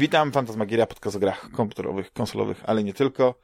Witam, 0.00 0.32
Fantasmagieria, 0.32 0.86
podcast 0.86 1.16
o 1.16 1.18
grach 1.18 1.50
komputerowych, 1.50 2.12
konsolowych, 2.12 2.62
ale 2.66 2.84
nie 2.84 2.94
tylko. 2.94 3.34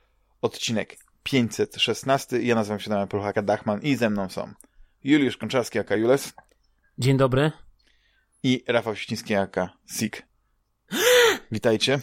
Odcinek 0.43 0.97
516. 1.23 2.43
Ja 2.43 2.55
nazywam 2.55 2.81
się 2.81 2.91
Damian 2.91 3.09
Pruchaka 3.09 3.43
Dachman 3.43 3.81
i 3.83 3.97
ze 3.97 4.11
mną 4.11 4.29
są 4.29 4.53
Juliusz 5.05 5.37
Konczarski, 5.37 5.79
aka 5.79 5.97
Jules. 5.97 6.33
Dzień 6.99 7.17
dobry. 7.17 7.53
I 8.43 8.65
Rafał 8.69 8.97
Ściński, 8.97 9.35
aka 9.35 9.71
Sik. 9.91 10.27
Witajcie. 11.53 12.01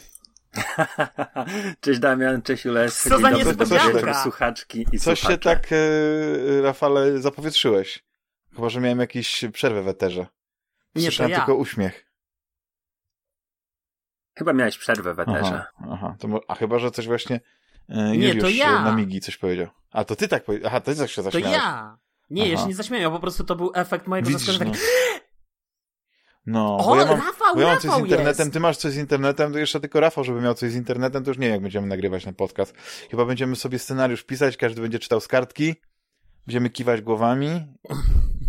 cześć 1.82 2.00
Damian, 2.00 2.42
cześć 2.42 2.66
Jules. 2.66 3.02
Co 3.04 3.20
za 3.20 3.32
niespodzianka. 3.32 4.24
Słuchaczki 4.24 4.86
i 4.92 5.00
Coś 5.00 5.20
słuchacze. 5.20 5.34
się 5.34 5.38
tak, 5.38 5.68
e, 5.72 6.62
Rafale, 6.62 7.22
zapowietrzyłeś. 7.22 8.04
Chyba, 8.56 8.70
że 8.70 8.82
miałem 8.82 9.00
jakieś 9.00 9.46
przerwę 9.54 9.84
w 9.84 9.88
eterze. 9.88 10.20
Nie, 10.20 10.28
to 10.94 11.02
Słyszałem 11.02 11.32
ja. 11.32 11.38
tylko 11.38 11.56
uśmiech. 11.56 12.13
Chyba 14.36 14.54
miałeś 14.54 14.78
przerwę 14.78 15.14
w 15.14 15.20
eterze. 15.20 15.64
Aha, 15.80 15.88
aha. 15.92 16.16
To, 16.20 16.28
a 16.48 16.56
chyba, 16.56 16.80
że 16.80 16.92
coś 16.92 17.08
właśnie 17.08 17.40
e, 17.90 18.18
Nie, 18.18 18.36
to 18.36 18.50
ja. 18.50 18.80
e, 18.80 18.84
na 18.84 18.96
migi 18.96 19.22
coś 19.22 19.38
powiedział. 19.38 19.68
A, 19.92 20.04
to 20.04 20.16
ty 20.16 20.28
tak 20.28 20.44
powiedziałeś. 20.46 20.68
Aha, 20.74 20.82
ty 20.82 20.96
coś 20.96 21.12
się 21.12 21.16
To 21.24 21.32
zaśmiałeś. 21.32 21.58
ja. 21.58 21.98
Nie, 22.30 22.48
ja 22.48 22.54
Aha. 22.54 22.64
się 22.64 22.70
nie 22.70 22.76
zaśmiałem, 22.76 23.12
po 23.12 23.20
prostu 23.20 23.44
to 23.44 23.56
był 23.56 23.72
efekt 23.76 24.08
mojego 24.08 24.30
Widzisz, 24.30 24.46
zaskoczenia. 24.48 24.72
no. 24.72 24.78
Taki, 24.78 25.24
No, 26.46 26.78
O, 26.78 26.84
bo 26.88 26.96
ja 26.96 27.06
mam, 27.06 27.16
Rafał, 27.18 27.56
bo 27.56 27.62
ja 27.62 27.68
mam 27.68 27.80
coś 27.80 27.92
z 27.92 27.98
internetem, 28.00 28.46
jest. 28.46 28.54
ty 28.54 28.60
masz 28.60 28.78
coś 28.78 28.92
z 28.94 28.98
internetem, 28.98 29.54
to 29.54 29.60
jeszcze 29.60 29.80
tylko 29.80 30.00
Rafał, 30.00 30.24
żeby 30.24 30.42
miał 30.42 30.54
coś 30.54 30.72
z 30.72 30.76
internetem, 30.76 31.24
to 31.24 31.30
już 31.30 31.38
nie 31.38 31.46
wiem, 31.48 31.54
jak 31.54 31.62
będziemy 31.62 31.88
nagrywać 31.88 32.26
na 32.26 32.34
podcast. 32.34 32.74
Chyba 33.12 33.26
będziemy 33.26 33.56
sobie 33.56 33.80
scenariusz 33.80 34.24
pisać, 34.24 34.58
każdy 34.58 34.82
będzie 34.82 35.00
czytał 35.00 35.20
z 35.20 35.28
kartki, 35.28 35.76
będziemy 36.48 36.70
kiwać 36.70 37.02
głowami, 37.02 37.68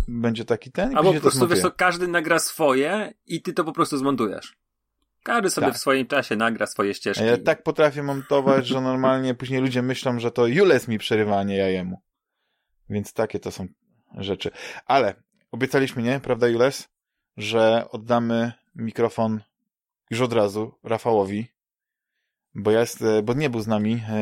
będzie 0.08 0.44
taki 0.44 0.72
ten 0.72 0.96
Albo 0.96 1.10
po 1.10 1.14
to 1.14 1.20
prostu 1.20 1.48
wiesz 1.48 1.60
każdy 1.76 2.08
nagra 2.08 2.38
swoje 2.38 3.14
i 3.26 3.42
ty 3.42 3.52
to 3.52 3.64
po 3.64 3.72
prostu 3.72 3.98
zmontujesz. 3.98 4.56
Każdy 5.24 5.50
sobie 5.50 5.66
Tak. 5.66 5.76
w 5.76 5.78
swoim 5.78 6.06
czasie 6.06 6.36
nagra 6.36 6.66
swoje 6.66 6.94
ścieżki. 6.94 7.24
ja 7.24 7.38
tak 7.38 7.62
potrafię 7.62 8.02
montować, 8.02 8.66
że 8.66 8.80
normalnie 8.80 9.34
później 9.34 9.60
ludzie 9.60 9.82
myślą, 9.82 10.20
że 10.20 10.30
to 10.30 10.46
Jules 10.46 10.88
mi 10.88 10.98
przerywa, 10.98 11.38
a 11.38 11.42
nie 11.42 11.56
ja 11.56 11.68
jemu. 11.68 12.00
Więc 12.90 13.12
takie 13.12 13.40
to 13.40 13.50
są 13.50 13.66
rzeczy. 14.18 14.50
Ale 14.86 15.14
obiecaliśmy, 15.50 16.02
nie? 16.02 16.20
Prawda, 16.20 16.48
Jules? 16.48 16.88
Że 17.36 17.86
oddamy 17.90 18.52
mikrofon 18.74 19.40
już 20.10 20.20
od 20.20 20.32
razu 20.32 20.78
Rafałowi, 20.82 21.46
bo 22.54 22.70
jest, 22.70 23.02
e, 23.02 23.22
bo 23.22 23.34
nie 23.34 23.50
był 23.50 23.60
z 23.60 23.66
nami 23.66 23.92
e, 23.94 24.16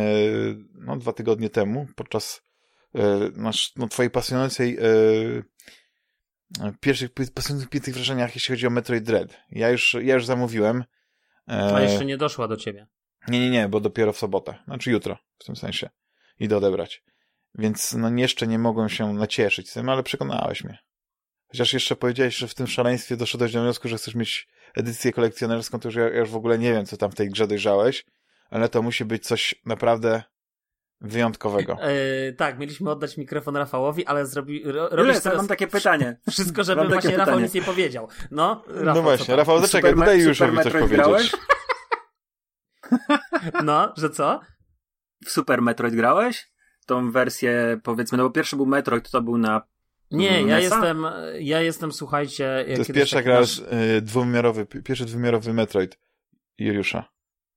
no, 0.74 0.96
dwa 0.96 1.12
tygodnie 1.12 1.50
temu 1.50 1.86
podczas 1.96 2.42
e, 2.94 3.00
nasz, 3.34 3.72
no, 3.76 3.88
twojej 3.88 4.10
pasjonującej 4.10 4.78
pierwszych 6.80 7.10
pasjonujących 7.34 7.94
wrażeniach, 7.94 8.34
jeśli 8.34 8.52
chodzi 8.54 8.66
o 8.66 8.70
Metroid 8.70 9.04
Dread. 9.04 9.40
Ja 9.50 9.70
już, 9.70 9.96
ja 10.02 10.14
już 10.14 10.26
zamówiłem. 10.26 10.84
E, 11.48 11.74
A 11.74 11.80
jeszcze 11.80 12.04
nie 12.04 12.16
doszła 12.16 12.48
do 12.48 12.56
ciebie. 12.56 12.86
nie, 13.28 13.40
nie, 13.40 13.50
nie, 13.50 13.68
bo 13.68 13.80
dopiero 13.80 14.12
w 14.12 14.18
sobotę. 14.18 14.54
Znaczy 14.64 14.90
jutro, 14.90 15.18
w 15.38 15.44
tym 15.44 15.56
sensie. 15.56 15.90
Idę 16.38 16.56
odebrać. 16.56 17.02
Więc 17.54 17.94
no 17.94 18.10
jeszcze 18.10 18.46
nie 18.46 18.58
mogłem 18.58 18.88
się 18.88 19.14
nacieszyć 19.14 19.72
tym, 19.72 19.88
ale 19.88 20.02
przekonałeś 20.02 20.64
mnie. 20.64 20.78
Chociaż 21.48 21.72
jeszcze 21.72 21.96
powiedziałeś, 21.96 22.36
że 22.36 22.48
w 22.48 22.54
tym 22.54 22.66
szaleństwie 22.66 23.16
doszedłeś 23.16 23.52
do 23.52 23.62
wniosku, 23.62 23.88
że 23.88 23.96
chcesz 23.96 24.14
mieć 24.14 24.48
edycję 24.74 25.12
kolekcjonerską, 25.12 25.80
to 25.80 25.88
już 25.88 25.94
ja, 25.96 26.08
ja 26.08 26.18
już 26.18 26.30
w 26.30 26.36
ogóle 26.36 26.58
nie 26.58 26.72
wiem, 26.72 26.86
co 26.86 26.96
tam 26.96 27.10
w 27.10 27.14
tej 27.14 27.30
grze 27.30 27.46
dojrzałeś, 27.46 28.04
ale 28.50 28.68
to 28.68 28.82
musi 28.82 29.04
być 29.04 29.26
coś 29.26 29.54
naprawdę 29.66 30.22
wyjątkowego. 31.02 31.76
E, 31.80 32.32
tak, 32.32 32.58
mieliśmy 32.58 32.90
oddać 32.90 33.16
mikrofon 33.16 33.56
Rafałowi, 33.56 34.06
ale 34.06 34.26
zrobi, 34.26 34.62
ro, 34.64 34.88
robisz 34.90 35.20
teraz 35.20 35.38
mam 35.38 35.48
takie 35.48 35.66
pytanie. 35.66 36.16
wszystko, 36.30 36.64
żeby 36.64 36.88
właśnie 36.88 37.10
Rafał 37.10 37.26
pytanie. 37.26 37.42
nic 37.42 37.54
nie 37.54 37.62
powiedział. 37.62 38.08
No, 38.30 38.64
Rafał, 38.66 38.94
no 38.94 39.02
właśnie? 39.02 39.36
Rafał, 39.36 39.60
zaczekaj, 39.60 39.90
Super 39.90 39.96
bo 39.96 40.04
daj 40.06 40.20
już 40.20 40.38
Super 40.38 40.62
coś 40.64 40.72
powiedzieć. 40.72 41.32
No, 43.64 43.92
że 43.96 44.10
co? 44.10 44.40
W 45.24 45.30
Super 45.30 45.62
Metroid 45.62 45.94
grałeś? 45.94 46.52
Tą 46.86 47.10
wersję, 47.10 47.80
powiedzmy, 47.82 48.18
no 48.18 48.24
bo 48.24 48.30
pierwszy 48.30 48.56
był 48.56 48.66
Metroid, 48.66 49.10
to 49.10 49.22
był 49.22 49.38
na... 49.38 49.62
Nie, 50.10 50.40
ja 50.40 50.46
Nesa? 50.46 50.58
jestem, 50.76 51.06
ja 51.38 51.60
jestem, 51.60 51.92
słuchajcie... 51.92 52.64
To 52.66 52.70
jest 52.70 52.92
pierwsza 52.92 53.16
taki 53.16 53.24
gra, 53.26 53.40
nasz- 53.40 53.62
y, 53.98 54.02
dwuwymiarowy, 54.02 54.66
pierwszy 54.66 55.04
dwuwymiarowy 55.04 55.52
Metroid 55.54 55.98
Juliusza. 56.58 57.04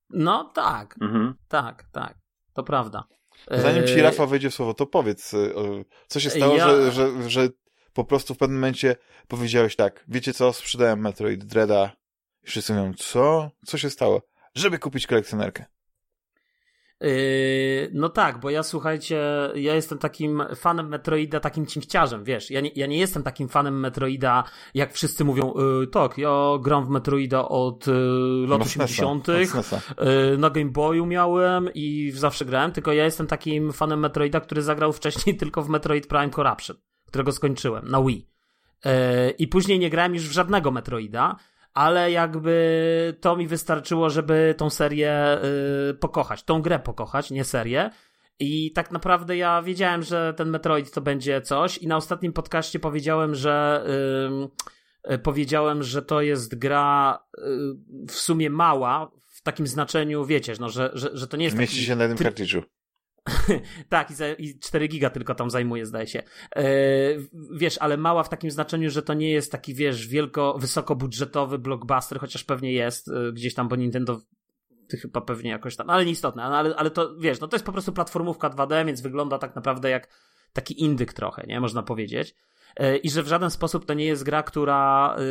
No, 0.09 0.51
tak, 0.55 0.95
Mhm. 1.01 1.34
tak, 1.47 1.84
tak. 1.91 2.17
To 2.53 2.63
prawda. 2.63 3.03
Zanim 3.51 3.88
ci 3.88 4.00
E, 4.00 4.03
Rafał 4.03 4.28
wejdzie 4.28 4.50
w 4.50 4.53
słowo, 4.53 4.73
to 4.73 4.85
powiedz, 4.85 5.34
y, 5.34 5.53
co 6.07 6.19
się 6.19 6.29
stało, 6.29 6.56
Ja- 6.57 6.69
że, 6.69 6.91
że, 6.91 7.29
że 7.29 7.47
po 7.94 8.03
prostu 8.03 8.34
w 8.34 8.38
pewnym 8.38 8.57
momencie 8.59 8.96
powiedziałeś 9.28 9.75
tak, 9.75 10.03
wiecie 10.07 10.34
co, 10.34 10.53
sprzedałem 10.53 11.00
Metroid 11.00 11.44
Dreada 11.44 11.91
i 12.44 12.47
wszyscy 12.47 12.73
mówią, 12.73 12.94
co? 12.94 13.51
Co 13.66 13.78
się 13.78 13.90
stało? 13.90 14.22
Żeby 14.56 14.79
kupić 14.79 15.07
kolekcjonerkę. 15.07 15.66
Yy, 17.01 17.89
no 17.94 18.09
tak, 18.09 18.39
bo 18.39 18.50
ja 18.50 18.63
słuchajcie, 18.63 19.19
ja 19.56 19.75
jestem 19.75 19.97
takim 19.97 20.44
fanem 20.56 20.88
Metroida, 20.88 21.39
takim 21.39 21.66
cinkciarzem, 21.66 22.23
wiesz. 22.23 22.51
Ja 22.51 22.61
nie, 22.61 22.72
ja 22.75 22.88
nie 22.88 22.97
jestem 22.97 23.23
takim 23.23 23.50
fanem 23.50 23.79
Metroida, 23.79 24.44
jak 24.73 24.94
wszyscy 24.94 25.25
mówią, 25.25 25.53
yy, 25.79 25.88
tak, 25.88 26.17
ja 26.17 26.29
gram 26.61 26.85
w 26.85 26.89
Metroida 26.89 27.47
od 27.47 27.88
yy, 27.88 28.47
lat 28.47 28.61
Od 28.61 28.67
SNESa, 28.67 28.84
80. 28.84 29.29
od 29.29 29.47
SNESa. 29.47 29.81
Yy, 30.31 30.38
na 30.38 30.50
Game 30.50 30.72
Boyu 30.72 31.05
miałem 31.05 31.69
i 31.73 32.11
zawsze 32.16 32.45
grałem, 32.45 32.72
tylko 32.72 32.94
ja 32.94 33.05
jestem 33.05 33.28
takim 33.28 33.73
fanem 33.73 34.00
Metroida, 34.00 34.39
który 34.39 34.61
zagrał 34.61 34.94
wcześniej 34.94 35.38
tylko 35.41 35.61
w 35.61 35.69
Metroid 35.69 36.07
Prime 36.07 36.29
Corruption, 36.29 36.78
którego 37.07 37.31
skończyłem 37.31 37.88
na 37.88 38.03
Wii. 38.03 38.29
I 39.38 39.47
później 39.47 39.79
nie 39.79 39.89
grałem 39.89 40.13
już 40.13 40.29
w 40.29 40.31
żadnego 40.31 40.72
Metroida, 40.72 41.35
ale 41.75 42.12
jakby 42.12 43.18
to 43.22 43.36
mi 43.36 43.47
wystarczyło, 43.47 44.09
żeby 44.09 44.56
tą 44.58 44.69
serię 44.69 45.38
yy, 45.88 45.94
pokochać, 45.94 46.44
tą 46.44 46.62
grę 46.62 46.80
pokochać, 46.80 47.31
nie 47.31 47.44
serię. 47.44 47.90
I 48.40 48.72
tak 48.72 48.91
naprawdę 48.91 49.38
ja 49.38 49.62
wiedziałem, 49.62 50.03
że 50.03 50.34
ten 50.38 50.50
Metroid 50.50 50.91
to 50.91 51.02
będzie 51.02 51.41
coś 51.41 51.78
i 51.78 51.88
na 51.88 51.97
ostatnim 51.97 52.34
podcaście 52.34 52.80
powiedziałem, 52.80 53.35
że 53.35 53.85
yy, 54.31 54.50
yy, 55.12 55.18
powiedziałem, 55.18 55.84
że 55.84 56.02
to 56.02 56.22
jest 56.22 56.56
gra 56.59 57.19
yy, 57.38 57.46
w 58.08 58.16
sumie 58.16 58.50
mała, 58.50 59.12
w 59.28 59.41
takim 59.41 59.68
znaczeniu, 59.68 60.25
wiecie, 60.25 60.53
no, 60.59 60.69
że, 60.69 60.91
że, 60.94 61.09
że 61.14 61.28
to 61.28 61.38
nie 61.38 61.46
jest 61.46 61.58
Mieści 61.58 61.75
taki... 61.75 61.88
się 61.88 61.96
na 61.96 62.03
jednym 62.03 62.18
kartridżu. 62.18 62.64
Tak, 63.90 64.12
i, 64.12 64.13
za, 64.13 64.28
i 64.28 64.59
4 64.59 64.88
giga 64.88 65.09
tylko 65.09 65.36
tam 65.36 65.50
zajmuje, 65.50 65.86
zdaje 65.86 66.08
się. 66.08 66.24
E, 66.56 66.63
wiesz, 67.52 67.78
ale 67.78 67.97
mała 67.97 68.24
w 68.24 68.30
takim 68.30 68.52
znaczeniu, 68.52 68.90
że 68.90 69.02
to 69.02 69.13
nie 69.13 69.31
jest 69.31 69.52
taki, 69.52 69.74
wiesz, 69.74 70.08
wielko, 70.08 70.58
wysokobudżetowy 70.59 71.59
blockbuster, 71.59 72.19
chociaż 72.19 72.44
pewnie 72.44 72.74
jest 72.74 73.08
e, 73.08 73.31
gdzieś 73.34 73.53
tam, 73.53 73.68
bo 73.68 73.75
Nintendo 73.75 74.22
ty 74.88 74.97
chyba 74.97 75.22
pewnie 75.22 75.50
jakoś 75.50 75.75
tam, 75.75 75.90
ale 75.90 76.06
nieistotne, 76.06 76.50
no, 76.50 76.58
ale, 76.58 76.75
ale 76.75 76.91
to, 76.91 77.16
wiesz, 77.19 77.40
no 77.40 77.47
to 77.47 77.56
jest 77.56 77.66
po 77.66 77.72
prostu 77.72 77.94
platformówka 77.94 78.50
2D, 78.50 78.85
więc 78.85 79.02
wygląda 79.02 79.38
tak 79.38 79.56
naprawdę 79.56 79.90
jak 79.90 80.08
taki 80.53 80.84
indyk 80.84 81.14
trochę, 81.14 81.44
nie? 81.47 81.59
Można 81.59 81.84
powiedzieć. 81.84 82.35
E, 82.75 82.97
I 82.97 83.09
że 83.09 83.24
w 83.24 83.28
żaden 83.28 83.50
sposób 83.50 83.85
to 83.85 83.94
nie 83.94 84.06
jest 84.06 84.24
gra, 84.24 84.44
która 84.44 85.16
y, 85.19 85.24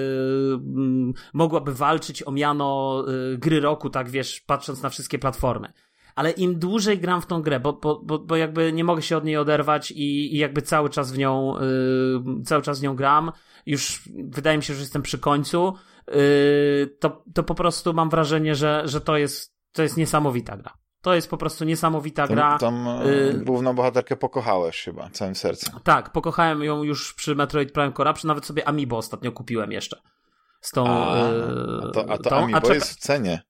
mogłaby 1.33 1.75
walczyć 1.75 2.23
o 2.23 2.33
miano 2.33 3.05
y, 3.33 3.39
gry 3.39 3.61
roku, 3.61 3.91
tak 3.91 4.11
wiesz, 4.11 4.41
patrząc 4.41 4.83
na 4.83 4.89
wszystkie 4.89 5.19
platformy 5.19 5.73
ale 6.15 6.31
im 6.31 6.59
dłużej 6.59 6.99
gram 6.99 7.23
w 7.23 7.27
tą 7.27 7.43
grę, 7.43 7.61
bo, 7.61 7.73
bo, 7.73 8.01
bo, 8.05 8.19
bo 8.19 8.37
jakby 8.37 8.73
nie 8.73 8.85
mogę 8.85 9.03
się 9.03 9.17
od 9.17 9.25
niej 9.25 9.37
oderwać 9.37 9.91
i, 9.91 10.35
i 10.35 10.39
jakby 10.39 10.63
cały 10.63 10.91
czas 10.91 11.13
w 11.13 11.19
nią, 11.19 11.55
yy, 11.61 12.43
cały 12.45 12.63
czas 12.63 12.81
w 12.81 12.83
nią 12.83 12.97
gram, 12.97 13.33
już 13.67 14.09
wydaje 14.29 14.57
mi 14.57 14.63
się, 14.65 14.75
że 14.75 14.81
jestem 14.81 15.03
przy 15.03 15.19
końcu, 15.19 15.75
yy, 16.09 16.97
to, 17.01 17.25
to 17.35 17.43
po 17.43 17.55
prostu 17.55 17.95
mam 17.95 18.11
wrażenie, 18.11 18.55
że, 18.55 18.83
że 18.85 19.01
to 19.01 19.17
jest, 19.17 19.55
to 19.73 19.83
jest 19.83 19.97
niesamowita 19.97 20.57
gra. 20.57 20.75
To 21.01 21.15
jest 21.15 21.31
po 21.31 21.37
prostu 21.37 21.65
niesamowita 21.65 22.29
gra. 22.29 22.59
Tam, 22.59 22.85
tam 22.85 23.07
y- 23.07 23.11
y... 23.11 23.45
główną 23.45 23.75
bohaterkę 23.75 24.17
pokochałeś 24.17 24.85
chyba, 24.85 25.11
całym 25.11 25.35
sercem. 25.35 25.81
Tak, 25.83 26.13
pokochałem 26.13 26.63
ją 26.63 26.83
już 26.83 27.15
przy 27.15 27.35
Metroid 27.35 27.73
Prime 27.73 27.93
Corruption, 27.93 28.29
nawet 28.29 28.47
sobie 28.47 28.69
Amiibo 28.69 28.97
ostatnio 28.97 29.33
kupiłem 29.33 29.73
jeszcze. 29.73 30.01
Z 30.61 30.71
tą. 30.71 30.87
A, 30.89 31.17
yy, 31.19 31.81
a 31.83 31.93
to, 31.93 32.11
a 32.11 32.19
to 32.19 32.31
tą, 32.31 32.37
Amiibo 32.37 32.61
czeka- 32.61 32.75
jest 32.75 32.91
w 32.91 32.97
cenie. 32.97 33.43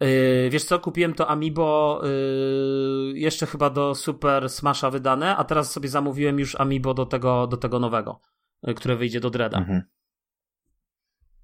Yy, 0.00 0.50
wiesz 0.50 0.64
co, 0.64 0.78
kupiłem 0.78 1.14
to 1.14 1.28
Amiibo 1.28 2.00
yy, 2.02 3.18
jeszcze 3.18 3.46
chyba 3.46 3.70
do 3.70 3.94
Super 3.94 4.50
Smasha 4.50 4.90
wydane, 4.90 5.36
a 5.36 5.44
teraz 5.44 5.72
sobie 5.72 5.88
zamówiłem 5.88 6.38
już 6.38 6.60
Amiibo 6.60 6.94
do 6.94 7.06
tego, 7.06 7.46
do 7.46 7.56
tego 7.56 7.78
nowego, 7.78 8.20
yy, 8.62 8.74
które 8.74 8.96
wyjdzie 8.96 9.20
do 9.20 9.30
Dreada. 9.30 9.58
Mhm. 9.58 9.82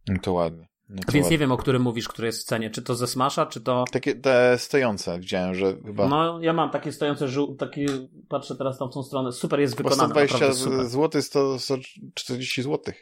No 0.09 0.17
to 0.23 0.33
ładnie. 0.33 0.69
No 0.89 1.03
to 1.03 1.13
Więc 1.13 1.25
ładnie. 1.25 1.31
nie 1.31 1.39
wiem, 1.39 1.53
o 1.53 1.57
którym 1.57 1.83
mówisz, 1.83 2.09
który 2.09 2.27
jest 2.27 2.43
w 2.43 2.45
cenie. 2.45 2.71
Czy 2.71 2.83
to 2.83 2.95
ze 2.95 3.07
Smasha, 3.07 3.47
czy 3.47 3.61
to... 3.61 3.85
Takie 3.93 4.15
te 4.15 4.59
stojące 4.59 5.21
widziałem, 5.21 5.55
że 5.55 5.77
chyba, 5.85 6.09
No, 6.09 6.41
ja 6.41 6.53
mam 6.53 6.71
takie 6.71 6.93
stojące 6.93 7.29
żół... 7.29 7.55
Takie... 7.55 7.87
Patrzę 8.29 8.57
teraz 8.57 8.79
tam 8.79 8.91
w 8.91 8.95
tą 8.95 9.03
stronę. 9.03 9.33
Super 9.33 9.61
jest 9.61 9.77
chyba 9.77 9.91
wykonane, 9.91 10.09
120 10.09 10.35
naprawdę 10.35 10.59
super. 10.59 10.89
zł, 10.89 11.23
100, 11.23 11.59
140 11.59 12.63
zł. 12.63 12.95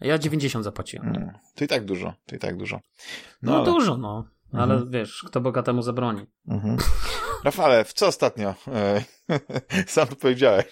Ja 0.00 0.18
90 0.18 0.64
zapłaciłem. 0.64 1.08
Mm. 1.08 1.32
To 1.54 1.64
i 1.64 1.68
tak 1.68 1.84
dużo, 1.84 2.14
to 2.26 2.36
i 2.36 2.38
tak 2.38 2.56
dużo. 2.56 2.80
No, 3.42 3.56
ale- 3.56 3.64
dużo, 3.64 3.96
no. 3.96 4.24
Ale 4.52 4.74
Mhm. 4.74 4.90
wiesz, 4.90 5.24
kto 5.26 5.40
bogatemu 5.40 5.82
zabroni. 5.82 6.26
Mhm. 6.48 6.76
Rafale, 7.44 7.84
w 7.84 7.92
co 7.92 8.06
ostatnio? 8.06 8.54
E, 8.68 9.02
Sam 9.86 10.08
to 10.08 10.16
powiedziałeś. 10.16 10.64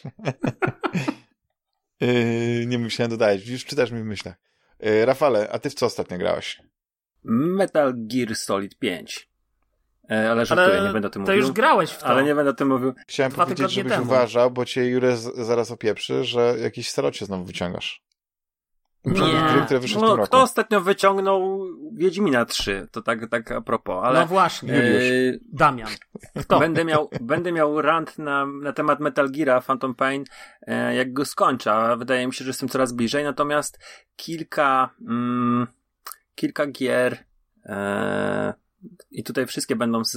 E, 2.00 2.06
Nie 2.66 2.78
musiałem 2.78 3.10
dodać, 3.10 3.46
już 3.46 3.64
czytasz 3.64 3.90
mi 3.90 4.02
w 4.02 4.04
myślach. 4.04 4.34
E, 4.80 5.04
Rafale, 5.06 5.48
a 5.52 5.58
ty 5.58 5.70
w 5.70 5.74
co 5.74 5.86
ostatnio 5.86 6.18
grałeś? 6.18 6.62
Metal 7.24 7.92
Gear 7.96 8.34
Solid 8.36 8.78
5. 8.78 9.28
E, 10.10 10.30
ale 10.30 10.46
żartuję, 10.46 10.78
ale 10.78 10.86
nie 10.86 10.92
będę 10.92 11.08
o 11.08 11.10
tym 11.10 11.24
to 11.24 11.30
mówił. 11.32 11.42
To 11.42 11.46
już 11.48 11.56
grałeś 11.56 11.90
w 11.90 11.98
to. 11.98 12.06
Ale 12.06 12.24
nie 12.24 12.34
będę 12.34 12.50
o 12.50 12.54
tym 12.54 12.68
mówił. 12.68 12.94
Chciałem 13.08 13.32
Dwa 13.32 13.44
powiedzieć, 13.44 13.70
żebyś 13.72 13.92
temu. 13.92 14.04
uważał, 14.04 14.50
bo 14.50 14.64
cię 14.64 14.84
Jure 14.86 15.16
zaraz 15.16 15.70
opieprzy, 15.70 16.24
że 16.24 16.56
jakiś 16.60 16.90
starocie 16.90 17.26
znowu 17.26 17.44
wyciągasz. 17.44 18.02
Nie. 19.04 19.52
Gry, 19.52 19.62
które 19.64 19.80
wyszły 19.80 20.00
no, 20.00 20.06
w 20.06 20.10
tym 20.10 20.16
roku. 20.16 20.28
Kto 20.28 20.42
ostatnio 20.42 20.80
wyciągnął 20.80 21.66
Wiedźmina 21.92 22.44
3? 22.44 22.88
To 22.90 23.02
tak, 23.02 23.28
tak 23.30 23.52
a 23.52 23.60
propos, 23.60 24.04
ale... 24.04 24.20
No 24.20 24.26
właśnie. 24.26 24.74
E, 24.74 24.82
Damian. 25.52 25.88
Kto? 26.40 26.58
Będę 26.58 26.84
miał, 26.84 27.10
będę 27.20 27.52
miał 27.52 27.82
rant 27.82 28.18
na, 28.18 28.46
na 28.46 28.72
temat 28.72 29.00
Metal 29.00 29.30
Gear 29.30 29.64
Phantom 29.64 29.94
Pain, 29.94 30.24
e, 30.62 30.94
jak 30.94 31.12
go 31.12 31.24
skończę. 31.24 31.96
Wydaje 31.98 32.26
mi 32.26 32.34
się, 32.34 32.44
że 32.44 32.50
jestem 32.50 32.68
coraz 32.68 32.92
bliżej, 32.92 33.24
natomiast 33.24 33.78
kilka, 34.16 34.90
mm, 35.08 35.66
kilka 36.34 36.66
gier 36.66 37.24
e, 37.66 38.54
i 39.10 39.24
tutaj 39.24 39.46
wszystkie 39.46 39.76
będą 39.76 40.04
z 40.04 40.16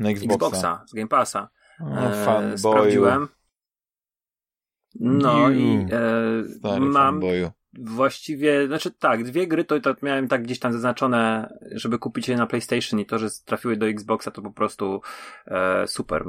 Xboxa. 0.00 0.34
Xboxa. 0.34 0.84
z 0.86 0.94
Game 0.94 1.08
Passa. 1.08 1.48
O, 1.80 2.42
e, 2.42 2.58
sprawdziłem. 2.58 3.28
No 5.00 5.50
i 5.50 5.86
e, 5.92 6.42
mam 6.62 6.92
fanboyu. 6.92 7.50
Właściwie, 7.78 8.66
znaczy 8.66 8.90
tak, 8.90 9.24
dwie 9.24 9.46
gry 9.46 9.64
to, 9.64 9.80
to 9.80 9.94
miałem 10.02 10.28
tak 10.28 10.42
gdzieś 10.42 10.58
tam 10.58 10.72
zaznaczone, 10.72 11.52
żeby 11.72 11.98
kupić 11.98 12.28
je 12.28 12.36
na 12.36 12.46
PlayStation 12.46 13.00
i 13.00 13.06
to, 13.06 13.18
że 13.18 13.28
trafiły 13.44 13.76
do 13.76 13.88
Xboxa 13.88 14.30
to 14.30 14.42
po 14.42 14.50
prostu 14.50 15.00
e, 15.46 15.86
super. 15.86 16.24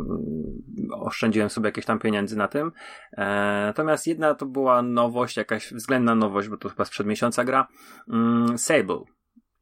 Oszczędziłem 0.91 1.49
sobie 1.49 1.67
jakieś 1.67 1.85
tam 1.85 1.99
pieniędzy 1.99 2.37
na 2.37 2.47
tym. 2.47 2.71
E, 3.11 3.25
natomiast 3.65 4.07
jedna 4.07 4.35
to 4.35 4.45
była 4.45 4.81
nowość, 4.81 5.37
jakaś 5.37 5.73
względna 5.73 6.15
nowość, 6.15 6.47
bo 6.47 6.57
to 6.57 6.69
chyba 6.69 6.85
sprzed 6.85 7.07
miesiąca 7.07 7.43
gra. 7.43 7.67
Mm, 8.09 8.57
Sable. 8.57 8.99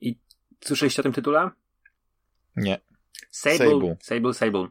I 0.02 0.20
słyszeliście 0.62 1.02
o 1.02 1.04
tym 1.04 1.14
tytule? 1.14 1.50
Nie. 2.56 2.80
Sable. 3.32 3.58
Sable, 3.58 3.96
Sable. 4.02 4.34
Sable. 4.34 4.68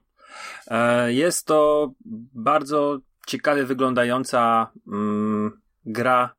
E, 0.67 1.12
jest 1.12 1.46
to 1.46 1.90
bardzo 2.34 2.99
ciekawie 3.26 3.64
wyglądająca 3.64 4.70
mm, 4.87 5.60
gra, 5.87 6.34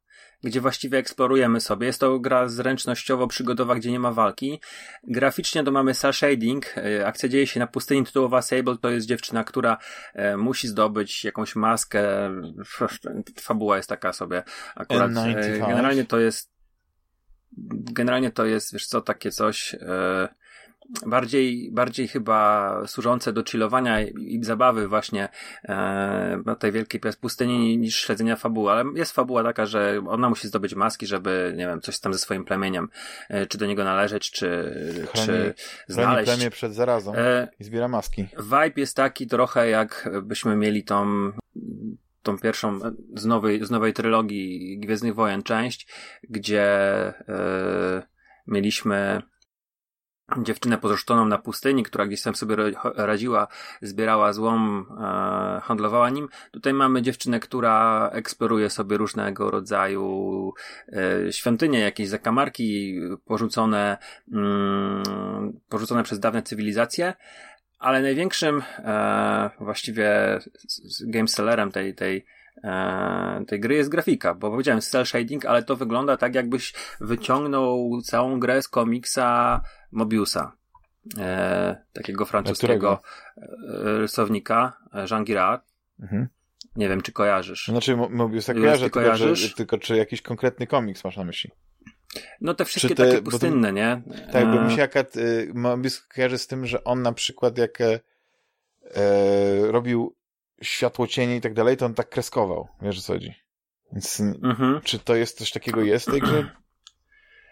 gdzie 0.45 0.61
właściwie 0.61 0.97
eksplorujemy 0.97 1.61
sobie. 1.61 1.87
Jest 1.87 1.99
to 1.99 2.19
gra 2.19 2.47
zręcznościowo-przygodowa, 2.47 3.75
gdzie 3.75 3.91
nie 3.91 3.99
ma 3.99 4.11
walki. 4.11 4.61
Graficznie 5.03 5.63
to 5.63 5.71
mamy 5.71 5.93
cel 5.93 6.13
shading. 6.13 6.77
E, 6.77 7.07
akcja 7.07 7.29
dzieje 7.29 7.47
się 7.47 7.59
na 7.59 7.67
pustyni 7.67 8.05
tytułowa 8.05 8.41
Sable. 8.41 8.77
To 8.81 8.89
jest 8.89 9.07
dziewczyna, 9.07 9.43
która 9.43 9.77
e, 10.13 10.37
musi 10.37 10.67
zdobyć 10.67 11.23
jakąś 11.23 11.55
maskę. 11.55 12.03
Fabuła 13.41 13.77
jest 13.77 13.89
taka 13.89 14.13
sobie 14.13 14.43
akurat. 14.75 15.11
N95. 15.11 15.67
Generalnie 15.67 16.05
to 16.05 16.19
jest 16.19 16.55
generalnie 17.69 18.31
to 18.31 18.45
jest, 18.45 18.73
wiesz 18.73 18.87
co, 18.87 19.01
takie 19.01 19.31
coś 19.31 19.75
bardziej, 21.05 21.71
bardziej 21.71 22.07
chyba 22.07 22.81
służące 22.87 23.33
do 23.33 23.43
chillowania 23.43 24.01
i 24.01 24.43
zabawy 24.43 24.87
właśnie 24.87 25.29
e, 25.63 26.41
na 26.45 26.55
tej 26.55 26.71
wielkiej 26.71 27.01
pustyni 27.21 27.77
niż 27.77 27.99
śledzenia 27.99 28.35
fabuły, 28.35 28.71
ale 28.71 28.83
jest 28.95 29.11
fabuła 29.11 29.43
taka, 29.43 29.65
że 29.65 30.01
ona 30.07 30.29
musi 30.29 30.47
zdobyć 30.47 30.75
maski, 30.75 31.07
żeby, 31.07 31.53
nie 31.57 31.65
wiem, 31.65 31.81
coś 31.81 31.99
tam 31.99 32.13
ze 32.13 32.19
swoim 32.19 32.45
plemieniem, 32.45 32.89
e, 33.29 33.45
czy 33.45 33.57
do 33.57 33.65
niego 33.65 33.83
należeć, 33.83 34.31
czy, 34.31 34.73
chroni, 35.11 35.27
czy 35.27 35.53
znaleźć. 35.87 36.31
plemię 36.31 36.51
przed 36.51 36.73
zarazą 36.73 37.15
e, 37.15 37.47
i 37.59 37.63
zbiera 37.63 37.87
maski. 37.87 38.27
Vibe 38.39 38.73
jest 38.75 38.95
taki 38.95 39.27
trochę 39.27 39.69
jak 39.69 40.09
byśmy 40.23 40.55
mieli 40.55 40.83
tą 40.83 41.31
tą 42.25 42.37
pierwszą 42.37 42.79
z 43.15 43.25
nowej, 43.25 43.65
z 43.65 43.71
nowej 43.71 43.93
trylogii 43.93 44.79
Gwiezdnych 44.79 45.15
Wojen 45.15 45.43
część, 45.43 45.87
gdzie 46.29 46.63
e, 47.29 48.03
mieliśmy 48.47 49.21
dziewczynę 50.37 50.77
pozostawioną 50.77 51.25
na 51.25 51.37
pustyni, 51.37 51.83
która 51.83 52.05
gdzieś 52.05 52.21
tam 52.21 52.35
sobie 52.35 52.55
radziła, 52.95 53.47
zbierała 53.81 54.33
złom, 54.33 54.85
e, 54.99 55.61
handlowała 55.63 56.09
nim. 56.09 56.27
Tutaj 56.51 56.73
mamy 56.73 57.01
dziewczynę, 57.01 57.39
która 57.39 58.09
eksploruje 58.13 58.69
sobie 58.69 58.97
różnego 58.97 59.51
rodzaju 59.51 60.53
e, 61.27 61.33
świątynie, 61.33 61.79
jakieś 61.79 62.09
zakamarki 62.09 62.99
porzucone, 63.25 63.97
mm, 64.31 65.03
porzucone 65.69 66.03
przez 66.03 66.19
dawne 66.19 66.43
cywilizacje. 66.43 67.13
Ale 67.79 68.01
największym 68.01 68.63
e, 68.77 69.49
właściwie 69.59 70.39
game 71.01 71.27
sellerem 71.27 71.71
tej, 71.71 71.95
tej, 71.95 72.25
tej 73.47 73.59
gry 73.59 73.75
jest 73.75 73.89
grafika, 73.89 74.33
bo 74.33 74.51
powiedziałem 74.51 74.81
cel 74.81 75.05
shading, 75.05 75.45
ale 75.45 75.63
to 75.63 75.75
wygląda 75.75 76.17
tak 76.17 76.35
jakbyś 76.35 76.73
wyciągnął 77.01 78.01
całą 78.01 78.39
grę 78.39 78.61
z 78.61 78.67
komiksa 78.67 79.61
Mobiusa. 79.91 80.51
E, 81.17 81.83
takiego 81.93 82.25
francuskiego 82.25 83.01
e, 83.37 83.41
rysownika, 83.99 84.77
e, 84.93 85.05
Jean 85.11 85.23
Girard. 85.23 85.63
Mhm. 85.99 86.27
Nie 86.75 86.89
wiem, 86.89 87.01
czy 87.01 87.11
kojarzysz. 87.11 87.67
Znaczy, 87.67 87.95
Mobiusa 87.95 88.53
kojarzę, 88.53 88.81
tylko, 88.81 88.99
kojarzysz? 88.99 89.39
Że, 89.39 89.55
tylko 89.55 89.77
czy 89.77 89.95
jakiś 89.97 90.21
konkretny 90.21 90.67
komiks 90.67 91.03
masz 91.03 91.17
na 91.17 91.23
myśli? 91.23 91.51
No 92.41 92.53
te 92.53 92.65
wszystkie 92.65 92.95
te, 92.95 93.07
takie 93.07 93.21
pustynne, 93.21 93.67
to, 93.67 93.73
nie? 93.73 94.01
Tak, 94.31 94.45
bo 94.45 94.61
mi 94.61 94.75
się 94.75 94.83
akad, 94.83 95.15
y, 95.15 95.51
Mobius 95.53 96.01
kojarzy 96.01 96.37
z 96.37 96.47
tym, 96.47 96.65
że 96.65 96.83
on 96.83 97.01
na 97.01 97.13
przykład 97.13 97.57
jak 97.57 97.81
e, 97.81 97.99
e, 98.95 99.71
robił 99.71 100.15
światło 100.61 101.07
cienie 101.07 101.35
i 101.35 101.41
tak 101.41 101.53
dalej, 101.53 101.77
to 101.77 101.85
on 101.85 101.93
tak 101.93 102.09
kreskował. 102.09 102.67
Wiesz 102.81 102.97
o 102.97 103.01
co 103.01 103.13
chodzi? 103.13 103.35
Więc 103.91 104.19
mhm. 104.19 104.81
czy 104.83 104.99
to 104.99 105.15
jest 105.15 105.37
coś 105.37 105.51
takiego 105.51 105.81
jest 105.81 106.07
w 106.07 106.11
tej 106.11 106.21
grze? 106.21 106.49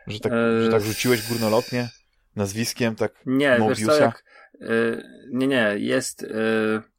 Że 0.08 0.20
tak, 0.20 0.32
e... 0.32 0.64
że 0.64 0.72
tak 0.72 0.82
rzuciłeś 0.82 1.30
górnolotnie? 1.30 1.90
nazwiskiem, 2.36 2.96
tak 2.96 3.12
Nie, 3.26 3.58
Mobiusa? 3.60 3.92
wiesz 3.92 3.98
co, 3.98 4.04
jak, 4.04 4.24
y, 4.62 5.04
nie, 5.32 5.48
nie, 5.48 5.74
jest... 5.78 6.24
Y, 6.24 6.93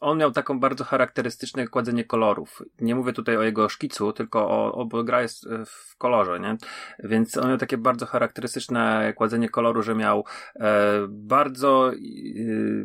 on 0.00 0.18
miał 0.18 0.32
taką 0.32 0.60
bardzo 0.60 0.84
charakterystyczne 0.84 1.68
kładzenie 1.68 2.04
kolorów. 2.04 2.62
Nie 2.80 2.94
mówię 2.94 3.12
tutaj 3.12 3.36
o 3.36 3.42
jego 3.42 3.68
szkicu, 3.68 4.12
tylko 4.12 4.48
o, 4.48 4.72
o 4.72 4.84
bo 4.84 5.04
gra 5.04 5.22
jest 5.22 5.46
e, 5.46 5.64
w 5.66 5.96
kolorze, 5.98 6.40
nie? 6.40 6.56
Więc 6.98 7.36
on 7.36 7.48
miał 7.48 7.58
takie 7.58 7.78
bardzo 7.78 8.06
charakterystyczne 8.06 9.12
kładzenie 9.16 9.48
koloru, 9.48 9.82
że 9.82 9.94
miał 9.94 10.24
e, 10.56 11.06
bardzo, 11.08 11.92
e, 11.92 11.96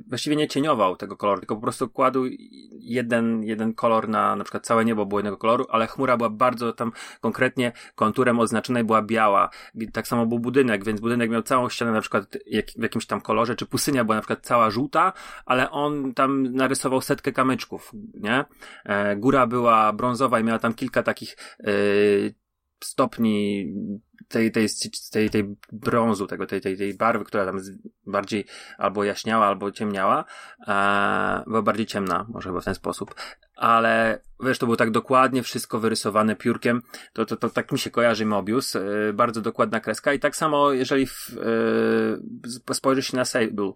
właściwie 0.07 0.35
nie 0.35 0.47
cieniował 0.47 0.95
tego 0.95 1.17
koloru, 1.17 1.39
tylko 1.39 1.55
po 1.55 1.61
prostu 1.61 1.89
kładł 1.89 2.23
jeden, 2.71 3.43
jeden 3.43 3.73
kolor 3.73 4.09
na, 4.09 4.35
na 4.35 4.43
przykład 4.43 4.65
całe 4.65 4.85
niebo 4.85 5.05
było 5.05 5.19
jednego 5.19 5.37
koloru, 5.37 5.65
ale 5.69 5.87
chmura 5.87 6.17
była 6.17 6.29
bardzo 6.29 6.73
tam 6.73 6.91
konkretnie 7.21 7.71
konturem 7.95 8.39
oznaczona 8.39 8.79
i 8.79 8.83
była 8.83 9.01
biała. 9.01 9.49
Tak 9.93 10.07
samo 10.07 10.25
był 10.25 10.39
budynek, 10.39 10.85
więc 10.85 11.01
budynek 11.01 11.31
miał 11.31 11.41
całą 11.41 11.69
ścianę 11.69 11.91
na 11.91 12.01
przykład 12.01 12.37
jak, 12.45 12.65
w 12.77 12.81
jakimś 12.83 13.05
tam 13.05 13.21
kolorze, 13.21 13.55
czy 13.55 13.65
pustynia 13.65 14.03
była 14.03 14.15
na 14.15 14.21
przykład 14.21 14.39
cała 14.41 14.69
żółta, 14.69 15.13
ale 15.45 15.71
on 15.71 16.13
tam 16.13 16.43
narysował 16.43 17.00
setkę 17.01 17.31
kamyczków, 17.31 17.91
nie? 18.13 18.45
E, 18.85 19.15
góra 19.15 19.47
była 19.47 19.93
brązowa 19.93 20.39
i 20.39 20.43
miała 20.43 20.59
tam 20.59 20.73
kilka 20.73 21.03
takich 21.03 21.37
e, 21.59 21.71
stopni 22.83 23.65
tej, 24.27 24.51
tej, 24.51 24.67
tej, 25.11 25.29
tej 25.29 25.55
brązu, 25.71 26.27
tego, 26.27 26.45
tej, 26.45 26.61
tej, 26.61 26.77
tej 26.77 26.93
barwy, 26.93 27.25
która 27.25 27.45
tam 27.45 27.59
bardziej 28.05 28.45
albo 28.77 29.03
jaśniała, 29.03 29.45
albo 29.45 29.71
ciemniała, 29.71 30.25
e, 30.67 31.43
była 31.47 31.61
bardziej 31.61 31.85
ciemna, 31.85 32.25
może 32.29 32.51
w 32.51 32.63
ten 32.63 32.75
sposób 32.75 33.15
ale 33.61 34.19
wiesz, 34.43 34.57
to 34.57 34.65
było 34.65 34.75
tak 34.75 34.91
dokładnie 34.91 35.43
wszystko 35.43 35.79
wyrysowane 35.79 36.35
piórkiem, 36.35 36.81
to, 37.13 37.25
to, 37.25 37.35
to 37.35 37.49
tak 37.49 37.71
mi 37.71 37.79
się 37.79 37.89
kojarzy 37.89 38.25
Mobius, 38.25 38.73
yy, 38.73 39.13
bardzo 39.13 39.41
dokładna 39.41 39.79
kreska 39.79 40.13
i 40.13 40.19
tak 40.19 40.35
samo 40.35 40.71
jeżeli 40.71 41.07
yy, 42.67 42.75
spojrzy 42.75 43.01
się 43.01 43.17
na 43.17 43.25
Sable, 43.25 43.71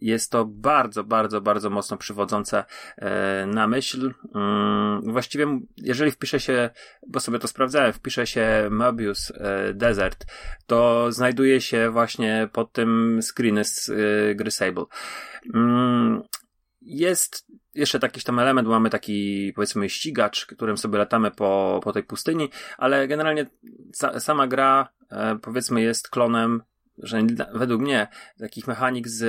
jest 0.00 0.30
to 0.30 0.44
bardzo, 0.44 1.04
bardzo, 1.04 1.40
bardzo 1.40 1.70
mocno 1.70 1.96
przywodzące 1.96 2.64
yy, 2.98 3.06
na 3.46 3.66
myśl. 3.66 4.14
Yy, 5.04 5.12
właściwie 5.12 5.60
jeżeli 5.76 6.10
wpisze 6.10 6.40
się, 6.40 6.70
bo 7.06 7.20
sobie 7.20 7.38
to 7.38 7.48
sprawdzałem, 7.48 7.92
wpisze 7.92 8.26
się 8.26 8.68
Mobius 8.70 9.32
Desert, 9.74 10.26
to 10.66 11.12
znajduje 11.12 11.60
się 11.60 11.90
właśnie 11.90 12.48
pod 12.52 12.72
tym 12.72 13.20
screeny 13.22 13.64
z 13.64 13.90
gry 14.36 14.50
Sable. 14.50 14.84
Yy, 15.44 16.22
jest 16.80 17.49
jeszcze 17.74 17.98
jakiś 18.02 18.24
tam 18.24 18.38
element, 18.38 18.68
mamy 18.68 18.90
taki 18.90 19.52
powiedzmy 19.54 19.88
ścigacz, 19.88 20.46
którym 20.46 20.78
sobie 20.78 20.98
latamy 20.98 21.30
po, 21.30 21.80
po 21.84 21.92
tej 21.92 22.02
pustyni, 22.02 22.48
ale 22.78 23.08
generalnie 23.08 23.46
sa, 23.92 24.20
sama 24.20 24.46
gra 24.46 24.88
e, 25.10 25.38
powiedzmy 25.38 25.82
jest 25.82 26.08
klonem 26.08 26.62
że 27.02 27.22
według 27.54 27.82
mnie 27.82 28.08
takich 28.38 28.66
mechanik 28.66 29.08
z 29.08 29.22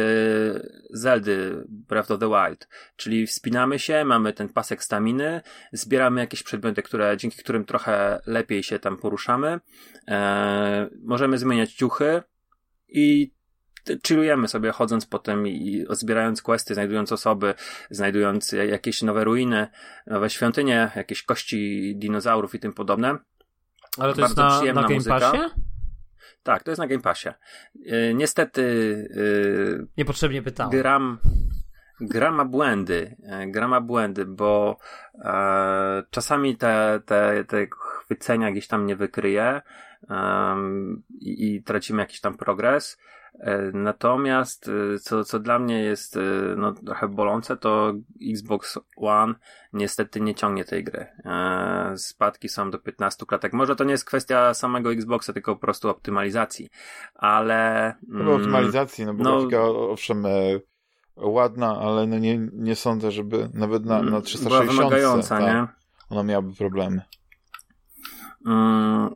Zeldy 0.89 1.63
Breath 1.69 2.11
of 2.11 2.19
the 2.19 2.29
Wild, 2.29 2.67
czyli 2.95 3.27
wspinamy 3.27 3.79
się, 3.79 4.05
mamy 4.05 4.33
ten 4.33 4.49
pasek 4.49 4.83
staminy, 4.83 5.41
zbieramy 5.71 6.21
jakieś 6.21 6.43
przedmioty, 6.43 6.83
które, 6.83 7.17
dzięki 7.17 7.37
którym 7.37 7.65
trochę 7.65 8.21
lepiej 8.25 8.63
się 8.63 8.79
tam 8.79 8.97
poruszamy, 8.97 9.59
e, 10.07 10.89
możemy 11.03 11.37
zmieniać 11.37 11.73
ciuchy 11.73 12.23
i 12.87 13.31
chillujemy 14.07 14.47
sobie 14.47 14.71
chodząc 14.71 15.05
po 15.05 15.19
tym 15.19 15.47
i 15.47 15.85
zbierając 15.89 16.41
questy, 16.41 16.73
znajdując 16.73 17.11
osoby, 17.11 17.53
znajdując 17.89 18.51
jakieś 18.51 19.01
nowe 19.01 19.23
ruiny, 19.23 19.67
nowe 20.07 20.29
świątynie, 20.29 20.91
jakieś 20.95 21.23
kości 21.23 21.93
dinozaurów 21.95 22.55
i 22.55 22.59
tym 22.59 22.73
podobne. 22.73 23.17
Ale 23.97 24.13
to 24.13 24.21
Bardzo 24.21 24.43
jest 24.43 24.65
na, 24.65 24.73
na 24.73 24.81
Game 24.81 24.95
muzyka. 24.95 25.19
Passie? 25.19 25.43
Tak, 26.43 26.63
to 26.63 26.71
jest 26.71 26.79
na 26.79 26.87
Game 26.87 27.01
Passie. 27.01 27.29
Yy, 27.75 28.13
niestety 28.13 28.61
yy, 29.15 29.87
Niepotrzebnie 29.97 30.41
pytałem. 30.41 30.71
gram, 30.71 31.19
gra 32.01 32.31
ma 32.31 32.45
błędy, 32.45 33.15
e, 33.23 33.47
gra 33.47 33.67
ma 33.67 33.81
błędy, 33.81 34.25
bo 34.25 34.77
e, 35.15 36.03
czasami 36.09 36.57
te, 36.57 37.01
te, 37.05 37.45
te 37.47 37.67
chwycenia 37.79 38.51
gdzieś 38.51 38.67
tam 38.67 38.85
nie 38.85 38.95
wykryje 38.95 39.61
i, 41.19 41.55
i 41.55 41.63
tracimy 41.63 42.01
jakiś 42.01 42.21
tam 42.21 42.37
progres. 42.37 42.97
E, 43.39 43.71
Natomiast, 43.73 44.69
e, 44.95 44.99
co, 44.99 45.23
co 45.23 45.39
dla 45.39 45.59
mnie 45.59 45.79
jest 45.79 46.17
e, 46.17 46.21
no, 46.57 46.71
trochę 46.71 47.07
bolące, 47.07 47.57
to 47.57 47.93
Xbox 48.31 48.79
One 48.97 49.33
niestety 49.73 50.21
nie 50.21 50.35
ciągnie 50.35 50.65
tej 50.65 50.83
gry. 50.83 51.07
Spadki 51.95 52.49
są 52.49 52.71
do 52.71 52.79
15 52.79 53.25
klatek. 53.25 53.53
Może 53.53 53.75
to 53.75 53.83
nie 53.83 53.91
jest 53.91 54.05
kwestia 54.05 54.53
samego 54.53 54.93
Xboxa, 54.93 55.33
tylko 55.33 55.55
po 55.55 55.61
prostu 55.61 55.89
optymalizacji, 55.89 56.69
ale. 57.15 57.93
No 58.07 58.21
mm, 58.21 58.35
optymalizacji, 58.35 59.05
no 59.05 59.13
bo 59.13 59.23
no- 59.23 59.37
grafika 59.37 59.63
owszem 59.63 60.25
ładna, 61.15 61.79
ale 61.79 62.07
no 62.07 62.17
nie, 62.19 62.37
nie 62.53 62.75
sądzę, 62.75 63.11
żeby 63.11 63.49
nawet 63.53 63.85
na, 63.85 63.95
na 63.95 64.09
była 64.09 64.21
360 64.21 64.71
wymagająca, 64.71 65.37
tak, 65.37 65.45
nie? 65.45 65.67
ona 66.09 66.23
miałaby 66.23 66.55
problemy. 66.55 67.01
Mm, 68.45 69.09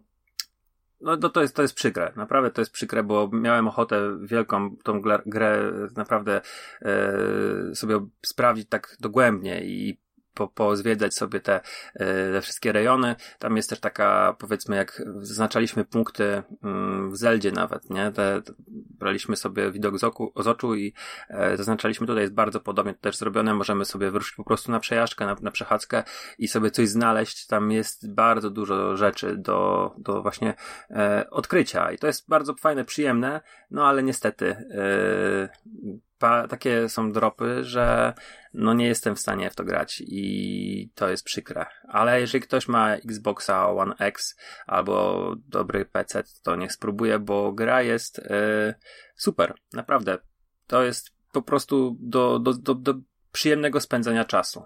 No 1.06 1.18
to, 1.18 1.30
to, 1.30 1.42
jest, 1.42 1.56
to 1.56 1.62
jest 1.62 1.74
przykre, 1.74 2.12
naprawdę 2.16 2.52
to 2.52 2.62
jest 2.62 2.72
przykre, 2.72 3.04
bo 3.04 3.30
miałem 3.34 3.68
ochotę 3.68 4.18
wielką 4.22 4.76
tą 4.84 5.02
grę, 5.02 5.20
grę 5.26 5.72
naprawdę 5.96 6.42
e, 6.82 7.76
sobie 7.76 8.06
sprawdzić 8.26 8.70
tak 8.70 8.98
dogłębnie 9.00 9.66
i 9.66 10.05
po, 10.36 10.48
pozwiedzać 10.48 11.16
sobie 11.16 11.40
te, 11.40 11.62
e, 11.94 12.32
te 12.34 12.42
wszystkie 12.42 12.72
rejony. 12.72 13.16
Tam 13.40 13.58
jest 13.58 13.70
też 13.70 13.80
taka, 13.80 14.36
powiedzmy, 14.40 14.76
jak 14.76 15.04
zaznaczaliśmy 15.22 15.86
punkty 15.86 16.44
mm, 16.64 17.12
w 17.12 17.18
Zeldzie 17.18 17.52
nawet, 17.52 17.90
nie? 17.90 18.12
Te, 18.12 18.42
braliśmy 19.00 19.36
sobie 19.36 19.72
widok 19.72 20.00
z, 20.00 20.04
oku, 20.04 20.34
z 20.36 20.48
oczu 20.48 20.76
i 20.76 20.94
e, 21.30 21.58
zaznaczaliśmy 21.58 22.08
tutaj, 22.08 22.22
jest 22.22 22.34
bardzo 22.34 22.60
podobnie 22.60 22.94
to 22.94 23.00
też 23.00 23.18
zrobione. 23.18 23.54
Możemy 23.54 23.86
sobie 23.86 24.12
wyruszyć 24.12 24.36
po 24.36 24.44
prostu 24.44 24.72
na 24.72 24.80
przejażdżkę, 24.80 25.26
na, 25.26 25.36
na 25.42 25.52
przechadzkę 25.52 26.04
i 26.38 26.48
sobie 26.48 26.72
coś 26.72 26.90
znaleźć. 26.90 27.48
Tam 27.48 27.72
jest 27.72 28.14
bardzo 28.14 28.50
dużo 28.50 28.98
rzeczy 28.98 29.38
do, 29.38 29.92
do 29.98 30.22
właśnie 30.22 30.54
e, 30.90 31.30
odkrycia 31.30 31.92
i 31.92 31.98
to 31.98 32.08
jest 32.08 32.30
bardzo 32.30 32.56
fajne, 32.56 32.86
przyjemne, 32.86 33.42
no 33.72 33.88
ale 33.88 34.04
niestety 34.04 34.46
e, 34.50 35.50
pa, 36.20 36.48
takie 36.48 36.90
są 36.90 37.12
dropy, 37.12 37.64
że 37.64 38.14
no 38.54 38.74
nie 38.74 38.88
jestem 38.88 39.16
w 39.16 39.20
stanie 39.20 39.50
w 39.50 39.56
to 39.56 39.64
grać 39.64 40.04
i 40.08 40.90
to 40.96 41.10
jest 41.10 41.24
przykre. 41.24 41.66
Ale 41.88 42.22
jeżeli 42.22 42.42
ktoś 42.42 42.68
ma 42.68 42.94
Xboxa 42.96 43.70
One 43.70 43.96
X 44.00 44.38
albo 44.68 45.36
dobry 45.48 45.86
PC, 45.86 46.24
to 46.44 46.56
niech 46.56 46.74
spróbuje, 46.74 47.20
bo 47.20 47.52
gra 47.52 47.82
jest 47.82 48.20
e, 48.20 48.76
super, 49.16 49.54
naprawdę. 49.74 50.18
To 50.68 50.84
jest 50.84 51.12
po 51.32 51.42
prostu 51.42 51.98
do, 52.00 52.40
do, 52.40 52.54
do, 52.54 52.76
do 52.76 52.94
przyjemnego 53.32 53.80
spędzania 53.80 54.26
czasu. 54.26 54.66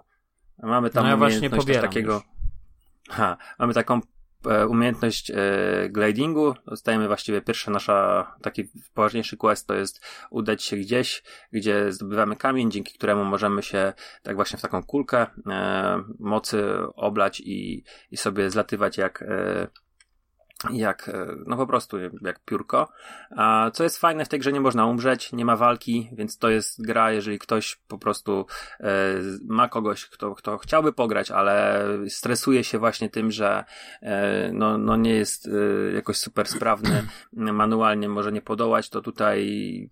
Mamy 0.62 0.90
tam 0.90 1.04
No 1.04 1.10
ja 1.10 1.16
właśnie 1.16 1.50
takiego. 1.80 2.14
już. 2.14 2.22
Ha, 3.10 3.36
mamy 3.58 3.74
taką 3.74 4.00
umiejętność 4.68 5.30
e, 5.30 5.34
glidingu. 5.88 6.54
Dostajemy 6.66 7.06
właściwie 7.06 7.40
pierwsza 7.40 7.70
nasza 7.70 8.26
taki 8.42 8.64
poważniejszy 8.94 9.36
quest 9.36 9.66
to 9.66 9.74
jest 9.74 10.06
udać 10.30 10.62
się 10.62 10.76
gdzieś, 10.76 11.22
gdzie 11.52 11.92
zdobywamy 11.92 12.36
kamień, 12.36 12.70
dzięki 12.70 12.94
któremu 12.94 13.24
możemy 13.24 13.62
się 13.62 13.92
tak 14.22 14.36
właśnie 14.36 14.58
w 14.58 14.62
taką 14.62 14.82
kulkę 14.82 15.26
e, 15.46 16.02
mocy 16.18 16.64
oblać 16.96 17.40
i, 17.40 17.84
i 18.10 18.16
sobie 18.16 18.50
zlatywać 18.50 18.98
jak 18.98 19.22
e, 19.22 19.66
jak, 20.72 21.08
e, 21.08 21.26
no 21.46 21.56
po 21.56 21.66
prostu 21.66 21.96
jak 22.22 22.40
piórko. 22.44 22.88
A 23.36 23.70
co 23.74 23.84
jest 23.84 23.98
fajne 23.98 24.24
w 24.24 24.28
tej 24.28 24.40
grze, 24.40 24.52
nie 24.52 24.60
można 24.60 24.86
umrzeć, 24.86 25.32
nie 25.32 25.44
ma 25.44 25.56
walki, 25.56 26.10
więc 26.12 26.38
to 26.38 26.48
jest 26.50 26.82
gra, 26.86 27.12
jeżeli 27.12 27.38
ktoś 27.38 27.80
po 27.88 27.98
prostu 27.98 28.46
e, 28.80 28.86
ma 29.48 29.68
kogoś, 29.68 30.06
kto, 30.06 30.34
kto 30.34 30.58
chciałby 30.58 30.92
pograć, 30.92 31.30
ale 31.30 31.84
stresuje 32.08 32.64
się 32.64 32.78
właśnie 32.78 33.10
tym, 33.10 33.30
że 33.30 33.64
e, 34.02 34.50
no, 34.52 34.78
no 34.78 34.96
nie 34.96 35.14
jest 35.14 35.48
e, 35.48 35.92
jakoś 35.94 36.16
super 36.16 36.48
sprawny, 36.48 37.02
manualnie 37.32 38.08
może 38.08 38.32
nie 38.32 38.42
podołać, 38.42 38.88
to 38.90 39.00
tutaj 39.00 39.90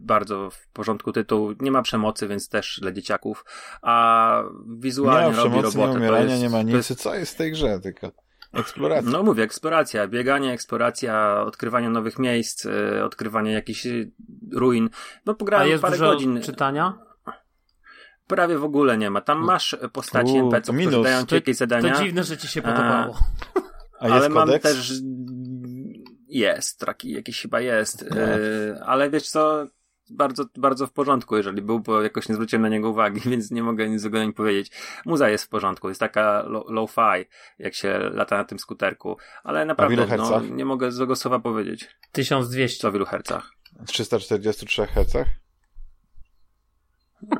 bardzo 0.00 0.50
w 0.50 0.68
porządku 0.68 1.12
tytuł. 1.12 1.52
Nie 1.60 1.70
ma 1.70 1.82
przemocy, 1.82 2.28
więc 2.28 2.48
też 2.48 2.78
dla 2.82 2.92
dzieciaków. 2.92 3.44
A 3.82 4.42
Nie 4.66 4.80
wizualnie 4.80 5.36
ma 5.36 5.42
robi 5.42 5.50
przemocy, 5.50 5.56
nie 5.78 5.82
robotę. 5.84 5.86
ma 5.86 5.92
To 5.92 5.98
umierania, 5.98 6.30
jest- 6.30 6.42
nie 6.42 6.50
ma 6.50 6.62
nic. 6.62 6.74
jest- 6.74 6.94
Co 7.02 7.14
jest 7.14 7.34
w 7.34 7.36
tej 7.36 7.52
grze? 7.52 7.80
Tylko 7.80 8.10
eksploracja. 8.54 9.10
no 9.10 9.22
mówię, 9.22 9.42
eksploracja, 9.42 10.08
bieganie, 10.08 10.52
eksploracja, 10.52 11.42
odkrywanie 11.42 11.90
nowych 11.90 12.18
miejsc, 12.18 12.66
y, 12.66 13.04
odkrywanie 13.04 13.52
jakichś 13.52 13.86
ruin. 14.52 14.90
No 15.26 15.32
A 15.32 15.36
pograłem 15.36 15.68
jest 15.68 15.82
parę 15.82 15.96
dużo 15.98 16.10
godzin. 16.12 16.42
czytania? 16.42 16.98
Prawie 18.26 18.58
w 18.58 18.64
ogóle 18.64 18.98
nie 18.98 19.10
ma. 19.10 19.20
Tam 19.20 19.44
masz 19.44 19.76
postaci 19.92 20.36
NPC, 20.36 20.72
minus. 20.72 21.04
dają 21.04 21.20
ci 21.20 21.26
To, 21.26 21.34
jakieś 21.34 21.56
zadania. 21.56 21.94
to 21.94 22.02
dziwne, 22.04 22.24
że 22.24 22.36
ci 22.36 22.48
się 22.48 22.62
podobało. 22.62 23.18
A 24.00 24.08
jest 24.08 24.16
ale 24.20 24.28
mam 24.28 24.46
kodeks? 24.46 24.62
też. 24.62 24.92
Jest, 26.28 26.80
taki 26.80 27.10
jakiś 27.12 27.40
chyba 27.42 27.60
jest. 27.60 28.04
No. 28.10 28.16
Y, 28.20 28.80
ale 28.84 29.10
wiesz 29.10 29.28
co, 29.28 29.66
bardzo, 30.10 30.44
bardzo 30.56 30.86
w 30.86 30.92
porządku, 30.92 31.36
jeżeli 31.36 31.62
był, 31.62 31.80
bo 31.80 32.02
jakoś 32.02 32.28
nie 32.28 32.34
zwróciłem 32.34 32.62
na 32.62 32.68
niego 32.68 32.90
uwagi, 32.90 33.20
więc 33.30 33.50
nie 33.50 33.62
mogę 33.62 33.88
nic 33.88 34.00
złego 34.00 34.18
o 34.18 34.22
nim 34.22 34.32
powiedzieć. 34.32 34.70
Muza 35.04 35.28
jest 35.28 35.44
w 35.44 35.48
porządku, 35.48 35.88
jest 35.88 36.00
taka 36.00 36.42
lo- 36.42 36.66
low-fi, 36.68 37.24
jak 37.58 37.74
się 37.74 37.98
lata 37.98 38.36
na 38.36 38.44
tym 38.44 38.58
skuterku, 38.58 39.16
ale 39.44 39.64
naprawdę 39.64 39.96
no, 39.96 40.06
hercach? 40.06 40.50
nie 40.50 40.64
mogę 40.64 40.92
złego 40.92 41.16
słowa 41.16 41.38
powiedzieć. 41.38 41.88
1200. 42.12 42.80
Co 42.80 42.92
w 42.92 42.94
ilu 42.94 43.04
hercach? 43.06 43.50
W 43.80 43.86
343 43.86 44.86
Hz? 44.86 45.16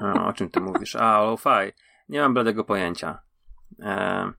A, 0.01 0.27
o 0.27 0.33
czym 0.33 0.51
ty 0.51 0.61
mówisz? 0.61 0.97
A, 0.97 1.21
o 1.21 1.25
low-fi. 1.25 1.73
Nie 2.09 2.21
mam 2.21 2.35
bladego 2.35 2.65
pojęcia. 2.65 3.23
E, 3.83 4.33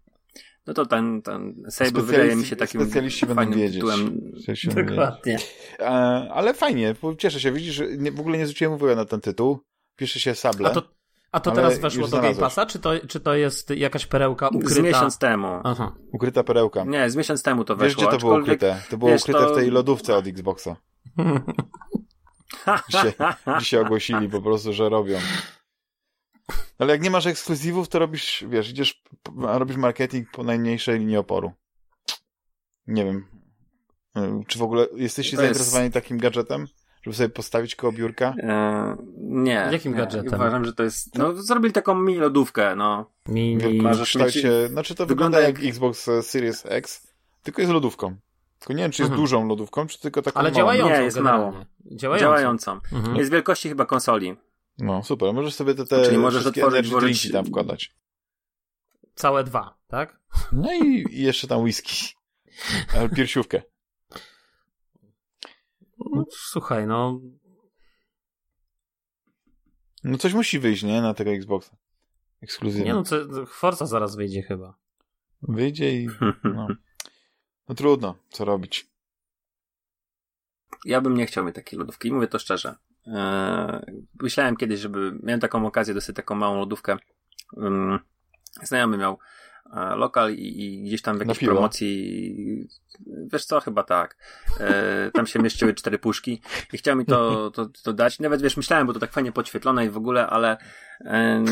no 0.68 0.74
to 0.74 0.86
ten, 0.86 1.22
ten 1.22 1.64
Sable 1.70 2.02
wydaje 2.04 2.36
mi 2.36 2.46
się 2.46 2.56
takim 2.56 2.82
specjaliści 2.82 3.26
będą 3.26 3.42
fajnym 3.42 3.60
wiedzieć. 3.60 3.76
tytułem. 3.76 4.22
Specjaliści 4.36 4.68
będą 4.68 4.82
wiedzieć. 4.82 4.98
Dokładnie. 4.98 5.38
E, 5.80 5.86
ale 6.34 6.54
fajnie, 6.54 6.96
bo 7.02 7.16
cieszę 7.16 7.40
się. 7.40 7.52
Widzisz, 7.52 7.76
że 7.76 7.98
nie, 7.98 8.12
w 8.12 8.20
ogóle 8.20 8.38
nie 8.38 8.46
zwróciłem 8.46 8.74
uwagi 8.74 8.96
na 8.96 9.06
ten 9.06 9.22
tytuł. 9.22 9.60
Pisze 9.96 10.20
się 10.20 10.36
Sable. 10.36 10.70
A 10.70 10.74
to, 10.74 10.84
a 11.32 11.40
to 11.40 11.52
teraz 11.52 11.80
weszło 11.80 12.08
do 12.08 12.22
Game. 12.22 12.36
Passa, 12.36 12.66
czy 12.66 12.80
to, 12.80 12.92
czy 13.08 13.20
to 13.20 13.36
jest 13.36 13.70
jakaś 13.70 14.06
perełka 14.06 14.48
ukryta? 14.48 14.70
Z 14.76 14.80
miesiąc 14.80 15.18
temu. 15.18 15.48
Aha. 15.64 15.96
Ukryta 16.14 16.44
perełka. 16.44 16.84
Nie, 16.84 17.10
z 17.10 17.16
miesiąc 17.16 17.44
temu 17.44 17.64
to 17.64 17.76
Wiesz, 17.76 17.84
weszło. 17.96 18.02
gdzie 18.10 18.12
to 18.12 18.26
było 18.26 18.40
ukryte? 18.40 18.82
To 18.90 18.98
było 18.98 19.12
wiesz, 19.12 19.22
ukryte 19.22 19.40
to- 19.40 19.54
w 19.54 19.56
tej 19.58 19.72
lodówce 19.72 20.16
od 20.18 20.28
Xboxa. 20.28 20.76
Dzisiaj, 22.90 23.14
dzisiaj 23.60 23.80
ogłosili 23.82 24.30
po 24.30 24.42
prostu, 24.42 24.74
że 24.74 24.90
robią. 24.90 25.18
Ale 26.80 26.92
jak 26.94 27.02
nie 27.02 27.10
masz 27.10 27.26
ekskluzywów, 27.26 27.90
to 27.90 28.00
robisz, 28.00 28.44
wiesz, 28.50 28.70
idziesz, 28.70 29.04
robisz 29.38 29.78
marketing 29.78 30.32
po 30.32 30.44
najmniejszej 30.44 31.00
linii 31.00 31.18
oporu. 31.18 31.52
Nie 32.88 33.06
wiem. 33.06 33.26
Y, 34.18 34.22
Czy 34.48 34.60
w 34.60 34.62
ogóle 34.62 34.88
jesteście 34.96 35.32
jest- 35.32 35.42
zainteresowani 35.44 35.92
takim 35.92 36.18
gadżetem? 36.18 36.68
Żeby 37.04 37.16
sobie 37.16 37.30
postawić 37.30 37.76
koło 37.76 37.94
biurka? 37.94 38.34
E, 38.40 38.96
nie. 39.18 39.70
Jakim 39.72 39.92
nie. 39.92 39.98
gadżetem? 39.98 40.34
Uważam, 40.34 40.66
że 40.66 40.74
to 40.74 40.84
jest. 40.84 41.16
No, 41.18 41.34
zrobili 41.34 41.74
taką 41.74 41.96
mini 41.96 42.20
lodówkę, 42.20 42.76
no. 42.76 43.06
Mini. 43.28 43.82
W 43.82 44.02
kształcie, 44.04 44.68
znaczy 44.68 44.96
to 44.96 45.06
wygląda, 45.06 45.38
wygląda 45.38 45.60
jak 45.62 45.70
Xbox 45.72 46.10
Series 46.22 46.64
X, 46.66 47.08
tylko 47.44 47.62
jest 47.62 47.74
lodówką. 47.74 48.16
Tylko 48.60 48.74
nie 48.74 48.84
wiem, 48.84 48.92
czy 48.92 49.02
jest 49.02 49.12
Mhm. 49.12 49.22
dużą 49.22 49.48
lodówką, 49.48 49.88
czy 49.88 50.00
tylko 50.02 50.22
taką 50.22 50.40
Ale 50.40 50.50
małą. 50.52 50.58
działającą 50.58 50.94
Nie, 50.98 51.04
jest 51.04 51.20
mało. 51.20 51.54
Działającą. 51.86 52.20
Działającą. 52.26 52.72
Mhm. 52.94 53.16
Jest 53.16 53.32
wielkości 53.32 53.70
chyba 53.70 53.86
konsoli. 53.86 54.36
No, 54.78 55.04
super. 55.04 55.34
Możesz 55.34 55.54
sobie 55.54 55.76
te, 55.76 55.86
te 55.86 56.06
Czyli 56.06 56.18
możesz 56.18 56.42
wszystkie 56.42 56.66
otworzyć, 56.66 56.92
drinki 56.92 57.32
tam 57.32 57.46
wkładać. 57.46 57.96
Całe 59.16 59.44
dwa, 59.44 59.78
tak? 59.88 60.20
No 60.52 60.74
i, 60.74 61.06
i 61.10 61.22
jeszcze 61.22 61.48
tam 61.48 61.62
whisky. 61.62 61.96
Ale 62.96 63.10
piersiówkę. 63.10 63.62
No, 66.12 66.26
słuchaj, 66.32 66.88
no. 66.88 67.22
No 70.04 70.18
coś 70.18 70.34
musi 70.34 70.60
wyjść, 70.60 70.84
nie? 70.84 71.02
Na 71.02 71.14
tego 71.14 71.32
Xboxa. 71.32 71.78
Ekskluzywnie. 72.42 72.86
Nie 72.86 72.94
no, 72.94 73.04
co, 73.04 73.46
Forza 73.46 73.86
zaraz 73.86 74.16
wyjdzie 74.16 74.42
chyba. 74.42 74.78
Wyjdzie 75.42 76.02
i... 76.02 76.08
No. 76.44 76.68
no 77.70 77.76
trudno, 77.76 78.16
co 78.30 78.46
robić. 78.46 78.90
Ja 80.86 81.02
bym 81.02 81.18
nie 81.18 81.26
chciał 81.26 81.46
mieć 81.46 81.56
takiej 81.56 81.80
lodówki, 81.80 82.12
mówię 82.12 82.28
to 82.28 82.40
szczerze. 82.40 82.76
Eee, 83.08 83.82
myślałem 84.22 84.56
kiedyś, 84.56 84.80
żeby. 84.80 85.20
Miałem 85.24 85.40
taką 85.40 85.66
okazję 85.66 85.94
dostać 85.94 86.16
taką 86.16 86.36
małą 86.36 86.60
lodówkę. 86.60 86.98
Znajomy 88.64 88.98
miał 88.98 89.18
e, 89.76 89.96
lokal 89.96 90.34
i, 90.34 90.64
i 90.66 90.84
gdzieś 90.84 91.02
tam 91.02 91.18
w 91.18 91.20
jakiejś 91.20 91.40
promocji. 91.40 92.58
Wiesz 93.34 93.46
co, 93.46 93.60
chyba 93.62 93.84
tak. 93.84 94.18
E, 94.60 95.12
tam 95.14 95.28
się 95.28 95.40
mieściły 95.40 95.74
cztery 95.74 96.00
puszki 96.00 96.42
i 96.74 96.78
chciał 96.78 96.96
mi 96.96 97.06
to, 97.06 97.52
to, 97.52 97.66
to 97.84 97.94
dać. 97.94 98.20
Nawet 98.20 98.42
wiesz, 98.42 98.58
myślałem, 98.58 98.88
bo 98.88 98.94
to 98.94 99.00
tak 99.00 99.12
fajnie 99.12 99.32
podświetlone 99.32 99.86
i 99.86 99.90
w 99.90 99.98
ogóle, 99.98 100.28
ale. 100.28 100.58
em, 101.06 101.46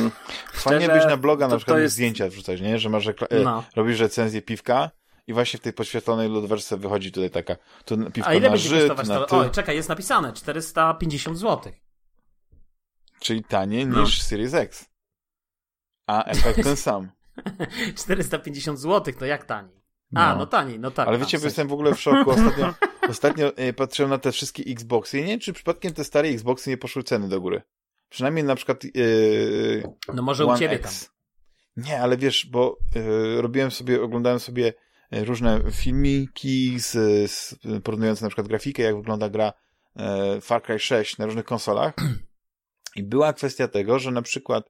Fajnie 0.53 0.85
szczerze, 0.85 0.99
być 0.99 1.09
na 1.09 1.17
bloga 1.17 1.45
na 1.47 1.51
to- 1.51 1.57
przykład 1.57 1.75
to 1.77 1.79
jest... 1.81 1.95
zdjęcia 1.95 2.27
wrzucać, 2.27 2.61
nie? 2.61 2.79
Że 2.79 2.89
masz 2.89 3.05
rekla- 3.07 3.27
e, 3.29 3.43
No. 3.43 3.63
robisz 3.75 3.99
recenzję 3.99 4.41
piwka 4.41 4.91
i 5.27 5.33
właśnie 5.33 5.59
w 5.59 5.61
tej 5.61 5.73
podświetlonej 5.73 6.29
ludwersce 6.29 6.77
wychodzi 6.77 7.11
tutaj 7.11 7.29
taka, 7.29 7.55
tu 7.85 8.11
piwko 8.11 8.29
A 8.29 8.33
ile 8.33 8.41
na 8.49 8.49
będzie 8.49 8.69
Żyd, 8.69 8.87
kosztować 8.93 9.29
to? 9.29 9.37
Oj, 9.37 9.51
czekaj, 9.51 9.75
jest 9.75 9.89
napisane 9.89 10.33
450 10.33 11.37
zł. 11.37 11.73
czyli 13.19 13.43
taniej 13.43 13.87
No. 13.87 14.01
niż 14.01 14.21
Series 14.21 14.53
X. 14.53 14.89
A 16.07 16.23
efekt 16.23 16.63
ten 16.63 16.75
sam. 16.87 17.11
450 17.95 18.79
zł, 18.79 19.13
to 19.19 19.25
jak 19.25 19.45
taniej? 19.45 19.83
A, 20.15 20.29
No. 20.33 20.35
no 20.39 20.45
taniej, 20.45 20.79
no 20.79 20.91
tak. 20.91 21.07
Ale 21.07 21.17
no, 21.17 21.25
wiecie, 21.25 21.37
w 21.37 21.41
bo 21.41 21.43
sensie. 21.43 21.47
jestem 21.51 21.67
w 21.67 21.73
ogóle 21.73 21.95
w 21.95 22.01
szoku. 22.01 22.31
Ostatnio, 22.31 22.73
ostatnio 23.09 23.57
e, 23.57 23.73
patrzyłem 23.73 24.09
na 24.09 24.17
te 24.17 24.31
wszystkie 24.31 24.63
Xboxy 24.71 25.19
i 25.19 25.21
nie 25.21 25.27
wiem, 25.27 25.39
czy 25.39 25.53
przypadkiem 25.53 25.93
te 25.93 26.03
stare 26.03 26.29
Xboxy 26.29 26.69
nie 26.69 26.77
poszły 26.77 27.03
ceny 27.03 27.29
do 27.29 27.41
góry. 27.41 27.61
Przynajmniej 28.09 28.43
na 28.43 28.55
przykład 28.55 28.83
yy, 28.83 29.83
No 30.13 30.21
może 30.21 30.45
u 30.45 30.49
One 30.49 30.59
ciebie 30.59 30.79
tam. 30.79 30.89
X. 30.91 31.09
Nie, 31.77 32.01
ale 32.01 32.17
wiesz, 32.17 32.45
bo 32.45 32.77
y, 32.95 33.41
robiłem 33.41 33.71
sobie, 33.71 34.01
oglądałem 34.01 34.39
sobie 34.39 34.73
różne 35.21 35.61
filmiki 35.71 36.79
z, 36.79 36.91
z, 37.31 37.55
porównujące 37.83 38.25
na 38.25 38.29
przykład 38.29 38.47
grafikę, 38.47 38.83
jak 38.83 38.95
wygląda 38.95 39.29
gra 39.29 39.53
y, 40.37 40.41
Far 40.41 40.63
Cry 40.63 40.79
6 40.79 41.17
na 41.17 41.25
różnych 41.25 41.45
konsolach. 41.45 41.93
I 42.95 43.03
była 43.03 43.33
kwestia 43.33 43.67
tego, 43.67 43.99
że 43.99 44.11
na 44.11 44.21
przykład 44.21 44.69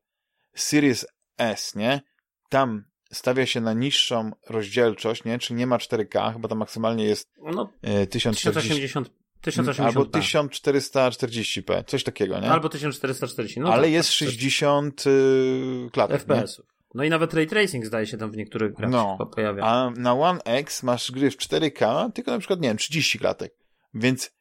Series 0.55 1.05
S, 1.37 1.75
nie? 1.75 2.01
Tam 2.49 2.83
stawia 3.11 3.45
się 3.45 3.61
na 3.61 3.73
niższą 3.73 4.31
rozdzielczość, 4.49 5.23
nie? 5.23 5.39
Czyli 5.39 5.57
nie 5.57 5.67
ma 5.67 5.77
4K, 5.77 6.33
chyba 6.33 6.49
tam 6.49 6.57
maksymalnie 6.57 7.05
jest 7.05 7.29
No, 7.55 7.69
y, 8.03 8.07
1040 8.07 8.69
1080, 8.69 9.09
1080 9.41 9.87
albo 9.87 10.03
1440p, 10.03 11.85
coś 11.85 12.03
takiego, 12.03 12.39
nie? 12.39 12.51
Albo 12.51 12.69
1440. 12.69 13.59
No 13.59 13.73
ale 13.73 13.83
tak, 13.83 13.91
jest 13.91 14.09
tak, 14.09 14.15
60 14.15 15.07
y, 15.07 15.89
klatek? 15.91 16.21
FPS-ów. 16.21 16.72
No 16.93 17.03
i 17.03 17.09
nawet 17.09 17.33
ray 17.33 17.47
tracing 17.47 17.85
zdaje 17.85 18.07
się 18.07 18.17
tam 18.17 18.31
w 18.31 18.37
niektórych 18.37 18.73
grach 18.73 18.91
No. 18.91 19.17
się 19.19 19.25
pojawia. 19.25 19.63
A 19.63 19.89
na 19.89 20.13
One 20.13 20.39
X 20.45 20.83
masz 20.83 21.11
gry 21.11 21.31
w 21.31 21.37
4K, 21.37 22.11
tylko 22.11 22.31
na 22.31 22.39
przykład, 22.39 22.61
nie 22.61 22.67
wiem, 22.67 22.77
30 22.77 23.19
klatek. 23.19 23.53
Więc 23.93 24.31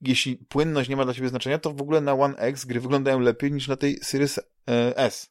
jeśli 0.00 0.36
płynność 0.36 0.88
nie 0.88 0.96
ma 0.96 1.04
dla 1.04 1.14
ciebie 1.14 1.28
znaczenia, 1.28 1.58
to 1.58 1.70
w 1.72 1.82
ogóle 1.82 2.00
na 2.00 2.12
One 2.12 2.36
X 2.36 2.64
gry 2.64 2.80
wyglądają 2.80 3.20
lepiej 3.20 3.52
niż 3.52 3.68
na 3.68 3.76
tej 3.76 3.98
Series 4.02 4.38
e, 4.38 4.42
S. 4.96 5.30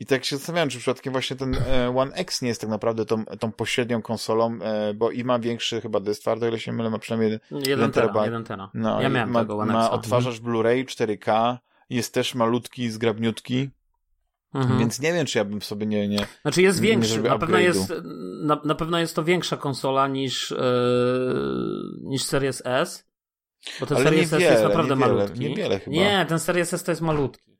I 0.00 0.06
tak 0.06 0.24
się 0.24 0.36
zastanawiałem, 0.36 0.68
czy 0.68 0.78
przypadkiem 0.78 1.12
właśnie 1.12 1.36
ten 1.36 1.54
e, 1.54 1.96
One 1.96 2.12
X 2.12 2.42
nie 2.42 2.48
jest 2.48 2.60
tak 2.60 2.70
naprawdę 2.70 3.04
tą, 3.04 3.24
tą 3.24 3.52
pośrednią 3.52 4.02
konsolą, 4.02 4.58
e, 4.62 4.94
bo 4.94 5.10
i 5.10 5.24
ma 5.24 5.38
większy 5.38 5.80
chyba 5.80 6.00
dysk 6.00 6.20
twardy, 6.20 6.48
ile 6.48 6.60
się 6.60 6.72
mylę, 6.72 6.90
ma 6.90 6.98
przynajmniej 6.98 7.38
jeden 7.50 7.78
tera, 7.78 7.90
terabajt. 7.90 8.26
jeden 8.26 8.44
tera. 8.44 8.70
no, 8.74 9.02
ja 9.02 9.08
miałem 9.08 9.30
ma, 9.30 9.40
tego 9.40 9.58
One 9.58 9.72
ma 9.72 9.86
Xa. 9.86 9.90
odtwarzacz 9.90 10.40
Blu-ray 10.40 10.84
4K, 10.84 11.56
jest 11.90 12.14
też 12.14 12.34
malutki, 12.34 12.90
zgrabniutki, 12.90 13.70
Mhm. 14.54 14.78
więc 14.80 15.00
nie 15.00 15.12
wiem, 15.12 15.26
czy 15.26 15.38
ja 15.38 15.44
bym 15.44 15.62
sobie 15.62 15.86
nie, 15.86 16.08
nie, 16.08 16.26
Znaczy 16.42 16.62
jest 16.62 16.80
większy, 16.80 17.22
na 17.22 17.38
pewno 17.38 17.58
jest, 17.58 17.92
na, 18.42 18.60
na 18.64 18.74
pewno 18.74 18.98
jest 18.98 19.16
to 19.16 19.24
większa 19.24 19.56
konsola 19.56 20.08
niż, 20.08 20.52
e, 20.52 20.56
niż 22.02 22.22
Series 22.22 22.62
S. 22.64 23.10
Bo 23.80 23.86
ten 23.86 23.96
Ale 23.96 24.04
Series 24.06 24.32
S 24.32 24.40
jest 24.42 24.62
naprawdę 24.62 24.94
niewiele, 24.94 25.14
malutki. 25.14 25.40
niewiele 25.40 25.78
chyba. 25.78 25.96
Nie, 25.96 26.26
ten 26.28 26.38
Series 26.38 26.74
S 26.74 26.84
to 26.84 26.92
jest 26.92 27.02
malutki. 27.02 27.50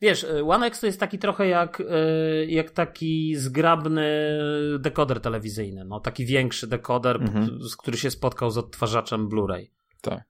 Wiesz, 0.00 0.24
e, 0.24 0.44
One 0.44 0.66
X 0.66 0.80
to 0.80 0.86
jest 0.86 1.00
taki 1.00 1.18
trochę 1.18 1.48
jak, 1.48 1.80
e, 1.80 2.44
jak 2.44 2.70
taki 2.70 3.36
zgrabny 3.36 4.38
dekoder 4.78 5.20
telewizyjny. 5.20 5.84
No, 5.84 6.00
taki 6.00 6.26
większy 6.26 6.66
dekoder, 6.66 7.16
Mhm. 7.16 7.58
z 7.62 7.76
który 7.76 7.96
się 7.96 8.10
spotkał 8.10 8.50
z 8.50 8.58
odtwarzaczem 8.58 9.28
Blu-ray. 9.28 9.66
Tak. 10.00 10.20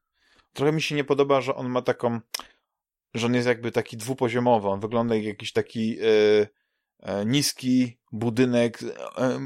Trochę 0.53 0.73
mi 0.73 0.83
się 0.83 0.95
nie 0.95 1.05
podoba, 1.05 1.41
że 1.41 1.55
on 1.55 1.69
ma 1.69 1.83
taką, 1.83 2.21
że 3.15 3.27
on 3.27 3.35
jest 3.35 3.49
jakby 3.49 3.73
taki 3.73 3.97
dwupoziomowy. 3.97 4.69
On 4.69 4.81
wygląda 4.81 5.15
jak 5.15 5.25
jakiś 5.25 5.53
taki 5.53 5.99
e, 6.01 6.05
e, 7.01 7.25
niski 7.27 7.99
budynek 8.13 8.79
e, 9.19 9.39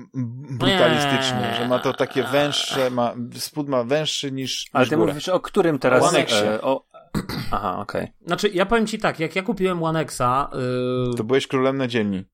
brutalistyczny, 0.59 1.41
Nie. 1.41 1.55
że 1.55 1.69
ma 1.69 1.79
to 1.79 1.93
takie 1.93 2.23
węższe, 2.25 2.91
ma, 2.91 3.15
spód 3.35 3.69
ma 3.69 3.85
węższy 3.85 4.33
niż, 4.33 4.67
Ale 4.73 4.83
niż 4.83 4.91
ty 4.91 4.97
górę. 4.97 5.13
mówisz 5.13 5.29
o 5.29 5.41
którym 5.41 5.79
teraz? 5.79 6.03
One 6.05 6.27
o... 6.63 6.85
Aha, 7.53 7.79
okej. 7.81 8.13
Znaczy, 8.27 8.49
ja 8.49 8.67
powiem 8.67 8.87
ci 8.87 8.99
tak, 8.99 9.21
jak 9.21 9.37
ja 9.37 9.43
kupiłem 9.43 9.83
One 9.83 10.01
Xa, 10.01 10.51
y, 11.13 11.17
To 11.17 11.25
byłeś 11.25 11.47
królem 11.47 11.77
na 11.77 11.87
dzielni. 11.89 12.25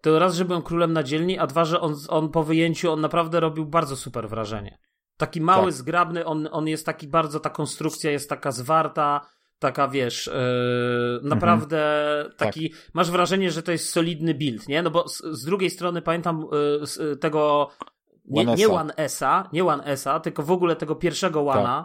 to 0.00 0.18
raz, 0.18 0.34
że 0.34 0.44
byłem 0.44 0.62
królem 0.62 0.92
na 0.92 1.02
dzielni, 1.02 1.38
a 1.38 1.46
dwa, 1.46 1.64
że 1.64 1.80
on, 1.80 1.94
on 2.08 2.28
po 2.30 2.44
wyjęciu, 2.44 2.92
on 2.92 3.00
naprawdę 3.00 3.40
robił 3.40 3.66
bardzo 3.66 3.96
super 3.96 4.28
wrażenie. 4.28 4.78
Taki 5.16 5.40
mały, 5.40 5.64
Tak. 5.64 5.72
zgrabny, 5.72 6.24
on, 6.24 6.48
on 6.52 6.68
jest 6.68 6.86
taki 6.86 7.08
bardzo, 7.08 7.40
ta 7.40 7.50
konstrukcja 7.50 8.10
jest 8.10 8.28
taka 8.28 8.52
zwarta, 8.52 9.26
taka 9.58 9.88
wiesz, 9.88 10.26
yy, 10.26 11.28
naprawdę 11.28 11.84
taki, 12.36 12.72
masz 12.92 13.10
wrażenie, 13.10 13.50
że 13.50 13.62
to 13.62 13.72
jest 13.72 13.90
solidny 13.90 14.34
build, 14.34 14.68
nie? 14.68 14.82
No 14.82 14.90
bo 14.90 15.08
z, 15.08 15.22
z 15.24 15.44
drugiej 15.44 15.70
strony 15.70 16.02
pamiętam 16.02 16.46
yy, 16.98 17.16
tego, 17.16 17.70
nie, 18.24 18.42
One 18.42 18.54
nie 18.54 18.64
S-a. 18.64 18.74
One 18.74 18.94
S-a, 18.94 19.48
nie 19.52 19.64
One 19.64 19.84
S-a, 19.84 20.20
tylko 20.20 20.42
w 20.42 20.50
ogóle 20.50 20.76
tego 20.76 20.94
pierwszego 20.94 21.40
One'a, 21.40 21.84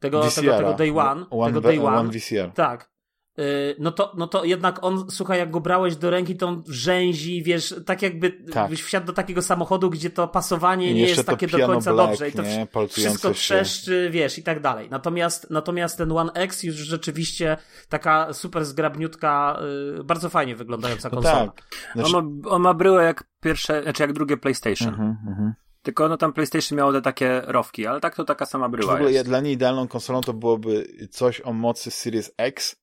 tego, 0.00 0.20
tego, 0.20 0.30
VCR-a. 0.30 0.56
tego 0.56 0.74
Day 0.74 0.90
One, 0.90 1.26
One, 1.30 1.46
tego 1.46 1.60
Day 1.60 1.86
One, 1.86 1.98
One 1.98 2.10
tak. 2.54 2.90
Yy, 3.36 3.44
No 3.78 3.92
to, 3.92 4.12
no 4.16 4.26
to 4.26 4.44
jednak 4.44 4.84
on, 4.84 5.10
słuchaj, 5.10 5.38
jak 5.38 5.50
go 5.50 5.60
brałeś 5.60 5.96
do 5.96 6.10
ręki, 6.10 6.36
to 6.36 6.46
on 6.48 6.62
rzęzi, 6.68 7.42
wiesz, 7.42 7.74
tak 7.86 8.02
jakby 8.02 8.30
Tak. 8.30 8.70
byś 8.70 8.82
wsiadł 8.82 9.06
do 9.06 9.12
takiego 9.12 9.42
samochodu, 9.42 9.90
gdzie 9.90 10.10
to 10.10 10.28
pasowanie 10.28 10.90
I 10.90 10.94
nie 10.94 11.00
jest 11.00 11.26
takie 11.26 11.46
do 11.46 11.66
końca 11.66 11.92
black, 11.94 12.10
dobrze 12.10 12.28
i 12.28 12.32
to 12.32 12.42
nie? 12.42 12.66
wszystko 12.88 13.28
się. 13.28 13.34
trzeszczy, 13.34 14.08
wiesz, 14.12 14.38
i 14.38 14.42
tak 14.42 14.60
dalej. 14.60 14.88
Natomiast, 14.90 15.50
natomiast 15.50 15.98
ten 15.98 16.12
One 16.12 16.32
X 16.32 16.62
już 16.62 16.74
rzeczywiście 16.76 17.56
taka 17.88 18.32
super 18.32 18.64
zgrabniutka, 18.64 19.60
yy, 19.96 20.04
bardzo 20.04 20.28
fajnie 20.28 20.56
wyglądająca 20.56 21.08
No 21.08 21.14
konsola. 21.14 21.46
tak. 21.46 21.62
Znaczy, 21.94 22.16
On, 22.16 22.40
ma, 22.42 22.50
on 22.50 22.62
ma 22.62 22.74
bryłę 22.74 23.04
jak 23.04 23.24
pierwsze, 23.40 23.82
znaczy 23.82 24.02
jak 24.02 24.12
drugie 24.12 24.36
PlayStation. 24.36 24.88
mhm, 24.88 25.16
mhm. 25.28 25.52
Tylko 25.82 26.08
no 26.08 26.16
tam 26.16 26.32
PlayStation 26.32 26.78
miało 26.78 26.92
te 26.92 27.02
takie 27.02 27.42
rowki, 27.46 27.86
ale 27.86 28.00
tak 28.00 28.14
to 28.16 28.24
taka 28.24 28.46
sama 28.46 28.66
Czy 28.66 28.68
w 28.68 28.72
bryła 28.72 28.94
ogóle 28.94 29.12
jest. 29.12 29.26
dla 29.26 29.40
niej 29.40 29.52
idealną 29.54 29.88
konsolą 29.88 30.20
to 30.20 30.32
byłoby 30.32 30.86
coś 31.10 31.40
o 31.40 31.52
mocy 31.52 31.90
Series 31.90 32.32
X, 32.38 32.76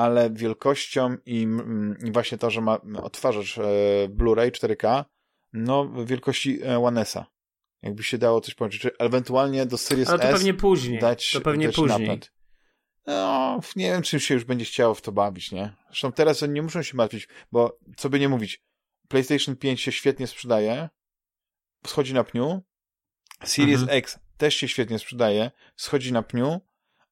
ale 0.00 0.30
wielkością 0.30 1.16
i, 1.26 1.42
mm, 1.42 1.96
i 2.04 2.12
właśnie 2.12 2.38
to, 2.38 2.50
że 2.50 2.60
ma 2.60 2.78
odtwarzacz 3.02 3.58
e, 3.58 3.62
Blu-ray 4.08 4.50
4K, 4.50 5.04
no 5.52 6.04
wielkości 6.04 6.62
e, 6.62 6.78
One 6.78 7.00
S-a. 7.00 7.26
Jakby 7.82 8.02
się 8.02 8.18
dało 8.18 8.40
coś 8.40 8.54
połączyć. 8.54 8.80
Czy 8.80 8.96
Ewentualnie 8.98 9.66
do 9.66 9.78
Series 9.78 10.08
Ale 10.08 10.18
to 10.18 10.24
S 10.24 10.32
pewnie 10.34 10.54
później. 10.54 10.98
dać, 10.98 11.30
to 11.30 11.40
pewnie 11.40 11.66
dać 11.66 11.76
później. 11.76 12.00
napęd. 12.00 12.32
No, 13.06 13.60
nie 13.76 13.90
wiem, 13.90 14.02
czym 14.02 14.20
się 14.20 14.34
już 14.34 14.44
będzie 14.44 14.64
chciało 14.64 14.94
w 14.94 15.02
to 15.02 15.12
bawić, 15.12 15.52
nie? 15.52 15.72
Zresztą 15.86 16.12
teraz 16.12 16.42
oni 16.42 16.52
nie 16.52 16.62
muszą 16.62 16.82
się 16.82 16.96
martwić, 16.96 17.28
bo 17.52 17.78
co 17.96 18.10
by 18.10 18.20
nie 18.20 18.28
mówić, 18.28 18.62
PlayStation 19.08 19.56
5 19.56 19.80
się 19.80 19.92
świetnie 19.92 20.26
sprzedaje, 20.26 20.88
schodzi 21.86 22.14
na 22.14 22.24
pniu, 22.24 22.62
Series 23.44 23.80
Mhm. 23.80 23.98
X 23.98 24.18
też 24.36 24.54
się 24.54 24.68
świetnie 24.68 24.98
sprzedaje, 24.98 25.50
schodzi 25.76 26.12
na 26.12 26.22
pniu, 26.22 26.60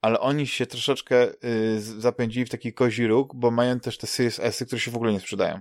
ale 0.01 0.21
oni 0.21 0.47
się 0.47 0.67
troszeczkę 0.67 1.29
y, 1.45 1.81
zapędzili 1.81 2.47
w 2.47 2.51
taki 2.51 2.73
kozi 2.73 3.07
róg, 3.07 3.35
bo 3.35 3.51
mają 3.51 3.81
też 3.81 3.99
te 3.99 4.07
Series 4.07 4.41
S, 4.41 4.63
które 4.67 4.81
się 4.81 4.91
w 4.91 4.97
ogóle 4.97 5.13
nie 5.13 5.21
sprzedają. 5.21 5.61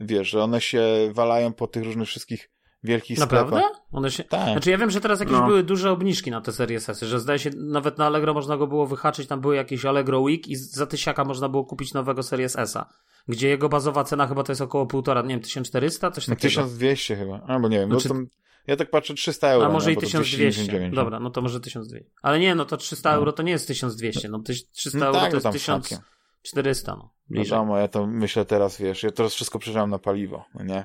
Wiesz, 0.00 0.28
że 0.28 0.42
one 0.42 0.60
się 0.60 0.82
walają 1.12 1.52
po 1.52 1.66
tych 1.66 1.84
różnych 1.84 2.08
wszystkich 2.08 2.50
wielkich 2.82 3.18
Naprawdę? 3.18 3.56
sklepach. 3.56 3.80
One 3.92 4.10
się... 4.10 4.24
Tak. 4.24 4.48
Znaczy 4.50 4.70
ja 4.70 4.78
wiem, 4.78 4.90
że 4.90 5.00
teraz 5.00 5.20
jakieś 5.20 5.34
No. 5.36 5.46
były 5.46 5.62
duże 5.62 5.90
obniżki 5.90 6.30
na 6.30 6.40
te 6.40 6.52
serie 6.52 6.80
sesy, 6.80 7.06
że 7.06 7.20
zdaje 7.20 7.38
się 7.38 7.50
nawet 7.56 7.98
na 7.98 8.06
Allegro 8.06 8.34
można 8.34 8.56
go 8.56 8.66
było 8.66 8.86
wyhaczyć, 8.86 9.28
tam 9.28 9.40
były 9.40 9.56
jakieś 9.56 9.84
Allegro 9.84 10.20
Week 10.20 10.48
i 10.48 10.56
za 10.56 10.86
tysiaka 10.86 11.24
można 11.24 11.48
było 11.48 11.64
kupić 11.64 11.94
nowego 11.94 12.22
Series 12.22 12.56
S-a, 12.58 12.86
gdzie 13.28 13.48
jego 13.48 13.68
bazowa 13.68 14.04
cena 14.04 14.26
chyba 14.26 14.42
to 14.42 14.52
jest 14.52 14.62
około 14.62 14.86
półtora, 14.86 15.22
nie 15.22 15.28
wiem, 15.28 15.40
1400, 15.40 16.10
coś 16.10 16.28
No, 16.28 16.34
takiego. 16.34 16.48
1200 16.50 17.16
chyba, 17.16 17.40
albo 17.46 17.68
nie 17.68 17.78
wiem, 17.78 17.90
Znaczy- 17.90 18.08
bo 18.08 18.14
tam, 18.14 18.26
ja 18.66 18.76
tak 18.76 18.90
patrzę 18.90 19.14
300 19.14 19.48
euro. 19.48 19.66
A 19.66 19.68
może 19.68 19.92
i 19.92 19.94
Bo 19.94 20.00
to 20.00 20.06
1200. 20.06 20.36
299. 20.36 20.94
Dobra, 20.96 21.20
no 21.20 21.30
to 21.30 21.42
może 21.42 21.60
1200. 21.60 22.10
Ale 22.22 22.38
nie, 22.38 22.54
no 22.54 22.64
to 22.64 22.76
300 22.76 23.10
No. 23.10 23.16
euro 23.16 23.32
to 23.32 23.42
nie 23.42 23.52
jest 23.52 23.66
1200, 23.66 24.28
no 24.28 24.38
tyś- 24.38 24.70
300 24.72 24.98
No 24.98 25.06
euro 25.06 25.20
tak, 25.20 25.32
to 25.32 25.40
no 25.44 25.52
jest 25.52 25.64
smakiem. 25.64 25.98
1400, 26.42 26.92
no. 26.92 27.02
No 27.02 27.10
Bliżej. 27.28 27.50
wiadomo, 27.50 27.78
ja 27.78 27.88
to 27.88 28.06
myślę 28.06 28.44
teraz, 28.44 28.78
wiesz, 28.78 29.02
ja 29.02 29.10
teraz 29.10 29.34
wszystko 29.34 29.58
przeżyłem 29.58 29.90
na 29.90 29.98
paliwo, 29.98 30.44
no 30.54 30.64
nie? 30.64 30.84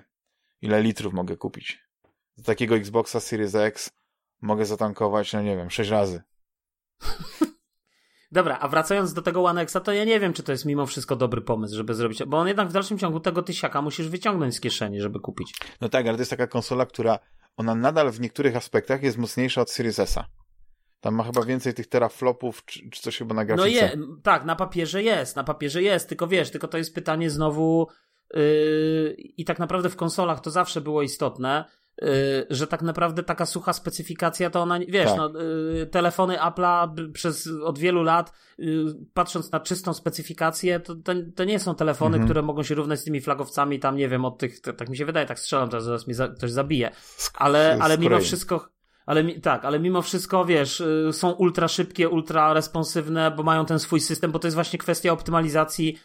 Ile 0.62 0.82
litrów 0.84 1.14
mogę 1.14 1.38
kupić? 1.38 1.80
Z 2.36 2.44
takiego 2.44 2.76
Xboxa 2.76 3.20
Series 3.20 3.56
X 3.56 3.90
mogę 4.42 4.66
zatankować, 4.66 5.34
no 5.34 5.42
nie 5.42 5.58
wiem, 5.58 5.70
6 5.70 5.90
razy. 5.90 6.22
Dobra, 8.32 8.58
a 8.60 8.68
wracając 8.68 9.14
do 9.14 9.22
tego 9.22 9.44
One 9.44 9.62
Xa, 9.62 9.80
to 9.80 9.92
ja 9.94 10.06
nie 10.06 10.20
wiem, 10.20 10.34
czy 10.34 10.44
to 10.44 10.52
jest 10.52 10.66
mimo 10.66 10.86
wszystko 10.86 11.16
dobry 11.16 11.42
pomysł, 11.42 11.76
żeby 11.76 11.94
zrobić, 11.94 12.24
bo 12.24 12.38
on 12.38 12.48
jednak 12.48 12.70
w 12.70 12.74
dalszym 12.74 12.98
ciągu 12.98 13.20
tego 13.20 13.44
tysiaka 13.44 13.82
musisz 13.82 14.08
wyciągnąć 14.10 14.56
z 14.56 14.60
kieszeni, 14.60 15.02
żeby 15.02 15.20
kupić. 15.20 15.54
No 15.82 15.90
tak, 15.90 16.06
ale 16.08 16.18
to 16.18 16.22
jest 16.22 16.32
taka 16.32 16.48
konsola, 16.48 16.86
która 16.86 17.20
ona 17.58 17.76
nadal 17.76 18.12
w 18.12 18.20
niektórych 18.20 18.56
aspektach 18.56 19.04
jest 19.04 19.18
mocniejsza 19.18 19.62
od 19.62 19.72
Series 19.72 20.00
S'a. 20.00 20.24
Tam 21.00 21.16
ma 21.16 21.24
chyba 21.24 21.42
więcej 21.46 21.74
tych 21.74 21.88
teraflopów, 21.88 22.66
czy, 22.66 22.90
czy 22.90 23.02
coś 23.02 23.18
chyba 23.18 23.36
na 23.36 23.42
No 23.42 23.46
grafice. 23.48 23.70
je, 23.70 23.98
tak, 24.24 24.46
na 24.46 24.56
papierze 24.56 25.04
jest, 25.04 25.36
na 25.36 25.44
papierze 25.44 25.82
jest, 25.84 26.10
tylko 26.10 26.28
wiesz, 26.28 26.52
tylko 26.52 26.68
to 26.68 26.78
jest 26.78 26.96
pytanie 26.96 27.30
znowu 27.30 27.88
yy, 28.34 29.16
i 29.18 29.46
tak 29.46 29.60
naprawdę 29.60 29.90
w 29.90 29.96
konsolach 29.96 30.40
to 30.42 30.52
zawsze 30.52 30.82
było 30.82 31.02
istotne, 31.02 31.66
że 32.50 32.68
tak 32.68 32.82
naprawdę 32.82 33.24
taka 33.24 33.46
sucha 33.46 33.74
specyfikacja 33.74 34.50
to 34.50 34.62
ona, 34.62 34.80
wiesz, 34.88 35.10
tak. 35.10 35.18
no, 35.18 35.42
y, 35.42 35.86
telefony 35.86 36.38
Apple'a 36.38 37.12
przez 37.12 37.50
od 37.64 37.80
wielu 37.80 38.04
lat, 38.04 38.34
y, 38.60 38.66
patrząc 39.14 39.52
na 39.52 39.60
czystą 39.60 39.94
specyfikację, 39.94 40.80
to, 40.80 40.96
to, 40.96 41.14
to 41.36 41.44
nie 41.44 41.60
są 41.60 41.76
telefony, 41.76 42.16
mhm. 42.16 42.26
które 42.26 42.42
mogą 42.42 42.64
się 42.64 42.76
równać 42.76 43.00
z 43.00 43.04
tymi 43.04 43.22
flagowcami 43.22 43.80
tam, 43.80 43.96
nie 43.96 44.10
wiem, 44.10 44.26
od 44.26 44.38
tych, 44.38 44.62
tak 44.62 44.90
mi 44.90 44.98
się 44.98 45.06
wydaje, 45.06 45.26
tak 45.26 45.40
strzelam, 45.40 45.70
to 45.70 45.82
zaraz 45.82 46.08
mi 46.08 46.14
za, 46.14 46.28
ktoś 46.28 46.52
zabije. 46.52 46.92
Ale, 47.34 47.78
ale 47.82 47.98
mimo 47.98 48.20
wszystko, 48.20 48.70
ale 49.06 49.24
mi, 49.24 49.42
tak, 49.42 49.66
ale 49.66 49.80
mimo 49.80 50.02
wszystko, 50.02 50.46
wiesz, 50.46 50.84
są 51.12 51.32
ultra 51.32 51.68
szybkie, 51.68 52.10
ultra 52.10 52.54
responsywne, 52.54 53.32
bo 53.32 53.44
mają 53.44 53.66
ten 53.66 53.80
swój 53.80 54.00
system, 54.00 54.32
bo 54.32 54.40
to 54.40 54.48
jest 54.48 54.56
właśnie 54.56 54.80
kwestia 54.80 55.12
optymalizacji 55.12 55.98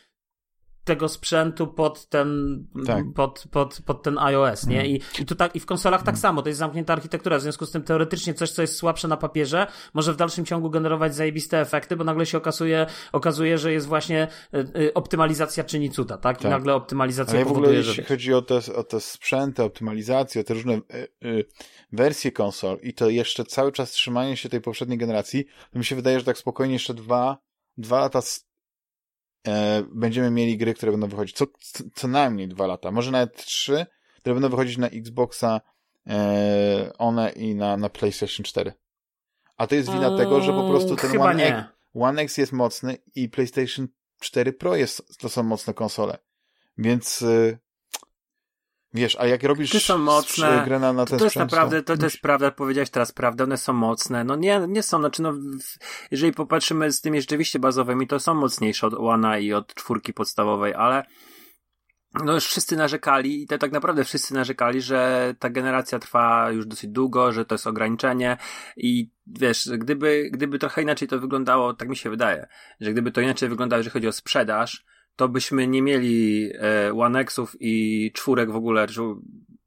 tego 0.87 1.09
sprzętu 1.09 1.67
pod 1.67 2.09
ten, 2.09 2.59
tak. 2.87 3.05
pod, 3.15 3.45
pod, 3.51 3.81
pod 3.87 4.03
ten 4.03 4.19
iOS, 4.19 4.67
nie? 4.67 4.81
Mm. 4.81 4.93
I, 4.93 5.01
i, 5.19 5.27
tu 5.27 5.35
tak, 5.35 5.57
I 5.57 5.61
w 5.61 5.67
konsolach 5.67 6.01
tak 6.01 6.15
mm. 6.15 6.21
samo, 6.21 6.43
to 6.43 6.49
jest 6.49 6.59
zamknięta 6.59 6.93
architektura, 6.93 7.39
w 7.39 7.43
związku 7.43 7.67
z 7.67 7.71
tym 7.71 7.83
teoretycznie 7.83 8.35
coś, 8.35 8.51
co 8.51 8.63
jest 8.63 8.77
słabsze 8.77 9.09
na 9.09 9.17
papierze, 9.17 9.67
może 9.95 10.13
w 10.13 10.17
dalszym 10.17 10.45
ciągu 10.45 10.71
generować 10.71 11.15
zajebiste 11.15 11.61
efekty, 11.61 11.97
bo 11.97 12.05
nagle 12.05 12.27
się 12.27 12.39
okazuje, 12.39 12.87
okazuje 13.13 13.59
że 13.59 13.73
jest 13.73 13.87
właśnie 13.87 14.29
y, 14.55 14.81
y, 14.81 14.95
optymalizacja 14.95 15.65
czyni 15.65 15.91
cuda, 15.91 16.19
tak? 16.19 16.41
I 16.41 16.43
tak. 16.43 16.51
nagle 16.51 16.75
optymalizacja 16.75 17.35
Ale 17.35 17.45
powoduje, 17.45 17.67
w 17.67 17.69
ogóle, 17.69 17.89
jeśli 17.89 18.05
chodzi 18.05 18.35
o 18.35 18.43
te, 18.43 18.61
o 18.75 18.85
te 18.85 19.01
sprzęty, 19.01 19.63
optymalizację, 19.63 20.41
o 20.41 20.45
te 20.45 20.55
różne 20.55 20.75
y, 20.75 21.09
y, 21.25 21.45
wersje 21.93 22.33
konsol 22.33 22.79
i 22.83 22.95
to 22.95 23.11
jeszcze 23.11 23.45
cały 23.45 23.73
czas 23.73 23.91
trzymanie 23.91 24.37
się 24.37 24.49
tej 24.49 24.61
poprzedniej 24.61 24.99
generacji, 24.99 25.45
to 25.73 25.79
mi 25.79 25.85
się 25.85 25.97
wydaje, 25.97 26.19
że 26.19 26.25
tak 26.25 26.39
spokojnie 26.39 26.73
jeszcze 26.73 26.95
dwa, 26.95 27.39
dwa 27.77 28.01
lata 28.01 28.21
będziemy 29.95 30.31
mieli 30.31 30.57
gry, 30.57 30.75
które 30.75 30.93
będą 30.93 31.09
wychodzić 31.09 31.37
co, 31.37 31.47
co, 31.61 31.85
co 31.95 32.09
najmniej 32.09 32.49
dwa 32.49 32.67
lata, 32.67 32.91
może 32.91 33.11
nawet 33.11 33.45
trzy, 33.45 33.87
które 34.19 34.35
będą 34.35 34.49
wychodzić 34.49 34.79
na 34.79 34.89
Xboxa 34.89 35.61
e, 36.07 36.93
one 36.99 37.31
i 37.31 37.55
na, 37.55 37.77
na 37.77 37.89
PlayStation 37.89 38.45
4. 38.45 38.73
A 39.57 39.67
to 39.67 39.75
jest 39.75 39.91
wina 39.91 40.09
eee, 40.09 40.17
tego, 40.17 40.41
że 40.41 40.53
po 40.53 40.69
prostu 40.69 40.97
ten 40.97 41.21
One 41.21 41.45
X, 41.45 41.69
One 41.95 42.23
X 42.23 42.39
jest 42.39 42.53
mocny 42.53 42.97
i 43.15 43.29
PlayStation 43.29 43.89
4 44.21 44.53
Pro 44.53 44.77
jest, 44.77 45.19
to 45.19 45.29
są 45.29 45.43
mocne 45.43 45.75
konsole. 45.75 46.19
Więc 46.79 47.23
e, 47.23 47.59
Wiesz, 48.97 49.17
a 49.21 49.27
jak 49.27 49.43
robisz 49.43 49.71
Ty 49.71 49.81
są 49.81 49.99
mocne, 49.99 50.63
grę 50.65 50.79
na, 50.79 50.93
na 50.93 51.05
ten 51.05 51.19
to, 51.19 51.19
to 51.19 51.25
jest 51.25 51.37
naprawdę, 51.37 51.83
to, 51.83 51.97
to 51.97 52.05
jest 52.05 52.21
prawda, 52.21 52.51
powiedziałeś 52.51 52.91
teraz 52.91 53.13
prawdę, 53.13 53.45
one 53.45 53.57
są 53.57 53.73
mocne. 53.73 54.25
No 54.25 54.37
nie, 54.37 54.61
nie 54.69 54.83
są, 54.83 54.99
znaczy 54.99 55.23
no, 55.23 55.35
jeżeli 56.11 56.33
popatrzymy 56.33 56.93
z 56.93 57.01
tymi 57.01 57.21
rzeczywiście 57.21 57.59
bazowymi, 57.59 58.07
to 58.07 58.21
są 58.21 58.35
mocniejsze 58.35 58.87
od 58.87 58.95
One 58.95 59.43
i 59.43 59.53
od 59.53 59.75
czwórki 59.75 60.13
podstawowej, 60.13 60.75
ale 60.75 61.05
no 62.25 62.35
już 62.35 62.47
wszyscy 62.47 62.77
narzekali 62.77 63.43
i 63.43 63.47
to 63.47 63.59
tak 63.59 63.73
naprawdę 63.73 64.05
wszyscy 64.05 64.35
narzekali, 64.35 64.81
że 64.81 65.35
ta 65.39 65.51
generacja 65.51 65.99
trwa 65.99 66.51
już 66.51 66.67
dosyć 66.67 66.91
długo, 66.91 67.33
że 67.33 67.45
to 67.45 67.55
jest 67.55 67.67
ograniczenie 67.67 68.37
i 68.77 69.11
wiesz, 69.27 69.69
gdyby, 69.79 70.31
gdyby 70.33 70.59
trochę 70.59 70.83
inaczej 70.83 71.09
to 71.09 71.19
wyglądało, 71.19 71.75
tak 71.75 71.89
mi 71.89 71.97
się 71.97 72.11
wydaje, 72.11 72.47
że 72.81 72.93
gdyby 72.93 73.13
to 73.13 73.21
inaczej 73.21 73.49
wyglądało, 73.49 73.79
jeżeli 73.79 73.93
chodzi 73.93 74.09
o 74.09 74.13
sprzedaż, 74.13 74.85
to 75.17 75.29
byśmy 75.29 75.67
nie 75.67 75.83
mieli 75.83 76.51
e, 76.55 76.93
One 76.93 77.25
i 77.61 78.11
czwórek 78.15 78.51
w 78.51 78.57
ogóle, 78.57 78.87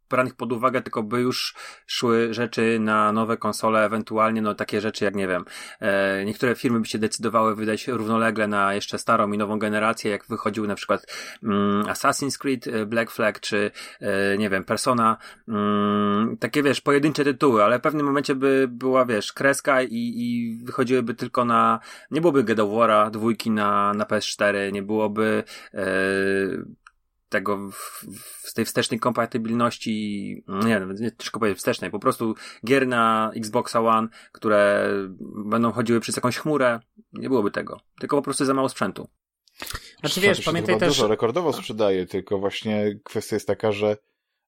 branych 0.09 0.35
pod 0.35 0.51
uwagę, 0.51 0.81
tylko 0.81 1.03
by 1.03 1.21
już 1.21 1.55
szły 1.87 2.33
rzeczy 2.33 2.77
na 2.79 3.11
nowe 3.11 3.37
konsole, 3.37 3.85
ewentualnie 3.85 4.41
no 4.41 4.55
takie 4.55 4.81
rzeczy 4.81 5.05
jak, 5.05 5.15
nie 5.15 5.27
wiem, 5.27 5.45
e, 5.79 6.25
niektóre 6.25 6.55
firmy 6.55 6.79
by 6.79 6.85
się 6.85 6.99
decydowały 6.99 7.55
wydać 7.55 7.87
równolegle 7.87 8.47
na 8.47 8.73
jeszcze 8.73 8.97
starą 8.97 9.31
i 9.31 9.37
nową 9.37 9.59
generację, 9.59 10.11
jak 10.11 10.25
wychodził 10.25 10.67
na 10.67 10.75
przykład 10.75 11.05
mm, 11.43 11.83
Assassin's 11.83 12.37
Creed, 12.37 12.67
e, 12.67 12.85
Black 12.85 13.11
Flag, 13.11 13.39
czy 13.39 13.71
e, 14.01 14.37
nie 14.37 14.49
wiem, 14.49 14.63
Persona, 14.63 15.17
mm, 15.47 16.37
takie 16.37 16.63
wiesz, 16.63 16.81
pojedyncze 16.81 17.23
tytuły, 17.23 17.63
ale 17.63 17.79
w 17.79 17.81
pewnym 17.81 18.05
momencie 18.05 18.35
by 18.35 18.67
była, 18.71 19.05
wiesz, 19.05 19.33
kreska 19.33 19.81
i, 19.81 19.89
i 19.91 20.59
wychodziłyby 20.63 21.13
tylko 21.13 21.45
na, 21.45 21.79
nie 22.11 22.21
byłoby 22.21 22.43
God 22.43 22.59
of 22.59 22.69
War'a 22.69 23.11
dwójki 23.11 23.51
na, 23.51 23.93
na 23.93 24.05
PS4, 24.05 24.71
nie 24.71 24.83
byłoby 24.83 25.43
e, 25.73 25.85
tego, 27.29 27.71
w, 27.71 28.05
z 28.49 28.53
tej 28.53 28.65
wstecznej 28.65 28.99
kompatybilności, 28.99 30.43
nie, 30.47 30.81
nie 30.99 31.11
tylko 31.11 31.39
powiedzieć 31.39 31.57
wstecznej, 31.57 31.91
po 31.91 31.99
prostu 31.99 32.35
gier 32.65 32.87
na 32.87 33.31
Xboxa 33.35 33.81
One, 33.81 34.07
które 34.31 34.89
będą 35.45 35.71
chodziły 35.71 35.99
przez 35.99 36.15
jakąś 36.15 36.37
chmurę, 36.37 36.79
nie 37.13 37.29
byłoby 37.29 37.51
tego. 37.51 37.79
Tylko 37.99 38.17
po 38.17 38.21
prostu 38.21 38.45
za 38.45 38.53
mało 38.53 38.69
sprzętu. 38.69 39.07
Znaczy 39.99 40.21
wiesz, 40.21 40.41
pamiętaj 40.41 40.79
też... 40.79 40.89
Dużo 40.89 41.07
rekordowo 41.07 41.53
sprzedaje, 41.53 42.05
tylko 42.05 42.39
właśnie 42.39 42.99
kwestia 43.03 43.35
jest 43.35 43.47
taka, 43.47 43.71
że 43.71 43.97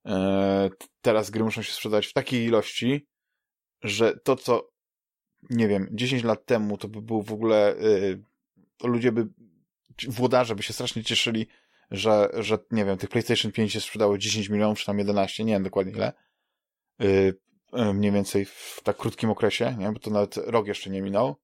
e, 0.06 0.70
teraz 1.02 1.30
gry 1.30 1.44
muszą 1.44 1.62
się 1.62 1.74
sprzedać 1.74 2.08
w 2.08 2.14
takiej 2.14 2.46
ilości, 2.46 3.08
że 3.84 4.20
to, 4.24 4.36
co 4.36 4.72
nie 5.50 5.68
wiem, 5.68 5.88
10 5.92 6.24
lat 6.24 6.46
temu 6.46 6.78
to 6.78 6.88
by 6.88 7.02
był 7.02 7.22
w 7.22 7.34
ogóle 7.34 7.76
e, 8.84 8.88
ludzie 8.88 9.12
by 9.12 9.28
włodarze 10.08 10.56
by 10.56 10.64
się 10.64 10.74
strasznie 10.74 11.04
cieszyli, 11.04 11.48
że, 11.92 12.30
że 12.34 12.58
nie 12.72 12.86
wiem, 12.86 12.98
tych 12.98 13.10
PlayStation 13.10 13.52
5 13.52 13.74
się 13.74 13.82
sprzedało 13.82 14.18
10 14.18 14.50
milionów, 14.50 14.80
czy 14.80 14.86
tam 14.86 15.00
11, 15.00 15.44
nie 15.44 15.54
wiem 15.54 15.64
dokładnie 15.64 15.92
ile. 15.92 16.14
Yy, 17.00 17.40
mniej 17.94 18.12
więcej 18.12 18.46
w 18.46 18.80
tak 18.84 18.98
krótkim 18.98 19.30
okresie, 19.30 19.76
nie? 19.80 19.92
bo 19.92 20.00
to 20.00 20.12
nawet 20.12 20.38
rok 20.38 20.68
jeszcze 20.68 20.90
nie 20.90 21.02
minął. 21.02 21.36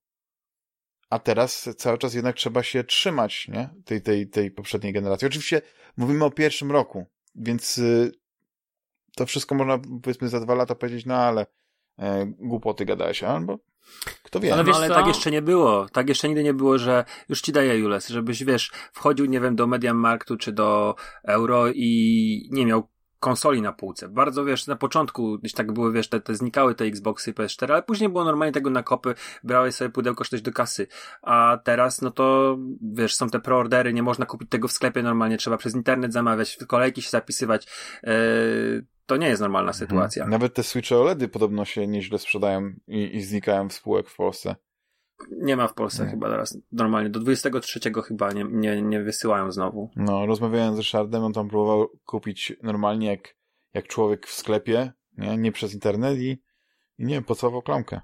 A 1.10 1.18
teraz 1.18 1.68
cały 1.76 1.98
czas 1.98 2.14
jednak 2.14 2.36
trzeba 2.36 2.62
się 2.62 2.84
trzymać 2.84 3.48
nie? 3.48 3.68
Tej, 3.84 4.02
tej, 4.02 4.28
tej 4.28 4.50
poprzedniej 4.50 4.92
generacji. 4.92 5.26
Oczywiście 5.26 5.62
mówimy 5.96 6.24
o 6.24 6.30
pierwszym 6.30 6.72
roku, 6.72 7.06
więc 7.34 7.76
yy, 7.76 8.12
to 9.16 9.26
wszystko 9.26 9.54
można 9.54 9.78
powiedzmy 10.02 10.28
za 10.28 10.40
dwa 10.40 10.54
lata 10.54 10.74
powiedzieć, 10.74 11.06
no 11.06 11.16
ale 11.16 11.46
e, 11.98 12.26
głupoty 12.26 12.84
gadałeś, 12.84 13.22
albo 13.22 13.58
kto 14.22 14.40
wie. 14.40 14.52
Ale, 14.54 14.64
no, 14.64 14.76
ale 14.76 14.88
tak 14.88 15.06
jeszcze 15.06 15.30
nie 15.30 15.42
było. 15.42 15.88
Tak 15.92 16.08
jeszcze 16.08 16.28
nigdy 16.28 16.42
nie 16.42 16.54
było, 16.54 16.78
że 16.78 17.04
już 17.28 17.40
ci 17.40 17.52
daję 17.52 17.78
Jules, 17.78 18.08
żebyś, 18.08 18.44
wiesz, 18.44 18.70
wchodził, 18.92 19.26
nie 19.26 19.40
wiem, 19.40 19.56
do 19.56 19.66
Mediamarktu 19.66 20.36
czy 20.36 20.52
do 20.52 20.94
Euro 21.24 21.68
i 21.74 22.48
nie 22.52 22.66
miał 22.66 22.88
konsoli 23.20 23.62
na 23.62 23.72
półce. 23.72 24.08
Bardzo, 24.08 24.44
wiesz, 24.44 24.66
na 24.66 24.76
początku 24.76 25.38
gdzieś 25.38 25.52
tak 25.52 25.72
były, 25.72 25.92
wiesz, 25.92 26.08
te, 26.08 26.20
te 26.20 26.34
znikały 26.34 26.74
te 26.74 26.84
Xboxy 26.84 27.32
PS4, 27.32 27.72
ale 27.72 27.82
później 27.82 28.08
było 28.08 28.24
normalnie 28.24 28.52
tego 28.52 28.70
na 28.70 28.82
kopy, 28.82 29.14
brałeś 29.44 29.74
sobie 29.74 29.90
pudełko 29.90 30.24
coś 30.24 30.42
do 30.42 30.52
kasy. 30.52 30.86
A 31.22 31.58
teraz, 31.64 32.02
no 32.02 32.10
to, 32.10 32.58
wiesz, 32.82 33.14
są 33.14 33.30
te 33.30 33.40
preordery, 33.40 33.92
nie 33.92 34.02
można 34.02 34.26
kupić 34.26 34.50
tego 34.50 34.68
w 34.68 34.72
sklepie 34.72 35.02
normalnie, 35.02 35.38
trzeba 35.38 35.56
przez 35.56 35.74
internet 35.74 36.12
zamawiać, 36.12 36.58
w 36.60 36.66
kolejki 36.66 37.02
się 37.02 37.10
zapisywać. 37.10 37.66
Yy, 38.02 38.86
to 39.08 39.16
nie 39.16 39.28
jest 39.28 39.40
normalna 39.40 39.70
mhm. 39.70 39.88
sytuacja. 39.88 40.26
Nawet 40.26 40.54
te 40.54 40.62
Switche 40.62 40.96
OLEDy 40.96 41.28
podobno 41.28 41.64
się 41.64 41.86
nieźle 41.86 42.18
sprzedają 42.18 42.72
i, 42.86 43.16
i 43.16 43.22
znikają 43.22 43.68
w 43.68 43.72
spółek 43.72 44.08
w 44.08 44.16
Polsce. 44.16 44.56
Nie 45.30 45.56
ma 45.56 45.68
w 45.68 45.74
Polsce 45.74 46.04
nie. 46.04 46.10
chyba 46.10 46.30
teraz. 46.30 46.58
Normalnie 46.72 47.10
do 47.10 47.20
23 47.20 47.80
chyba 48.04 48.32
nie, 48.32 48.44
nie, 48.44 48.82
nie 48.82 49.02
wysyłają 49.02 49.52
znowu. 49.52 49.90
No, 49.96 50.26
rozmawiałem 50.26 50.74
z 50.74 50.78
Ryszardem, 50.78 51.22
on 51.22 51.32
tam 51.32 51.48
próbował 51.48 51.88
kupić 52.04 52.52
normalnie 52.62 53.06
jak, 53.06 53.36
jak 53.74 53.86
człowiek 53.86 54.26
w 54.26 54.32
sklepie, 54.32 54.92
nie, 55.16 55.36
nie 55.36 55.52
przez 55.52 55.74
internet 55.74 56.18
i, 56.18 56.42
i 56.98 57.04
nie, 57.04 57.22
pocałował 57.22 57.62
klamkę. 57.62 58.00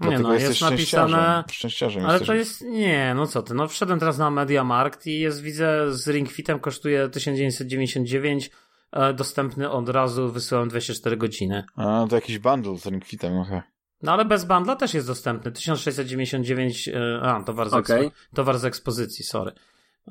Nie 0.00 0.18
no, 0.18 0.34
jest 0.34 0.60
napisane. 0.60 1.44
Szczęściarzem 1.50 2.06
ale 2.06 2.20
to 2.20 2.34
jest. 2.34 2.62
Nie, 2.62 3.12
no 3.16 3.26
co 3.26 3.42
ty. 3.42 3.54
No 3.54 3.68
wszedłem 3.68 3.98
teraz 3.98 4.18
na 4.18 4.30
Mediamarkt 4.30 5.06
i 5.06 5.20
jest, 5.20 5.42
widzę, 5.42 5.92
z 5.94 6.08
Ring 6.08 6.30
Fitem 6.30 6.60
kosztuje 6.60 7.08
1999. 7.08 8.50
E, 8.92 9.14
dostępny 9.14 9.70
od 9.70 9.88
razu, 9.88 10.32
wysyłam 10.32 10.68
24 10.68 11.16
godziny. 11.16 11.64
A, 11.76 12.06
to 12.10 12.16
jakiś 12.16 12.38
bundle 12.38 12.78
z 12.78 12.86
Ring 12.86 13.04
Fitem, 13.04 13.38
okay. 13.38 13.62
No 14.02 14.12
ale 14.12 14.24
bez 14.24 14.44
bundla 14.44 14.76
też 14.76 14.94
jest 14.94 15.06
dostępny. 15.06 15.52
1699. 15.52 16.88
E, 16.88 17.20
a, 17.22 17.42
towar 17.42 17.70
z, 17.70 17.72
okay. 17.72 18.10
towar 18.34 18.58
z 18.58 18.64
ekspozycji, 18.64 19.24
sorry. 19.24 19.52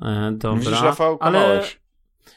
E, 0.02 0.32
dobra. 0.32 0.60
Widzisz, 0.60 0.82
Rafał, 0.82 1.18
ale, 1.20 1.62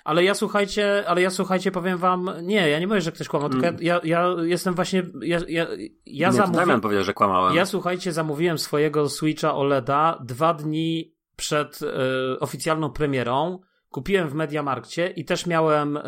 ale 0.03 0.23
ja 0.23 0.33
słuchajcie, 0.33 1.03
ale 1.07 1.21
ja 1.21 1.29
słuchajcie, 1.29 1.71
powiem 1.71 1.97
wam, 1.97 2.31
nie, 2.41 2.69
ja 2.69 2.79
nie 2.79 2.87
mówię, 2.87 3.01
że 3.01 3.11
ktoś 3.11 3.27
kłamał, 3.27 3.49
mm. 3.49 3.61
tylko 3.61 3.83
ja, 3.83 4.01
ja 4.03 4.35
jestem 4.41 4.73
właśnie, 4.73 5.03
ja, 5.21 5.39
ja, 5.47 5.67
ja 6.05 6.27
nie, 6.27 6.33
zamówiłem. 6.33 6.81
powiedział, 6.81 7.03
że 7.03 7.13
kłamałem. 7.13 7.55
Ja 7.55 7.65
słuchajcie, 7.65 8.11
zamówiłem 8.11 8.57
swojego 8.57 9.09
Switcha 9.09 9.55
OLEDa 9.55 10.19
dwa 10.25 10.53
dni 10.53 11.15
przed 11.35 11.81
y, 11.81 12.39
oficjalną 12.39 12.91
premierą. 12.91 13.59
Kupiłem 13.89 14.29
w 14.29 14.33
Mediamarkcie 14.33 15.07
i 15.07 15.25
też 15.25 15.45
miałem 15.45 15.97
y, 15.97 16.01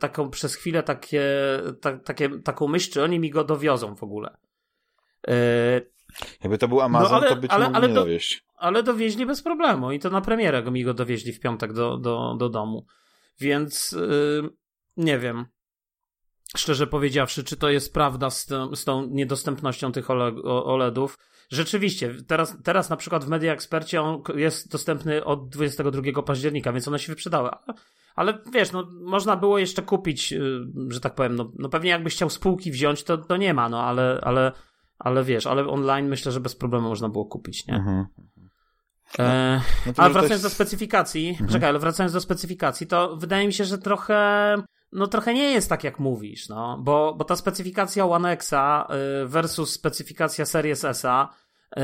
taką 0.00 0.30
przez 0.30 0.54
chwilę 0.54 0.82
takie, 0.82 1.24
ta, 1.80 1.98
takie, 1.98 2.40
taką 2.40 2.68
myśl, 2.68 2.92
czy 2.92 3.02
oni 3.02 3.20
mi 3.20 3.30
go 3.30 3.44
dowiozą 3.44 3.94
w 3.94 4.02
ogóle. 4.02 4.36
Y, 5.30 5.97
Jakby 6.42 6.58
to 6.58 6.68
był 6.68 6.80
Amazon, 6.80 7.10
no, 7.10 7.16
ale, 7.16 7.28
to 7.28 7.36
by 7.36 7.48
ci 7.48 7.54
ale, 7.54 7.70
ale 7.72 7.88
nie 7.88 7.94
do, 7.94 8.00
dowieść. 8.00 8.44
Ale 8.56 8.82
dowieźli 8.82 9.26
bez 9.26 9.42
problemu 9.42 9.92
i 9.92 9.98
to 9.98 10.10
na 10.10 10.20
premierę 10.20 10.62
go 10.62 10.70
mi 10.70 10.84
go 10.84 10.94
dowieźli 10.94 11.32
w 11.32 11.40
piątek 11.40 11.72
do, 11.72 11.96
do, 11.96 12.34
do 12.38 12.48
domu. 12.48 12.86
Więc 13.40 13.92
yy, 13.92 14.50
nie 14.96 15.18
wiem. 15.18 15.46
szczerze 16.56 16.86
powiedziawszy, 16.86 17.44
czy 17.44 17.56
to 17.56 17.70
jest 17.70 17.94
prawda 17.94 18.30
z, 18.30 18.46
tą, 18.46 18.76
z 18.76 18.84
tą 18.84 19.06
niedostępnością 19.06 19.92
tych 19.92 20.10
OLEDów. 20.44 21.18
Rzeczywiście, 21.50 22.14
teraz, 22.26 22.56
teraz 22.64 22.90
na 22.90 22.96
przykład 22.96 23.24
w 23.24 23.28
Media 23.28 23.52
Expercie 23.52 24.02
on 24.02 24.22
jest 24.34 24.72
dostępny 24.72 25.24
od 25.24 25.48
22 25.48 26.22
października, 26.22 26.72
więc 26.72 26.88
one 26.88 26.98
się 26.98 27.12
wyprzedały. 27.12 27.50
Ale 28.16 28.38
wiesz, 28.52 28.72
no, 28.72 28.88
można 29.00 29.36
było 29.36 29.58
jeszcze 29.58 29.82
kupić, 29.82 30.32
y, 30.32 30.60
że 30.88 31.00
tak 31.00 31.14
powiem, 31.14 31.34
no, 31.34 31.52
no 31.58 31.68
pewnie 31.68 31.90
jakbyś 31.90 32.14
chciał 32.14 32.30
spółki 32.30 32.70
wziąć, 32.70 33.02
to, 33.02 33.18
to 33.18 33.36
nie 33.36 33.54
ma, 33.54 33.68
no 33.68 33.82
ale, 33.82 34.20
ale, 34.22 34.52
ale 34.98 35.24
wiesz, 35.24 35.46
ale 35.46 35.66
online 35.66 36.08
myślę, 36.08 36.32
że 36.32 36.40
bez 36.40 36.54
problemu 36.54 36.88
można 36.88 37.08
było 37.08 37.24
kupić, 37.24 37.66
nie? 37.66 37.74
Mhm. 37.74 38.06
E, 39.18 39.60
no 39.86 39.92
ale 39.96 40.12
wracając 40.12 40.42
do 40.42 40.50
specyfikacji, 40.50 41.28
mhm. 41.28 41.50
czekaj, 41.50 41.68
ale 41.68 41.78
wracając 41.78 42.12
do 42.12 42.20
specyfikacji, 42.20 42.86
to 42.86 43.16
wydaje 43.16 43.46
mi 43.46 43.52
się, 43.52 43.64
że 43.64 43.78
trochę, 43.78 44.54
no 44.92 45.06
trochę 45.06 45.34
nie 45.34 45.52
jest 45.52 45.68
tak 45.68 45.84
jak 45.84 45.98
mówisz, 45.98 46.48
no, 46.48 46.78
bo, 46.82 47.14
bo 47.14 47.24
ta 47.24 47.36
specyfikacja 47.36 48.06
One 48.06 48.32
Xa 48.32 48.88
y, 49.22 49.28
versus 49.28 49.72
specyfikacja 49.72 50.46
Series 50.46 50.84
S-a, 50.84 51.28
y, 51.78 51.80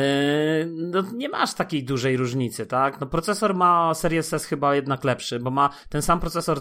no 0.70 1.02
nie 1.14 1.28
masz 1.28 1.54
takiej 1.54 1.84
dużej 1.84 2.16
różnicy, 2.16 2.66
tak? 2.66 3.00
No 3.00 3.06
procesor 3.06 3.54
ma 3.54 3.94
Series 3.94 4.32
S 4.32 4.44
chyba 4.44 4.74
jednak 4.74 5.04
lepszy, 5.04 5.40
bo 5.40 5.50
ma 5.50 5.70
ten 5.88 6.02
sam 6.02 6.20
procesor 6.20 6.58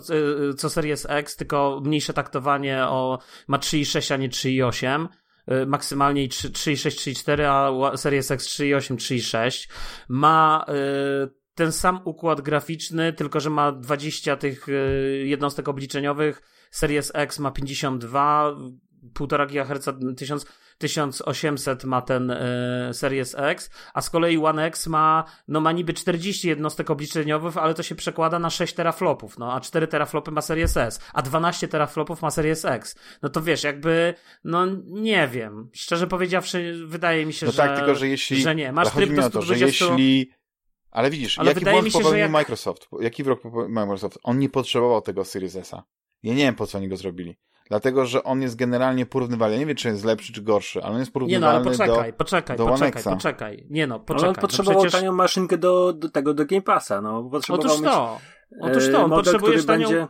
y, 0.52 0.54
co 0.54 0.70
Series 0.70 1.06
X, 1.10 1.36
tylko 1.36 1.82
mniejsze 1.84 2.14
taktowanie 2.14 2.84
o, 2.84 3.20
ma 3.48 3.58
3,6, 3.58 4.14
a 4.14 4.18
nie 4.18 4.30
3,8 4.30 5.06
Y, 5.06 5.23
maksymalnie 5.66 6.28
3,6, 6.28 7.14
3,4, 7.14 7.92
a 7.94 7.98
Series 7.98 8.32
X 8.32 8.48
3,8, 8.48 8.96
3,6. 8.96 9.70
Ma 10.08 10.66
y, 10.70 11.30
ten 11.56 11.72
sam 11.72 12.02
układ 12.06 12.42
graficzny, 12.42 13.14
tylko 13.14 13.40
że 13.40 13.50
ma 13.50 13.72
20 13.72 14.36
tych 14.36 14.70
y, 14.70 15.24
jednostek 15.26 15.70
obliczeniowych. 15.70 16.42
Series 16.72 17.12
X 17.16 17.40
ma 17.40 17.52
52, 17.52 18.56
1,5 19.14 19.48
GHz, 19.48 20.18
1000 20.18 20.46
1800 20.84 21.84
ma 21.84 22.02
ten 22.02 22.32
y, 22.32 22.94
Series 22.94 23.36
X, 23.38 23.70
a 23.94 24.02
z 24.02 24.10
kolei 24.10 24.38
One 24.38 24.66
X 24.66 24.88
ma, 24.88 25.24
no 25.48 25.62
ma 25.62 25.72
niby 25.72 25.94
40 25.94 26.48
jednostek 26.48 26.92
obliczeniowych, 26.92 27.58
ale 27.58 27.74
to 27.74 27.84
się 27.84 27.96
przekłada 27.96 28.40
na 28.40 28.50
6 28.50 28.74
teraflopów, 28.74 29.38
no 29.38 29.54
a 29.54 29.60
4 29.60 29.88
teraflopy 29.88 30.32
ma 30.32 30.42
Series 30.42 30.78
S, 30.78 31.00
a 31.14 31.22
12 31.22 31.68
teraflopów 31.68 32.22
ma 32.22 32.32
Series 32.32 32.66
X. 32.66 32.96
No 33.22 33.30
to 33.30 33.42
wiesz, 33.42 33.64
jakby, 33.64 34.14
no 34.44 34.66
nie 34.86 35.28
wiem. 35.28 35.70
Szczerze 35.74 36.08
powiedziawszy, 36.08 36.84
wydaje 36.86 37.26
mi 37.26 37.34
się, 37.34 37.46
no 37.46 37.52
że, 37.52 37.58
tak, 37.58 37.78
tylko, 37.78 37.96
że, 37.96 38.08
jeśli, 38.08 38.42
że 38.42 38.56
nie. 38.56 38.72
Masz 38.72 38.92
tryb 38.92 39.16
do 39.16 39.24
120... 39.24 39.56
że 39.56 39.66
jeśli 39.66 40.32
ale 40.94 41.10
widzisz, 41.10 41.40
ale 41.40 41.50
jaki 41.50 41.66
błąd 41.66 41.94
popełnił 41.94 42.20
jak... 42.20 42.32
Microsoft? 42.32 42.88
Jaki 43.00 43.24
wrok 43.24 43.42
popełnił 43.42 43.70
Microsoft? 43.70 44.20
On 44.24 44.40
nie 44.40 44.50
potrzebował 44.50 45.02
tego 45.02 45.26
Series 45.26 45.56
S-a. 45.56 45.84
Ja 46.24 46.34
nie 46.34 46.44
wiem, 46.44 46.56
po 46.56 46.68
co 46.68 46.78
oni 46.78 46.88
go 46.88 46.98
zrobili. 46.98 47.38
Dlatego, 47.70 48.06
że 48.06 48.24
on 48.24 48.42
jest 48.42 48.56
generalnie 48.56 49.06
porównywalny. 49.06 49.56
Ja 49.56 49.60
nie 49.60 49.66
wiem, 49.66 49.76
czy 49.76 49.88
jest 49.88 50.06
lepszy, 50.06 50.34
czy 50.34 50.42
gorszy, 50.42 50.84
ale 50.84 50.94
on 50.94 51.00
jest 51.00 51.14
porównywalny 51.14 51.48
Nie 51.48 51.52
no, 51.52 51.56
ale 51.56 51.78
poczekaj, 51.78 52.12
do, 52.12 52.18
poczekaj, 52.18 52.58
do 52.58 52.66
poczekaj, 52.66 53.04
poczekaj. 53.04 53.68
Nie 53.70 53.88
no, 53.88 54.00
poczekaj. 54.00 54.24
Ale 54.24 54.30
on 54.30 54.36
no 54.38 54.42
potrzebował 54.42 54.74
no 54.74 54.80
przecież... 54.80 55.00
tanią 55.00 55.14
maszynkę 55.14 55.58
do, 55.58 55.94
do 55.94 56.10
tego, 56.10 56.34
do 56.34 56.46
Game 56.46 56.62
Passa, 56.62 57.02
no. 57.02 57.24
Potrzebował 57.24 57.72
Otóż 57.72 57.86
to. 57.86 58.20
Otóż 58.62 58.92
to, 58.92 59.04
on 59.04 59.10
model, 59.10 59.34
potrzebujesz 59.34 59.66
tanią... 59.66 59.88
Będzie... 59.88 60.08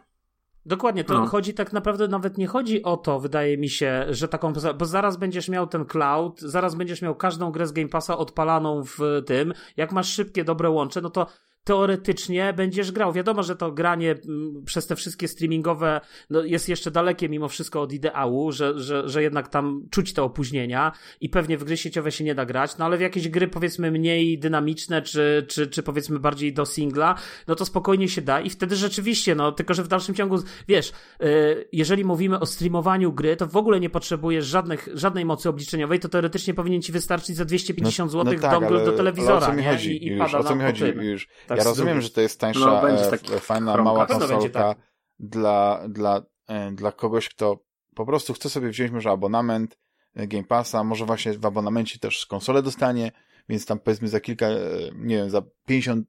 Dokładnie, 0.66 1.04
to 1.04 1.14
no. 1.14 1.26
chodzi 1.26 1.54
tak 1.54 1.74
naprawdę, 1.74 2.08
nawet 2.08 2.38
nie 2.38 2.48
chodzi 2.48 2.84
o 2.84 2.98
to, 2.98 3.20
wydaje 3.20 3.58
mi 3.58 3.70
się, 3.70 4.06
że 4.10 4.28
taką, 4.28 4.54
bo 4.78 4.86
zaraz 4.86 5.18
będziesz 5.18 5.50
miał 5.50 5.68
ten 5.68 5.86
cloud, 5.86 6.42
zaraz 6.42 6.76
będziesz 6.76 7.02
miał 7.02 7.16
każdą 7.16 7.52
grę 7.52 7.68
z 7.68 7.72
Game 7.72 7.88
Passa 7.88 8.18
odpalaną 8.18 8.84
w 8.84 8.98
tym, 9.26 9.54
jak 9.78 9.92
masz 9.92 10.14
szybkie, 10.14 10.44
dobre 10.44 10.70
łącze, 10.70 11.02
no 11.02 11.10
to 11.10 11.28
teoretycznie 11.64 12.54
będziesz 12.54 12.92
grał. 12.92 13.14
Wiadomo, 13.14 13.44
że 13.44 13.56
to 13.56 13.72
granie 13.72 14.12
mm, 14.12 14.64
przez 14.66 14.88
te 14.88 14.96
wszystkie 14.96 15.28
streamingowe 15.28 16.02
no, 16.30 16.44
jest 16.44 16.70
jeszcze 16.70 16.92
dalekie 16.92 17.30
mimo 17.30 17.50
wszystko 17.50 17.82
od 17.82 17.94
ideału, 17.94 18.52
że, 18.52 18.80
że, 18.80 19.10
że 19.10 19.24
jednak 19.24 19.48
tam 19.48 19.88
czuć 19.92 20.14
te 20.14 20.24
opóźnienia 20.24 20.92
i 21.22 21.30
pewnie 21.30 21.58
w 21.58 21.64
gry 21.64 21.78
sieciowe 21.78 22.12
się 22.12 22.24
nie 22.24 22.36
da 22.36 22.46
grać, 22.46 22.78
no 22.78 22.86
ale 22.86 22.98
w 22.98 23.02
jakieś 23.02 23.30
gry 23.30 23.48
powiedzmy 23.48 23.92
mniej 23.92 24.40
dynamiczne, 24.40 25.02
czy, 25.02 25.46
czy, 25.48 25.68
czy 25.68 25.84
powiedzmy 25.84 26.20
bardziej 26.20 26.54
do 26.54 26.66
singla, 26.66 27.16
no 27.48 27.56
to 27.56 27.66
spokojnie 27.66 28.10
się 28.10 28.22
da 28.22 28.42
i 28.42 28.50
wtedy 28.50 28.76
rzeczywiście, 28.76 29.36
no 29.36 29.52
tylko, 29.52 29.74
że 29.74 29.84
w 29.84 29.88
dalszym 29.88 30.16
ciągu, 30.16 30.38
wiesz, 30.68 30.92
yy, 31.20 31.68
jeżeli 31.72 32.06
mówimy 32.06 32.40
o 32.40 32.46
streamowaniu 32.46 33.14
gry, 33.14 33.36
to 33.36 33.48
w 33.48 33.58
ogóle 33.58 33.80
nie 33.80 33.90
potrzebujesz 33.90 34.46
żadnych, 34.46 34.90
żadnej 34.94 35.26
mocy 35.26 35.50
obliczeniowej, 35.50 36.00
to 36.00 36.10
teoretycznie 36.10 36.54
powinien 36.54 36.82
ci 36.82 36.92
wystarczyć 36.92 37.36
za 37.36 37.46
250 37.46 38.14
no, 38.14 38.24
zł 38.24 38.34
no 38.34 38.42
tak, 38.42 38.52
dongle 38.52 38.86
do 38.86 38.92
telewizora, 38.92 39.36
ale 39.36 39.46
o 39.46 39.50
co 39.50 39.54
mi 39.54 39.64
chodzi, 39.64 39.92
I, 39.92 40.08
i 40.08 40.12
już, 40.12 40.34
o 40.34 40.44
co 40.44 40.56
mi 40.56 40.62
chodzi, 40.62 40.84
już. 40.86 41.28
Tak 41.48 41.53
ja 41.58 41.64
rozumiem, 41.64 42.02
że 42.02 42.10
to 42.10 42.22
jest 42.22 42.40
tańsza, 42.40 42.60
no, 42.60 42.90
e, 42.90 43.40
fajna, 43.40 43.78
mała 43.78 44.06
konsolka 44.06 44.50
tak. 44.50 44.78
dla, 45.20 45.84
dla, 45.90 46.22
e, 46.48 46.72
dla 46.72 46.92
kogoś, 46.92 47.30
kto 47.30 47.64
po 47.96 48.06
prostu 48.06 48.34
chce 48.34 48.50
sobie 48.50 48.70
wziąć 48.70 48.92
może 48.92 49.10
abonament 49.10 49.78
e, 50.16 50.28
Game 50.28 50.44
Passa, 50.44 50.84
może 50.84 51.06
właśnie 51.06 51.34
w 51.34 51.46
abonamencie 51.46 52.00
też 52.00 52.26
konsolę 52.26 52.62
dostanie, 52.62 53.12
więc 53.50 53.66
tam 53.66 53.80
powiedzmy 53.80 54.08
za 54.08 54.20
kilka, 54.20 54.48
nie 54.96 55.16
wiem, 55.16 55.30
za 55.30 55.42
50, 55.66 56.08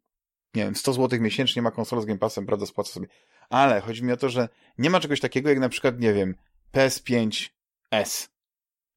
nie 0.54 0.64
wiem, 0.64 0.74
100 0.74 0.92
zł 0.92 1.20
miesięcznie 1.20 1.62
ma 1.62 1.70
konsolę 1.70 2.02
z 2.02 2.04
Game 2.04 2.18
Passem, 2.18 2.46
prawda, 2.46 2.66
spłaca 2.66 2.92
sobie. 2.92 3.06
Ale 3.50 3.80
chodzi 3.80 4.04
mi 4.04 4.12
o 4.12 4.16
to, 4.16 4.28
że 4.28 4.48
nie 4.78 4.90
ma 4.90 5.00
czegoś 5.00 5.20
takiego 5.20 5.48
jak 5.48 5.58
na 5.58 5.68
przykład, 5.68 6.00
nie 6.00 6.12
wiem, 6.12 6.34
PS5S, 6.74 8.28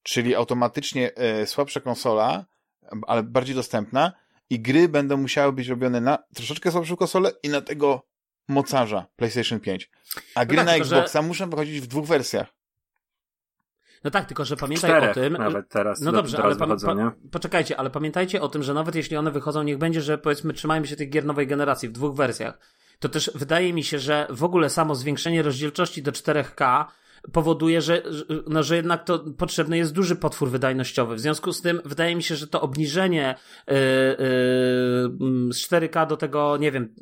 czyli 0.03 0.35
automatycznie 0.35 1.15
e, 1.15 1.47
słabsza 1.47 1.79
konsola, 1.79 2.45
ale 3.07 3.23
bardziej 3.23 3.55
dostępna, 3.55 4.13
i 4.49 4.59
gry 4.59 4.89
będą 4.89 5.17
musiały 5.17 5.53
być 5.53 5.67
robione 5.67 6.01
na 6.01 6.17
troszeczkę 6.35 6.71
słabszą 6.71 6.95
konsolę 6.95 7.31
i 7.43 7.49
na 7.49 7.61
tego 7.61 8.07
mocarza 8.47 9.05
PlayStation 9.15 9.59
5. 9.59 9.91
A 10.35 10.45
gry 10.45 10.57
no 10.57 10.65
tak, 10.65 10.67
na 10.67 10.75
Xboxa 10.75 11.21
że... 11.21 11.27
muszą 11.27 11.49
wychodzić 11.49 11.81
w 11.81 11.87
dwóch 11.87 12.05
wersjach. 12.05 12.47
No 14.03 14.11
tak, 14.11 14.25
tylko 14.25 14.45
że 14.45 14.55
pamiętaj 14.55 14.91
Czterech 14.91 15.11
o 15.11 15.13
tym. 15.13 15.33
Nawet 15.33 15.69
teraz. 15.69 16.01
No 16.01 16.11
dobrze, 16.11 16.43
ale 16.43 16.55
pa, 16.55 16.67
pa, 16.67 17.11
poczekajcie, 17.31 17.77
ale 17.77 17.89
pamiętajcie 17.89 18.41
o 18.41 18.49
tym, 18.49 18.63
że 18.63 18.73
nawet 18.73 18.95
jeśli 18.95 19.17
one 19.17 19.31
wychodzą, 19.31 19.63
niech 19.63 19.77
będzie, 19.77 20.01
że 20.01 20.17
powiedzmy 20.17 20.53
trzymajmy 20.53 20.87
się 20.87 20.95
tych 20.95 21.09
gier 21.09 21.25
nowej 21.25 21.47
generacji 21.47 21.89
w 21.89 21.91
dwóch 21.91 22.15
wersjach. 22.15 22.59
To 22.99 23.09
też 23.09 23.31
wydaje 23.35 23.73
mi 23.73 23.83
się, 23.83 23.99
że 23.99 24.27
w 24.29 24.43
ogóle 24.43 24.69
samo 24.69 24.95
zwiększenie 24.95 25.41
rozdzielczości 25.41 26.03
do 26.03 26.11
4K 26.11 26.85
powoduje, 27.31 27.81
że, 27.81 28.03
no, 28.47 28.63
że 28.63 28.75
jednak 28.75 29.03
to 29.03 29.19
potrzebny 29.19 29.77
jest 29.77 29.93
duży 29.93 30.15
potwór 30.15 30.49
wydajnościowy. 30.49 31.15
W 31.15 31.19
związku 31.19 31.53
z 31.53 31.61
tym 31.61 31.81
wydaje 31.85 32.15
mi 32.15 32.23
się, 32.23 32.35
że 32.35 32.47
to 32.47 32.61
obniżenie 32.61 33.35
yy, 33.67 33.75
yy, 33.75 35.53
z 35.53 35.67
4K 35.69 36.07
do 36.07 36.17
tego, 36.17 36.57
nie 36.57 36.71
wiem, 36.71 36.93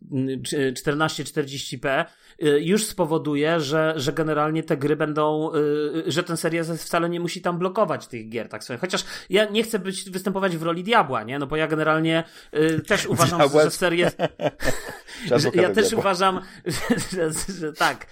1440p 0.73 2.05
Y, 2.05 2.05
już 2.39 2.85
spowoduje, 2.85 3.59
że, 3.59 3.93
że 3.97 4.13
generalnie 4.13 4.63
te 4.63 4.77
gry 4.77 4.95
będą, 4.95 5.51
y, 5.55 6.11
że 6.11 6.23
ten 6.23 6.37
Series 6.37 6.83
wcale 6.83 7.09
nie 7.09 7.19
musi 7.19 7.41
tam 7.41 7.57
blokować 7.57 8.07
tych 8.07 8.29
gier, 8.29 8.49
tak 8.49 8.63
sobie. 8.63 8.79
Chociaż 8.79 9.05
ja 9.29 9.45
nie 9.45 9.63
chcę 9.63 9.79
być, 9.79 10.09
występować 10.09 10.57
w 10.57 10.63
roli 10.63 10.83
diabła, 10.83 11.23
nie? 11.23 11.39
No 11.39 11.47
bo 11.47 11.55
ja 11.55 11.67
generalnie 11.67 12.23
y, 12.53 12.79
też 12.79 13.05
uważam, 13.15 13.39
Diabła... 13.39 13.63
że 13.63 13.71
Series... 13.71 14.15
ja 15.53 15.69
też 15.69 15.93
uważam, 15.93 16.41
że, 16.65 16.95
że, 17.31 17.53
że, 17.59 17.73
tak, 17.73 18.07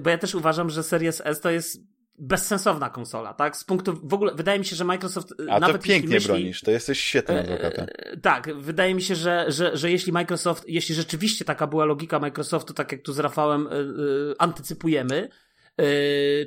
bo 0.00 0.10
ja 0.10 0.18
też 0.18 0.34
uważam, 0.34 0.70
że 0.70 0.82
Series 0.82 1.22
S 1.24 1.40
to 1.40 1.50
jest 1.50 1.95
bezsensowna 2.18 2.90
konsola, 2.90 3.34
tak? 3.34 3.56
Z 3.56 3.64
punktu, 3.64 4.00
w 4.02 4.14
ogóle, 4.14 4.34
wydaje 4.34 4.58
mi 4.58 4.64
się, 4.64 4.76
że 4.76 4.84
Microsoft 4.84 5.34
A 5.50 5.60
nawet 5.60 5.82
to 5.82 5.88
pięknie 5.88 6.14
myśli, 6.14 6.28
bronisz, 6.28 6.60
to 6.60 6.70
jesteś 6.70 7.00
świetnym 7.00 7.38
adwokatem. 7.38 7.84
E, 7.84 8.10
e, 8.10 8.16
tak, 8.16 8.54
wydaje 8.54 8.94
mi 8.94 9.02
się, 9.02 9.14
że, 9.14 9.44
że, 9.48 9.76
że 9.76 9.90
jeśli 9.90 10.12
Microsoft, 10.12 10.64
jeśli 10.68 10.94
rzeczywiście 10.94 11.44
taka 11.44 11.66
była 11.66 11.84
logika 11.84 12.18
Microsoftu, 12.18 12.74
tak 12.74 12.92
jak 12.92 13.02
tu 13.02 13.12
z 13.12 13.18
Rafałem 13.18 13.66
e, 13.66 13.70
antycypujemy, 14.38 15.28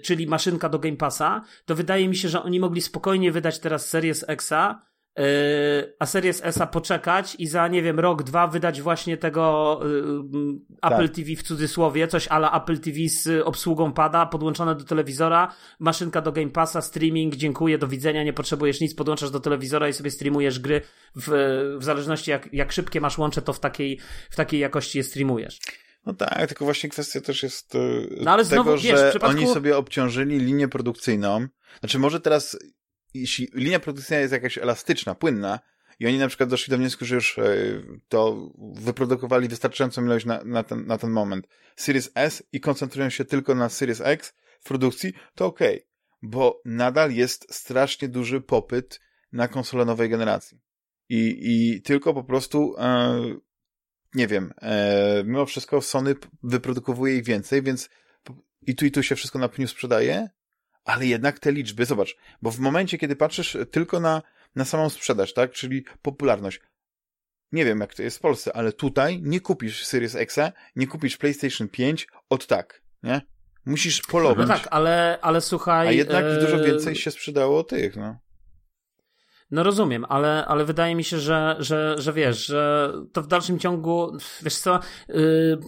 czyli 0.03 0.27
maszynka 0.27 0.69
do 0.69 0.79
Game 0.79 0.97
Passa, 0.97 1.41
to 1.65 1.75
wydaje 1.75 2.10
mi 2.10 2.15
się, 2.15 2.29
że 2.29 2.43
oni 2.43 2.60
mogli 2.60 2.82
spokojnie 2.82 3.32
wydać 3.32 3.60
teraz 3.60 3.89
Series 3.89 4.25
Xa, 4.27 4.82
Yy, 4.82 4.88
a 5.99 6.05
Series 6.05 6.41
S 6.43 6.60
poczekać 6.71 7.36
i 7.39 7.47
za, 7.47 7.67
nie 7.67 7.82
wiem, 7.82 7.99
rok, 7.99 8.23
dwa 8.23 8.47
wydać 8.47 8.82
właśnie 8.82 9.17
tego 9.17 9.79
yy, 9.84 10.60
Apple 10.82 11.08
tak. 11.08 11.15
TV 11.15 11.36
w 11.36 11.43
cudzysłowie, 11.43 12.08
coś 12.08 12.27
ala 12.27 12.62
Apple 12.63 12.79
TV 12.79 12.97
z 13.08 13.41
obsługą 13.47 13.93
pada, 13.93 14.25
podłączone 14.25 14.75
do 14.75 14.84
telewizora, 14.84 15.53
maszynka 15.79 16.21
do 16.21 16.32
Game 16.32 16.49
Passa, 16.49 16.82
streaming, 16.82 17.36
dziękuję, 17.36 17.77
do 17.77 17.88
widzenia, 17.88 18.23
nie 18.23 18.34
potrzebujesz 18.34 18.82
nic, 18.82 18.95
podłączasz 18.95 19.32
do 19.32 19.39
telewizora 19.39 19.89
i 19.89 19.93
sobie 19.93 20.12
streamujesz 20.12 20.60
gry 20.60 20.82
w, 21.15 21.27
w 21.79 21.84
zależności 21.84 22.32
jak, 22.32 22.53
jak 22.53 22.71
szybkie 22.71 23.01
masz 23.01 23.17
łącze, 23.17 23.41
to 23.41 23.53
w 23.53 23.60
takiej, 23.60 23.99
w 24.29 24.36
takiej 24.36 24.60
jakości 24.60 24.97
je 24.97 25.03
streamujesz. 25.03 25.60
No 26.05 26.13
tak, 26.13 26.47
tylko 26.47 26.65
właśnie 26.65 26.89
kwestia 26.89 27.21
też 27.21 27.43
jest 27.43 27.73
yy, 27.73 28.17
no, 28.21 28.32
ale 28.32 28.45
tego, 28.45 28.63
znowu, 28.63 28.77
wiesz, 28.77 28.99
że 28.99 29.10
przypadku... 29.10 29.38
oni 29.38 29.47
sobie 29.47 29.77
obciążyli 29.77 30.39
linię 30.39 30.67
produkcyjną. 30.67 31.47
Znaczy 31.79 31.99
może 31.99 32.19
teraz 32.19 32.58
jeśli 33.13 33.48
linia 33.54 33.80
produkcyjna 33.80 34.22
jest 34.22 34.34
jakaś 34.34 34.58
elastyczna, 34.58 35.15
płynna, 35.15 35.60
i 36.00 36.08
oni 36.08 36.17
na 36.17 36.28
przykład 36.28 36.50
doszli 36.50 36.72
do 36.72 36.78
wniosku, 36.78 37.06
że 37.06 37.15
już 37.15 37.39
e, 37.39 37.43
to 38.08 38.52
wyprodukowali 38.58 39.48
wystarczającą 39.48 40.06
ilość 40.06 40.26
na, 40.26 40.43
na, 40.43 40.63
ten, 40.63 40.86
na 40.86 40.98
ten 40.98 41.10
moment 41.10 41.48
Series 41.76 42.12
S 42.15 42.43
i 42.52 42.60
koncentrują 42.60 43.10
się 43.10 43.26
tylko 43.26 43.56
na 43.56 43.69
Series 43.69 44.02
X 44.02 44.34
w 44.60 44.67
produkcji, 44.67 45.13
to 45.36 45.45
ok, 45.45 45.60
bo 46.22 46.62
nadal 46.65 47.12
jest 47.12 47.54
strasznie 47.56 48.08
duży 48.08 48.41
popyt 48.41 49.00
na 49.32 49.48
konsole 49.48 49.86
nowej 49.86 50.10
generacji. 50.10 50.60
I, 51.10 51.38
i 51.41 51.82
tylko 51.82 52.13
po 52.13 52.24
prostu, 52.24 52.76
e, 52.78 53.22
nie 54.13 54.28
wiem, 54.28 54.54
e, 54.62 55.24
mimo 55.26 55.45
wszystko 55.45 55.82
Sony 55.82 56.15
wyprodukowuje 56.43 57.15
ich 57.15 57.26
więcej, 57.26 57.62
więc 57.62 57.89
i 58.67 58.76
tu 58.76 58.86
i 58.86 58.91
tu 58.91 59.04
się 59.04 59.15
wszystko 59.15 59.39
na 59.39 59.50
pniu 59.50 59.67
sprzedaje, 59.67 60.30
ale 60.89 61.06
jednak 61.06 61.39
te 61.39 61.52
liczby, 61.52 61.86
zobacz, 61.86 62.17
bo 62.41 62.52
w 62.52 62.60
momencie, 62.60 62.97
kiedy 62.97 63.15
patrzysz 63.15 63.58
tylko 63.71 63.99
na, 63.99 64.21
na 64.56 64.65
samą 64.65 64.89
sprzedaż, 64.89 65.34
tak, 65.34 65.52
czyli 65.52 65.86
popularność, 66.02 66.60
nie 67.52 67.65
wiem 67.65 67.80
jak 67.80 67.93
to 67.95 68.04
jest 68.04 68.17
w 68.17 68.21
Polsce, 68.21 68.56
ale 68.56 68.73
tutaj 68.73 69.21
nie 69.21 69.39
kupisz 69.39 69.86
Series 69.86 70.15
X, 70.15 70.38
nie 70.75 70.88
kupisz 70.88 71.17
PlayStation 71.17 71.69
5 71.69 72.08
od 72.30 72.47
tak, 72.47 72.82
nie? 73.04 73.21
Musisz 73.65 74.02
polować. 74.02 74.47
No 74.47 74.54
tak, 74.54 74.67
ale, 74.71 75.19
ale 75.21 75.41
słuchaj... 75.41 75.88
A 75.88 75.91
jednak 75.91 76.25
e... 76.25 76.39
dużo 76.39 76.63
więcej 76.63 76.95
się 76.95 77.12
sprzedało 77.12 77.63
tych, 77.63 77.95
no. 77.95 78.19
No 79.52 79.64
rozumiem, 79.64 80.06
ale, 80.10 80.46
ale 80.46 80.66
wydaje 80.66 80.96
mi 80.96 81.04
się, 81.04 81.20
że, 81.20 81.56
że, 81.60 81.96
że 81.98 82.14
wiesz, 82.14 82.46
że 82.46 82.94
to 83.14 83.22
w 83.22 83.28
dalszym 83.28 83.60
ciągu, 83.60 84.18
wiesz 84.44 84.58
co, 84.58 84.80
yy, 85.08 85.60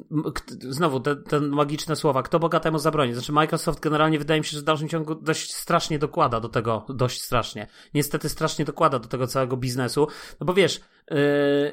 znowu 0.59 0.99
te, 0.99 1.15
te 1.15 1.39
magiczne 1.39 1.95
słowa, 1.95 2.23
kto 2.23 2.39
bogatemu 2.39 2.79
zabroni? 2.79 3.13
Znaczy 3.13 3.31
Microsoft 3.31 3.79
generalnie 3.79 4.19
wydaje 4.19 4.39
mi 4.39 4.45
się, 4.45 4.51
że 4.51 4.61
w 4.61 4.63
dalszym 4.63 4.89
ciągu 4.89 5.15
dość 5.15 5.53
strasznie 5.53 5.99
dokłada 5.99 6.39
do 6.39 6.49
tego, 6.49 6.85
dość 6.89 7.21
strasznie. 7.21 7.67
Niestety 7.93 8.29
strasznie 8.29 8.65
dokłada 8.65 8.99
do 8.99 9.07
tego 9.07 9.27
całego 9.27 9.57
biznesu, 9.57 10.07
no 10.39 10.45
bo 10.45 10.53
wiesz, 10.53 10.81
yy, 11.11 11.17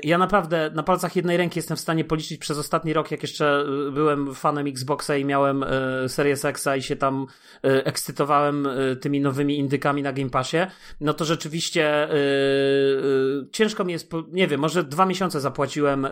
ja 0.02 0.18
naprawdę 0.18 0.70
na 0.74 0.82
palcach 0.82 1.16
jednej 1.16 1.36
ręki 1.36 1.58
jestem 1.58 1.76
w 1.76 1.80
stanie 1.80 2.04
policzyć 2.04 2.38
przez 2.38 2.58
ostatni 2.58 2.92
rok, 2.92 3.10
jak 3.10 3.22
jeszcze 3.22 3.64
y, 3.88 3.92
byłem 3.92 4.34
fanem 4.34 4.66
Xboxa 4.66 5.16
i 5.16 5.24
miałem 5.24 5.64
yy, 6.02 6.08
Series 6.08 6.46
i 6.78 6.82
się 6.82 6.96
tam 6.96 7.26
yy, 7.62 7.84
ekscytowałem 7.84 8.68
tymi 9.00 9.20
nowymi 9.20 9.58
indykami 9.58 10.02
na 10.02 10.12
Game 10.12 10.30
Passie, 10.30 10.56
no 11.00 11.14
to 11.14 11.24
rzeczywiście 11.24 11.97
Yy, 12.06 12.16
yy, 12.18 13.48
ciężko 13.52 13.84
mi 13.84 13.92
jest, 13.92 14.10
nie 14.32 14.46
wiem, 14.46 14.60
może 14.60 14.84
dwa 14.84 15.06
miesiące 15.06 15.40
zapłaciłem 15.40 16.02
yy, 16.02 16.10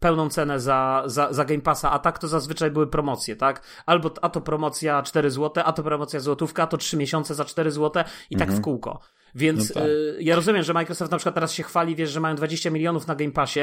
pełną 0.00 0.28
cenę 0.28 0.60
za, 0.60 1.02
za, 1.06 1.32
za 1.32 1.44
Game 1.44 1.60
Passa, 1.60 1.90
a 1.90 1.98
tak 1.98 2.18
to 2.18 2.28
zazwyczaj 2.28 2.70
były 2.70 2.86
promocje, 2.86 3.36
tak? 3.36 3.62
Albo 3.86 4.10
a 4.22 4.28
to 4.28 4.40
promocja 4.40 5.02
4 5.02 5.30
zł, 5.30 5.64
a 5.66 5.72
to 5.72 5.82
promocja 5.82 6.20
złotówka, 6.20 6.62
a 6.62 6.66
to 6.66 6.76
3 6.76 6.96
miesiące 6.96 7.34
za 7.34 7.44
4 7.44 7.70
zł 7.70 8.04
i 8.30 8.36
tak 8.36 8.48
w 8.48 8.50
mhm. 8.50 8.62
kółko. 8.62 9.00
Więc 9.34 9.68
no 9.68 9.74
tak. 9.74 9.84
y, 9.90 10.16
ja 10.20 10.36
rozumiem, 10.36 10.62
że 10.62 10.72
Microsoft 10.72 11.12
na 11.12 11.18
przykład 11.18 11.34
teraz 11.34 11.52
się 11.52 11.62
chwali, 11.62 11.96
wiesz, 11.96 12.10
że 12.10 12.20
mają 12.20 12.36
20 12.36 12.70
milionów 12.70 13.06
na 13.06 13.14
Game 13.14 13.32
Passie 13.32 13.60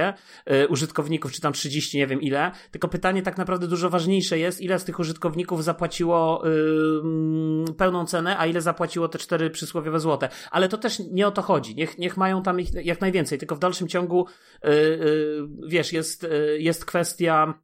y, 0.52 0.68
użytkowników, 0.68 1.32
czy 1.32 1.42
tam 1.42 1.54
30, 1.54 1.98
nie 1.98 2.08
wiem 2.08 2.22
ile. 2.22 2.52
Tylko 2.72 2.88
pytanie 2.88 3.22
tak 3.22 3.38
naprawdę 3.38 3.68
dużo 3.68 3.90
ważniejsze 3.90 4.40
jest, 4.40 4.62
ile 4.62 4.80
z 4.80 4.84
tych 4.84 5.00
użytkowników 5.00 5.64
zapłaciło 5.64 6.48
y, 7.70 7.74
pełną 7.74 8.06
cenę, 8.06 8.40
a 8.40 8.46
ile 8.46 8.62
zapłaciło 8.62 9.08
te 9.08 9.20
cztery 9.20 9.50
przysłowiowe 9.50 10.00
złote. 10.00 10.30
Ale 10.52 10.70
to 10.70 10.78
też 10.78 11.00
nie 11.12 11.28
o 11.28 11.32
to 11.32 11.42
chodzi. 11.42 11.76
Niech, 11.76 11.98
niech 11.98 12.18
mają 12.18 12.44
tam 12.44 12.60
ich 12.60 12.74
jak 12.74 13.02
najwięcej, 13.02 13.38
tylko 13.40 13.56
w 13.56 13.60
dalszym 13.60 13.88
ciągu, 13.88 14.26
y, 14.66 14.70
y, 14.70 15.48
wiesz, 15.68 15.94
jest, 15.94 16.24
y, 16.24 16.58
jest 16.60 16.86
kwestia 16.86 17.60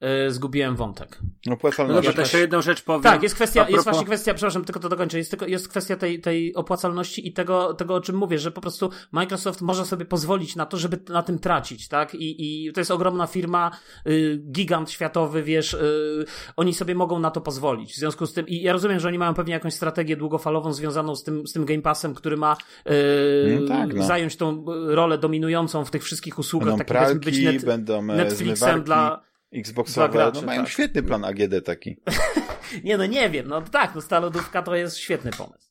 Yy, 0.00 0.30
zgubiłem 0.30 0.76
wątek. 0.76 1.18
No, 1.46 1.54
opłacalność. 1.54 2.08
No, 2.08 2.14
to 2.14 2.20
jeszcze 2.20 2.38
jedną 2.38 2.62
rzecz 2.62 2.82
powiem. 2.82 3.02
Tak, 3.02 3.22
jest 3.22 3.34
kwestia, 3.34 3.60
propos... 3.60 3.74
jest 3.74 3.84
właśnie 3.84 4.06
kwestia, 4.06 4.34
przepraszam, 4.34 4.64
tylko 4.64 4.80
to 4.80 4.88
dokończę, 4.88 5.18
jest, 5.18 5.30
tylko, 5.30 5.46
jest 5.46 5.68
kwestia 5.68 5.96
tej, 5.96 6.20
tej 6.20 6.54
opłacalności 6.54 7.28
i 7.28 7.32
tego, 7.32 7.74
tego, 7.74 7.94
o 7.94 8.00
czym 8.00 8.16
mówię, 8.16 8.38
że 8.38 8.50
po 8.50 8.60
prostu 8.60 8.90
Microsoft 9.12 9.60
może 9.60 9.84
sobie 9.84 10.04
pozwolić 10.04 10.56
na 10.56 10.66
to, 10.66 10.76
żeby 10.76 10.98
na 11.08 11.22
tym 11.22 11.38
tracić, 11.38 11.88
tak? 11.88 12.14
I, 12.14 12.66
i 12.66 12.72
to 12.72 12.80
jest 12.80 12.90
ogromna 12.90 13.26
firma, 13.26 13.70
y, 14.08 14.42
gigant 14.52 14.90
światowy, 14.90 15.42
wiesz, 15.42 15.74
y, 15.74 16.24
oni 16.56 16.74
sobie 16.74 16.94
mogą 16.94 17.18
na 17.18 17.30
to 17.30 17.40
pozwolić. 17.40 17.92
W 17.92 17.96
związku 17.96 18.26
z 18.26 18.32
tym, 18.32 18.48
i 18.48 18.62
ja 18.62 18.72
rozumiem, 18.72 19.00
że 19.00 19.08
oni 19.08 19.18
mają 19.18 19.34
pewnie 19.34 19.52
jakąś 19.52 19.74
strategię 19.74 20.16
długofalową 20.16 20.72
związaną 20.72 21.16
z 21.16 21.22
tym, 21.22 21.46
z 21.46 21.52
tym 21.52 21.64
Game 21.64 21.82
Passem, 21.82 22.14
który 22.14 22.36
ma 22.36 22.56
y, 22.90 23.58
no 23.60 23.68
tak, 23.68 23.94
no. 23.94 24.04
zająć 24.04 24.36
tą 24.36 24.64
rolę 24.86 25.18
dominującą 25.18 25.84
w 25.84 25.90
tych 25.90 26.04
wszystkich 26.04 26.38
usługach, 26.38 26.68
będą 26.68 26.78
tak 26.78 26.86
pralki, 26.86 27.24
być 27.24 27.42
net, 27.42 27.64
będą 27.64 27.98
e, 27.98 28.02
Netflixem 28.02 28.56
zmywarki. 28.56 28.84
dla 28.84 29.27
Xboxowe, 29.52 30.08
graczy, 30.08 30.40
no 30.40 30.46
mają 30.46 30.60
tak. 30.60 30.70
świetny 30.70 31.02
plan 31.02 31.24
AGD 31.24 31.64
taki. 31.64 31.96
nie 32.84 32.98
no, 32.98 33.06
nie 33.06 33.30
wiem, 33.30 33.48
no 33.48 33.62
tak, 33.62 33.94
no 33.94 34.02
ta 34.02 34.20
lodówka 34.20 34.62
to 34.62 34.74
jest 34.74 34.96
świetny 34.96 35.30
pomysł. 35.30 35.68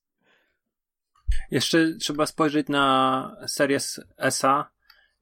Jeszcze 1.52 1.94
trzeba 1.94 2.26
spojrzeć 2.26 2.68
na 2.68 3.38
Series 3.48 4.00
SA 4.18 4.70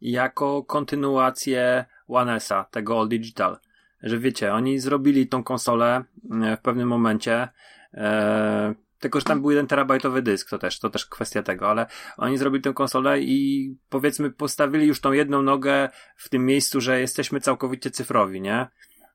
jako 0.01 0.63
kontynuację 0.63 1.85
One 2.07 2.35
SA, 2.35 2.65
tego 2.71 2.99
All 2.99 3.07
Digital. 3.07 3.57
Że 4.03 4.19
wiecie, 4.19 4.53
oni 4.53 4.79
zrobili 4.79 5.27
tą 5.27 5.43
konsolę 5.43 6.03
e, 6.43 6.57
w 6.57 6.61
pewnym 6.61 6.87
momencie, 6.87 7.47
e, 7.93 8.75
tylko, 8.99 9.19
że 9.19 9.25
tam 9.25 9.41
był 9.41 9.51
jeden 9.51 9.67
terabajtowy 9.67 10.21
dysk, 10.21 10.49
to 10.49 10.57
też, 10.57 10.79
to 10.79 10.89
też 10.89 11.05
kwestia 11.05 11.43
tego, 11.43 11.69
ale 11.69 11.85
oni 12.17 12.37
zrobili 12.37 12.61
tę 12.61 12.73
konsolę 12.73 13.21
i 13.21 13.75
powiedzmy 13.89 14.31
postawili 14.31 14.87
już 14.87 15.01
tą 15.01 15.11
jedną 15.11 15.41
nogę 15.41 15.89
w 16.17 16.29
tym 16.29 16.45
miejscu, 16.45 16.81
że 16.81 16.99
jesteśmy 16.99 17.39
całkowicie 17.39 17.91
cyfrowi, 17.91 18.41
nie? 18.41 18.67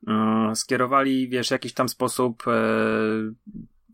Mm, 0.07 0.57
skierowali, 0.57 1.29
wiesz, 1.29 1.49
w 1.49 1.51
jakiś 1.51 1.75
tam 1.75 1.89
sposób, 1.89 2.43
e, 2.49 2.53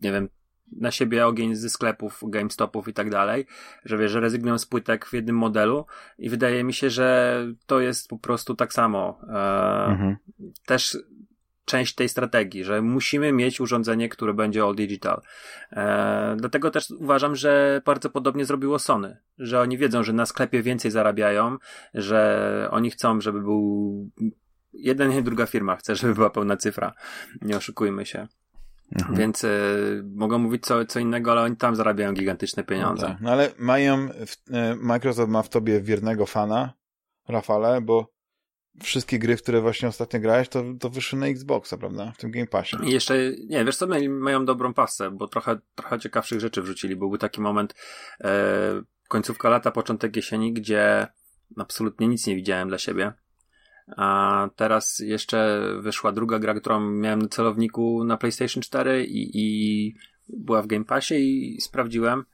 nie 0.01 0.11
wiem, 0.11 0.29
na 0.71 0.91
siebie 0.91 1.27
ogień 1.27 1.55
ze 1.55 1.69
sklepów, 1.69 2.23
GameStopów 2.27 2.87
i 2.87 2.93
tak 2.93 3.09
dalej, 3.09 3.45
że 3.85 3.97
wiesz, 3.97 4.11
że 4.11 4.19
rezygnują 4.19 4.57
z 4.57 4.65
płytek 4.65 5.05
w 5.05 5.13
jednym 5.13 5.37
modelu 5.37 5.85
i 6.17 6.29
wydaje 6.29 6.63
mi 6.63 6.73
się, 6.73 6.89
że 6.89 7.39
to 7.65 7.79
jest 7.79 8.07
po 8.07 8.17
prostu 8.17 8.55
tak 8.55 8.73
samo. 8.73 9.19
E, 9.23 9.85
mhm. 9.85 10.17
Też 10.65 10.97
część 11.67 11.95
tej 11.95 12.09
strategii, 12.09 12.63
że 12.63 12.81
musimy 12.81 13.33
mieć 13.33 13.61
urządzenie, 13.61 14.09
które 14.09 14.33
będzie 14.33 14.63
all 14.63 14.75
digital. 14.75 15.21
E, 15.71 16.35
dlatego 16.39 16.71
też 16.71 16.91
uważam, 16.91 17.35
że 17.35 17.81
bardzo 17.85 18.09
podobnie 18.09 18.45
zrobiło 18.45 18.79
Sony, 18.79 19.17
że 19.37 19.61
oni 19.61 19.77
wiedzą, 19.77 20.03
że 20.03 20.13
na 20.13 20.25
sklepie 20.25 20.63
więcej 20.63 20.91
zarabiają, 20.91 21.57
że 21.93 22.67
oni 22.71 22.91
chcą, 22.91 23.21
żeby 23.21 23.41
był 23.41 24.09
jeden 24.73 25.11
i 25.11 25.23
druga 25.29 25.45
firma 25.45 25.75
chce, 25.75 25.95
żeby 25.95 26.15
była 26.15 26.29
pełna 26.29 26.57
cyfra. 26.57 26.93
Nie 27.41 27.57
oszukujmy 27.57 28.05
się. 28.05 28.27
Mhm. 28.95 29.15
Więc 29.17 29.43
e, 29.43 29.49
mogą 30.15 30.37
mówić 30.37 30.65
co, 30.65 30.85
co 30.85 30.99
innego, 30.99 31.31
ale 31.31 31.41
oni 31.41 31.57
tam 31.57 31.75
zarabiają 31.75 32.13
gigantyczne 32.13 32.63
pieniądze. 32.63 33.07
No, 33.07 33.13
tak. 33.13 33.21
no 33.21 33.31
ale 33.31 33.51
mają, 33.59 34.07
w, 34.07 34.53
e, 34.53 34.75
Microsoft 34.75 35.31
ma 35.31 35.43
w 35.43 35.49
tobie 35.49 35.81
wiernego 35.81 36.25
fana, 36.25 36.73
Rafale, 37.27 37.81
bo 37.81 38.16
wszystkie 38.83 39.19
gry, 39.19 39.37
w 39.37 39.43
które 39.43 39.61
właśnie 39.61 39.87
ostatnio 39.87 40.19
grałeś, 40.19 40.49
to, 40.49 40.63
to 40.79 40.89
wyszły 40.89 41.19
na 41.19 41.27
Xboxa, 41.27 41.77
prawda? 41.77 42.11
W 42.11 42.17
tym 42.17 42.31
Game 42.31 42.47
Passie. 42.47 42.77
I 42.83 42.91
jeszcze, 42.91 43.15
nie, 43.47 43.65
wiesz 43.65 43.77
co, 43.77 43.87
mają 44.09 44.45
dobrą 44.45 44.73
pasę, 44.73 45.11
bo 45.11 45.27
trochę, 45.27 45.59
trochę 45.75 45.99
ciekawszych 45.99 46.39
rzeczy 46.39 46.61
wrzucili. 46.61 46.95
Byłby 46.95 47.17
taki 47.17 47.41
moment, 47.41 47.75
e, 48.23 48.81
końcówka 49.07 49.49
lata, 49.49 49.71
początek 49.71 50.15
jesieni, 50.15 50.53
gdzie 50.53 51.07
absolutnie 51.57 52.07
nic 52.07 52.27
nie 52.27 52.35
widziałem 52.35 52.67
dla 52.67 52.77
siebie. 52.77 53.13
A 53.97 54.49
teraz 54.55 54.99
jeszcze 54.99 55.61
wyszła 55.79 56.11
druga 56.11 56.39
gra, 56.39 56.53
którą 56.53 56.79
miałem 56.91 57.21
na 57.21 57.27
celowniku 57.27 58.03
na 58.03 58.17
PlayStation 58.17 58.63
4 58.63 59.05
i, 59.05 59.29
i 59.33 59.95
była 60.29 60.61
w 60.61 60.67
Game 60.67 60.85
Passie 60.85 61.15
i 61.15 61.61
sprawdziłem 61.61 62.25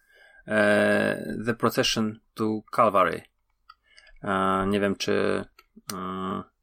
e, 0.48 1.36
The 1.46 1.54
Procession 1.54 2.20
to 2.34 2.62
Calvary. 2.76 3.22
E, 4.24 4.66
nie 4.68 4.80
wiem, 4.80 4.96
czy 4.96 5.46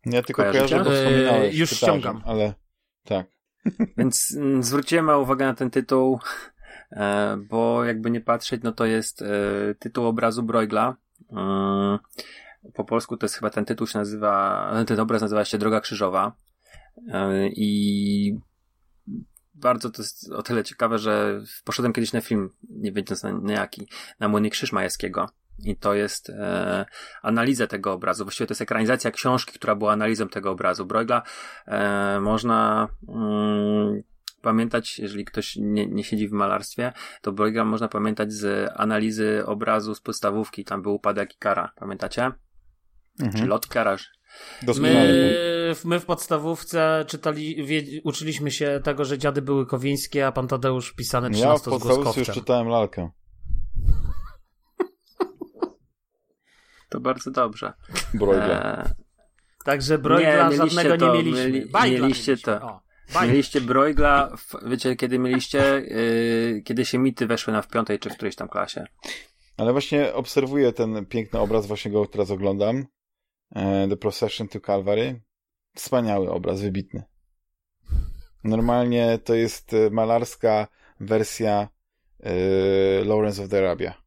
ja 0.07 0.23
tylko 0.23 0.43
kojarzę, 0.43 0.85
bo 0.85 0.91
wspominałeś. 0.91 1.59
Już 1.59 1.71
ściągam. 1.71 2.23
Ale 2.25 2.55
tak. 3.05 3.27
Więc 3.99 4.37
mm, 4.37 4.63
zwróciłem 4.63 5.09
uwagę 5.09 5.47
na 5.47 5.55
ten 5.55 5.71
tytuł, 5.71 6.21
e, 6.91 7.37
bo 7.37 7.85
jakby 7.85 8.11
nie 8.11 8.21
patrzeć, 8.21 8.63
no 8.63 8.73
to 8.73 8.87
jest 8.87 9.23
e, 9.23 9.27
tytuł 9.79 10.07
obrazu 10.07 10.43
Broigla. 10.43 10.97
Po 12.75 12.85
polsku 12.85 13.17
to 13.17 13.25
jest 13.25 13.35
chyba 13.35 13.51
ten 13.51 13.65
tytuł 13.65 13.87
się 13.87 13.99
nazywa, 13.99 14.73
ten 14.87 15.01
obraz 15.01 15.23
nazywa 15.23 15.45
się 15.45 15.59
Droga 15.59 15.81
Krzyżowa. 15.81 16.33
E, 17.09 17.49
I 17.49 18.41
bardzo 19.55 19.91
to 19.91 20.03
jest 20.03 20.33
o 20.33 20.43
tyle 20.43 20.65
ciekawe, 20.65 20.99
że 20.99 21.41
poszedłem 21.65 21.93
kiedyś 21.93 22.13
na 22.13 22.21
film, 22.21 22.51
nie 22.71 22.93
wiedząc 22.93 23.23
na, 23.23 23.33
na 23.33 23.53
jaki, 23.53 23.89
na 24.21 24.29
Młyny 24.29 24.51
Krzyż 24.51 24.73
Majewskiego. 24.73 25.29
I 25.65 25.77
to 25.77 25.95
jest 25.95 26.31
e, 26.31 26.87
analiza 27.23 27.67
tego 27.67 27.93
obrazu. 27.93 28.25
Właściwie 28.25 28.47
to 28.47 28.53
jest 28.53 28.63
ekranizacja 28.63 29.11
książki, 29.11 29.53
która 29.53 29.75
była 29.75 29.93
analizą 29.93 30.29
tego 30.29 30.51
obrazu. 30.51 30.87
Broigla 30.87 31.23
e, 31.67 32.21
można 32.21 32.89
mm, 33.09 34.03
pamiętać, 34.43 34.99
jeżeli 34.99 35.25
ktoś 35.25 35.57
nie, 35.57 35.87
nie 35.87 36.05
siedzi 36.05 36.29
w 36.29 36.33
malarstwie, 36.33 36.93
to 37.23 37.33
Broigla 37.33 37.65
można 37.65 37.89
pamiętać 37.89 38.33
z 38.33 38.73
analizy 38.77 39.43
obrazu 39.47 39.95
z 39.95 40.01
podstawówki. 40.01 40.65
Tam 40.65 40.83
był 40.83 40.95
upadek 40.95 41.35
Ikara. 41.35 41.73
Pamiętacie? 41.77 42.33
Mhm. 43.21 43.33
Czy 43.33 43.47
lot 43.47 43.67
Ikara? 43.67 43.97
My, 44.81 45.75
my 45.85 46.01
w 46.01 46.05
podstawówce 46.05 47.05
czytali, 47.09 47.65
wie, 47.65 47.83
uczyliśmy 48.05 48.51
się 48.51 48.81
tego, 48.85 49.05
że 49.05 49.19
dziady 49.19 49.43
były 49.43 49.67
kowińskie, 49.67 50.27
a 50.27 50.33
pan 50.33 50.49
Tadeusz 50.49 50.93
pisane 50.93 51.31
13 51.31 51.49
Ja 51.49 51.59
w 51.59 51.81
podstawówce 51.81 52.21
już 52.21 52.31
czytałem 52.31 52.69
lalkę. 52.69 53.11
To 56.91 57.01
bardzo 57.01 57.31
dobrze. 57.31 57.73
Broigla. 58.15 58.85
E... 58.85 58.95
Także 59.65 59.99
Broigla 59.99 60.49
nie, 60.49 60.57
żadnego 60.57 60.97
to, 60.97 61.07
nie 61.07 61.23
mieliśmy. 61.23 61.51
Mieli, 61.51 62.01
mieliście 62.01 62.37
to. 62.37 62.63
O, 62.63 62.81
mieliście 63.23 63.61
Broigla, 63.61 64.37
w, 64.37 64.69
wiecie 64.69 64.97
kiedy 64.97 65.19
mieliście, 65.19 65.59
yy, 65.59 66.63
kiedy 66.63 66.85
się 66.85 66.99
mity 66.99 67.27
weszły 67.27 67.53
na 67.53 67.63
w 67.63 67.69
piątej 67.69 67.99
czy 67.99 68.11
w 68.11 68.15
którejś 68.15 68.37
tam 68.37 68.49
klasie. 68.49 68.85
Ale 69.57 69.73
właśnie 69.73 70.15
obserwuję 70.15 70.73
ten 70.73 71.07
piękny 71.07 71.41
obraz, 71.41 71.67
właśnie 71.67 71.91
go 71.91 72.07
teraz 72.07 72.31
oglądam. 72.31 72.87
E, 73.55 73.89
The 73.89 73.97
Procession 73.97 74.49
to 74.49 74.61
Calvary. 74.61 75.21
Wspaniały 75.75 76.31
obraz, 76.31 76.61
wybitny. 76.61 77.03
Normalnie 78.45 79.19
to 79.25 79.35
jest 79.35 79.75
e, 79.75 79.91
malarska 79.91 80.67
wersja 81.01 81.69
yy, 82.21 83.05
Lawrence 83.05 83.43
of 83.43 83.49
the 83.49 83.59
Arabia. 83.59 84.00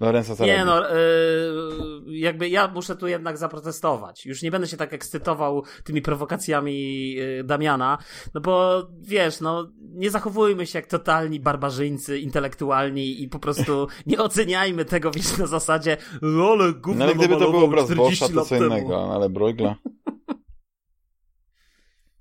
Lorenzo 0.00 0.44
Nie 0.44 0.64
no, 0.64 0.88
yy, 0.88 2.18
jakby 2.18 2.48
ja 2.48 2.68
muszę 2.68 2.96
tu 2.96 3.08
jednak 3.08 3.38
zaprotestować. 3.38 4.26
Już 4.26 4.42
nie 4.42 4.50
będę 4.50 4.66
się 4.66 4.76
tak 4.76 4.92
ekscytował 4.92 5.62
tymi 5.84 6.02
prowokacjami 6.02 7.12
yy, 7.12 7.44
Damiana, 7.44 7.98
no 8.34 8.40
bo 8.40 8.86
wiesz, 9.00 9.40
no 9.40 9.72
nie 9.80 10.10
zachowujmy 10.10 10.66
się 10.66 10.78
jak 10.78 10.86
totalni 10.86 11.40
barbarzyńcy 11.40 12.18
intelektualni 12.18 13.22
i 13.22 13.28
po 13.28 13.38
prostu 13.38 13.86
nie 14.06 14.18
oceniajmy 14.18 14.84
tego, 14.84 15.10
wiesz, 15.10 15.38
na 15.38 15.46
zasadzie 15.46 15.96
no, 16.22 16.50
ale 16.50 16.72
gówno 16.72 16.98
No 16.98 17.04
ale 17.04 17.14
gdyby 17.14 17.36
to 17.36 17.50
był 17.50 17.64
obraz 17.64 17.94
Boscha, 17.94 18.28
to 18.28 18.44
co 18.44 18.56
innego, 18.56 19.14
ale 19.14 19.30
Broigla... 19.30 19.76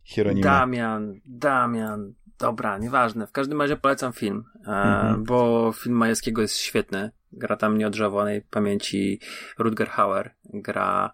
Hieronima. 0.03 0.43
Damian, 0.43 1.21
Damian, 1.25 2.13
dobra, 2.39 2.77
nieważne. 2.77 3.27
W 3.27 3.31
każdym 3.31 3.61
razie 3.61 3.77
polecam 3.77 4.13
film, 4.13 4.43
e, 4.55 4.69
mhm. 4.69 5.23
bo 5.23 5.71
film 5.71 5.95
Majewskiego 5.95 6.41
jest 6.41 6.57
świetny. 6.57 7.11
Gra 7.31 7.57
tam 7.57 7.77
nieodżałowanej 7.77 8.41
pamięci 8.41 9.19
Rutger 9.57 9.89
Hauer. 9.89 10.35
Gra... 10.53 11.13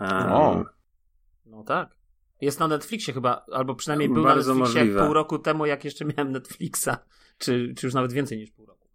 Um, 0.00 0.64
no 1.46 1.64
tak. 1.64 1.98
Jest 2.40 2.60
na 2.60 2.68
Netflixie 2.68 3.14
chyba, 3.14 3.44
albo 3.52 3.74
przynajmniej 3.74 4.08
był 4.08 4.22
Bardzo 4.22 4.54
na 4.54 4.58
Netflixie 4.58 4.80
możliwe. 4.80 5.04
pół 5.04 5.14
roku 5.14 5.38
temu, 5.38 5.66
jak 5.66 5.84
jeszcze 5.84 6.04
miałem 6.04 6.32
Netflixa. 6.32 6.88
Czy, 7.38 7.74
czy 7.76 7.86
już 7.86 7.94
nawet 7.94 8.12
więcej 8.12 8.38
niż 8.38 8.50
pół 8.50 8.66
roku. 8.66 8.88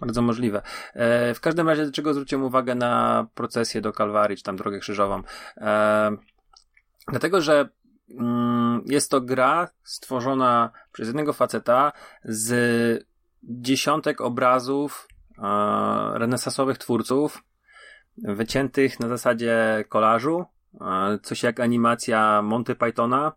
Bardzo 0.00 0.22
możliwe. 0.22 0.62
E, 0.94 1.34
w 1.34 1.40
każdym 1.40 1.68
razie, 1.68 1.82
dlaczego 1.82 2.14
zwróciłem 2.14 2.44
uwagę 2.44 2.74
na 2.74 3.26
procesję 3.34 3.80
do 3.80 3.92
Kalwarii, 3.92 4.36
czy 4.36 4.42
tam 4.42 4.56
drogę 4.56 4.78
krzyżową? 4.78 5.22
E, 5.56 6.16
dlatego, 7.08 7.40
że 7.40 7.68
jest 8.86 9.10
to 9.10 9.20
gra 9.20 9.68
stworzona 9.84 10.70
przez 10.92 11.06
jednego 11.06 11.32
faceta 11.32 11.92
z 12.24 13.06
dziesiątek 13.42 14.20
obrazów 14.20 15.08
e, 15.38 16.18
renesansowych 16.18 16.78
twórców, 16.78 17.42
wyciętych 18.18 19.00
na 19.00 19.08
zasadzie 19.08 19.84
kolażu, 19.88 20.44
e, 20.80 21.18
coś 21.22 21.42
jak 21.42 21.60
animacja 21.60 22.42
Monty 22.42 22.74
Pythona, 22.74 23.32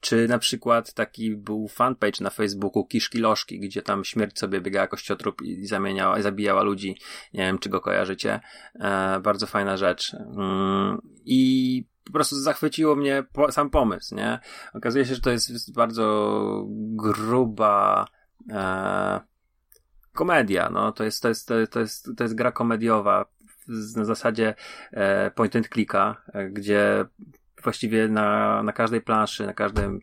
czy 0.00 0.28
na 0.28 0.38
przykład 0.38 0.94
taki 0.94 1.36
był 1.36 1.68
fanpage 1.68 2.24
na 2.24 2.30
Facebooku 2.30 2.86
Kiszki 2.86 3.18
Lożki, 3.18 3.60
gdzie 3.60 3.82
tam 3.82 4.04
śmierć 4.04 4.38
sobie 4.38 4.60
biegała 4.60 4.86
kościotrup 4.86 5.42
i 5.42 5.66
zamieniała, 5.66 6.18
i 6.18 6.22
zabijała 6.22 6.62
ludzi. 6.62 6.96
Nie 7.34 7.40
wiem, 7.42 7.58
czy 7.58 7.68
go 7.68 7.80
kojarzycie. 7.80 8.40
E, 8.74 9.20
bardzo 9.20 9.46
fajna 9.46 9.76
rzecz. 9.76 10.14
Mm, 10.14 11.00
I 11.24 11.84
po 12.04 12.12
prostu 12.12 12.36
zachwyciło 12.36 12.96
mnie 12.96 13.24
po, 13.32 13.52
sam 13.52 13.70
pomysł, 13.70 14.14
nie? 14.14 14.38
Okazuje 14.74 15.04
się, 15.04 15.14
że 15.14 15.20
to 15.20 15.30
jest 15.30 15.74
bardzo 15.74 16.66
gruba 16.68 18.06
e, 18.50 19.20
komedia, 20.12 20.70
no. 20.70 20.92
To 20.92 21.04
jest, 21.04 21.22
to 21.22 21.28
jest, 21.28 21.48
to 21.70 21.80
jest, 21.80 22.10
to 22.16 22.24
jest 22.24 22.34
gra 22.34 22.52
komediowa 22.52 23.24
na 23.96 24.04
zasadzie 24.04 24.54
e, 24.92 25.30
point 25.30 25.56
and 25.56 25.68
clicka, 25.68 26.22
e, 26.32 26.48
gdzie 26.48 27.04
właściwie 27.62 28.08
na, 28.08 28.62
na 28.62 28.72
każdej 28.72 29.00
planszy, 29.00 29.46
na 29.46 29.52
każdym 29.52 30.00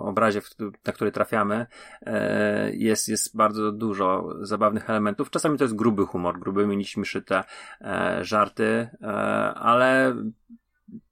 obrazie, 0.00 0.40
na 0.86 0.92
który 0.92 1.12
trafiamy, 1.12 1.66
e, 2.02 2.70
jest, 2.74 3.08
jest 3.08 3.36
bardzo 3.36 3.72
dużo 3.72 4.28
zabawnych 4.40 4.90
elementów. 4.90 5.30
Czasami 5.30 5.58
to 5.58 5.64
jest 5.64 5.76
gruby 5.76 6.06
humor, 6.06 6.38
grubymi 6.38 6.76
nićmi 6.76 7.06
szyte 7.06 7.44
e, 7.80 8.18
żarty, 8.24 8.88
e, 9.02 9.06
ale 9.54 10.16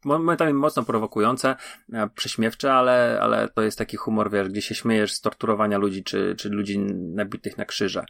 momentami 0.04 0.52
mocno 0.52 0.82
prowokujące, 0.82 1.56
e, 1.92 2.08
prześmiewcze, 2.14 2.72
ale, 2.72 3.18
ale 3.22 3.48
to 3.48 3.62
jest 3.62 3.78
taki 3.78 3.96
humor, 3.96 4.30
wiesz, 4.30 4.48
gdzie 4.48 4.62
się 4.62 4.74
śmiejesz 4.74 5.12
z 5.12 5.20
torturowania 5.20 5.78
ludzi, 5.78 6.04
czy, 6.04 6.34
czy 6.38 6.48
ludzi 6.48 6.78
nabitych 7.14 7.58
na 7.58 7.64
krzyże. 7.64 8.04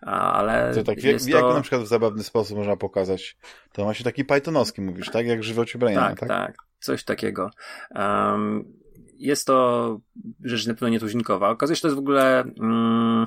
Ale 0.00 0.74
to 0.74 0.82
tak, 0.82 1.04
jest 1.04 1.28
jak, 1.28 1.40
to... 1.40 1.46
jak 1.46 1.56
na 1.56 1.62
przykład 1.62 1.82
w 1.82 1.86
zabawny 1.86 2.22
sposób 2.22 2.58
można 2.58 2.76
pokazać? 2.76 3.36
To 3.72 3.84
ma 3.84 3.94
się 3.94 4.04
taki 4.04 4.24
pythonowski, 4.24 4.82
mówisz, 4.82 5.10
tak? 5.10 5.26
Jak 5.26 5.42
żywocie 5.42 5.78
Braina, 5.78 6.08
tak? 6.08 6.18
Tak, 6.18 6.28
tak. 6.28 6.56
Coś 6.80 7.04
takiego. 7.04 7.50
Um, 7.94 8.64
jest 9.18 9.46
to 9.46 10.00
rzecz 10.44 10.66
na 10.66 10.74
pewno 10.74 10.88
nietuzinkowa. 10.88 11.50
Okazuje 11.50 11.76
się, 11.76 11.78
że 11.78 11.82
to 11.82 11.88
jest 11.88 11.96
w 11.96 11.98
ogóle 11.98 12.40
mm, 12.40 13.26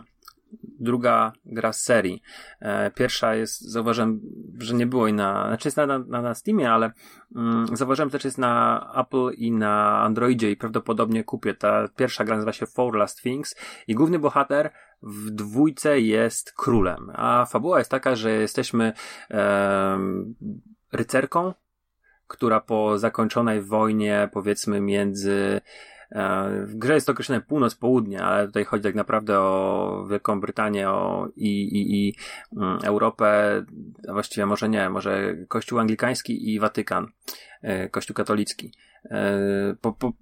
druga 0.62 1.34
gra 1.46 1.74
z 1.74 1.82
serii. 1.82 2.22
E, 2.60 2.92
pierwsza 2.92 3.36
jest, 3.36 3.62
zauważyłem, 3.62 4.22
że 4.58 4.74
nie 4.74 4.88
było 4.88 5.08
i 5.08 5.14
na, 5.14 5.48
znaczy 5.48 5.68
jest 5.68 5.78
na, 5.78 5.86
na, 5.86 6.22
na 6.22 6.36
Steamie, 6.36 6.72
ale 6.72 6.92
mm, 7.36 7.78
zauważyłem 7.78 8.10
też 8.10 8.26
jest 8.26 8.38
na 8.38 8.86
Apple 8.98 9.32
i 9.38 9.52
na 9.52 10.02
Androidzie 10.02 10.52
i 10.52 10.58
prawdopodobnie 10.58 11.24
kupię. 11.24 11.54
Ta 11.54 11.88
pierwsza 11.88 12.24
gra 12.24 12.36
nazywa 12.36 12.54
się 12.54 12.66
Four 12.66 12.96
Last 12.96 13.22
Things 13.22 13.56
i 13.88 13.96
główny 13.96 14.20
bohater 14.20 14.72
w 15.02 15.30
dwójce 15.30 16.00
jest 16.00 16.54
królem, 16.54 17.12
a 17.14 17.46
fabuła 17.46 17.80
jest 17.80 17.92
taka, 17.92 18.16
że 18.16 18.32
jesteśmy 18.32 18.94
e, 19.32 20.00
rycerką, 20.92 21.54
która 22.28 22.60
po 22.62 23.00
zakończonej 23.00 23.62
wojnie, 23.62 24.30
powiedzmy 24.34 24.82
między 24.82 25.62
w 26.66 26.76
grze 26.76 26.94
jest 26.94 27.10
określone 27.10 27.42
północ-południe, 27.42 28.22
ale 28.22 28.48
tutaj 28.48 28.66
chodzi 28.66 28.84
tak 28.84 28.96
naprawdę 28.96 29.40
o 29.40 30.08
Wielką 30.10 30.42
Brytanię 30.42 30.90
o, 30.90 31.28
i, 31.36 31.64
i, 31.64 32.08
i 32.08 32.16
mm, 32.58 32.80
Europę, 32.84 33.66
a 34.10 34.14
właściwie 34.14 34.46
może 34.46 34.70
nie, 34.70 34.90
może 34.90 35.36
Kościół 35.48 35.80
Anglikański 35.80 36.54
i 36.54 36.60
Watykan, 36.60 37.08
e, 37.62 37.90
Kościół 37.90 38.14
katolicki. 38.14 38.72
E, 39.06 39.76
po, 39.82 39.94
po, 39.94 40.14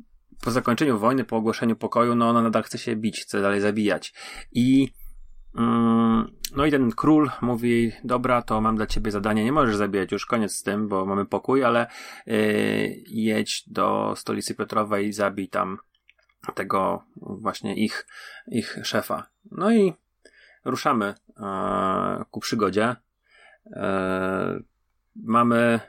po 0.41 0.51
zakończeniu 0.51 0.99
wojny, 0.99 1.23
po 1.23 1.37
ogłoszeniu 1.37 1.75
pokoju, 1.75 2.15
no 2.15 2.29
ona 2.29 2.41
nadal 2.41 2.63
chce 2.63 2.77
się 2.77 2.95
bić, 2.95 3.21
chce 3.21 3.41
dalej 3.41 3.61
zabijać. 3.61 4.13
I 4.51 4.91
no 6.55 6.65
i 6.65 6.71
ten 6.71 6.91
król 6.91 7.31
mówi, 7.41 7.91
dobra, 8.03 8.41
to 8.41 8.61
mam 8.61 8.75
dla 8.75 8.87
ciebie 8.87 9.11
zadanie, 9.11 9.43
nie 9.43 9.51
możesz 9.51 9.75
zabijać, 9.75 10.11
już 10.11 10.25
koniec 10.25 10.55
z 10.55 10.63
tym, 10.63 10.87
bo 10.87 11.05
mamy 11.05 11.25
pokój, 11.25 11.63
ale 11.63 11.87
yy, 12.25 12.35
jedź 13.07 13.63
do 13.67 14.13
stolicy 14.17 14.55
Piotrowej 14.55 15.07
i 15.07 15.13
zabij 15.13 15.49
tam 15.49 15.77
tego 16.55 17.03
właśnie 17.15 17.75
ich, 17.75 18.07
ich 18.47 18.77
szefa. 18.83 19.29
No 19.51 19.71
i 19.71 19.93
ruszamy 20.65 21.13
yy, 21.37 22.25
ku 22.31 22.39
przygodzie. 22.39 22.95
Yy, 23.65 24.63
mamy 25.15 25.79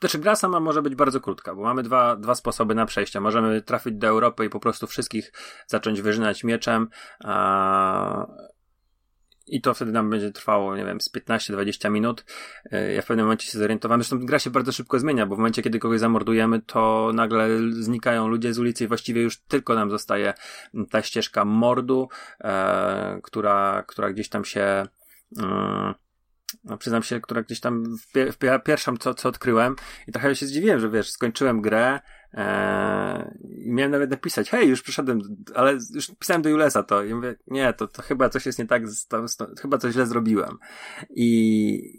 znaczy, 0.00 0.18
gra 0.18 0.36
sama 0.36 0.60
może 0.60 0.82
być 0.82 0.94
bardzo 0.94 1.20
krótka, 1.20 1.54
bo 1.54 1.62
mamy 1.62 1.82
dwa, 1.82 2.16
dwa 2.16 2.34
sposoby 2.34 2.74
na 2.74 2.86
przejście. 2.86 3.20
Możemy 3.20 3.62
trafić 3.62 3.94
do 3.94 4.06
Europy 4.06 4.44
i 4.44 4.50
po 4.50 4.60
prostu 4.60 4.86
wszystkich 4.86 5.32
zacząć 5.66 6.02
wyżynać 6.02 6.44
mieczem, 6.44 6.88
a, 7.24 8.26
i 9.48 9.60
to 9.60 9.74
wtedy 9.74 9.92
nam 9.92 10.10
będzie 10.10 10.32
trwało, 10.32 10.76
nie 10.76 10.84
wiem, 10.84 11.00
z 11.00 11.12
15-20 11.12 11.90
minut. 11.90 12.24
E, 12.72 12.92
ja 12.92 13.02
w 13.02 13.06
pewnym 13.06 13.26
momencie 13.26 13.46
się 13.46 13.58
zorientowałem, 13.58 14.02
zresztą 14.02 14.26
gra 14.26 14.38
się 14.38 14.50
bardzo 14.50 14.72
szybko 14.72 14.98
zmienia, 14.98 15.26
bo 15.26 15.34
w 15.34 15.38
momencie, 15.38 15.62
kiedy 15.62 15.78
kogoś 15.78 16.00
zamordujemy, 16.00 16.60
to 16.60 17.10
nagle 17.14 17.48
znikają 17.70 18.28
ludzie 18.28 18.54
z 18.54 18.58
ulicy 18.58 18.84
i 18.84 18.86
właściwie 18.86 19.22
już 19.22 19.40
tylko 19.40 19.74
nam 19.74 19.90
zostaje 19.90 20.34
ta 20.90 21.02
ścieżka 21.02 21.44
mordu, 21.44 22.08
e, 22.40 23.20
która, 23.22 23.84
która 23.86 24.12
gdzieś 24.12 24.28
tam 24.28 24.44
się, 24.44 24.86
e, 25.38 25.94
no, 26.64 26.78
przyznam 26.78 27.02
się, 27.02 27.20
która 27.20 27.42
gdzieś 27.42 27.60
tam 27.60 27.96
w, 27.96 28.12
pie, 28.12 28.32
w 28.32 28.38
pierwszą, 28.64 28.96
co, 28.96 29.14
co 29.14 29.28
odkryłem 29.28 29.76
i 30.06 30.12
trochę 30.12 30.36
się 30.36 30.46
zdziwiłem, 30.46 30.80
że 30.80 30.90
wiesz, 30.90 31.10
skończyłem 31.10 31.60
grę, 31.60 32.00
Eee, 32.34 33.24
miałem 33.66 33.92
nawet 33.92 34.10
napisać, 34.10 34.50
hej, 34.50 34.68
już 34.68 34.82
przyszedłem, 34.82 35.20
ale 35.54 35.72
już 35.94 36.10
pisałem 36.18 36.42
do 36.42 36.48
Julesa 36.48 36.82
to 36.82 37.04
i 37.04 37.14
mówię, 37.14 37.36
nie, 37.46 37.72
to, 37.72 37.86
to 37.86 38.02
chyba 38.02 38.28
coś 38.28 38.46
jest 38.46 38.58
nie 38.58 38.66
tak, 38.66 38.88
z, 38.88 39.06
to, 39.06 39.24
to, 39.38 39.46
chyba 39.60 39.78
coś 39.78 39.92
źle 39.92 40.06
zrobiłem. 40.06 40.58
I, 41.10 41.28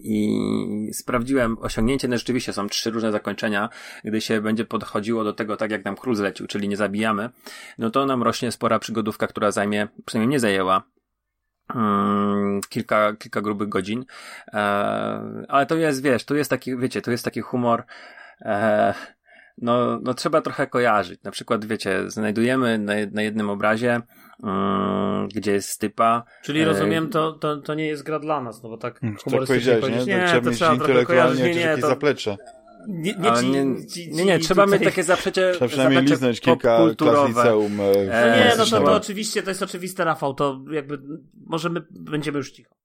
I 0.04 0.93
sprawdziłem 0.93 1.58
osiągnięcie, 1.60 2.08
no 2.08 2.18
rzeczywiście 2.18 2.54
są 2.54 2.70
trzy 2.70 2.91
różne 2.91 3.12
zakończenia, 3.12 3.70
gdy 4.04 4.22
się 4.22 4.41
będzie 4.41 4.66
podchodziło 4.66 5.24
do 5.24 5.34
tego 5.34 5.58
tak, 5.58 5.72
jak 5.72 5.86
nam 5.86 5.95
król 5.95 6.16
zlecił, 6.16 6.47
czyli 6.47 6.70
nie 6.70 6.78
zabijamy, 6.78 7.30
no 7.78 7.89
to 7.89 8.06
nam 8.06 8.24
rośnie 8.24 8.52
spora 8.52 8.80
przygodówka, 8.80 9.28
która 9.28 9.52
zajmie, 9.52 9.88
przynajmniej 10.06 10.36
nie 10.36 10.39
zajęła, 10.39 10.84
kilka, 12.70 13.13
kilka 13.15 13.41
grubych 13.41 13.70
godzin. 13.70 14.05
Ale 15.47 15.65
to 15.67 15.76
jest, 15.76 16.03
wiesz, 16.03 16.26
tu 16.26 16.36
jest 16.36 16.49
taki, 16.49 16.78
wiecie, 16.78 17.01
tu 17.01 17.11
jest 17.11 17.26
taki 17.26 17.41
humor. 17.41 17.84
Eee, 18.41 18.93
no, 19.61 19.99
no 20.03 20.13
trzeba 20.13 20.41
trochę 20.41 20.67
kojarzyć. 20.67 21.24
Na 21.24 21.32
przykład, 21.32 21.65
wiecie, 21.65 22.09
znajdujemy 22.09 22.78
na, 22.78 22.93
na 23.11 23.22
jednym 23.22 23.49
obrazie, 23.49 24.01
um, 24.43 25.28
gdzie 25.36 25.51
jest 25.51 25.70
stypa. 25.70 26.24
Czyli 26.41 26.65
rozumiem, 26.65 27.09
to, 27.09 27.34
to, 27.34 27.57
to 27.57 27.74
nie 27.74 27.88
jest 27.88 28.03
gra 28.03 28.20
dla 28.20 28.41
nas, 28.41 28.63
no 28.63 28.70
bo 28.70 28.78
tak 28.78 28.99
hmm, 28.99 29.17
Tak 29.32 29.45
powiedziałeś, 29.47 30.05
nie? 30.05 30.15
nie? 30.15 30.41
To, 30.43 30.51
trzeba 30.51 30.78
trochę 30.78 31.05
kojarzyć. 31.05 31.39
Nie, 31.39 31.55
nie, 31.55 31.78
to... 31.78 31.88
zaplecze. 31.88 32.38
Nie, 32.88 33.13
nie, 33.13 33.34
ci, 33.36 33.49
nie, 33.49 33.88
ci, 33.88 34.11
nie, 34.11 34.25
nie, 34.25 34.39
trzeba 34.39 34.63
tutaj... 34.63 34.80
mieć 34.80 34.89
takie 34.89 35.03
zaprzecie. 35.13 35.51
Trzeba 35.53 35.67
przynajmniej 35.67 36.03
liznąć 36.03 36.41
kilka 36.41 36.80
klasliceum. 36.97 37.82
E, 37.82 37.86
no 38.05 38.36
nie, 38.36 38.53
no 38.57 38.65
to, 38.65 38.80
to 38.86 38.95
oczywiście, 38.95 39.43
to 39.43 39.49
jest 39.49 39.63
oczywiste, 39.63 40.03
Rafał, 40.05 40.34
to 40.34 40.61
jakby 40.71 40.99
możemy, 41.45 41.82
będziemy 41.91 42.38
już 42.38 42.51
cicho. 42.51 42.75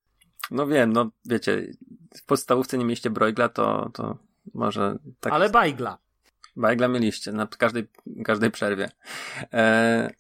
No 0.51 0.67
wiem, 0.67 0.93
no 0.93 1.11
wiecie, 1.25 1.73
w 2.17 2.25
podstawówce 2.25 2.79
nie 2.79 2.85
mieliście 2.85 3.11
Broigla, 3.11 3.49
to, 3.49 3.91
to 3.95 4.19
może 4.55 4.99
tak. 5.21 5.33
Ale 5.33 5.51
Bajgla. 5.51 5.99
Bajgla 6.57 6.89
mieliście 6.89 7.33
na 7.33 7.47
każdej, 7.47 7.89
każdej 8.25 8.51
przerwie. 8.51 8.91
E, 9.53 10.11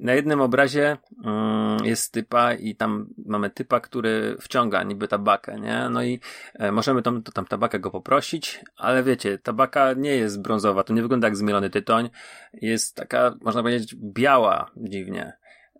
Na 0.00 0.14
jednym 0.14 0.40
obrazie 0.40 0.96
mm, 1.24 1.84
jest 1.84 2.12
typa 2.12 2.54
i 2.54 2.76
tam 2.76 3.06
mamy 3.26 3.50
typa, 3.50 3.80
który 3.80 4.36
wciąga 4.40 4.82
niby 4.82 5.08
tabakę, 5.08 5.60
nie? 5.60 5.88
No 5.90 6.02
i 6.02 6.20
e, 6.54 6.72
możemy 6.72 7.02
tam, 7.02 7.22
to, 7.22 7.32
tam 7.32 7.46
tabakę 7.46 7.80
go 7.80 7.90
poprosić, 7.90 8.64
ale 8.76 9.02
wiecie, 9.02 9.38
tabaka 9.38 9.92
nie 9.92 10.16
jest 10.16 10.42
brązowa, 10.42 10.84
to 10.84 10.94
nie 10.94 11.02
wygląda 11.02 11.26
jak 11.26 11.36
zmielony 11.36 11.70
tytoń. 11.70 12.10
Jest 12.52 12.96
taka, 12.96 13.34
można 13.40 13.62
powiedzieć, 13.62 13.96
biała 13.96 14.70
dziwnie. 14.76 15.32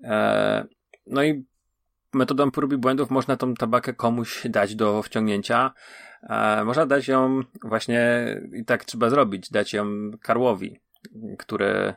E, 0.05 0.67
no 1.07 1.25
i 1.25 1.45
metodą 2.13 2.51
prób 2.51 2.73
i 2.73 2.77
błędów 2.77 3.11
można 3.11 3.37
tą 3.37 3.55
tabakę 3.55 3.93
komuś 3.93 4.47
dać 4.49 4.75
do 4.75 5.03
wciągnięcia. 5.03 5.73
E, 6.23 6.65
można 6.65 6.87
dać 6.87 7.09
ją 7.09 7.41
właśnie, 7.63 8.27
i 8.53 8.65
tak 8.65 8.85
trzeba 8.85 9.11
zrobić, 9.11 9.51
dać 9.51 9.73
ją 9.73 9.87
Karłowi, 10.23 10.81
który 11.39 11.95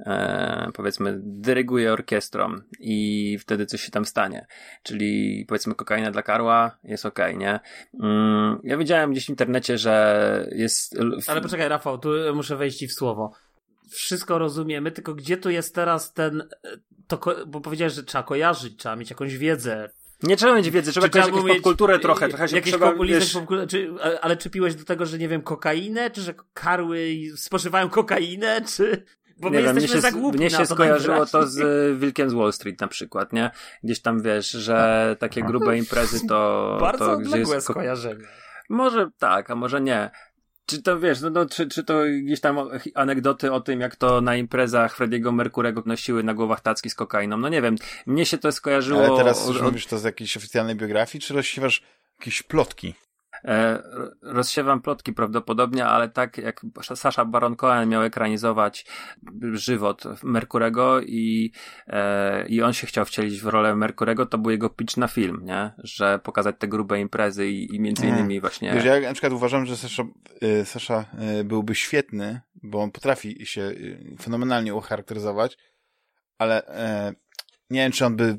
e, 0.00 0.70
powiedzmy 0.74 1.20
dyryguje 1.22 1.92
orkiestrą 1.92 2.54
i 2.80 3.38
wtedy 3.40 3.66
coś 3.66 3.80
się 3.80 3.90
tam 3.90 4.04
stanie. 4.04 4.46
Czyli 4.82 5.44
powiedzmy 5.48 5.74
kokaina 5.74 6.10
dla 6.10 6.22
Karła 6.22 6.78
jest 6.84 7.06
okej, 7.06 7.34
okay, 7.34 7.38
nie? 7.38 7.60
Mm, 8.02 8.60
ja 8.64 8.76
widziałem 8.76 9.12
gdzieś 9.12 9.26
w 9.26 9.30
internecie, 9.30 9.78
że 9.78 10.46
jest... 10.52 10.96
Ale 11.26 11.40
poczekaj 11.40 11.68
Rafał, 11.68 11.98
tu 11.98 12.08
muszę 12.34 12.56
wejść 12.56 12.86
w 12.86 12.92
słowo 12.92 13.32
wszystko 13.92 14.38
rozumiemy, 14.38 14.90
tylko 14.90 15.14
gdzie 15.14 15.36
tu 15.36 15.50
jest 15.50 15.74
teraz 15.74 16.12
ten, 16.12 16.48
to, 17.06 17.20
bo 17.46 17.60
powiedziałeś, 17.60 17.92
że 17.92 18.02
trzeba 18.02 18.24
kojarzyć, 18.24 18.78
trzeba 18.78 18.96
mieć 18.96 19.10
jakąś 19.10 19.36
wiedzę. 19.36 19.90
Nie 20.22 20.36
trzeba 20.36 20.54
mieć 20.54 20.70
wiedzy, 20.70 20.90
trzeba 20.90 21.06
mieć 21.06 21.14
jakąś 21.16 21.52
popkulturę 21.52 21.98
trochę, 21.98 22.28
trochę 22.28 22.48
się 22.48 22.56
jakieś 22.56 22.72
trzeba, 22.72 22.94
wiesz... 22.94 23.32
popkulturę, 23.32 23.66
czy, 23.66 23.94
ale 24.20 24.36
czy 24.36 24.50
piłeś 24.50 24.74
do 24.74 24.84
tego, 24.84 25.06
że 25.06 25.18
nie 25.18 25.28
wiem, 25.28 25.42
kokainę, 25.42 26.10
czy 26.10 26.22
że 26.22 26.34
karły 26.54 27.16
spożywają 27.36 27.90
kokainę, 27.90 28.60
czy... 28.76 29.04
Bo 29.40 29.48
nie 29.48 29.56
my 29.56 29.62
wiem, 29.62 29.76
jesteśmy 29.76 29.96
mnie 29.96 30.02
się, 30.02 30.10
za 30.10 30.12
głupi 30.12 30.38
Mnie 30.38 30.50
się 30.50 30.56
to 30.56 30.66
skojarzyło 30.66 31.26
to 31.26 31.46
z 31.46 31.58
y, 31.58 31.96
Wilkiem 31.98 32.30
z 32.30 32.34
Wall 32.34 32.52
Street 32.52 32.80
na 32.80 32.88
przykład, 32.88 33.32
nie? 33.32 33.50
Gdzieś 33.84 34.00
tam 34.00 34.22
wiesz, 34.22 34.50
że 34.50 35.16
takie 35.18 35.42
grube 35.42 35.78
imprezy 35.78 36.26
to... 36.26 36.68
Bardzo 36.80 37.06
to, 37.06 37.12
odległe 37.12 37.54
jest... 37.54 37.66
skojarzenie. 37.66 38.24
Może 38.68 39.10
tak, 39.18 39.50
a 39.50 39.54
może 39.54 39.80
nie. 39.80 40.10
Czy 40.66 40.82
to 40.82 41.00
wiesz, 41.00 41.20
no, 41.20 41.30
no 41.30 41.46
czy, 41.46 41.68
czy 41.68 41.84
to 41.84 42.02
gdzieś 42.24 42.40
tam 42.40 42.58
anegdoty 42.94 43.52
o 43.52 43.60
tym, 43.60 43.80
jak 43.80 43.96
to 43.96 44.20
na 44.20 44.36
imprezach 44.36 44.96
Frediego 44.96 45.32
Merkurego 45.32 45.82
nosiły 45.86 46.22
na 46.22 46.34
głowach 46.34 46.60
tacki 46.60 46.90
z 46.90 46.94
kokainą? 46.94 47.36
No 47.36 47.48
nie 47.48 47.62
wiem, 47.62 47.76
mnie 48.06 48.26
się 48.26 48.38
to 48.38 48.52
skojarzyło. 48.52 49.06
Ale 49.06 49.16
teraz 49.16 49.48
od... 49.48 49.62
mówisz 49.62 49.86
to 49.86 49.98
z 49.98 50.04
jakiejś 50.04 50.36
oficjalnej 50.36 50.76
biografii, 50.76 51.22
czy 51.22 51.34
rozsiewasz 51.34 51.82
jakieś 52.18 52.42
plotki? 52.42 52.94
E, 53.44 53.82
rozsiewam 54.22 54.82
plotki 54.82 55.12
prawdopodobnie, 55.12 55.86
ale 55.86 56.08
tak 56.08 56.38
jak 56.38 56.66
Sasha 56.94 57.24
Baron 57.24 57.56
Cohen 57.56 57.88
miał 57.88 58.02
ekranizować 58.02 58.86
żywot 59.52 60.04
Merkurego 60.22 61.00
i, 61.00 61.52
e, 61.86 62.48
i 62.48 62.62
on 62.62 62.72
się 62.72 62.86
chciał 62.86 63.04
wcielić 63.04 63.40
w 63.40 63.46
rolę 63.46 63.76
Merkurego, 63.76 64.26
to 64.26 64.38
był 64.38 64.50
jego 64.50 64.70
pitch 64.70 64.96
na 64.96 65.08
film, 65.08 65.40
nie? 65.44 65.72
Że 65.78 66.18
pokazać 66.18 66.56
te 66.58 66.68
grube 66.68 67.00
imprezy 67.00 67.48
i, 67.48 67.76
i 67.76 67.80
między 67.80 68.06
innymi 68.06 68.22
hmm. 68.22 68.40
właśnie... 68.40 68.74
Wiesz, 68.74 68.84
ja 68.84 69.00
na 69.00 69.12
przykład 69.12 69.32
uważam, 69.32 69.66
że 69.66 69.76
Sasha, 69.76 70.02
y, 70.42 70.64
Sasha 70.64 71.04
y, 71.40 71.44
byłby 71.44 71.74
świetny, 71.74 72.40
bo 72.62 72.82
on 72.82 72.90
potrafi 72.90 73.46
się 73.46 73.60
y, 73.60 74.16
fenomenalnie 74.20 74.74
ucharakteryzować, 74.74 75.58
ale 76.38 76.62
nie 77.70 77.80
wiem, 77.80 77.92
czy 77.92 78.06
on 78.06 78.16
by 78.16 78.38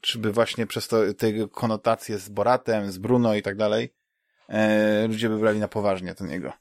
czy 0.00 0.18
by 0.18 0.32
właśnie 0.32 0.66
przez 0.66 0.88
to, 0.88 1.14
te 1.14 1.48
konotacje 1.48 2.18
z 2.18 2.28
Boratem, 2.28 2.92
z 2.92 2.98
Bruno 2.98 3.34
i 3.34 3.42
tak 3.42 3.56
dalej, 3.56 3.92
e, 4.50 5.06
ludzie 5.06 5.28
by 5.28 5.38
brali 5.38 5.58
na 5.58 5.68
poważnie 5.68 6.14
ten 6.14 6.30
jego, 6.30 6.52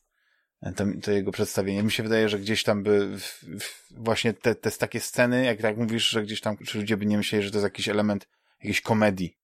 to, 0.75 0.85
to 1.03 1.11
jego 1.11 1.31
przedstawienie. 1.31 1.83
Mi 1.83 1.91
się 1.91 2.03
wydaje, 2.03 2.29
że 2.29 2.39
gdzieś 2.39 2.63
tam 2.63 2.83
by 2.83 3.17
w, 3.17 3.43
w, 3.59 3.93
właśnie 4.03 4.33
te, 4.33 4.55
te 4.55 4.71
takie 4.71 4.99
sceny, 4.99 5.45
jak 5.45 5.61
tak 5.61 5.77
mówisz, 5.77 6.09
że 6.09 6.23
gdzieś 6.23 6.41
tam, 6.41 6.57
czy 6.57 6.77
ludzie 6.77 6.97
by 6.97 7.05
nie 7.05 7.17
myśleli, 7.17 7.45
że 7.45 7.51
to 7.51 7.57
jest 7.57 7.63
jakiś 7.63 7.89
element 7.89 8.27
jakiejś 8.59 8.81
komedii. 8.81 9.37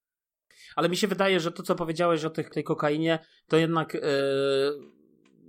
Ale 0.75 0.89
mi 0.89 0.97
się 0.97 1.07
wydaje, 1.07 1.39
że 1.39 1.51
to, 1.51 1.63
co 1.63 1.75
powiedziałeś 1.75 2.23
o 2.23 2.29
tych, 2.29 2.49
tej 2.49 2.63
kokainie, 2.63 3.19
to 3.47 3.57
jednak 3.57 3.93
yy, 3.93 4.01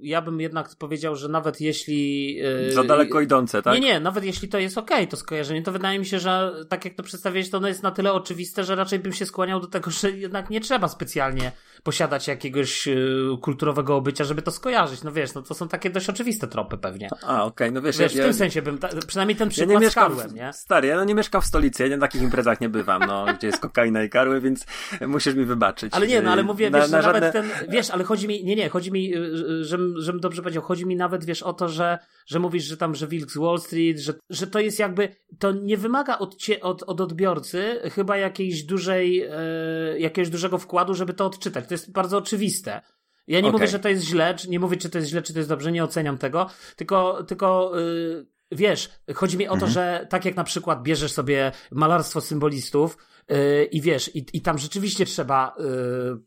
ja 0.00 0.22
bym 0.22 0.40
jednak 0.40 0.68
powiedział, 0.78 1.16
że 1.16 1.28
nawet 1.28 1.60
jeśli. 1.60 2.34
Yy, 2.34 2.72
Za 2.72 2.84
daleko 2.84 3.20
idące, 3.20 3.62
tak? 3.62 3.74
Nie, 3.74 3.80
nie, 3.80 4.00
nawet 4.00 4.24
jeśli 4.24 4.48
to 4.48 4.58
jest 4.58 4.78
okej, 4.78 4.96
okay, 4.96 5.06
to 5.06 5.16
skojarzenie, 5.16 5.62
to 5.62 5.72
wydaje 5.72 5.98
mi 5.98 6.06
się, 6.06 6.18
że 6.18 6.52
tak 6.68 6.84
jak 6.84 6.94
to 6.94 7.02
przedstawiłeś, 7.02 7.50
to 7.50 7.56
ono 7.56 7.68
jest 7.68 7.82
na 7.82 7.90
tyle 7.90 8.12
oczywiste, 8.12 8.64
że 8.64 8.74
raczej 8.74 8.98
bym 8.98 9.12
się 9.12 9.26
skłaniał 9.26 9.60
do 9.60 9.66
tego, 9.66 9.90
że 10.00 10.10
jednak 10.10 10.50
nie 10.50 10.60
trzeba 10.60 10.88
specjalnie 10.88 11.52
posiadać 11.82 12.28
jakiegoś 12.28 12.86
yy, 12.86 13.38
kulturowego 13.42 13.96
obycia, 13.96 14.24
żeby 14.24 14.42
to 14.42 14.50
skojarzyć. 14.50 15.02
No 15.02 15.12
wiesz, 15.12 15.34
no 15.34 15.42
to 15.42 15.54
są 15.54 15.68
takie 15.68 15.90
dość 15.90 16.08
oczywiste 16.08 16.46
tropy 16.46 16.78
pewnie. 16.78 17.08
A, 17.22 17.44
okej, 17.44 17.68
okay, 17.68 17.70
no 17.70 17.82
wiesz, 17.82 17.98
wiesz 17.98 18.14
ja, 18.14 18.22
w 18.22 18.26
tym 18.26 18.34
sensie 18.34 18.62
bym, 18.62 18.78
ta, 18.78 18.88
przynajmniej 19.06 19.36
ten 19.36 19.48
przykład 19.48 19.70
ja 19.70 19.78
nie 19.78 19.90
skarłem, 19.90 20.34
nie? 20.34 20.52
Stary, 20.52 20.88
ja 20.88 20.96
no 20.96 21.04
nie 21.04 21.14
mieszkam 21.14 21.42
w 21.42 21.46
stolicy, 21.46 21.82
ja 21.82 21.88
nie 21.88 21.96
na 21.96 22.06
takich 22.06 22.22
imprezach 22.22 22.60
nie 22.60 22.68
bywam, 22.68 23.02
no, 23.06 23.26
gdzie 23.38 23.46
jest 23.46 23.60
kokaina 23.60 24.02
i 24.02 24.10
karły, 24.10 24.40
więc 24.40 24.66
musisz 25.06 25.34
mi 25.34 25.44
wybaczyć. 25.44 25.94
Ale 25.94 26.06
nie, 26.06 26.22
no 26.22 26.30
ale 26.30 26.42
mówię, 26.42 26.70
na, 26.70 26.80
wiesz, 26.80 26.90
na 26.90 27.02
żadne... 27.02 27.20
nawet 27.20 27.32
ten, 27.32 27.68
wiesz, 27.68 27.90
ale 27.90 28.04
chodzi 28.04 28.28
mi, 28.28 28.44
nie, 28.44 28.56
nie, 28.56 28.68
chodzi 28.68 28.92
mi, 28.92 29.16
y, 29.16 29.64
żebym, 29.86 30.00
żebym 30.00 30.20
dobrze 30.20 30.42
powiedział, 30.42 30.62
chodzi 30.62 30.86
mi 30.86 30.96
nawet, 30.96 31.24
wiesz, 31.24 31.42
o 31.42 31.52
to, 31.52 31.68
że, 31.68 31.98
że 32.26 32.38
mówisz, 32.38 32.64
że 32.64 32.76
tam, 32.76 32.94
że 32.94 33.06
Wilk 33.06 33.30
z 33.30 33.36
Wall 33.36 33.60
Street, 33.60 33.98
że, 33.98 34.14
że 34.30 34.46
to 34.46 34.60
jest 34.60 34.78
jakby, 34.78 35.16
to 35.38 35.52
nie 35.52 35.76
wymaga 35.76 36.18
od, 36.18 36.36
cie, 36.36 36.60
od, 36.60 36.82
od 36.82 37.00
odbiorcy 37.00 37.80
chyba 37.92 38.16
jakiejś 38.16 38.62
dużej, 38.62 39.22
e, 39.22 39.98
jakiegoś 39.98 40.30
dużego 40.30 40.58
wkładu, 40.58 40.94
żeby 40.94 41.14
to 41.14 41.26
odczytać. 41.26 41.68
To 41.68 41.74
jest 41.74 41.92
bardzo 41.92 42.18
oczywiste. 42.18 42.80
Ja 43.26 43.40
nie 43.40 43.48
okay. 43.48 43.52
mówię, 43.52 43.68
że 43.68 43.78
to 43.78 43.88
jest 43.88 44.04
źle, 44.04 44.34
czy 44.34 44.50
nie 44.50 44.60
mówię, 44.60 44.76
czy 44.76 44.90
to 44.90 44.98
jest 44.98 45.10
źle, 45.10 45.22
czy 45.22 45.32
to 45.32 45.38
jest 45.38 45.48
dobrze, 45.48 45.72
nie 45.72 45.84
oceniam 45.84 46.18
tego, 46.18 46.50
tylko, 46.76 47.24
tylko 47.24 47.72
yy, 47.74 48.26
wiesz, 48.52 48.90
chodzi 49.14 49.38
mi 49.38 49.48
o 49.48 49.56
to, 49.56 49.66
mhm. 49.66 49.72
że 49.72 50.06
tak 50.10 50.24
jak 50.24 50.36
na 50.36 50.44
przykład 50.44 50.82
bierzesz 50.82 51.12
sobie 51.12 51.52
malarstwo 51.70 52.20
symbolistów 52.20 52.96
yy, 53.28 53.64
i 53.64 53.80
wiesz, 53.80 54.16
i, 54.16 54.26
i 54.32 54.42
tam 54.42 54.58
rzeczywiście 54.58 55.06
trzeba 55.06 55.54
yy, 55.58 56.20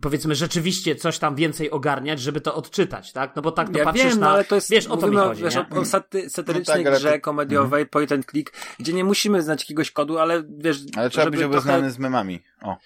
powiedzmy 0.00 0.34
rzeczywiście 0.34 0.96
coś 0.96 1.18
tam 1.18 1.34
więcej 1.34 1.70
ogarniać, 1.70 2.20
żeby 2.20 2.40
to 2.40 2.54
odczytać, 2.54 3.12
tak? 3.12 3.36
No 3.36 3.42
bo 3.42 3.52
tak 3.52 3.70
to 3.70 3.78
ja 3.78 3.84
patrzysz 3.84 4.04
wiem, 4.04 4.20
na... 4.20 4.26
No, 4.26 4.32
ale 4.32 4.44
to 4.44 4.54
jest, 4.54 4.70
wiesz, 4.70 4.86
o 4.86 4.96
to 4.96 5.08
mi 5.08 5.16
chodzi, 5.16 5.42
wiesz, 5.42 5.56
o, 5.56 5.66
o 5.70 5.84
saty, 5.84 6.30
satyrycznej 6.30 6.84
no 6.84 6.90
tak, 6.90 7.00
grze 7.00 7.12
to... 7.12 7.20
komediowej, 7.20 7.80
mm. 7.80 7.88
point 7.88 8.12
and 8.12 8.26
click, 8.26 8.52
gdzie 8.78 8.92
nie 8.92 9.04
musimy 9.04 9.42
znać 9.42 9.62
jakiegoś 9.62 9.90
kodu, 9.90 10.18
ale 10.18 10.42
wiesz... 10.58 10.78
Ale 10.96 11.10
trzeba 11.10 11.30
być 11.30 11.42
obeznany 11.42 11.78
trochę... 11.78 11.90
z 11.90 11.98
memami. 11.98 12.42
O. 12.62 12.76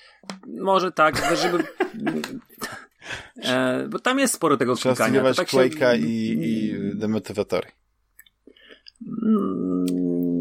Może 0.46 0.92
tak, 0.92 1.36
żeby... 1.42 1.64
e, 3.44 3.86
bo 3.88 3.98
tam 3.98 4.18
jest 4.18 4.34
sporo 4.34 4.56
tego 4.56 4.74
trzeba 4.74 4.94
klikania. 4.94 5.32
Trzeba 5.32 5.34
tak 5.34 5.50
się... 5.50 5.96
i, 5.96 6.38
i 6.42 6.74
demotywatory. 6.94 7.68
Mm 9.22 10.35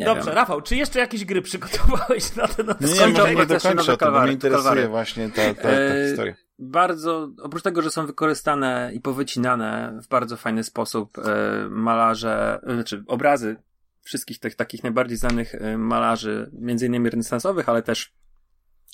nie 0.00 0.06
Dobrze, 0.06 0.26
wiem. 0.26 0.34
Rafał, 0.34 0.62
czy 0.62 0.76
jeszcze 0.76 0.98
jakieś 0.98 1.24
gry 1.24 1.42
przygotowałeś 1.42 2.36
na 2.36 2.48
ten 2.48 2.70
odcinek? 2.70 2.98
Nie, 2.98 3.06
nie, 3.06 3.12
może 3.12 3.34
nie 3.34 3.46
dokończę, 3.46 3.96
to 3.96 4.12
bo 4.12 4.22
mnie 4.22 4.32
interesuje 4.32 4.64
kalwary. 4.64 4.88
właśnie 4.88 5.30
ta, 5.30 5.54
ta, 5.54 5.62
ta 5.62 5.68
e, 5.68 6.08
historia. 6.08 6.34
Bardzo, 6.58 7.30
oprócz 7.42 7.62
tego, 7.62 7.82
że 7.82 7.90
są 7.90 8.06
wykorzystane 8.06 8.90
i 8.94 9.00
powycinane 9.00 9.98
w 10.02 10.08
bardzo 10.08 10.36
fajny 10.36 10.64
sposób 10.64 11.18
e, 11.18 11.68
malarze, 11.70 12.60
e, 12.66 12.74
znaczy 12.74 13.04
obrazy 13.06 13.56
wszystkich 14.02 14.38
tych 14.38 14.54
takich 14.54 14.82
najbardziej 14.82 15.16
znanych 15.16 15.54
e, 15.54 15.78
malarzy, 15.78 16.50
między 16.52 16.86
innymi 16.86 17.10
renesansowych, 17.10 17.68
ale 17.68 17.82
też 17.82 18.12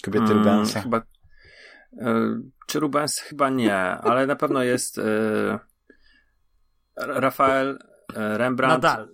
kobiety 0.05 0.25
mm, 0.33 0.39
Rubensa. 0.39 0.81
Chyba, 0.81 1.03
e, 1.99 2.41
czy 2.67 2.81
Rubens? 2.81 3.19
Chyba 3.19 3.51
nie, 3.51 3.77
ale 3.79 4.27
na 4.27 4.37
pewno 4.37 4.63
jest 4.63 4.99
e, 4.99 5.59
Rafael, 6.97 7.79
Rembrandt. 8.15 8.83
Nadal. 8.83 9.09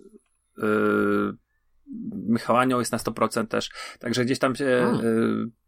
Michał 2.27 2.57
Anioł 2.57 2.79
jest 2.79 2.91
na 2.91 2.97
100% 2.97 3.47
też. 3.47 3.69
Także 3.99 4.25
gdzieś 4.25 4.39
tam 4.39 4.55
się. 4.55 4.65
Y, 5.03 5.63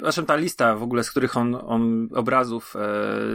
Zresztą 0.00 0.26
ta 0.26 0.36
lista 0.36 0.76
w 0.76 0.82
ogóle, 0.82 1.04
z 1.04 1.10
których 1.10 1.36
on, 1.36 1.54
on 1.54 2.08
obrazów 2.14 2.76
e, 2.76 2.78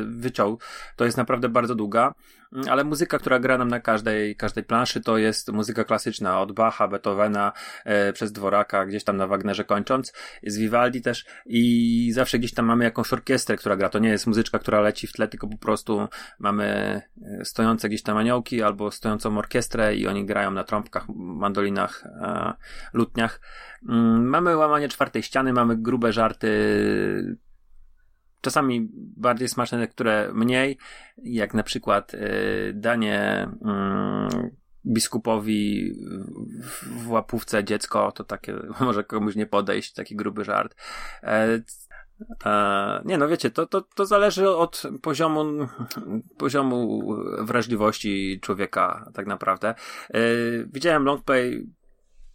wyciął, 0.06 0.60
to 0.96 1.06
jest 1.06 1.18
naprawdę 1.18 1.50
bardzo 1.50 1.76
długa, 1.76 2.14
ale 2.70 2.84
muzyka, 2.84 3.20
która 3.20 3.40
gra 3.40 3.58
nam 3.58 3.68
na 3.68 3.80
każdej, 3.80 4.36
każdej 4.36 4.64
planszy, 4.64 5.02
to 5.02 5.18
jest 5.18 5.52
muzyka 5.52 5.84
klasyczna, 5.84 6.40
od 6.40 6.52
Bacha, 6.52 6.88
Beethovena, 6.88 7.52
e, 7.86 8.14
przez 8.14 8.32
Dworaka, 8.32 8.86
gdzieś 8.86 9.04
tam 9.04 9.18
na 9.18 9.28
Wagnerze 9.28 9.64
kończąc, 9.64 10.14
z 10.44 10.58
Vivaldi 10.58 11.02
też 11.02 11.26
i 11.46 12.12
zawsze 12.14 12.40
gdzieś 12.40 12.54
tam 12.54 12.66
mamy 12.66 12.84
jakąś 12.84 13.14
orkiestrę, 13.14 13.56
która 13.56 13.76
gra. 13.76 13.90
To 13.90 14.00
nie 14.00 14.10
jest 14.10 14.28
muzyczka, 14.28 14.60
która 14.60 14.82
leci 14.82 15.08
w 15.08 15.12
tle, 15.12 15.28
tylko 15.28 15.48
po 15.48 15.58
prostu 15.58 16.08
mamy 16.40 16.66
e, 17.22 17.46
stojące 17.46 17.90
gdzieś 17.90 18.04
tam 18.04 18.18
aniołki 18.18 18.64
albo 18.64 18.92
stojącą 18.92 19.38
orkiestrę 19.38 19.96
i 19.96 20.08
oni 20.08 20.26
grają 20.26 20.52
na 20.52 20.64
trąbkach, 20.64 21.06
mandolinach, 21.16 22.04
e, 22.06 22.54
lutniach. 22.94 23.42
Mm, 23.90 24.30
mamy 24.30 24.58
łamanie 24.58 24.90
czwartej 24.90 25.24
ściany, 25.24 25.54
mamy 25.54 25.78
grube 25.78 26.14
żarty, 26.14 26.48
czasami 28.42 28.90
bardziej 29.18 29.48
smaczne, 29.48 29.78
niektóre 29.78 30.34
mniej, 30.34 30.78
jak 31.18 31.54
na 31.54 31.64
przykład 31.64 32.14
y, 32.14 32.74
danie 32.76 33.50
mm, 33.66 34.50
biskupowi 34.86 35.94
w 36.82 37.10
łapówce 37.10 37.64
dziecko, 37.64 38.12
to 38.12 38.24
takie 38.24 38.54
może 38.80 39.04
komuś 39.04 39.36
nie 39.36 39.46
podejść, 39.46 39.94
taki 39.94 40.16
gruby 40.16 40.44
żart. 40.44 40.76
E, 41.24 41.62
nie, 43.06 43.18
no 43.18 43.28
wiecie, 43.28 43.52
to, 43.52 43.66
to, 43.66 43.82
to 43.82 44.06
zależy 44.06 44.50
od 44.50 44.84
poziomu, 45.02 45.68
poziomu 46.38 47.02
wrażliwości 47.40 48.40
człowieka, 48.42 49.12
tak 49.14 49.28
naprawdę. 49.28 49.70
E, 49.70 50.20
widziałem 50.74 51.04
Longpay 51.04 51.68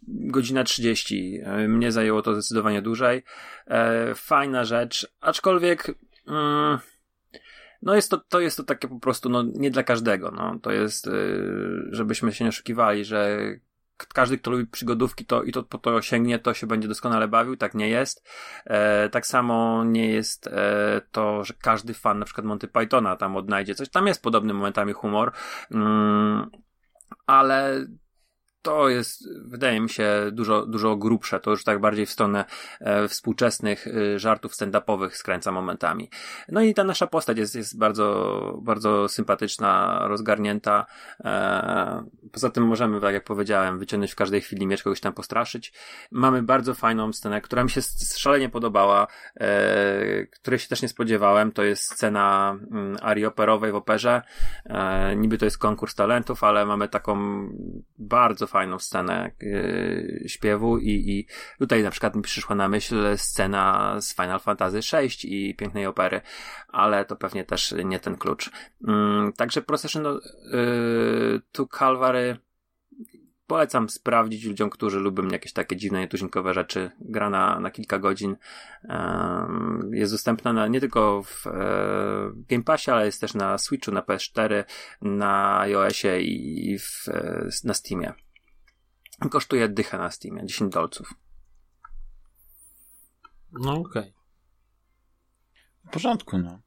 godzina 0.07 0.63
30. 0.63 1.41
Mnie 1.67 1.91
zajęło 1.91 2.21
to 2.21 2.33
zdecydowanie 2.33 2.81
dłużej. 2.81 3.23
Fajna 4.15 4.63
rzecz, 4.63 5.07
aczkolwiek. 5.21 5.95
Mm, 6.27 6.77
no 7.81 7.95
jest 7.95 8.11
to, 8.11 8.17
to 8.17 8.39
jest 8.39 8.57
to 8.57 8.63
takie 8.63 8.87
po 8.87 8.99
prostu, 8.99 9.29
no 9.29 9.43
nie 9.55 9.71
dla 9.71 9.83
każdego, 9.83 10.31
no. 10.31 10.59
To 10.61 10.71
jest, 10.71 11.09
żebyśmy 11.89 12.33
się 12.33 12.43
nie 12.43 12.49
oszukiwali, 12.49 13.05
że 13.05 13.39
każdy, 14.13 14.37
kto 14.37 14.51
lubi 14.51 14.67
przygodówki 14.67 15.25
to 15.25 15.43
i 15.43 15.51
to 15.51 15.63
po 15.63 15.77
to 15.77 16.01
sięgnie, 16.01 16.39
to 16.39 16.53
się 16.53 16.67
będzie 16.67 16.87
doskonale 16.87 17.27
bawił, 17.27 17.57
tak 17.57 17.75
nie 17.75 17.89
jest. 17.89 18.27
E, 18.65 19.09
tak 19.09 19.27
samo 19.27 19.83
nie 19.83 20.09
jest 20.09 20.47
e, 20.47 21.01
to, 21.11 21.43
że 21.43 21.53
każdy 21.53 21.93
fan 21.93 22.19
na 22.19 22.25
przykład 22.25 22.45
Monty 22.45 22.67
Pythona 22.67 23.15
tam 23.15 23.35
odnajdzie 23.37 23.75
coś. 23.75 23.89
Tam 23.89 24.07
jest 24.07 24.23
podobny 24.23 24.53
momentami 24.53 24.93
humor, 24.93 25.31
mm, 25.71 26.49
ale 27.25 27.85
to 28.63 28.89
jest, 28.89 29.29
wydaje 29.45 29.79
mi 29.79 29.89
się, 29.89 30.09
dużo, 30.31 30.65
dużo 30.65 30.95
grubsze. 30.95 31.39
To 31.39 31.51
już 31.51 31.63
tak 31.63 31.79
bardziej 31.79 32.05
w 32.05 32.11
stronę 32.11 32.45
e, 32.79 33.07
współczesnych 33.07 33.87
e, 33.87 34.19
żartów 34.19 34.53
stand-upowych 34.53 35.09
skręca 35.09 35.51
momentami. 35.51 36.09
No 36.49 36.61
i 36.61 36.73
ta 36.73 36.83
nasza 36.83 37.07
postać 37.07 37.37
jest, 37.37 37.55
jest 37.55 37.77
bardzo, 37.77 38.59
bardzo 38.61 39.07
sympatyczna, 39.07 39.99
rozgarnięta. 40.07 40.85
E, 41.25 42.03
poza 42.31 42.49
tym 42.49 42.63
możemy, 42.67 43.01
tak 43.01 43.13
jak 43.13 43.23
powiedziałem, 43.23 43.79
wyciągnąć 43.79 44.11
w 44.11 44.15
każdej 44.15 44.41
chwili 44.41 44.67
miecz, 44.67 44.83
kogoś 44.83 44.99
tam 44.99 45.13
postraszyć. 45.13 45.73
Mamy 46.11 46.43
bardzo 46.43 46.73
fajną 46.73 47.13
scenę, 47.13 47.41
która 47.41 47.63
mi 47.63 47.69
się 47.69 47.81
szalenie 48.15 48.49
podobała, 48.49 49.07
e, 49.39 50.25
której 50.25 50.59
się 50.59 50.67
też 50.67 50.81
nie 50.81 50.87
spodziewałem. 50.87 51.51
To 51.51 51.63
jest 51.63 51.83
scena 51.83 52.57
mm, 52.71 52.97
arii 53.01 53.25
operowej 53.25 53.71
w 53.71 53.75
operze. 53.75 54.21
E, 54.65 55.15
niby 55.15 55.37
to 55.37 55.45
jest 55.45 55.57
konkurs 55.57 55.95
talentów, 55.95 56.43
ale 56.43 56.65
mamy 56.65 56.87
taką 56.87 57.47
bardzo 57.97 58.47
fajną 58.53 58.79
scenę 58.79 59.31
yy, 59.41 60.23
śpiewu 60.27 60.77
i, 60.77 60.89
i 60.89 61.27
tutaj 61.59 61.83
na 61.83 61.91
przykład 61.91 62.15
mi 62.15 62.21
przyszła 62.21 62.55
na 62.55 62.67
myśl 62.67 63.17
scena 63.17 63.95
z 64.01 64.15
Final 64.15 64.39
Fantasy 64.39 64.79
VI 64.79 65.47
i 65.47 65.55
pięknej 65.55 65.85
opery, 65.85 66.21
ale 66.67 67.05
to 67.05 67.15
pewnie 67.15 67.43
też 67.43 67.75
nie 67.85 67.99
ten 67.99 68.17
klucz. 68.17 68.51
Yy, 68.81 69.33
także 69.37 69.61
Procession 69.61 70.03
yy, 70.03 71.41
to 71.51 71.67
Calvary 71.67 72.37
polecam 73.47 73.89
sprawdzić 73.89 74.45
ludziom, 74.45 74.69
którzy 74.69 74.99
lubią 74.99 75.27
jakieś 75.27 75.53
takie 75.53 75.75
dziwne, 75.75 75.99
nietuzinkowe 75.99 76.53
rzeczy. 76.53 76.91
Gra 76.99 77.29
na, 77.29 77.59
na 77.59 77.71
kilka 77.71 77.99
godzin. 77.99 78.35
Jest 79.91 80.13
dostępna 80.13 80.53
na, 80.53 80.67
nie 80.67 80.79
tylko 80.79 81.23
w 81.23 81.47
e, 81.47 81.51
Game 82.49 82.63
Passie, 82.63 82.91
ale 82.91 83.05
jest 83.05 83.21
też 83.21 83.33
na 83.33 83.57
Switchu, 83.57 83.91
na 83.91 84.01
PS4, 84.01 84.63
na 85.01 85.59
iOSie 85.59 86.21
i 86.21 86.79
w, 86.79 87.05
na 87.63 87.73
Steamie. 87.73 88.13
Kosztuje 89.29 89.69
dycha 89.69 89.97
na 89.97 90.11
Steamie, 90.11 90.45
10 90.45 90.73
dolców. 90.73 91.13
No 93.51 93.71
okej. 93.71 93.81
Okay. 93.81 94.13
W 95.87 95.89
porządku, 95.89 96.37
no. 96.37 96.59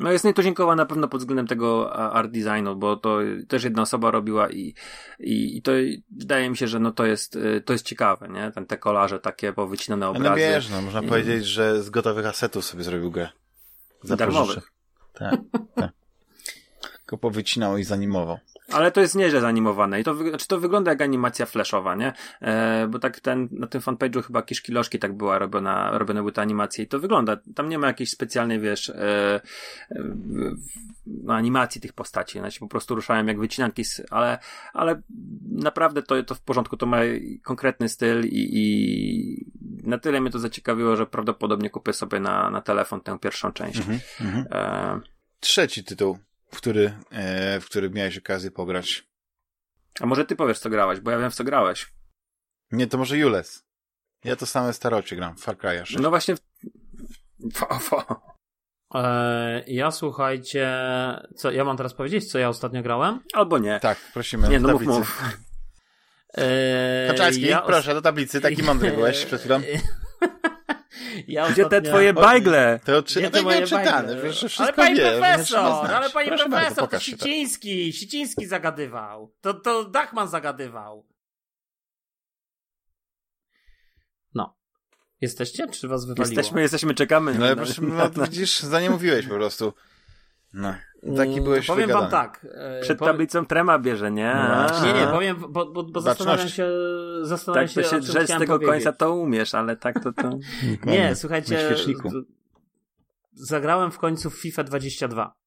No 0.00 0.12
jest 0.12 0.24
nietuzinkowa 0.24 0.76
na 0.76 0.86
pewno 0.86 1.08
pod 1.08 1.20
względem 1.20 1.46
tego 1.46 1.92
art 1.92 2.30
designu, 2.30 2.76
bo 2.76 2.96
to 2.96 3.18
też 3.48 3.64
jedna 3.64 3.82
osoba 3.82 4.10
robiła 4.10 4.50
i, 4.50 4.74
i, 5.18 5.56
i 5.56 5.62
to 5.62 5.72
wydaje 6.10 6.50
mi 6.50 6.56
się, 6.56 6.68
że 6.68 6.80
no 6.80 6.92
to 6.92 7.06
jest, 7.06 7.36
y, 7.36 7.60
to 7.60 7.72
jest 7.72 7.84
ciekawe, 7.84 8.28
nie? 8.28 8.50
Ten, 8.50 8.66
te 8.66 8.78
kolaże 8.78 9.18
takie 9.18 9.52
powycinane 9.52 10.08
obrazy. 10.08 10.28
No 10.28 10.36
wiesz, 10.36 10.70
no 10.70 10.82
można 10.82 11.00
I... 11.02 11.08
powiedzieć, 11.08 11.46
że 11.46 11.82
z 11.82 11.90
gotowych 11.90 12.26
asetów 12.26 12.64
sobie 12.64 12.84
zrobił 12.84 13.10
grę. 13.10 13.28
Darmowych. 14.04 14.72
Tak, 15.12 15.40
tak. 15.74 15.90
Tylko 16.98 17.18
powycinał 17.18 17.76
i 17.76 17.84
zanimował. 17.84 18.38
Ale 18.72 18.92
to 18.92 19.00
jest 19.00 19.14
nieźle 19.14 19.40
zanimowane 19.40 20.00
i 20.00 20.04
to, 20.04 20.14
znaczy 20.14 20.48
to 20.48 20.60
wygląda 20.60 20.90
jak 20.90 21.02
animacja 21.02 21.46
flashowa, 21.46 21.94
nie? 21.94 22.12
E, 22.40 22.86
bo 22.88 22.98
tak 22.98 23.20
ten, 23.20 23.48
na 23.52 23.66
tym 23.66 23.80
fanpage'u 23.80 24.22
chyba 24.22 24.42
Kiszki 24.42 24.72
Lożki 24.72 24.98
tak 24.98 25.16
była 25.16 25.38
robiona, 25.38 25.98
robione 25.98 26.20
były 26.20 26.32
te 26.32 26.42
animacje 26.42 26.84
i 26.84 26.88
to 26.88 27.00
wygląda, 27.00 27.36
tam 27.54 27.68
nie 27.68 27.78
ma 27.78 27.86
jakiejś 27.86 28.10
specjalnej, 28.10 28.60
wiesz, 28.60 28.90
e, 28.90 29.40
e, 29.90 30.14
no, 31.06 31.34
animacji 31.34 31.80
tych 31.80 31.92
postaci, 31.92 32.38
się 32.48 32.60
po 32.60 32.68
prostu 32.68 32.94
ruszają 32.94 33.26
jak 33.26 33.40
wycinanki, 33.40 33.82
ale, 34.10 34.38
ale 34.72 35.02
naprawdę 35.44 36.02
to, 36.02 36.22
to 36.22 36.34
w 36.34 36.40
porządku, 36.40 36.76
to 36.76 36.86
ma 36.86 36.98
konkretny 37.44 37.88
styl 37.88 38.24
i, 38.24 38.48
i 38.52 39.44
na 39.86 39.98
tyle 39.98 40.20
mnie 40.20 40.30
to 40.30 40.38
zaciekawiło, 40.38 40.96
że 40.96 41.06
prawdopodobnie 41.06 41.70
kupię 41.70 41.92
sobie 41.92 42.20
na, 42.20 42.50
na 42.50 42.60
telefon 42.60 43.00
tę 43.00 43.18
pierwszą 43.18 43.52
część. 43.52 43.80
Mm 43.80 43.98
-hmm, 43.98 44.44
e... 44.50 45.00
Trzeci 45.40 45.84
tytuł 45.84 46.18
w 46.52 46.56
który, 46.56 46.98
e, 47.10 47.60
w 47.60 47.66
który 47.66 47.90
miałeś 47.90 48.18
okazję 48.18 48.50
pograć. 48.50 49.04
A 50.00 50.06
może 50.06 50.24
ty 50.24 50.36
powiesz, 50.36 50.58
co 50.58 50.70
grałeś, 50.70 51.00
bo 51.00 51.10
ja 51.10 51.18
wiem, 51.18 51.30
w 51.30 51.34
co 51.34 51.44
grałeś. 51.44 51.92
Nie, 52.72 52.86
to 52.86 52.98
może 52.98 53.18
Jules. 53.18 53.64
Ja 54.24 54.36
to 54.36 54.46
same 54.46 54.72
starocie 54.72 55.16
gram, 55.16 55.36
Far 55.36 55.58
Cry 55.58 55.78
6. 55.78 55.98
No 56.00 56.10
właśnie... 56.10 56.34
Fo, 57.54 57.78
fo. 57.78 58.22
E, 58.94 59.64
ja 59.66 59.90
słuchajcie, 59.90 60.68
co 61.36 61.50
ja 61.50 61.64
mam 61.64 61.76
teraz 61.76 61.94
powiedzieć, 61.94 62.30
co 62.30 62.38
ja 62.38 62.48
ostatnio 62.48 62.82
grałem? 62.82 63.20
Albo 63.32 63.58
nie. 63.58 63.80
Tak, 63.80 63.98
prosimy. 64.12 64.48
Nie, 64.48 64.60
no 64.60 64.72
mów, 64.72 64.82
mów. 64.82 65.22
Eee, 66.34 67.08
Kaczalski, 67.08 67.42
ja 67.42 67.60
proszę, 67.60 67.94
do 67.94 68.02
tablicy, 68.02 68.40
taki 68.40 68.62
mądry 68.62 68.90
byłeś 68.90 69.24
przed 69.24 69.40
chwilą. 69.40 69.60
Ja 71.28 71.50
Gdzie 71.50 71.64
te 71.64 71.82
twoje 71.82 72.12
bajgle? 72.12 72.80
To 72.84 72.96
odczytaj 72.96 73.30
te 73.30 73.42
moje 73.42 73.66
czytane, 73.66 74.22
wiesz, 74.22 74.36
wszystko 74.36 74.62
Ale 74.62 74.72
pani 74.72 74.96
wie, 74.96 75.10
profesor, 75.10 75.90
ale 75.90 76.10
pani 76.10 76.28
Proszę 76.28 76.44
profesor, 76.44 76.76
bardzo, 76.76 76.86
to 76.86 77.00
Siciński, 77.00 77.92
Siciński 77.92 78.46
zagadywał. 78.46 79.34
To, 79.40 79.54
to 79.54 79.84
Dachman 79.84 80.28
zagadywał. 80.28 81.06
No. 84.34 84.56
Jesteście? 85.20 85.68
Czy 85.68 85.88
was 85.88 86.06
wywaliło? 86.06 86.36
Jesteśmy, 86.36 86.60
jesteśmy, 86.60 86.94
czekamy. 86.94 87.34
No, 87.34 87.46
ale 87.46 87.56
proszę, 87.56 87.82
no, 87.82 88.10
widzisz, 88.24 88.60
za 88.60 88.80
nie 88.80 88.90
mówiłeś 88.90 89.26
po 89.26 89.34
prostu. 89.34 89.74
No. 90.52 90.74
Taki 91.16 91.32
mm, 91.32 91.44
byłeś 91.44 91.66
Powiem 91.66 91.86
wygadany. 91.86 92.10
wam 92.10 92.10
tak. 92.10 92.46
E, 92.54 92.80
Przed 92.80 92.98
powiem... 92.98 93.14
tablicą 93.14 93.46
trema 93.46 93.78
bierze, 93.78 94.10
nie? 94.10 94.34
No, 94.34 94.86
nie, 94.86 94.92
nie, 94.92 95.06
powiem, 95.06 95.36
bo, 95.48 95.66
bo, 95.66 95.82
bo 95.82 96.00
zastanawiam 96.00 96.48
się, 96.48 96.68
zastanawiam 97.22 97.68
tak, 97.68 97.74
się, 97.74 97.82
to 97.82 97.88
się 97.88 98.00
drzeć 98.00 98.30
z 98.30 98.38
tego 98.38 98.54
powiedzieć. 98.54 98.68
końca 98.68 98.92
to 98.92 99.14
umiesz, 99.14 99.54
ale 99.54 99.76
tak 99.76 100.02
to 100.02 100.12
to... 100.12 100.38
nie, 100.90 101.14
słuchajcie, 101.14 101.76
zagrałem 103.32 103.90
w 103.90 103.98
końcu 103.98 104.30
w 104.30 104.34
FIFA 104.34 104.64
22 104.64 105.40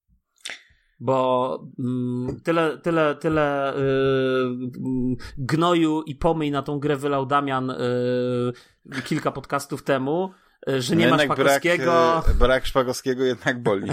bo 0.99 1.59
mm, 1.79 2.39
tyle, 2.43 2.77
tyle, 2.77 3.15
tyle 3.15 3.73
yy, 3.77 5.17
gnoju 5.37 6.01
i 6.01 6.15
pomyj 6.15 6.51
na 6.51 6.61
tą 6.61 6.79
grę 6.79 6.95
wylał 6.95 7.25
Damian 7.25 7.67
yy, 8.85 9.01
kilka 9.01 9.31
podcastów 9.31 9.83
temu, 9.83 10.31
że 10.67 10.95
nie 10.95 11.07
no 11.07 11.17
ma 11.17 11.23
Szpakowskiego. 11.23 11.83
Brak, 11.83 12.29
e, 12.29 12.33
brak 12.33 12.65
Szpakowskiego 12.65 13.23
jednak 13.23 13.63
boli. 13.63 13.91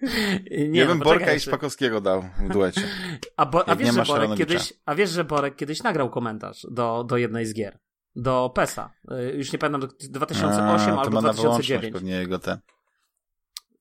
nie, 0.68 0.80
ja 0.80 0.86
bym 0.86 0.98
no, 0.98 1.04
Borka 1.04 1.32
i 1.32 1.40
Szpakowskiego 1.40 2.00
dał 2.00 2.22
w 2.22 2.48
duecie. 2.52 2.82
A, 3.36 3.46
bo, 3.46 3.68
a, 3.68 3.76
wiesz, 3.76 3.94
że 3.94 4.02
Borek 4.02 4.34
kiedyś, 4.34 4.72
a 4.86 4.94
wiesz, 4.94 5.10
że 5.10 5.24
Borek 5.24 5.56
kiedyś 5.56 5.82
nagrał 5.82 6.10
komentarz 6.10 6.66
do, 6.70 7.04
do 7.04 7.16
jednej 7.16 7.46
z 7.46 7.54
gier. 7.54 7.78
Do 8.16 8.52
PESA. 8.54 8.92
E, 9.10 9.32
już 9.32 9.52
nie 9.52 9.58
pamiętam, 9.58 9.90
2008 10.00 10.94
a, 10.94 11.00
albo 11.00 11.20
2009. 11.20 11.92
pewnie 11.92 12.12
jego 12.12 12.38
ten. 12.38 12.58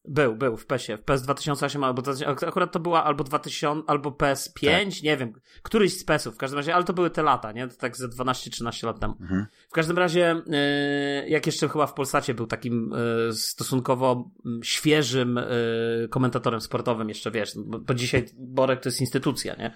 Był, 0.06 0.36
był 0.36 0.58
w 0.58 0.66
PESie, 0.66 0.97
w 0.97 1.04
PES 1.04 1.22
2008 1.22 1.84
albo 1.84 2.04
akurat 2.47 2.72
to 2.72 2.80
była 2.80 3.04
albo 3.04 3.24
2000, 3.24 3.84
albo 3.88 4.12
PES 4.12 4.54
5, 4.54 4.95
tak. 4.95 5.04
nie 5.04 5.18
wiem, 5.18 5.34
któryś 5.64 5.99
z 5.99 6.04
PESów 6.04 6.36
w 6.36 6.38
każdym 6.38 6.58
razie, 6.58 6.76
ale 6.76 6.84
to 6.84 6.93
były 6.93 7.10
te 7.10 7.24
lata, 7.24 7.52
nie? 7.52 7.68
To 7.68 7.76
tak 7.76 7.97
ze 7.97 8.08
12-13 8.08 8.86
lat 8.86 8.99
temu. 8.99 9.16
Mhm. 9.22 9.45
W 9.70 9.74
każdym 9.74 9.97
razie, 9.97 10.41
yy, 10.45 11.30
jak 11.30 11.45
jeszcze 11.45 11.70
chyba 11.70 11.88
w 11.88 11.93
Polsacie 11.93 12.34
był 12.34 12.47
takim 12.47 12.93
yy, 13.28 13.34
stosunkowo 13.34 14.32
świeżym 14.64 15.39
yy, 16.02 16.08
komentatorem 16.08 16.62
sportowym, 16.62 17.10
jeszcze 17.10 17.32
wiesz, 17.32 17.52
bo, 17.66 17.93
dzisiaj 17.93 18.26
Borek 18.34 18.82
to 18.82 18.89
jest 18.89 19.02
instytucja, 19.02 19.56
nie? 19.56 19.76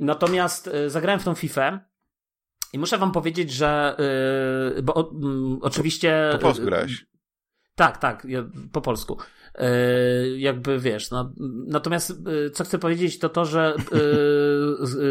Natomiast 0.00 0.70
zagrałem 0.86 1.20
w 1.20 1.24
tą 1.24 1.34
FIFA 1.34 1.80
i 2.72 2.78
muszę 2.78 2.98
wam 2.98 3.12
powiedzieć, 3.12 3.52
że 3.52 3.96
bo 4.82 5.10
mm, 5.10 5.58
oczywiście... 5.62 6.28
Po 6.32 6.38
polsku 6.38 6.64
grałeś. 6.64 7.11
Tak, 7.74 7.98
tak, 7.98 8.26
po 8.72 8.80
polsku. 8.80 9.16
E, 9.58 10.38
jakby 10.38 10.78
wiesz, 10.78 11.10
no, 11.10 11.32
natomiast 11.66 12.10
e, 12.10 12.50
co 12.50 12.64
chcę 12.64 12.78
powiedzieć 12.78 13.18
to 13.18 13.28
to, 13.28 13.44
że 13.44 13.74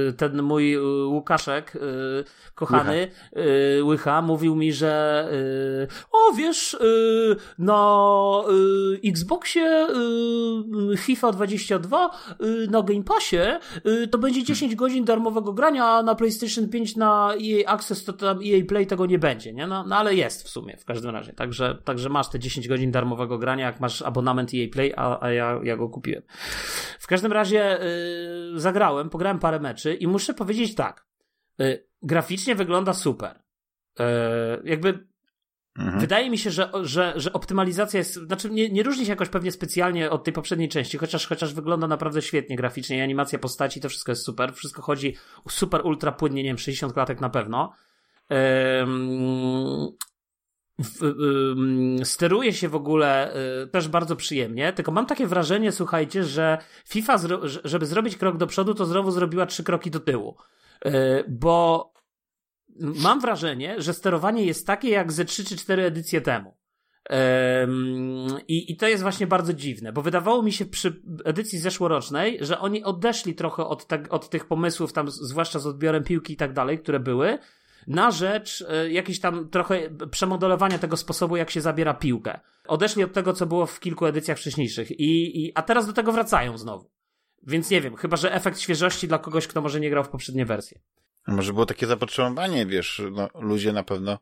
e, 0.10 0.14
ten 0.14 0.42
mój 0.42 0.78
Łukaszek, 1.06 1.78
kochany, 2.56 3.08
Łycha, 3.36 3.84
Łycha 3.84 4.22
mówił 4.22 4.56
mi, 4.56 4.74
że 4.74 5.28
o 6.12 6.34
wiesz, 6.34 6.78
na 7.60 8.02
Xboxie 9.06 9.88
FIFA 10.98 11.32
22 11.32 12.10
na 12.70 12.82
Game 12.82 13.04
Passie 13.04 13.38
to 14.12 14.18
będzie 14.18 14.44
10 14.44 14.76
godzin 14.76 15.06
darmowego 15.06 15.54
grania, 15.54 15.86
a 15.86 16.04
na 16.04 16.16
PlayStation 16.16 16.70
5 16.70 16.96
na 16.96 17.34
EA 17.34 17.74
Access 17.74 18.04
to 18.04 18.14
tam 18.14 18.38
EA 18.38 18.66
Play 18.68 18.88
tego 18.88 19.06
nie 19.06 19.20
będzie, 19.20 19.54
nie? 19.54 19.68
No, 19.68 19.84
no 19.84 19.98
ale 19.98 20.16
jest 20.16 20.44
w 20.44 20.50
sumie, 20.50 20.78
w 20.78 20.86
każdym 20.86 21.12
razie. 21.12 21.34
Także, 21.34 21.78
także 21.84 22.10
masz 22.10 22.30
te 22.30 22.40
10 22.40 22.68
godzin 22.68 22.92
darmowego 22.92 23.38
grania, 23.38 23.66
jak 23.66 23.80
masz 23.80 24.02
abonament 24.02 24.31
abonament 24.32 24.54
EA 24.54 24.68
Play, 24.72 24.94
a, 24.96 25.26
a 25.26 25.32
ja, 25.32 25.60
ja 25.64 25.78
go 25.78 25.90
kupiłem. 25.90 26.24
W 27.00 27.08
każdym 27.08 27.32
razie 27.32 27.80
yy, 28.54 28.60
zagrałem, 28.60 29.10
pograłem 29.10 29.40
parę 29.40 29.60
meczy 29.60 29.94
i 29.94 30.08
muszę 30.08 30.34
powiedzieć 30.34 30.76
tak. 30.76 31.06
Y, 31.62 31.88
graficznie 32.02 32.56
wygląda 32.56 32.94
super. 32.94 33.44
Y, 34.00 34.04
jakby 34.64 35.08
mhm. 35.78 36.00
wydaje 36.00 36.30
mi 36.30 36.38
się, 36.38 36.52
że, 36.52 36.72
że, 36.84 37.14
że 37.16 37.34
optymalizacja 37.34 37.98
jest, 37.98 38.14
znaczy 38.14 38.50
nie, 38.50 38.70
nie 38.70 38.84
różni 38.84 39.06
się 39.06 39.12
jakoś 39.12 39.30
pewnie 39.30 39.52
specjalnie 39.52 40.10
od 40.10 40.24
tej 40.24 40.34
poprzedniej 40.34 40.70
części, 40.70 40.98
chociaż, 40.98 41.28
chociaż 41.28 41.54
wygląda 41.54 41.88
naprawdę 41.88 42.22
świetnie 42.22 42.56
graficznie 42.56 42.98
i 42.98 43.02
animacja 43.02 43.40
postaci, 43.40 43.82
to 43.82 43.90
wszystko 43.90 44.12
jest 44.12 44.26
super, 44.26 44.54
wszystko 44.54 44.82
chodzi 44.82 45.16
super 45.50 45.82
ultra 45.86 46.12
płynnie, 46.12 46.44
nie 46.44 46.50
wiem, 46.50 46.58
60 46.58 46.94
klatek 46.94 47.22
na 47.22 47.30
pewno. 47.30 47.74
W, 50.84 51.04
y, 52.02 52.06
steruje 52.06 52.54
się 52.54 52.70
w 52.70 52.76
ogóle 52.76 53.36
y, 53.64 53.68
też 53.68 53.88
bardzo 53.88 54.16
przyjemnie, 54.16 54.74
tylko 54.74 54.92
mam 54.92 55.06
takie 55.06 55.28
wrażenie, 55.28 55.72
słuchajcie, 55.72 56.24
że 56.24 56.58
FIFA, 56.88 57.18
zro 57.18 57.42
żeby 57.64 57.86
zrobić 57.86 58.18
krok 58.18 58.38
do 58.38 58.48
przodu, 58.48 58.74
to 58.74 58.86
znowu 58.86 59.12
zrobiła 59.12 59.46
trzy 59.46 59.64
kroki 59.64 59.92
do 59.92 60.00
tyłu. 60.00 60.38
Y, 60.86 60.92
bo 61.28 61.92
mam 62.80 63.20
wrażenie, 63.20 63.82
że 63.82 63.94
sterowanie 63.94 64.46
jest 64.46 64.68
takie 64.68 64.90
jak 64.90 65.12
ze 65.12 65.26
3 65.26 65.46
czy 65.46 65.58
4 65.58 65.84
edycje 65.84 66.22
temu. 66.22 66.58
I, 68.48 68.72
I 68.72 68.78
to 68.78 68.88
jest 68.88 69.04
właśnie 69.04 69.28
bardzo 69.28 69.54
dziwne, 69.54 69.94
bo 69.94 70.02
wydawało 70.02 70.44
mi 70.44 70.52
się 70.52 70.66
przy 70.66 71.02
edycji 71.26 71.60
zeszłorocznej, 71.60 72.38
że 72.42 72.60
oni 72.60 72.84
odeszli 72.84 73.36
trochę 73.36 73.66
od, 73.66 73.88
te, 73.88 74.04
od 74.10 74.30
tych 74.30 74.46
pomysłów, 74.46 74.94
tam 74.94 75.12
zwłaszcza 75.12 75.60
z 75.60 75.68
odbiorem 75.68 76.04
piłki 76.04 76.34
i 76.34 76.38
tak 76.38 76.54
dalej, 76.54 76.80
które 76.80 77.00
były, 77.00 77.38
na 77.88 78.12
rzecz 78.12 78.66
e, 78.70 78.92
jakiejś 78.92 79.20
tam 79.20 79.50
trochę 79.50 79.90
przemodelowania 80.12 80.80
tego 80.80 80.98
sposobu, 80.98 81.38
jak 81.38 81.52
się 81.52 81.62
zabiera 81.62 81.94
piłkę. 81.94 82.40
Odeszli 82.68 83.04
od 83.04 83.14
tego, 83.14 83.34
co 83.34 83.46
było 83.46 83.66
w 83.66 83.80
kilku 83.80 84.06
edycjach 84.06 84.38
wcześniejszych, 84.38 84.92
i, 84.92 85.46
i, 85.46 85.52
a 85.56 85.62
teraz 85.62 85.88
do 85.88 85.94
tego 85.94 86.12
wracają 86.12 86.58
znowu. 86.58 86.92
Więc 87.48 87.70
nie 87.70 87.82
wiem, 87.82 87.96
chyba 87.96 88.18
że 88.18 88.34
efekt 88.34 88.60
świeżości 88.60 89.08
dla 89.08 89.20
kogoś, 89.20 89.48
kto 89.48 89.62
może 89.62 89.80
nie 89.80 89.90
grał 89.90 90.04
w 90.04 90.10
poprzednie 90.10 90.46
wersje. 90.46 90.80
Może 91.28 91.54
było 91.54 91.66
takie 91.66 91.88
zapotrzebowanie, 91.88 92.66
wiesz, 92.66 93.02
no, 93.12 93.30
ludzie 93.36 93.74
na 93.74 93.84
pewno 93.84 94.20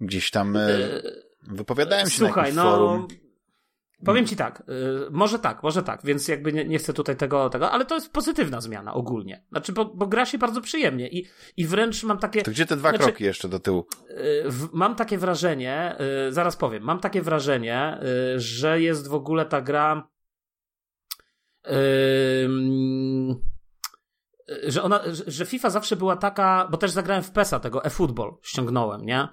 gdzieś 0.00 0.30
tam 0.30 0.56
e, 0.56 0.60
e 0.60 1.02
wypowiadają 1.42 2.06
się 2.06 2.18
Słuchaj, 2.18 2.54
na 2.54 2.64
no, 2.64 2.70
forum. 2.70 3.08
Powiem 4.04 4.26
ci 4.26 4.36
tak, 4.36 4.62
y, 5.08 5.10
może 5.10 5.38
tak, 5.38 5.62
może 5.62 5.82
tak, 5.82 6.00
więc 6.04 6.28
jakby 6.28 6.52
nie, 6.52 6.64
nie, 6.64 6.78
chcę 6.78 6.92
tutaj 6.92 7.16
tego, 7.16 7.50
tego, 7.50 7.70
ale 7.70 7.84
to 7.84 7.94
jest 7.94 8.12
pozytywna 8.12 8.60
zmiana 8.60 8.94
ogólnie. 8.94 9.44
Znaczy, 9.50 9.72
bo, 9.72 9.84
bo 9.84 10.06
gra 10.06 10.26
się 10.26 10.38
bardzo 10.38 10.60
przyjemnie 10.60 11.08
i, 11.08 11.26
i 11.56 11.66
wręcz 11.66 12.04
mam 12.04 12.18
takie. 12.18 12.42
To 12.42 12.50
gdzie 12.50 12.66
te 12.66 12.76
dwa 12.76 12.88
znaczy, 12.88 13.04
kroki 13.04 13.24
jeszcze 13.24 13.48
do 13.48 13.60
tyłu? 13.60 13.86
Y, 14.10 14.50
w, 14.50 14.68
mam 14.72 14.96
takie 14.96 15.18
wrażenie, 15.18 15.96
y, 16.28 16.32
zaraz 16.32 16.56
powiem, 16.56 16.82
mam 16.82 17.00
takie 17.00 17.22
wrażenie, 17.22 17.98
że 18.36 18.80
jest 18.80 19.08
w 19.08 19.14
ogóle 19.14 19.46
ta 19.46 19.60
gra. 19.60 20.08
że 24.66 24.82
ona, 24.82 25.00
że 25.26 25.46
FIFA 25.46 25.70
zawsze 25.70 25.96
była 25.96 26.16
taka, 26.16 26.68
bo 26.70 26.76
też 26.76 26.90
zagrałem 26.90 27.22
w 27.22 27.30
PESA 27.30 27.60
tego 27.60 27.84
e-football, 27.84 28.36
ściągnąłem, 28.42 29.04
nie? 29.04 29.28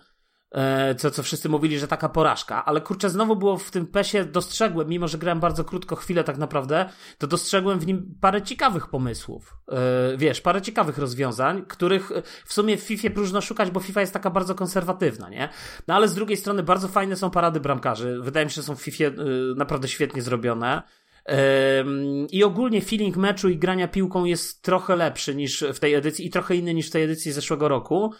E, 0.51 0.95
co, 0.95 1.11
co 1.11 1.23
wszyscy 1.23 1.49
mówili, 1.49 1.79
że 1.79 1.87
taka 1.87 2.09
porażka, 2.09 2.65
ale 2.65 2.81
kurczę, 2.81 3.09
znowu 3.09 3.35
było 3.35 3.57
w 3.57 3.71
tym 3.71 3.87
PESie, 3.87 4.25
dostrzegłem, 4.25 4.87
mimo 4.89 5.07
że 5.07 5.17
grałem 5.17 5.39
bardzo 5.39 5.63
krótko, 5.63 5.95
chwilę 5.95 6.23
tak 6.23 6.37
naprawdę, 6.37 6.89
to 7.17 7.27
dostrzegłem 7.27 7.79
w 7.79 7.87
nim 7.87 8.15
parę 8.21 8.41
ciekawych 8.41 8.87
pomysłów. 8.87 9.57
Yy, 9.67 10.17
wiesz, 10.17 10.41
parę 10.41 10.61
ciekawych 10.61 10.97
rozwiązań, 10.97 11.65
których 11.67 12.11
w 12.45 12.53
sumie 12.53 12.77
w 12.77 12.81
FIFA 12.81 13.09
próżno 13.09 13.41
szukać, 13.41 13.71
bo 13.71 13.79
FIFA 13.79 14.01
jest 14.01 14.13
taka 14.13 14.29
bardzo 14.29 14.55
konserwatywna, 14.55 15.29
nie? 15.29 15.49
No 15.87 15.95
ale 15.95 16.07
z 16.07 16.15
drugiej 16.15 16.37
strony 16.37 16.63
bardzo 16.63 16.87
fajne 16.87 17.15
są 17.15 17.29
parady 17.29 17.59
bramkarzy. 17.59 18.19
Wydaje 18.21 18.45
mi 18.45 18.51
się, 18.51 18.55
że 18.55 18.63
są 18.63 18.75
w 18.75 18.81
FIFA 18.81 19.03
naprawdę 19.55 19.87
świetnie 19.87 20.21
zrobione. 20.21 20.81
I 22.29 22.43
ogólnie 22.43 22.81
feeling 22.81 23.17
meczu 23.17 23.49
i 23.49 23.57
grania 23.57 23.87
piłką 23.87 24.25
jest 24.25 24.61
trochę 24.61 24.95
lepszy 24.95 25.35
niż 25.35 25.63
w 25.73 25.79
tej 25.79 25.93
edycji 25.93 26.25
i 26.25 26.29
trochę 26.29 26.55
inny 26.55 26.73
niż 26.73 26.87
w 26.87 26.91
tej 26.91 27.03
edycji 27.03 27.31
zeszłego 27.31 27.67
roku. 27.67 28.13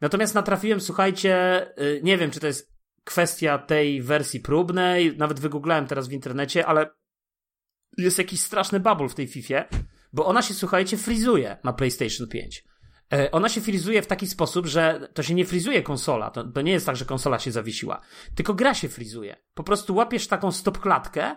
Natomiast 0.00 0.34
natrafiłem, 0.34 0.80
słuchajcie, 0.80 1.66
y, 1.82 2.00
nie 2.02 2.18
wiem, 2.18 2.30
czy 2.30 2.40
to 2.40 2.46
jest 2.46 2.72
kwestia 3.04 3.58
tej 3.58 4.02
wersji 4.02 4.40
próbnej, 4.40 5.16
nawet 5.16 5.40
wygooglałem 5.40 5.86
teraz 5.86 6.08
w 6.08 6.12
internecie, 6.12 6.66
ale 6.66 6.90
jest 7.98 8.18
jakiś 8.18 8.40
straszny 8.40 8.80
bubble 8.80 9.08
w 9.08 9.14
tej 9.14 9.26
FIFA, 9.26 9.64
bo 10.12 10.26
ona 10.26 10.42
się, 10.42 10.54
słuchajcie, 10.54 10.96
frizuje 10.96 11.56
na 11.64 11.72
PlayStation 11.72 12.28
5. 12.28 12.64
E, 13.12 13.30
ona 13.30 13.48
się 13.48 13.60
frizuje 13.60 14.02
w 14.02 14.06
taki 14.06 14.26
sposób, 14.26 14.66
że 14.66 15.08
to 15.14 15.22
się 15.22 15.34
nie 15.34 15.46
frizuje 15.46 15.82
konsola. 15.82 16.30
To, 16.30 16.44
to 16.44 16.62
nie 16.62 16.72
jest 16.72 16.86
tak, 16.86 16.96
że 16.96 17.04
konsola 17.04 17.38
się 17.38 17.52
zawiesiła. 17.52 18.00
Tylko 18.34 18.54
gra 18.54 18.74
się 18.74 18.88
frizuje. 18.88 19.36
Po 19.54 19.64
prostu 19.64 19.94
łapiesz 19.94 20.26
taką 20.26 20.52
stop 20.52 20.78
klatkę 20.78 21.36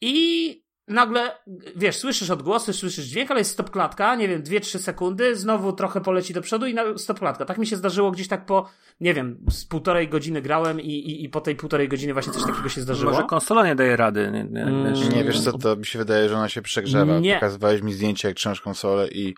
i 0.00 0.63
nagle, 0.88 1.30
wiesz, 1.76 1.96
słyszysz 1.96 2.30
odgłosy, 2.30 2.72
słyszysz 2.72 3.04
dźwięk, 3.04 3.30
ale 3.30 3.40
jest 3.40 3.50
stop 3.50 3.70
klatka, 3.70 4.14
nie 4.14 4.28
wiem, 4.28 4.42
2-3 4.42 4.78
sekundy, 4.78 5.36
znowu 5.36 5.72
trochę 5.72 6.00
poleci 6.00 6.34
do 6.34 6.40
przodu 6.40 6.66
i 6.66 6.74
stop 6.96 7.18
klatka. 7.18 7.44
Tak 7.44 7.58
mi 7.58 7.66
się 7.66 7.76
zdarzyło 7.76 8.10
gdzieś 8.10 8.28
tak 8.28 8.46
po, 8.46 8.70
nie 9.00 9.14
wiem, 9.14 9.44
z 9.50 9.64
półtorej 9.64 10.08
godziny 10.08 10.42
grałem 10.42 10.80
i, 10.80 10.90
i, 10.90 11.24
i 11.24 11.28
po 11.28 11.40
tej 11.40 11.56
półtorej 11.56 11.88
godziny 11.88 12.12
właśnie 12.12 12.32
coś 12.32 12.44
takiego 12.44 12.68
się 12.68 12.80
zdarzyło. 12.80 13.12
Może 13.12 13.24
konsola 13.24 13.66
nie 13.66 13.74
daje 13.74 13.96
rady. 13.96 14.30
Nie, 14.32 14.44
nie, 14.44 14.62
mm. 14.62 14.94
nie 15.14 15.24
wiesz 15.24 15.40
co, 15.40 15.58
to 15.58 15.76
mi 15.76 15.86
się 15.86 15.98
wydaje, 15.98 16.28
że 16.28 16.36
ona 16.36 16.48
się 16.48 16.62
przegrzewa. 16.62 17.18
Nie. 17.18 17.34
Pokazywałeś 17.34 17.82
mi 17.82 17.92
zdjęcie, 17.92 18.28
jak 18.28 18.36
trzymasz 18.36 18.60
konsolę 18.60 19.08
i 19.08 19.34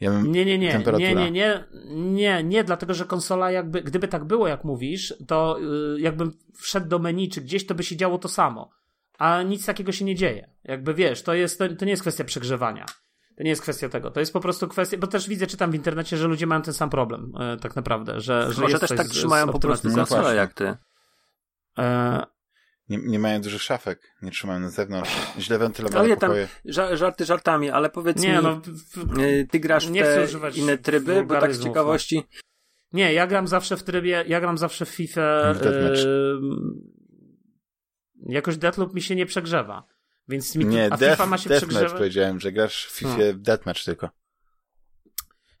ja 0.00 0.10
bym, 0.10 0.32
nie, 0.32 0.44
nie, 0.44 0.58
nie, 0.58 0.84
nie, 0.98 1.14
nie, 1.14 1.30
nie, 1.30 1.64
nie, 1.94 2.44
nie, 2.44 2.64
dlatego 2.64 2.94
że 2.94 3.04
konsola 3.04 3.50
jakby, 3.50 3.82
gdyby 3.82 4.08
tak 4.08 4.24
było 4.24 4.48
jak 4.48 4.64
mówisz, 4.64 5.14
to 5.26 5.58
y, 5.96 6.00
jakbym 6.00 6.32
wszedł 6.54 6.88
do 6.88 6.98
menu 6.98 7.28
czy 7.28 7.40
gdzieś, 7.40 7.66
to 7.66 7.74
by 7.74 7.82
się 7.82 7.96
działo 7.96 8.18
to 8.18 8.28
samo 8.28 8.70
a 9.18 9.42
nic 9.42 9.66
takiego 9.66 9.92
się 9.92 10.04
nie 10.04 10.14
dzieje. 10.14 10.50
Jakby 10.64 10.94
wiesz, 10.94 11.22
to, 11.22 11.34
jest, 11.34 11.58
to, 11.58 11.68
to 11.68 11.84
nie 11.84 11.90
jest 11.90 12.02
kwestia 12.02 12.24
przegrzewania. 12.24 12.86
To 13.36 13.42
nie 13.42 13.50
jest 13.50 13.62
kwestia 13.62 13.88
tego. 13.88 14.10
To 14.10 14.20
jest 14.20 14.32
po 14.32 14.40
prostu 14.40 14.68
kwestia, 14.68 14.98
bo 14.98 15.06
też 15.06 15.28
widzę, 15.28 15.46
czytam 15.46 15.70
w 15.70 15.74
internecie, 15.74 16.16
że 16.16 16.28
ludzie 16.28 16.46
mają 16.46 16.62
ten 16.62 16.74
sam 16.74 16.90
problem, 16.90 17.32
e, 17.40 17.56
tak 17.56 17.76
naprawdę. 17.76 18.20
Że, 18.20 18.52
że 18.52 18.60
Może 18.60 18.78
też 18.78 18.88
tak 18.88 19.06
z, 19.06 19.10
trzymają 19.10 19.46
z 19.48 19.52
po 19.52 19.58
prostu 19.58 19.94
konsolę 19.94 20.34
jak 20.34 20.54
ty. 20.54 20.76
E... 21.78 22.26
Nie, 22.88 22.98
nie 22.98 23.18
mają 23.18 23.40
dużych 23.40 23.62
szafek, 23.62 24.00
nie 24.22 24.30
trzymają 24.30 24.60
na 24.60 24.70
zewnątrz, 24.70 25.10
źle 25.38 25.58
wentylowane 25.58 26.00
ale 26.00 26.16
pokoje. 26.16 26.48
Tam, 26.76 26.96
żarty 26.96 27.24
żartami, 27.24 27.70
ale 27.70 27.90
powiedz 27.90 28.22
nie, 28.22 28.36
mi, 28.36 28.42
no, 28.42 28.60
w, 28.66 29.18
e, 29.20 29.44
ty 29.44 29.60
grasz 29.60 29.86
w 29.88 29.92
te 29.92 30.50
inne 30.54 30.78
tryby, 30.78 31.24
bo 31.26 31.40
tak 31.40 31.54
z 31.54 31.58
no. 31.58 31.64
ciekawości... 31.64 32.22
Nie, 32.92 33.12
ja 33.12 33.26
gram 33.26 33.48
zawsze 33.48 33.76
w 33.76 33.82
trybie, 33.82 34.24
ja 34.26 34.40
gram 34.40 34.58
zawsze 34.58 34.84
w 34.84 34.88
FIFA... 34.88 35.54
Jakoś 38.28 38.56
Deathloop 38.56 38.94
mi 38.94 39.02
się 39.02 39.14
nie 39.16 39.26
przegrzewa. 39.26 39.86
Więc 40.28 40.54
mi, 40.54 40.66
nie, 40.66 40.84
a 40.92 40.96
death, 40.96 41.12
FIFA 41.12 41.26
ma 41.26 41.38
się 41.38 41.48
deathmatch 41.48 41.74
przegrzewa... 41.74 41.98
powiedziałem, 41.98 42.40
że 42.40 42.52
grasz 42.52 42.86
w 42.86 42.90
FIFA 42.90 43.16
no. 43.18 43.24
Deathmatch 43.34 43.84
tylko. 43.84 44.10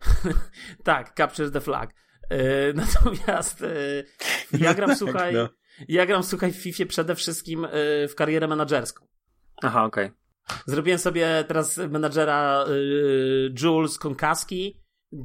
tak, 0.84 1.14
Capture 1.16 1.50
the 1.50 1.60
Flag. 1.60 1.94
Yy, 2.30 2.38
natomiast 2.84 3.60
yy, 3.60 4.04
ja 4.52 4.74
gram, 4.74 4.88
tak, 4.90 4.98
słuchaj, 4.98 5.34
no. 5.34 5.48
ja 5.88 6.06
gram, 6.06 6.22
słuchaj, 6.22 6.52
w 6.52 6.56
FIFA 6.56 6.86
przede 6.86 7.14
wszystkim 7.14 7.62
yy, 7.62 8.08
w 8.08 8.14
karierę 8.14 8.48
menadżerską. 8.48 9.06
Aha, 9.62 9.84
okej. 9.84 10.06
Okay. 10.06 10.18
Zrobiłem 10.66 10.98
sobie 10.98 11.44
teraz 11.48 11.76
menadżera 11.76 12.64
Jules 13.62 13.98
Konkaski 13.98 14.83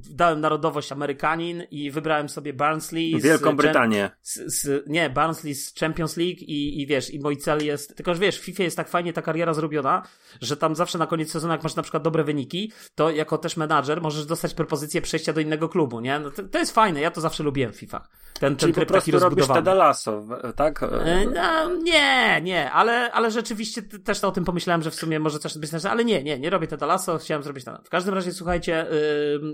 dałem 0.09 0.41
narodowość 0.41 0.91
Amerykanin 0.91 1.63
i 1.71 1.91
wybrałem 1.91 2.29
sobie 2.29 2.53
Barnsley. 2.53 3.21
Wielką 3.21 3.55
Brytanię. 3.55 4.11
Z, 4.21 4.61
z, 4.61 4.87
nie, 4.87 5.09
Barnsley 5.09 5.55
z 5.55 5.73
Champions 5.79 6.17
League 6.17 6.39
i, 6.39 6.81
i 6.81 6.87
wiesz, 6.87 7.13
i 7.13 7.19
mój 7.19 7.37
cel 7.37 7.65
jest, 7.65 7.95
tylko 7.95 8.13
że 8.13 8.19
wiesz, 8.19 8.39
w 8.39 8.43
FIFA 8.43 8.63
jest 8.63 8.77
tak 8.77 8.89
fajnie 8.89 9.13
ta 9.13 9.21
kariera 9.21 9.53
zrobiona, 9.53 10.03
że 10.41 10.57
tam 10.57 10.75
zawsze 10.75 10.97
na 10.97 11.07
koniec 11.07 11.31
sezonu, 11.31 11.53
jak 11.53 11.63
masz 11.63 11.75
na 11.75 11.83
przykład 11.83 12.03
dobre 12.03 12.23
wyniki, 12.23 12.71
to 12.95 13.09
jako 13.09 13.37
też 13.37 13.57
menadżer 13.57 14.01
możesz 14.01 14.25
dostać 14.25 14.53
propozycję 14.53 15.01
przejścia 15.01 15.33
do 15.33 15.41
innego 15.41 15.69
klubu, 15.69 15.99
nie? 15.99 16.19
No 16.19 16.31
to, 16.31 16.43
to 16.43 16.59
jest 16.59 16.75
fajne, 16.75 17.01
ja 17.01 17.11
to 17.11 17.21
zawsze 17.21 17.43
lubiłem 17.43 17.73
w 17.73 17.75
FIFA. 17.75 18.07
Ten, 18.39 18.55
Czyli 18.55 18.73
ten 18.73 18.85
po 18.85 18.87
prostu 18.87 19.11
taki 19.11 19.23
robisz 19.23 19.47
Ted 19.47 19.65
Lasso, 19.65 20.23
tak? 20.55 20.83
E, 20.83 21.25
no, 21.35 21.75
nie, 21.75 22.41
nie, 22.41 22.71
ale, 22.71 23.11
ale 23.11 23.31
rzeczywiście 23.31 23.81
też 23.81 24.23
o 24.23 24.31
tym 24.31 24.45
pomyślałem, 24.45 24.81
że 24.81 24.91
w 24.91 24.95
sumie 24.95 25.19
może 25.19 25.39
coś 25.39 25.57
być, 25.57 25.71
ale 25.89 26.05
nie, 26.05 26.23
nie, 26.23 26.39
nie 26.39 26.49
robię 26.49 26.67
Ted 26.67 26.81
Lasso, 26.81 27.17
chciałem 27.17 27.43
zrobić 27.43 27.65
to. 27.65 27.81
W 27.83 27.89
każdym 27.89 28.13
razie, 28.13 28.31
słuchajcie, 28.31 28.85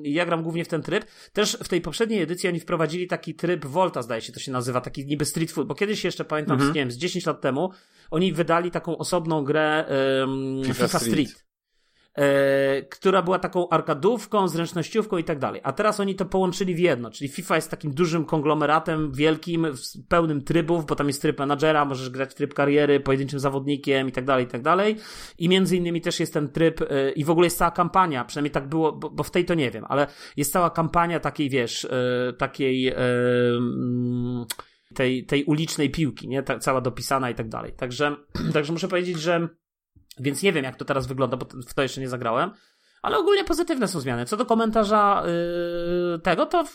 yy, 0.03 0.09
ja 0.26 0.30
gram 0.30 0.43
głównie 0.43 0.65
w 0.65 0.67
ten 0.67 0.82
tryb. 0.82 1.05
Też 1.34 1.57
w 1.63 1.67
tej 1.67 1.82
poprzedniej 1.82 2.21
edycji 2.21 2.49
oni 2.49 2.59
wprowadzili 2.59 3.07
taki 3.07 3.36
tryb 3.36 3.65
Volta, 3.65 4.01
zdaje 4.01 4.21
się 4.21 4.34
to 4.34 4.39
się 4.39 4.51
nazywa, 4.51 4.82
taki 4.82 5.05
niby 5.05 5.26
street 5.26 5.51
food, 5.51 5.67
bo 5.67 5.76
kiedyś 5.76 6.03
jeszcze 6.03 6.26
pamiętam, 6.26 6.55
mhm. 6.55 6.73
nie 6.73 6.82
wiem, 6.82 6.91
z 6.91 6.97
10 6.97 7.26
lat 7.26 7.41
temu, 7.41 7.71
oni 8.11 8.34
wydali 8.34 8.71
taką 8.71 8.97
osobną 8.97 9.43
grę 9.43 9.86
um, 10.19 10.61
FIFA, 10.63 10.88
FIFA 10.88 10.99
Street. 10.99 11.30
Street 11.30 11.45
która 12.89 13.22
była 13.22 13.39
taką 13.39 13.70
arkadówką, 13.70 14.47
zręcznościówką 14.47 15.18
i 15.18 15.24
tak 15.24 15.39
dalej. 15.39 15.61
A 15.63 15.74
teraz 15.74 15.99
oni 15.99 16.16
to 16.16 16.26
połączyli 16.26 16.76
w 16.76 16.80
jedno, 16.80 17.11
czyli 17.11 17.28
FIFA 17.28 17.55
jest 17.55 17.72
takim 17.72 17.93
dużym 17.93 18.26
konglomeratem, 18.26 19.11
wielkim, 19.11 19.68
pełnym 20.07 20.43
trybów, 20.43 20.86
bo 20.86 20.95
tam 20.95 21.07
jest 21.07 21.22
tryb 21.22 21.39
menadżera, 21.39 21.86
możesz 21.86 22.09
grać 22.09 22.36
tryb 22.36 22.53
kariery, 22.53 22.99
pojedynczym 22.99 23.39
zawodnikiem 23.39 24.07
i 24.09 24.11
tak 24.11 24.26
dalej, 24.26 24.45
i 24.45 24.47
tak 24.47 24.61
dalej. 24.61 24.95
I 25.38 25.49
między 25.49 25.78
innymi 25.78 26.01
też 26.01 26.20
jest 26.20 26.34
ten 26.34 26.49
tryb 26.49 26.82
e, 26.82 27.11
i 27.11 27.24
w 27.24 27.30
ogóle 27.30 27.45
jest 27.45 27.57
cała 27.57 27.72
kampania, 27.72 28.26
przynajmniej 28.26 28.51
tak 28.51 28.70
było, 28.70 28.91
bo, 28.91 29.09
bo 29.09 29.24
w 29.24 29.32
tej 29.32 29.45
to 29.45 29.53
nie 29.53 29.72
wiem, 29.72 29.86
ale 29.88 30.07
jest 30.38 30.51
cała 30.51 30.70
kampania 30.70 31.20
takiej, 31.20 31.49
wiesz, 31.49 31.86
e, 31.86 32.34
takiej 32.38 32.88
e, 32.88 32.95
mm, 33.57 34.45
tej, 34.93 35.26
tej 35.26 35.43
ulicznej 35.43 35.89
piłki, 35.89 36.28
nie? 36.28 36.43
Ta, 36.43 36.59
cała 36.59 36.82
dopisana 36.82 37.30
i 37.30 37.36
tak 37.36 37.49
dalej. 37.49 37.74
Także, 37.74 38.16
także 38.53 38.74
muszę 38.74 38.88
powiedzieć, 38.88 39.20
że 39.20 39.47
więc 40.20 40.43
nie 40.43 40.53
wiem, 40.53 40.63
jak 40.63 40.76
to 40.76 40.86
teraz 40.86 41.07
wygląda, 41.07 41.38
bo 41.38 41.45
w 41.68 41.74
to 41.74 41.82
jeszcze 41.82 42.01
nie 42.01 42.09
zagrałem. 42.09 42.51
ale 43.01 43.18
ogólnie 43.18 43.43
pozytywne 43.43 43.88
są 43.88 43.99
zmiany. 43.99 44.26
Co 44.26 44.38
do 44.38 44.45
komentarza 44.45 45.24
yy, 46.11 46.20
tego, 46.20 46.45
to 46.45 46.66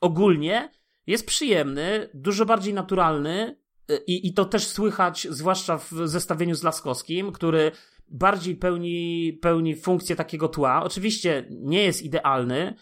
ogólnie 0.00 0.70
jest 1.06 1.26
przyjemny, 1.26 2.08
dużo 2.14 2.46
bardziej 2.46 2.74
naturalny 2.74 3.56
yy, 3.88 3.96
i 4.06 4.34
to 4.34 4.44
też 4.44 4.66
słychać, 4.66 5.26
zwłaszcza 5.30 5.78
w 5.78 5.90
zestawieniu 6.04 6.54
z 6.54 6.62
Laskowskim, 6.62 7.32
który 7.32 7.72
bardziej 8.08 8.56
pełni, 8.56 9.32
pełni 9.42 9.76
funkcję 9.76 10.16
takiego 10.16 10.48
tła. 10.48 10.82
Oczywiście 10.82 11.46
nie 11.50 11.84
jest 11.84 12.02
idealny, 12.02 12.74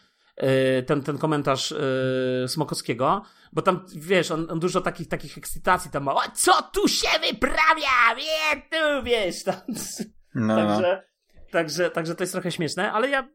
ten, 0.87 1.03
ten 1.03 1.19
komentarz 1.19 1.71
yy, 1.71 2.49
Smokowskiego, 2.49 3.23
bo 3.53 3.63
tam, 3.63 3.87
wiesz, 3.97 4.31
on, 4.31 4.51
on, 4.51 4.61
dużo 4.61 4.81
takich, 4.81 5.09
takich 5.09 5.39
ekscytacji 5.39 5.91
tam 5.91 6.03
ma, 6.03 6.15
o, 6.15 6.21
co 6.35 6.63
tu 6.63 6.89
się 6.89 7.09
wyprawia, 7.21 8.17
wie, 8.17 8.63
tu, 8.71 9.05
wiesz, 9.05 9.45
tam. 9.45 9.61
No. 10.35 10.57
Także, 10.57 11.05
także, 11.51 11.91
także 11.91 12.15
to 12.15 12.23
jest 12.23 12.33
trochę 12.33 12.53
śmieszne, 12.53 12.93
ale 12.93 13.09
ja, 13.09 13.29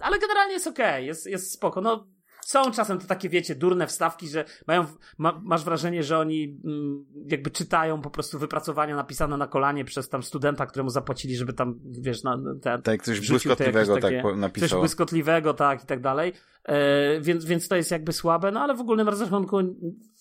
ale 0.00 0.18
generalnie 0.18 0.52
jest 0.52 0.66
okej, 0.66 0.86
okay, 0.86 1.04
jest, 1.04 1.26
jest 1.26 1.52
spoko, 1.52 1.80
no, 1.80 2.06
są 2.46 2.70
czasem 2.70 2.98
to 2.98 3.06
takie, 3.06 3.28
wiecie, 3.28 3.54
durne 3.54 3.86
wstawki, 3.86 4.28
że 4.28 4.44
mają, 4.66 4.86
ma, 5.18 5.40
masz 5.44 5.64
wrażenie, 5.64 6.02
że 6.02 6.18
oni 6.18 6.60
mm, 6.64 7.04
jakby 7.26 7.50
czytają 7.50 8.00
po 8.00 8.10
prostu 8.10 8.38
wypracowania 8.38 8.96
napisane 8.96 9.36
na 9.36 9.46
kolanie 9.46 9.84
przez 9.84 10.08
tam 10.08 10.22
studenta, 10.22 10.66
któremu 10.66 10.90
zapłacili, 10.90 11.36
żeby 11.36 11.52
tam, 11.52 11.80
wiesz, 11.84 12.22
na, 12.22 12.38
te, 12.62 12.78
tak, 12.78 13.02
coś 13.02 13.28
błyskotliwego 13.28 14.00
takie, 14.00 14.22
tak 14.22 14.36
napisał. 14.36 14.68
Coś 14.68 14.78
błyskotliwego, 14.78 15.54
tak, 15.54 15.82
i 15.82 15.86
tak 15.86 16.00
dalej. 16.00 16.32
E, 16.64 17.20
więc, 17.20 17.44
więc 17.44 17.68
to 17.68 17.76
jest 17.76 17.90
jakby 17.90 18.12
słabe, 18.12 18.50
no 18.50 18.60
ale 18.60 18.74
w 18.74 18.80
ogólnym 18.80 19.08
rozrachunku 19.08 19.60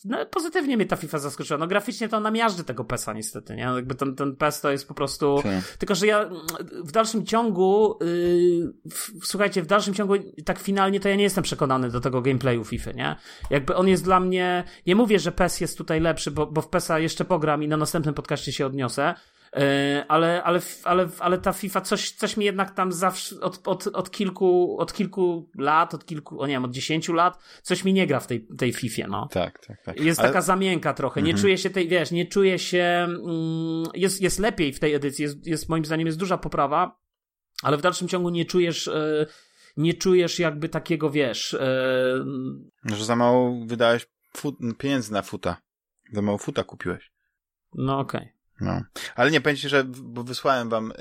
no, 0.06 0.26
pozytywnie 0.26 0.78
mnie 0.78 0.86
ta 0.86 0.96
FIFA 0.96 1.20
zaskoczyła. 1.20 1.60
No 1.60 1.68
graficznie 1.68 2.10
to 2.10 2.18
ona 2.18 2.32
miażdży 2.32 2.64
tego 2.64 2.84
PESa 2.84 3.14
niestety, 3.14 3.56
nie? 3.56 3.64
Jakby 3.64 3.96
ten, 3.96 4.16
ten 4.16 4.36
PES 4.36 4.62
to 4.62 4.72
jest 4.72 4.88
po 4.88 4.94
prostu... 4.94 5.40
Tak. 5.44 5.78
Tylko, 5.78 5.96
że 5.96 6.08
ja 6.08 6.30
w 6.84 6.92
dalszym 6.92 7.26
ciągu 7.26 7.98
yy, 8.02 8.74
w, 8.92 9.26
słuchajcie, 9.26 9.62
w 9.62 9.68
dalszym 9.68 9.94
ciągu 9.94 10.14
tak 10.46 10.60
finalnie 10.60 11.00
to 11.00 11.10
ja 11.10 11.16
nie 11.16 11.24
jestem 11.24 11.44
przekonany 11.44 11.90
do 11.90 12.00
tego 12.00 12.22
gameplayu 12.22 12.64
FIFA, 12.64 12.92
nie? 12.92 13.16
Jakby 13.50 13.76
on 13.76 13.88
jest 13.88 14.04
dla 14.04 14.20
mnie... 14.20 14.64
Nie 14.88 14.96
mówię, 14.96 15.20
że 15.20 15.32
PES 15.32 15.62
jest 15.62 15.78
tutaj 15.78 16.00
lepszy, 16.00 16.32
bo, 16.32 16.48
bo 16.48 16.62
w 16.62 16.70
PESa 16.70 17.00
jeszcze 17.00 17.26
pogram 17.26 17.64
i 17.64 17.68
na 17.68 17.78
następnym 17.78 18.16
podcaście 18.16 18.52
się 18.52 18.66
odniosę, 18.66 19.16
ale, 20.08 20.44
ale, 20.44 20.62
ale, 20.84 21.10
ale 21.20 21.38
ta 21.38 21.54
FIFA 21.54 21.82
coś, 21.82 22.12
coś 22.12 22.38
mi 22.38 22.46
jednak 22.46 22.72
tam 22.72 22.92
zawsze 22.92 23.40
od, 23.42 23.68
od, 23.68 23.88
od, 23.88 24.12
kilku, 24.12 24.78
od 24.80 24.94
kilku 24.94 25.50
lat, 25.58 25.94
od 25.94 26.06
kilku, 26.06 26.42
o 26.42 26.48
nie 26.48 26.54
wiem, 26.54 26.66
od 26.66 26.72
dziesięciu 26.72 27.14
lat, 27.14 27.44
coś 27.64 27.84
mi 27.84 27.94
nie 27.94 28.08
gra 28.08 28.20
w 28.20 28.28
tej, 28.28 28.48
tej 28.58 28.74
FIFA, 28.74 29.08
no. 29.08 29.28
Tak, 29.32 29.60
tak, 29.60 29.82
tak. 29.82 30.00
Jest 30.00 30.20
ale... 30.20 30.30
taka 30.30 30.42
zamięka 30.42 30.94
trochę, 30.94 31.22
nie 31.22 31.32
mhm. 31.32 31.42
czuję 31.42 31.58
się 31.58 31.70
tej, 31.70 31.88
wiesz, 31.88 32.12
nie 32.12 32.26
czuję 32.26 32.60
się, 32.60 33.08
mm, 33.08 33.84
jest, 33.94 34.22
jest 34.22 34.40
lepiej 34.40 34.74
w 34.74 34.80
tej 34.80 34.94
edycji, 34.94 35.24
jest, 35.24 35.48
jest 35.48 35.70
moim 35.70 35.86
zdaniem 35.86 36.08
jest 36.08 36.20
duża 36.20 36.38
poprawa, 36.38 37.00
ale 37.64 37.78
w 37.78 37.82
dalszym 37.82 38.08
ciągu 38.08 38.30
nie 38.30 38.46
czujesz, 38.46 38.88
e, 38.88 39.26
nie 39.78 39.94
czujesz 39.94 40.40
jakby 40.40 40.70
takiego, 40.70 41.10
wiesz... 41.10 41.54
E, 41.54 42.26
Że 42.86 43.06
za 43.06 43.16
mało 43.16 43.66
wydałeś 43.66 44.08
pieniędzy 44.78 45.14
na 45.14 45.22
futa. 45.22 45.58
Za 46.14 46.22
mało 46.22 46.38
futa 46.38 46.64
kupiłeś. 46.64 47.12
No 47.74 48.00
okej. 48.00 48.22
Okay. 48.22 48.39
No. 48.62 48.82
Ale 49.16 49.32
nie, 49.32 49.42
pamiętajcie, 49.42 49.70
że 49.70 49.84
bo 49.84 50.24
wysłałem 50.24 50.70
wam 50.70 50.92
e, 50.92 50.96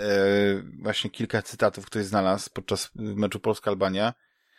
właśnie 0.83 1.11
kilka 1.11 1.43
cytatów, 1.43 1.87
ktoś 1.87 2.05
znalazł 2.05 2.51
podczas 2.53 2.91
meczu 2.95 3.41
Polska-Albania. 3.41 4.15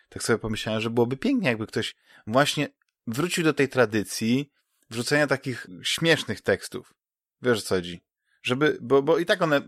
Tak 0.10 0.24
sobie 0.24 0.40
pomyślałem, 0.40 0.82
że 0.82 0.90
byłoby 0.90 1.18
pięknie, 1.18 1.50
jakby 1.50 1.68
ktoś 1.68 1.96
właśnie 2.28 2.70
wrócił 3.08 3.44
do 3.44 3.54
tej 3.54 3.70
tradycji 3.70 4.52
wrzucenia 4.90 5.28
takich 5.28 5.68
śmiesznych 5.84 6.42
tekstów. 6.42 6.94
Wiesz 7.42 7.64
co 7.64 7.76
chodzi? 7.76 8.02
Żeby, 8.42 8.78
bo, 8.82 9.02
bo 9.02 9.18
i 9.18 9.26
tak 9.26 9.42
one, 9.42 9.62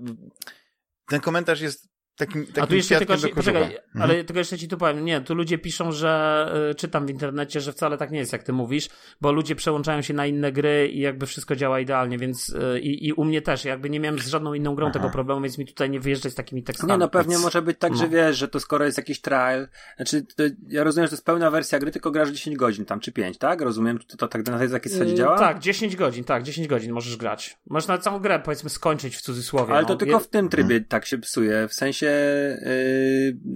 ten 1.08 1.20
komentarz 1.22 1.62
jest 1.62 1.91
takim, 2.26 2.46
takim 2.46 2.64
A 2.64 2.68
tu 2.68 2.76
jeszcze 2.76 2.98
tylko, 2.98 3.14
poczekaj, 3.36 3.64
mhm. 3.64 3.80
ale 4.02 4.24
tylko 4.24 4.40
jeszcze 4.40 4.58
ci 4.58 4.68
tu 4.68 4.78
powiem, 4.78 5.06
nie, 5.06 5.22
tu 5.22 5.36
ludzie 5.36 5.58
piszą, 5.58 5.92
że 5.92 6.52
y, 6.72 6.76
czytam 6.76 7.06
w 7.06 7.10
internecie, 7.10 7.62
że 7.62 7.74
wcale 7.74 7.98
tak 7.98 8.12
nie 8.12 8.20
jest, 8.20 8.34
jak 8.34 8.44
ty 8.44 8.54
mówisz, 8.54 8.90
bo 9.22 9.32
ludzie 9.32 9.56
przełączają 9.56 10.02
się 10.02 10.14
na 10.14 10.26
inne 10.26 10.52
gry 10.52 10.90
i 10.94 11.00
jakby 11.00 11.26
wszystko 11.26 11.56
działa 11.56 11.80
idealnie, 11.80 12.18
więc 12.18 12.50
y, 12.50 12.80
i, 12.80 13.14
u 13.14 13.26
mnie 13.26 13.42
też, 13.42 13.66
jakby 13.66 13.90
nie 13.90 14.00
miałem 14.00 14.20
z 14.20 14.28
żadną 14.28 14.54
inną 14.54 14.76
grą 14.76 14.86
Aha. 14.86 14.94
tego 14.94 15.10
problemu, 15.10 15.42
więc 15.42 15.58
mi 15.58 15.66
tutaj 15.66 15.90
nie 15.90 16.00
wyjeżdżać 16.00 16.32
z 16.32 16.36
takimi 16.36 16.64
tekstami. 16.64 16.92
Nie, 16.92 16.98
no 16.98 17.10
pewnie 17.10 17.32
więc... 17.32 17.44
może 17.44 17.62
być 17.62 17.78
tak, 17.80 17.96
że 17.96 18.04
no. 18.04 18.10
wiesz, 18.10 18.38
że 18.38 18.48
to 18.48 18.60
skoro 18.60 18.86
jest 18.86 18.98
jakiś 18.98 19.22
trial, 19.22 19.68
znaczy 19.96 20.26
to, 20.36 20.44
ja 20.68 20.84
rozumiem, 20.84 21.06
że 21.06 21.10
to 21.10 21.16
jest 21.16 21.26
pełna 21.26 21.52
wersja 21.52 21.80
gry, 21.80 21.92
tylko 21.92 22.12
grasz 22.12 22.30
10 22.30 22.58
godzin 22.58 22.86
tam, 22.86 23.00
czy 23.00 23.12
5, 23.12 23.38
tak? 23.38 23.62
Rozumiem, 23.62 24.00
to, 24.00 24.18
to 24.18 24.28
tak 24.28 24.46
na 24.46 24.60
tej 24.60 24.68
zasadzie 24.68 25.02
mm, 25.02 25.16
działa? 25.16 25.38
Tak, 25.38 25.60
10 25.60 25.96
godzin, 25.96 26.24
tak, 26.24 26.44
10 26.44 26.68
godzin 26.68 26.92
możesz 26.92 27.18
grać. 27.18 27.58
Możesz 27.70 27.88
na 27.88 27.98
całą 27.98 28.20
grę, 28.20 28.40
powiedzmy, 28.40 28.70
skończyć 28.70 29.16
w 29.16 29.22
cudzysłowie. 29.22 29.74
Ale 29.74 29.82
no. 29.82 29.88
to 29.88 29.96
tylko 29.96 30.20
w 30.20 30.28
tym 30.28 30.50
trybie 30.50 30.76
hmm. 30.76 30.86
tak 30.86 31.06
się 31.06 31.18
psuje, 31.18 31.68
w 31.68 31.74
sensie 31.74 32.11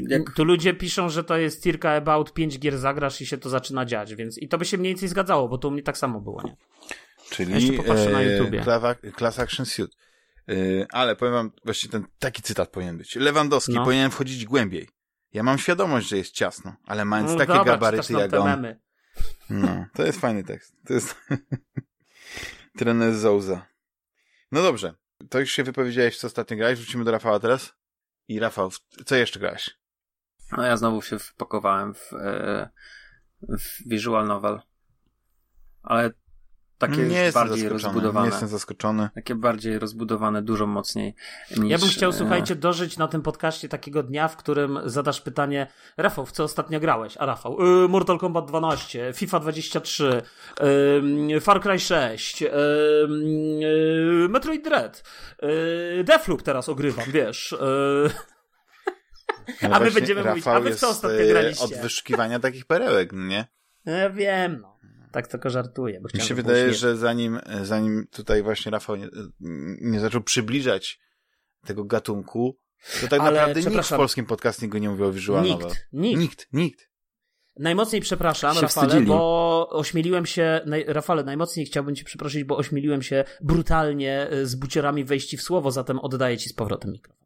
jak... 0.07 0.33
Tu 0.35 0.43
ludzie 0.43 0.73
piszą, 0.73 1.09
że 1.09 1.23
to 1.23 1.37
jest 1.37 1.63
circa 1.63 1.89
about 1.89 2.33
5 2.33 2.59
gier 2.59 2.77
zagrasz 2.77 3.21
i 3.21 3.25
się 3.25 3.37
to 3.37 3.49
zaczyna 3.49 3.85
dziać, 3.85 4.15
więc 4.15 4.37
i 4.37 4.47
to 4.47 4.57
by 4.57 4.65
się 4.65 4.77
mniej 4.77 4.93
więcej 4.93 5.09
zgadzało, 5.09 5.49
bo 5.49 5.57
to 5.57 5.67
u 5.67 5.71
mnie 5.71 5.83
tak 5.83 5.97
samo 5.97 6.21
było, 6.21 6.41
nie? 6.43 6.55
Czyli 7.29 7.77
ja 7.77 7.93
na 8.11 8.21
e, 8.21 8.31
YouTubie. 8.31 8.63
Class 9.17 9.39
Action 9.39 9.65
Suit. 9.65 9.97
Yy, 10.47 10.85
ale 10.91 11.15
powiem 11.15 11.33
wam, 11.33 11.51
właśnie 11.65 11.89
ten 11.89 12.05
taki 12.19 12.41
cytat 12.41 12.69
powinien 12.69 12.97
być. 12.97 13.15
Lewandowski 13.15 13.73
no. 13.73 13.83
powinien 13.83 14.11
wchodzić 14.11 14.45
głębiej. 14.45 14.89
Ja 15.33 15.43
mam 15.43 15.57
świadomość, 15.57 16.09
że 16.09 16.17
jest 16.17 16.31
ciasno, 16.31 16.75
ale 16.85 17.05
mając 17.05 17.31
no, 17.31 17.37
takie 17.37 17.53
dobra, 17.53 17.73
gabaryty 17.73 18.13
jak 18.13 18.33
on... 18.33 18.45
Memy. 18.45 18.79
No, 19.49 19.85
to 19.93 20.05
jest 20.05 20.19
fajny 20.19 20.43
tekst. 20.43 20.75
To 20.87 20.93
jest 20.93 21.15
trener 22.77 23.15
Zouza. 23.15 23.67
No 24.51 24.61
dobrze. 24.61 24.93
To 25.29 25.39
już 25.39 25.51
się 25.51 25.63
wypowiedziałeś, 25.63 26.17
co 26.17 26.27
ostatnio 26.27 26.57
grałeś. 26.57 26.79
Wrócimy 26.79 27.03
do 27.03 27.11
Rafała 27.11 27.39
teraz. 27.39 27.73
I 28.27 28.39
Rafał, 28.39 28.71
co 29.05 29.15
jeszcze 29.15 29.39
grałeś? 29.39 29.79
No 30.51 30.63
ja 30.63 30.77
znowu 30.77 31.01
się 31.01 31.19
wpakowałem 31.19 31.93
w, 31.93 32.13
e, 32.13 32.69
w 33.41 33.89
visual 33.89 34.27
novel. 34.27 34.59
Ale 35.81 36.11
takie 36.77 37.01
nie 37.01 37.31
bardziej 37.33 37.69
rozbudowane. 37.69 38.25
Nie 38.25 38.31
jestem 38.31 38.49
zaskoczony. 38.49 39.09
Takie 39.15 39.35
bardziej 39.35 39.79
rozbudowane, 39.79 40.41
dużo 40.41 40.67
mocniej. 40.67 41.15
Niż, 41.57 41.71
ja 41.71 41.77
bym 41.77 41.89
chciał, 41.89 42.09
e... 42.09 42.13
słuchajcie, 42.13 42.55
dożyć 42.55 42.97
na 42.97 43.07
tym 43.07 43.21
podcaście 43.21 43.69
takiego 43.69 44.03
dnia, 44.03 44.27
w 44.27 44.37
którym 44.37 44.79
zadasz 44.85 45.21
pytanie 45.21 45.67
Rafał, 45.97 46.25
w 46.25 46.31
co 46.31 46.43
ostatnio 46.43 46.79
grałeś? 46.79 47.17
A 47.17 47.25
Rafał, 47.25 47.57
y, 47.85 47.89
Mortal 47.89 48.17
Kombat 48.17 48.45
12, 48.45 49.13
FIFA 49.13 49.39
23, 49.39 50.21
y, 51.35 51.41
Far 51.41 51.61
Cry 51.61 51.79
6, 51.79 52.41
y, 52.41 52.45
y, 52.47 54.29
Metroid 54.29 54.63
Dread, 54.63 55.03
y, 55.99 56.03
Deathloop 56.03 56.41
teraz 56.41 56.69
ogrywam, 56.69 57.11
wiesz. 57.11 57.51
Y, 57.51 58.09
a 59.71 59.79
my 59.79 59.91
będziemy 59.91 60.23
Rafał 60.23 60.31
mówić, 60.31 60.47
a 60.47 60.59
wy 60.59 60.71
w 60.71 60.79
co 60.79 60.89
ostatnio 60.89 61.19
y, 61.19 61.27
graliście? 61.27 61.65
od 61.65 61.73
wyszukiwania 61.73 62.39
takich 62.39 62.65
perełek, 62.65 63.09
nie? 63.13 63.47
Ja 63.85 64.09
wiem, 64.09 64.59
no. 64.61 64.74
Tak 65.15 65.27
tylko 65.27 65.49
żartuję. 65.49 66.01
Bo 66.01 66.09
Mi 66.13 66.21
się 66.21 66.35
wydaje, 66.35 66.73
że 66.73 66.97
zanim, 66.97 67.39
zanim 67.63 68.07
tutaj 68.11 68.43
właśnie 68.43 68.71
Rafał 68.71 68.95
nie, 68.95 69.07
nie 69.81 69.99
zaczął 69.99 70.21
przybliżać 70.21 70.99
tego 71.65 71.83
gatunku, 71.83 72.57
to 73.01 73.07
tak 73.07 73.19
Ale, 73.21 73.31
naprawdę 73.31 73.71
nikt 73.71 73.85
w 73.85 73.89
polskim 73.89 74.25
podcastingu 74.25 74.77
nie 74.77 74.89
mówił 74.89 75.05
o 75.05 75.11
visual 75.11 75.43
nikt, 75.43 75.61
novel. 75.61 75.77
Nikt, 75.93 76.19
nikt. 76.19 76.47
Nikt. 76.53 76.89
Najmocniej 77.59 78.01
przepraszam, 78.01 78.57
Rafale, 78.57 78.87
wstydzili. 78.87 79.07
bo 79.07 79.69
ośmieliłem 79.69 80.25
się, 80.25 80.61
naj, 80.65 80.85
Rafale, 80.87 81.23
najmocniej 81.23 81.65
chciałbym 81.65 81.95
Ci 81.95 82.05
przeprosić, 82.05 82.43
bo 82.43 82.57
ośmieliłem 82.57 83.01
się 83.01 83.23
brutalnie 83.41 84.33
y, 84.33 84.47
z 84.47 84.55
bucierami 84.55 85.03
wejści 85.03 85.37
w 85.37 85.41
słowo, 85.41 85.71
zatem 85.71 85.99
oddaję 85.99 86.37
Ci 86.37 86.49
z 86.49 86.53
powrotem 86.53 86.91
mikrofon. 86.91 87.24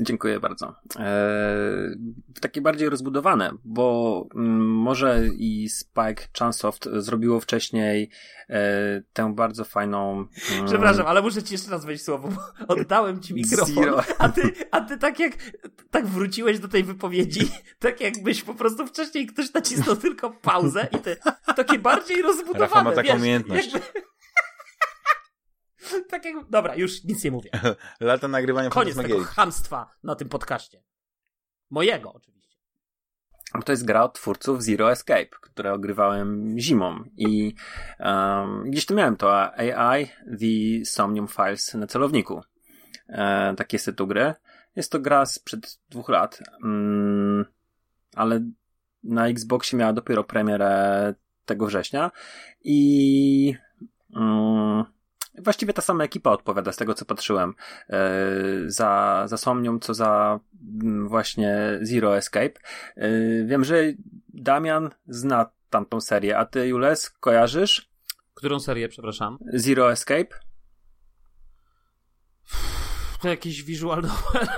Dziękuję 0.00 0.40
bardzo. 0.40 0.74
Eee, 0.98 1.96
takie 2.40 2.60
bardziej 2.60 2.88
rozbudowane, 2.88 3.50
bo 3.64 4.26
mm, 4.34 4.66
może 4.66 5.26
i 5.38 5.68
Spike 5.68 6.28
Chunsoft 6.38 6.88
zrobiło 6.96 7.40
wcześniej 7.40 8.10
e, 8.48 9.02
tę 9.12 9.34
bardzo 9.34 9.64
fajną. 9.64 10.26
Mm, 10.52 10.66
Przepraszam, 10.66 11.06
ale 11.06 11.22
muszę 11.22 11.42
ci 11.42 11.54
jeszcze 11.54 11.70
raz 11.70 11.84
wejść 11.84 12.04
słowo, 12.04 12.28
bo 12.28 12.40
oddałem 12.74 13.20
ci 13.20 13.34
mikrofon, 13.34 13.84
a 14.18 14.28
ty, 14.28 14.42
a 14.70 14.80
ty 14.80 14.98
tak 14.98 15.20
jak 15.20 15.32
tak 15.90 16.06
wróciłeś 16.06 16.58
do 16.58 16.68
tej 16.68 16.84
wypowiedzi, 16.84 17.48
tak 17.78 18.00
jakbyś 18.00 18.42
po 18.42 18.54
prostu 18.54 18.86
wcześniej 18.86 19.26
ktoś 19.26 19.52
nacisnął 19.52 19.96
tylko 19.96 20.30
pauzę 20.30 20.88
i 20.92 20.98
te 20.98 21.16
takie 21.56 21.78
bardziej 21.78 22.22
rozbudowane. 22.22 22.60
Rafa 22.60 22.84
ma 22.84 22.92
taką 22.92 23.08
wiesz, 23.08 23.20
umiejętność. 23.20 23.72
Jakby... 23.72 24.10
tak 26.10 26.24
jak... 26.24 26.34
Dobra, 26.50 26.74
już 26.76 27.04
nic 27.04 27.24
nie 27.24 27.30
mówię. 27.30 27.50
Lata 28.00 28.28
nagrywania 28.28 28.70
Koniec 28.70 28.96
tego 28.96 29.24
hamstwa 29.24 29.90
na 30.02 30.14
tym 30.14 30.28
podcaście. 30.28 30.82
Mojego 31.70 32.12
oczywiście. 32.12 32.56
To 33.64 33.72
jest 33.72 33.84
gra 33.84 34.02
od 34.02 34.14
twórców 34.14 34.62
Zero 34.62 34.92
Escape, 34.92 35.26
które 35.26 35.72
ogrywałem 35.72 36.58
zimą 36.58 37.04
i 37.16 37.54
um, 38.00 38.70
gdzieś 38.70 38.86
tu 38.86 38.94
miałem 38.94 39.16
to 39.16 39.54
AI 39.54 40.06
The 40.26 40.84
Somnium 40.84 41.28
Files 41.28 41.74
na 41.74 41.86
celowniku. 41.86 42.42
E, 43.08 43.54
taki 43.56 43.74
jest 43.74 43.86
tytuł 43.86 44.06
gry. 44.06 44.34
Jest 44.76 44.92
to 44.92 45.00
gra 45.00 45.26
sprzed 45.26 45.78
dwóch 45.88 46.08
lat, 46.08 46.42
mm, 46.64 47.44
ale 48.14 48.40
na 49.04 49.28
Xboxie 49.28 49.78
miała 49.78 49.92
dopiero 49.92 50.24
premierę 50.24 51.14
tego 51.44 51.66
września 51.66 52.10
i 52.64 53.54
mm, 54.16 54.84
właściwie 55.38 55.72
ta 55.72 55.82
sama 55.82 56.04
ekipa 56.04 56.30
odpowiada 56.30 56.72
z 56.72 56.76
tego, 56.76 56.94
co 56.94 57.04
patrzyłem. 57.04 57.54
E, 57.88 58.00
za, 58.66 59.22
za 59.26 59.36
Somnium, 59.36 59.80
co 59.80 59.94
za 59.94 60.40
mm, 60.82 61.08
właśnie 61.08 61.78
Zero 61.82 62.16
Escape. 62.16 62.52
E, 62.96 63.10
wiem, 63.44 63.64
że 63.64 63.82
Damian 64.28 64.90
zna 65.08 65.50
tamtą 65.70 66.00
serię, 66.00 66.38
a 66.38 66.44
ty, 66.44 66.68
Jules, 66.68 67.10
kojarzysz? 67.10 67.90
Którą 68.34 68.60
serię, 68.60 68.88
przepraszam? 68.88 69.38
Zero 69.54 69.92
Escape? 69.92 70.26
To 73.22 73.28
jakiś 73.28 73.62
visual 73.62 74.02
novel. 74.02 74.48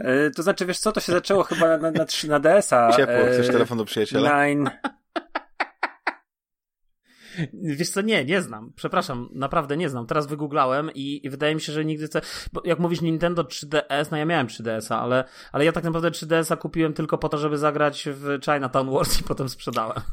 E, 0.00 0.30
to 0.30 0.42
znaczy, 0.42 0.66
wiesz 0.66 0.78
co, 0.78 0.92
to 0.92 1.00
się 1.00 1.12
zaczęło 1.12 1.42
chyba 1.42 1.78
na, 1.78 1.90
na, 1.90 2.06
na 2.28 2.40
DS-a. 2.40 2.92
Ciepło, 2.92 3.14
chcesz 3.32 3.46
telefon 3.46 3.78
do 3.78 3.84
przyjaciela? 3.84 4.46
Nine, 4.46 4.70
Wiesz 7.52 7.90
co, 7.90 8.00
nie, 8.00 8.24
nie 8.24 8.42
znam. 8.42 8.72
Przepraszam, 8.76 9.28
naprawdę 9.32 9.76
nie 9.76 9.88
znam. 9.88 10.06
Teraz 10.06 10.26
wygooglałem 10.26 10.90
i, 10.94 11.20
i 11.26 11.30
wydaje 11.30 11.54
mi 11.54 11.60
się, 11.60 11.72
że 11.72 11.84
nigdy 11.84 12.06
chcę. 12.06 12.20
Bo 12.52 12.62
jak 12.64 12.78
mówisz 12.78 13.00
Nintendo 13.00 13.42
3DS, 13.42 14.06
no 14.10 14.16
ja 14.16 14.24
miałem 14.24 14.46
3DS-a, 14.46 15.00
ale, 15.00 15.24
ale 15.52 15.64
ja 15.64 15.72
tak 15.72 15.84
naprawdę 15.84 16.10
3DS-a 16.10 16.56
kupiłem 16.56 16.92
tylko 16.92 17.18
po 17.18 17.28
to, 17.28 17.38
żeby 17.38 17.58
zagrać 17.58 18.08
w 18.12 18.38
Chinatown 18.44 18.90
Wars 18.90 19.20
i 19.20 19.24
potem 19.24 19.48
sprzedałem. 19.48 20.00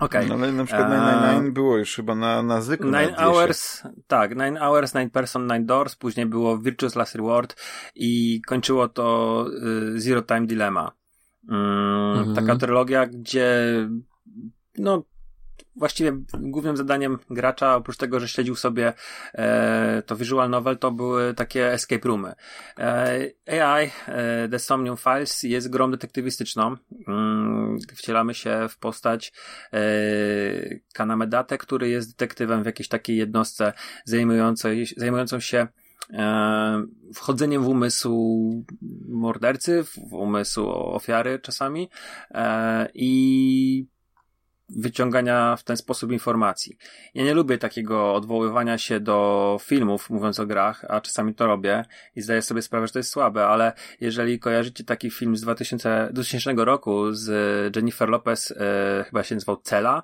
Okej. 0.00 0.28
No, 0.28 0.34
ale 0.34 0.52
na 0.52 0.64
przykład 0.64 0.90
Eee, 0.90 0.98
999 0.98 1.54
było 1.54 1.76
już 1.78 1.94
chyba 1.96 2.14
na, 2.14 2.42
na 2.42 2.60
zwykłym. 2.60 2.90
Nine 2.90 3.02
nawet 3.10 3.18
Hours, 3.20 3.82
tak, 4.06 4.30
Nine 4.30 4.58
Hours, 4.58 4.94
Nine 4.94 5.10
Person, 5.10 5.42
Nine 5.46 5.66
Doors, 5.66 5.96
później 5.96 6.26
było 6.26 6.58
Virtuous 6.58 6.96
Last 6.96 7.14
Reward 7.14 7.56
i 7.94 8.42
kończyło 8.46 8.88
to 8.88 9.46
y, 9.94 10.00
Zero 10.00 10.22
Time 10.22 10.46
Dilemma. 10.46 10.92
Mm, 11.48 11.94
Mhm. 12.18 12.34
Taka 12.36 12.56
trylogia, 12.56 13.06
gdzie 13.06 13.48
no 14.78 15.02
właściwie 15.76 16.12
głównym 16.34 16.76
zadaniem 16.76 17.18
gracza, 17.30 17.76
oprócz 17.76 17.96
tego, 17.96 18.20
że 18.20 18.28
śledził 18.28 18.56
sobie 18.56 18.92
e, 19.34 20.02
to 20.06 20.16
visual 20.16 20.50
novel, 20.50 20.78
to 20.78 20.90
były 20.90 21.34
takie 21.34 21.72
escape 21.72 22.08
roomy. 22.08 22.32
E, 22.78 23.62
AI, 23.62 23.90
e, 24.08 24.48
The 24.48 24.58
Somnium 24.58 24.96
Files 24.96 25.42
jest 25.42 25.70
grą 25.70 25.90
detektywistyczną. 25.90 26.76
Mm, 27.08 27.78
wcielamy 27.94 28.34
się 28.34 28.66
w 28.68 28.78
postać 28.78 29.32
e, 29.72 29.80
Kanamedate, 30.94 31.58
który 31.58 31.88
jest 31.88 32.10
detektywem 32.10 32.62
w 32.62 32.66
jakiejś 32.66 32.88
takiej 32.88 33.16
jednostce 33.16 33.72
zajmującej, 34.04 34.86
zajmującą 34.96 35.40
się 35.40 35.66
e, 36.12 36.86
wchodzeniem 37.14 37.64
w 37.64 37.68
umysł 37.68 38.64
mordercy, 39.08 39.84
w 39.84 40.12
umysł 40.12 40.70
ofiary 40.70 41.38
czasami 41.38 41.88
e, 42.30 42.88
i 42.94 43.93
wyciągania 44.68 45.56
w 45.56 45.62
ten 45.62 45.76
sposób 45.76 46.12
informacji. 46.12 46.76
Ja 47.14 47.24
nie 47.24 47.34
lubię 47.34 47.58
takiego 47.58 48.14
odwoływania 48.14 48.78
się 48.78 49.00
do 49.00 49.58
filmów, 49.62 50.10
mówiąc 50.10 50.40
o 50.40 50.46
grach, 50.46 50.84
a 50.88 51.00
czasami 51.00 51.34
to 51.34 51.46
robię 51.46 51.84
i 52.16 52.20
zdaję 52.22 52.42
sobie 52.42 52.62
sprawę, 52.62 52.86
że 52.86 52.92
to 52.92 52.98
jest 52.98 53.10
słabe, 53.10 53.46
ale 53.46 53.72
jeżeli 54.00 54.38
kojarzycie 54.38 54.84
taki 54.84 55.10
film 55.10 55.36
z 55.36 55.40
2000, 55.40 56.08
2000 56.12 56.64
roku 56.64 57.12
z 57.12 57.30
Jennifer 57.76 58.08
Lopez, 58.08 58.50
e, 58.50 59.04
chyba 59.04 59.22
się 59.22 59.34
nazywał 59.34 59.56
Cela, 59.56 60.02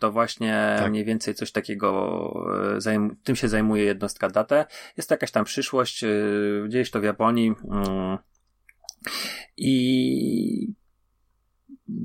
to 0.00 0.12
właśnie 0.12 0.74
Tak. 0.78 0.90
mniej 0.90 1.04
więcej 1.04 1.34
coś 1.34 1.52
takiego, 1.52 1.90
e, 2.76 2.78
zajm- 2.78 3.10
tym 3.24 3.36
się 3.36 3.48
zajmuje 3.48 3.84
jednostka 3.84 4.28
Date. 4.28 4.66
Jest 4.96 5.08
to 5.08 5.14
jakaś 5.14 5.30
tam 5.30 5.44
przyszłość, 5.44 6.04
e, 6.04 6.08
dzieje 6.68 6.84
się 6.84 6.90
to 6.90 7.00
w 7.00 7.04
Japonii 7.04 7.54
mm, 7.70 8.18
i 9.56 10.72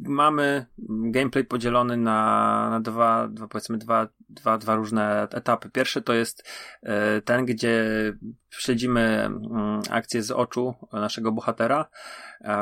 mamy 0.08 0.66
gameplay 0.88 1.44
podzielony 1.44 1.98
na, 1.98 2.70
na 2.70 2.80
dwa, 2.80 3.28
dwa, 3.28 3.48
powiedzmy, 3.48 3.78
dwa, 3.78 4.08
dwa, 4.30 4.58
dwa 4.58 4.76
różne 4.76 5.28
etapy. 5.32 5.70
Pierwszy 5.70 6.02
to 6.02 6.14
jest 6.14 6.44
e, 6.84 7.22
ten, 7.22 7.46
gdzie 7.46 7.86
śledzimy 8.50 9.02
mm, 9.02 9.82
akcję 9.90 10.24
z 10.24 10.32
oczu 10.32 10.76
naszego 10.94 11.32
bohatera. 11.32 11.86
E, 12.42 12.56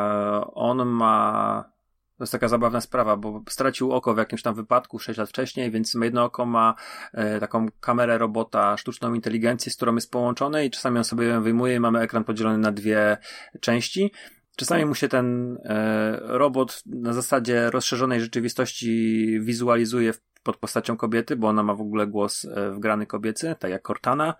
On 0.53 0.85
ma 0.85 1.73
to 2.17 2.23
jest 2.23 2.31
taka 2.31 2.47
zabawna 2.47 2.81
sprawa, 2.81 3.17
bo 3.17 3.43
stracił 3.49 3.91
oko 3.91 4.13
w 4.13 4.17
jakimś 4.17 4.41
tam 4.41 4.55
wypadku 4.55 4.99
6 4.99 5.19
lat 5.19 5.29
wcześniej, 5.29 5.71
więc 5.71 5.93
jedno 6.01 6.23
oko 6.23 6.45
ma 6.45 6.75
e, 7.13 7.39
taką 7.39 7.65
kamerę 7.79 8.17
robota, 8.17 8.77
sztuczną 8.77 9.13
inteligencję, 9.13 9.71
z 9.71 9.75
którą 9.75 9.95
jest 9.95 10.11
połączone 10.11 10.65
i 10.65 10.71
czasami 10.71 10.97
on 10.97 11.03
sobie 11.03 11.27
ją 11.27 11.43
wyjmuje 11.43 11.75
i 11.75 11.79
mamy 11.79 11.99
ekran 11.99 12.23
podzielony 12.23 12.57
na 12.57 12.71
dwie 12.71 13.17
części. 13.61 14.11
Czasami 14.55 14.85
mu 14.85 14.95
się 14.95 15.07
ten 15.09 15.57
e, 15.65 16.17
robot 16.21 16.83
na 16.85 17.13
zasadzie 17.13 17.69
rozszerzonej 17.69 18.21
rzeczywistości 18.21 19.39
wizualizuje 19.41 20.13
w- 20.13 20.21
pod 20.43 20.57
postacią 20.57 20.97
kobiety, 20.97 21.35
bo 21.35 21.47
ona 21.47 21.63
ma 21.63 21.75
w 21.75 21.81
ogóle 21.81 22.07
głos 22.07 22.45
e, 22.45 22.71
wgrany 22.71 23.05
kobiecy, 23.05 23.55
tak 23.59 23.71
jak 23.71 23.87
Cortana. 23.87 24.35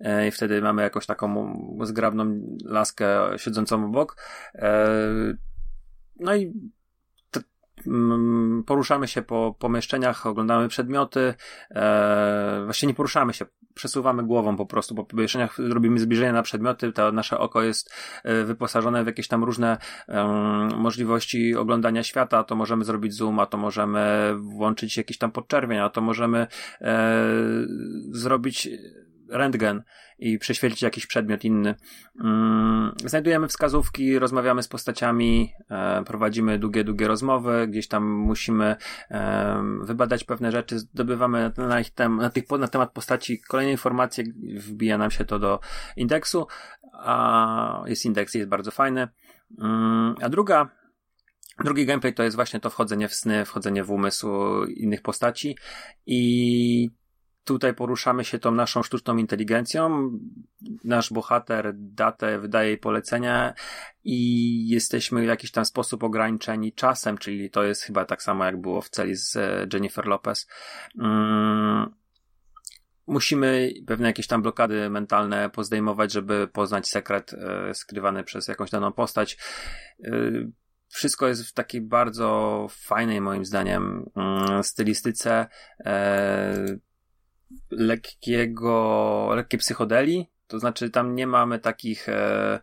E, 0.00 0.28
I 0.28 0.30
wtedy 0.30 0.62
mamy 0.62 0.82
jakąś 0.82 1.06
taką 1.06 1.56
zgrabną 1.82 2.40
laskę 2.64 3.20
siedzącą 3.36 3.84
obok. 3.86 4.16
E, 4.54 4.98
no 6.20 6.36
i 6.36 6.52
poruszamy 8.66 9.08
się 9.08 9.22
po 9.22 9.56
pomieszczeniach, 9.58 10.26
oglądamy 10.26 10.68
przedmioty. 10.68 11.34
E, 11.70 12.62
właśnie 12.64 12.88
nie 12.88 12.94
poruszamy 12.94 13.32
się, 13.32 13.46
przesuwamy 13.74 14.22
głową 14.22 14.56
po 14.56 14.66
prostu 14.66 14.94
po 14.94 15.04
pomieszczeniach, 15.04 15.58
robimy 15.58 15.98
zbliżenia 15.98 16.32
na 16.32 16.42
przedmioty, 16.42 16.92
to 16.92 17.12
nasze 17.12 17.38
oko 17.38 17.62
jest 17.62 17.94
e, 18.24 18.44
wyposażone 18.44 19.04
w 19.04 19.06
jakieś 19.06 19.28
tam 19.28 19.44
różne 19.44 19.78
em, 20.08 20.28
możliwości 20.76 21.56
oglądania 21.56 22.02
świata, 22.02 22.44
to 22.44 22.56
możemy 22.56 22.84
zrobić 22.84 23.14
zoom, 23.14 23.40
a 23.40 23.46
to 23.46 23.58
możemy 23.58 24.34
włączyć 24.38 24.96
jakiś 24.96 25.18
tam 25.18 25.32
podczerwień, 25.32 25.78
a 25.78 25.88
to 25.88 26.00
możemy 26.00 26.46
e, 26.80 27.26
zrobić 28.10 28.68
rentgen 29.28 29.82
i 30.22 30.38
prześwietlić 30.38 30.82
jakiś 30.82 31.06
przedmiot 31.06 31.44
inny. 31.44 31.74
Mm, 32.20 32.94
Znajdujemy 33.04 33.48
wskazówki, 33.48 34.18
rozmawiamy 34.18 34.62
z 34.62 34.68
postaciami, 34.68 35.52
e, 35.70 36.04
prowadzimy 36.04 36.58
długie, 36.58 36.84
długie 36.84 37.08
rozmowy, 37.08 37.66
gdzieś 37.68 37.88
tam 37.88 38.04
musimy 38.04 38.76
em, 39.08 39.86
wybadać 39.86 40.24
pewne 40.24 40.52
rzeczy, 40.52 40.78
zdobywamy 40.78 41.52
na, 41.56 41.80
ich 41.80 41.90
tem, 41.90 42.16
na, 42.16 42.30
tych, 42.30 42.50
na 42.50 42.68
temat 42.68 42.92
postaci 42.92 43.40
kolejne 43.40 43.72
informacje, 43.72 44.24
wbija 44.56 44.98
nam 44.98 45.10
się 45.10 45.24
to 45.24 45.38
do 45.38 45.60
indeksu, 45.96 46.46
a 46.92 47.82
jest 47.86 48.04
indeks, 48.04 48.34
jest 48.34 48.48
bardzo 48.48 48.70
fajny. 48.70 49.08
Mm, 49.58 50.14
A 50.22 50.28
druga, 50.28 50.68
drugi 51.64 51.86
gameplay 51.86 52.14
to 52.14 52.22
jest 52.22 52.36
właśnie 52.36 52.60
to 52.60 52.70
wchodzenie 52.70 53.08
w 53.08 53.14
sny, 53.14 53.44
wchodzenie 53.44 53.84
w 53.84 53.90
umysł 53.90 54.28
innych 54.64 55.02
postaci 55.02 55.56
i 56.06 56.90
tutaj 57.44 57.74
poruszamy 57.74 58.24
się 58.24 58.38
tą 58.38 58.50
naszą 58.50 58.82
sztuczną 58.82 59.16
inteligencją. 59.16 60.10
Nasz 60.84 61.12
bohater 61.12 61.72
datę 61.76 62.38
wydaje 62.38 62.68
jej 62.68 62.78
polecenia 62.78 63.54
i 64.04 64.68
jesteśmy 64.68 65.22
w 65.22 65.26
jakiś 65.26 65.50
tam 65.50 65.64
sposób 65.64 66.04
ograniczeni 66.04 66.72
czasem, 66.72 67.18
czyli 67.18 67.50
to 67.50 67.62
jest 67.62 67.82
chyba 67.82 68.04
tak 68.04 68.22
samo 68.22 68.44
jak 68.44 68.60
było 68.60 68.80
w 68.80 68.88
celi 68.88 69.16
z 69.16 69.36
e, 69.36 69.66
Jennifer 69.72 70.06
Lopez. 70.06 70.48
Mm, 70.98 71.94
musimy 73.06 73.70
pewne 73.86 74.06
jakieś 74.06 74.26
tam 74.26 74.42
blokady 74.42 74.90
mentalne 74.90 75.50
pozdejmować, 75.50 76.12
żeby 76.12 76.48
poznać 76.48 76.88
sekret 76.88 77.34
e, 77.34 77.74
skrywany 77.74 78.24
przez 78.24 78.48
jakąś 78.48 78.70
daną 78.70 78.92
postać. 78.92 79.38
E, 80.04 80.10
wszystko 80.88 81.28
jest 81.28 81.48
w 81.48 81.52
takiej 81.52 81.80
bardzo 81.80 82.66
fajnej, 82.70 83.20
moim 83.20 83.44
zdaniem, 83.44 84.10
mm, 84.16 84.64
stylistyce 84.64 85.46
e, 85.84 86.91
lekkiego, 87.70 89.30
lekkiej 89.34 89.60
psychodeli. 89.60 90.30
To 90.46 90.58
znaczy, 90.58 90.90
tam 90.90 91.14
nie 91.14 91.26
mamy 91.26 91.58
takich 91.58 92.08
e, 92.08 92.60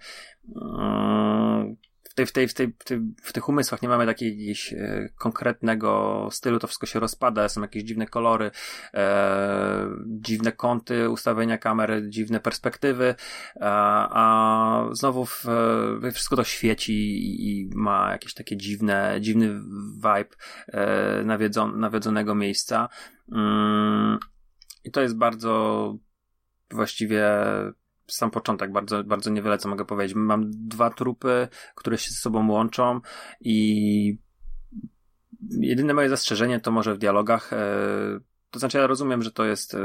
mm, 0.55 1.75
w, 2.09 2.13
tej, 2.13 2.25
w, 2.25 2.31
tej, 2.31 2.47
w, 2.47 2.53
tej, 2.53 2.67
w, 2.79 2.83
tej, 2.83 2.99
w 3.23 3.33
tych 3.33 3.49
umysłach 3.49 3.81
nie 3.81 3.89
mamy 3.89 4.05
takiego 4.05 4.35
e, 4.71 5.09
konkretnego 5.17 6.27
stylu, 6.31 6.59
to 6.59 6.67
wszystko 6.67 6.85
się 6.85 6.99
rozpada, 6.99 7.49
są 7.49 7.61
jakieś 7.61 7.83
dziwne 7.83 8.07
kolory, 8.07 8.51
e, 8.93 9.87
dziwne 10.05 10.51
kąty 10.51 11.09
ustawienia 11.09 11.57
kamery, 11.57 12.09
dziwne 12.09 12.39
perspektywy, 12.39 13.15
a, 13.61 14.09
a 14.11 14.95
znowu 14.95 15.25
w, 15.25 15.45
e, 16.03 16.11
wszystko 16.11 16.35
to 16.35 16.43
świeci 16.43 16.93
i, 16.93 17.59
i 17.61 17.69
ma 17.75 18.11
jakieś 18.11 18.33
takie 18.33 18.57
dziwne, 18.57 19.17
dziwny 19.21 19.59
vibe 19.95 20.35
e, 20.67 21.23
nawiedzon, 21.23 21.79
nawiedzonego 21.79 22.35
miejsca. 22.35 22.89
Mm, 23.31 24.19
I 24.83 24.91
to 24.91 25.01
jest 25.01 25.17
bardzo 25.17 25.95
właściwie 26.71 27.29
sam 28.07 28.31
początek, 28.31 28.71
bardzo, 28.71 29.03
bardzo 29.03 29.29
niewiele 29.29 29.57
co 29.57 29.69
mogę 29.69 29.85
powiedzieć. 29.85 30.15
Mam 30.15 30.51
dwa 30.51 30.89
trupy, 30.89 31.47
które 31.75 31.97
się 31.97 32.11
ze 32.11 32.19
sobą 32.19 32.51
łączą 32.51 33.01
i 33.41 34.17
jedyne 35.59 35.93
moje 35.93 36.09
zastrzeżenie 36.09 36.59
to 36.59 36.71
może 36.71 36.95
w 36.95 36.97
dialogach. 36.97 37.53
E, 37.53 37.57
to 38.51 38.59
znaczy 38.59 38.77
ja 38.77 38.87
rozumiem, 38.87 39.23
że 39.23 39.31
to 39.31 39.45
jest 39.45 39.73
e, 39.73 39.79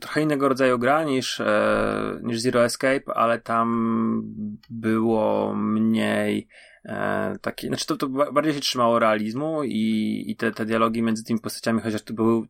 trochę 0.00 0.22
innego 0.22 0.48
rodzaju 0.48 0.78
gra 0.78 1.04
niż, 1.04 1.40
e, 1.40 2.20
niż 2.22 2.40
Zero 2.40 2.64
Escape, 2.64 3.14
ale 3.14 3.40
tam 3.40 4.22
było 4.70 5.54
mniej 5.54 6.48
e, 6.84 7.38
taki, 7.40 7.66
znaczy 7.66 7.86
to, 7.86 7.96
to 7.96 8.08
ba- 8.08 8.32
bardziej 8.32 8.54
się 8.54 8.60
trzymało 8.60 8.98
realizmu 8.98 9.62
i, 9.64 10.24
i 10.26 10.36
te, 10.36 10.52
te 10.52 10.64
dialogi 10.64 11.02
między 11.02 11.24
tymi 11.24 11.40
postaciami, 11.40 11.80
chociaż 11.80 12.02
to 12.02 12.14
były 12.14 12.46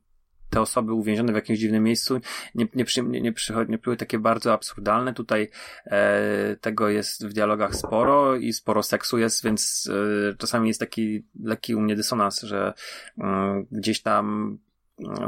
te 0.53 0.61
osoby 0.61 0.93
uwięzione 0.93 1.33
w 1.33 1.37
jakimś 1.37 1.59
dziwnym 1.59 1.83
miejscu 1.83 2.21
nie, 2.55 2.67
nie, 2.75 2.85
przy, 2.85 3.03
nie, 3.03 3.21
nie, 3.21 3.33
nie 3.69 3.79
były 3.79 3.97
takie 3.97 4.19
bardzo 4.19 4.53
absurdalne. 4.53 5.15
Tutaj 5.15 5.51
e, 5.87 6.57
tego 6.61 6.89
jest 6.89 7.27
w 7.27 7.33
dialogach 7.33 7.75
sporo 7.75 8.37
i 8.37 8.53
sporo 8.53 8.83
seksu 8.83 9.19
jest, 9.19 9.45
więc 9.45 9.91
e, 10.31 10.37
czasami 10.37 10.69
jest 10.69 10.81
taki 10.81 11.25
lekki 11.45 11.75
u 11.75 11.81
mnie 11.81 11.97
dysonans, 11.97 12.41
że 12.41 12.75
e, 13.19 13.65
gdzieś 13.71 14.03
tam 14.03 14.59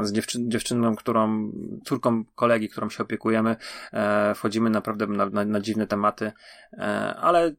z 0.01 0.11
dziewczyn, 0.11 0.51
dziewczyną, 0.51 0.95
którą, 0.95 1.51
córką 1.85 2.23
kolegi, 2.35 2.69
którą 2.69 2.89
się 2.89 3.03
opiekujemy, 3.03 3.55
e, 3.93 4.35
wchodzimy 4.35 4.69
naprawdę 4.69 5.07
na, 5.07 5.25
na, 5.25 5.45
na 5.45 5.59
dziwne 5.59 5.87
tematy, 5.87 6.31
e, 6.73 6.81
ale 7.15 7.55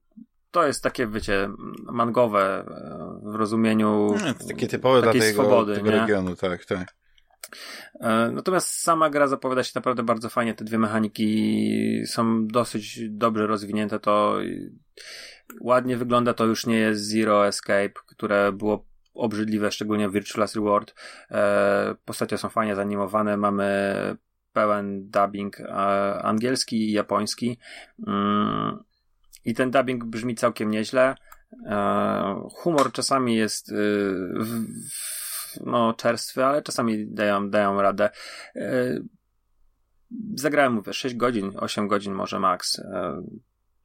to 0.50 0.66
jest 0.66 0.82
takie, 0.82 1.06
wiecie, 1.06 1.48
mangowe 1.92 2.64
e, 2.68 3.30
w 3.30 3.34
rozumieniu. 3.34 4.14
No, 4.24 4.48
takie 4.48 4.66
typowe 4.66 5.02
dla 5.02 5.12
tego, 5.12 5.42
swobody, 5.42 5.74
tego 5.74 5.90
regionu, 5.90 6.36
tak, 6.36 6.64
tak. 6.64 7.05
E, 8.01 8.30
natomiast 8.32 8.68
sama 8.68 9.11
gra 9.11 9.26
zapowiada 9.26 9.62
się 9.62 9.72
naprawdę 9.74 10.03
bardzo 10.03 10.28
fajnie. 10.28 10.55
Te 10.55 10.64
dwie 10.64 10.78
mechaniki 10.78 12.03
są 12.07 12.47
dosyć 12.47 13.01
dobrze 13.11 13.47
rozwinięte. 13.47 14.01
To 14.01 14.38
ładnie 15.61 15.97
wygląda. 15.97 16.34
To 16.34 16.44
już 16.44 16.66
nie 16.66 16.78
jest 16.78 17.03
Zero 17.03 17.47
Escape, 17.47 17.92
które 18.07 18.53
było 18.53 18.86
obrzydliwe, 19.14 19.70
szczególnie 19.70 20.09
w 20.09 20.12
Virtual 20.12 20.40
Last 20.40 20.57
Reward. 20.57 20.94
E, 21.30 21.94
postacie 22.05 22.38
są 22.38 22.49
fajnie 22.49 22.74
zanimowane. 22.74 23.36
Mamy 23.36 24.16
pełen 24.53 25.11
dubbing 25.11 25.61
angielski 26.22 26.76
i 26.76 26.92
japoński. 26.92 27.59
Mm, 28.07 28.78
I 29.44 29.55
ten 29.55 29.70
dubbing 29.70 30.05
brzmi 30.05 30.34
całkiem 30.34 30.70
nieźle. 30.70 31.14
Humor 32.51 32.92
czasami 32.92 33.36
jest 33.36 33.72
no, 35.66 35.94
czerstwy, 35.94 36.44
ale 36.44 36.62
czasami 36.62 37.07
dają, 37.07 37.50
dają 37.50 37.82
radę. 37.82 38.11
E, 38.57 38.98
zagrałem, 40.34 40.72
mówię, 40.72 40.92
6 40.92 41.14
godzin, 41.14 41.52
8 41.57 41.88
godzin 41.88 42.14
może 42.14 42.40
max. 42.40 42.78
E, 42.78 43.22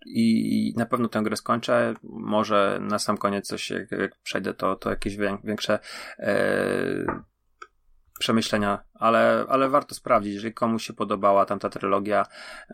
I 0.06 0.74
na 0.78 0.86
pewno 0.86 1.08
tę 1.08 1.22
grę 1.24 1.36
skończę. 1.36 1.94
Może 2.04 2.80
na 2.82 3.00
sam 3.00 3.18
koniec 3.18 3.48
coś, 3.48 3.70
jak, 3.70 3.92
jak 3.92 4.16
przejdę, 4.24 4.54
to, 4.54 4.76
to 4.76 4.90
jakieś 4.90 5.18
większe 5.44 5.80
e, 6.20 7.24
przemyślenia, 8.20 8.84
ale, 8.94 9.46
ale 9.50 9.70
warto 9.70 9.96
sprawdzić. 9.96 10.34
Jeżeli 10.34 10.54
komuś 10.54 10.88
się 10.88 10.94
podobała 10.94 11.46
tamta 11.46 11.70
trylogia, 11.70 12.26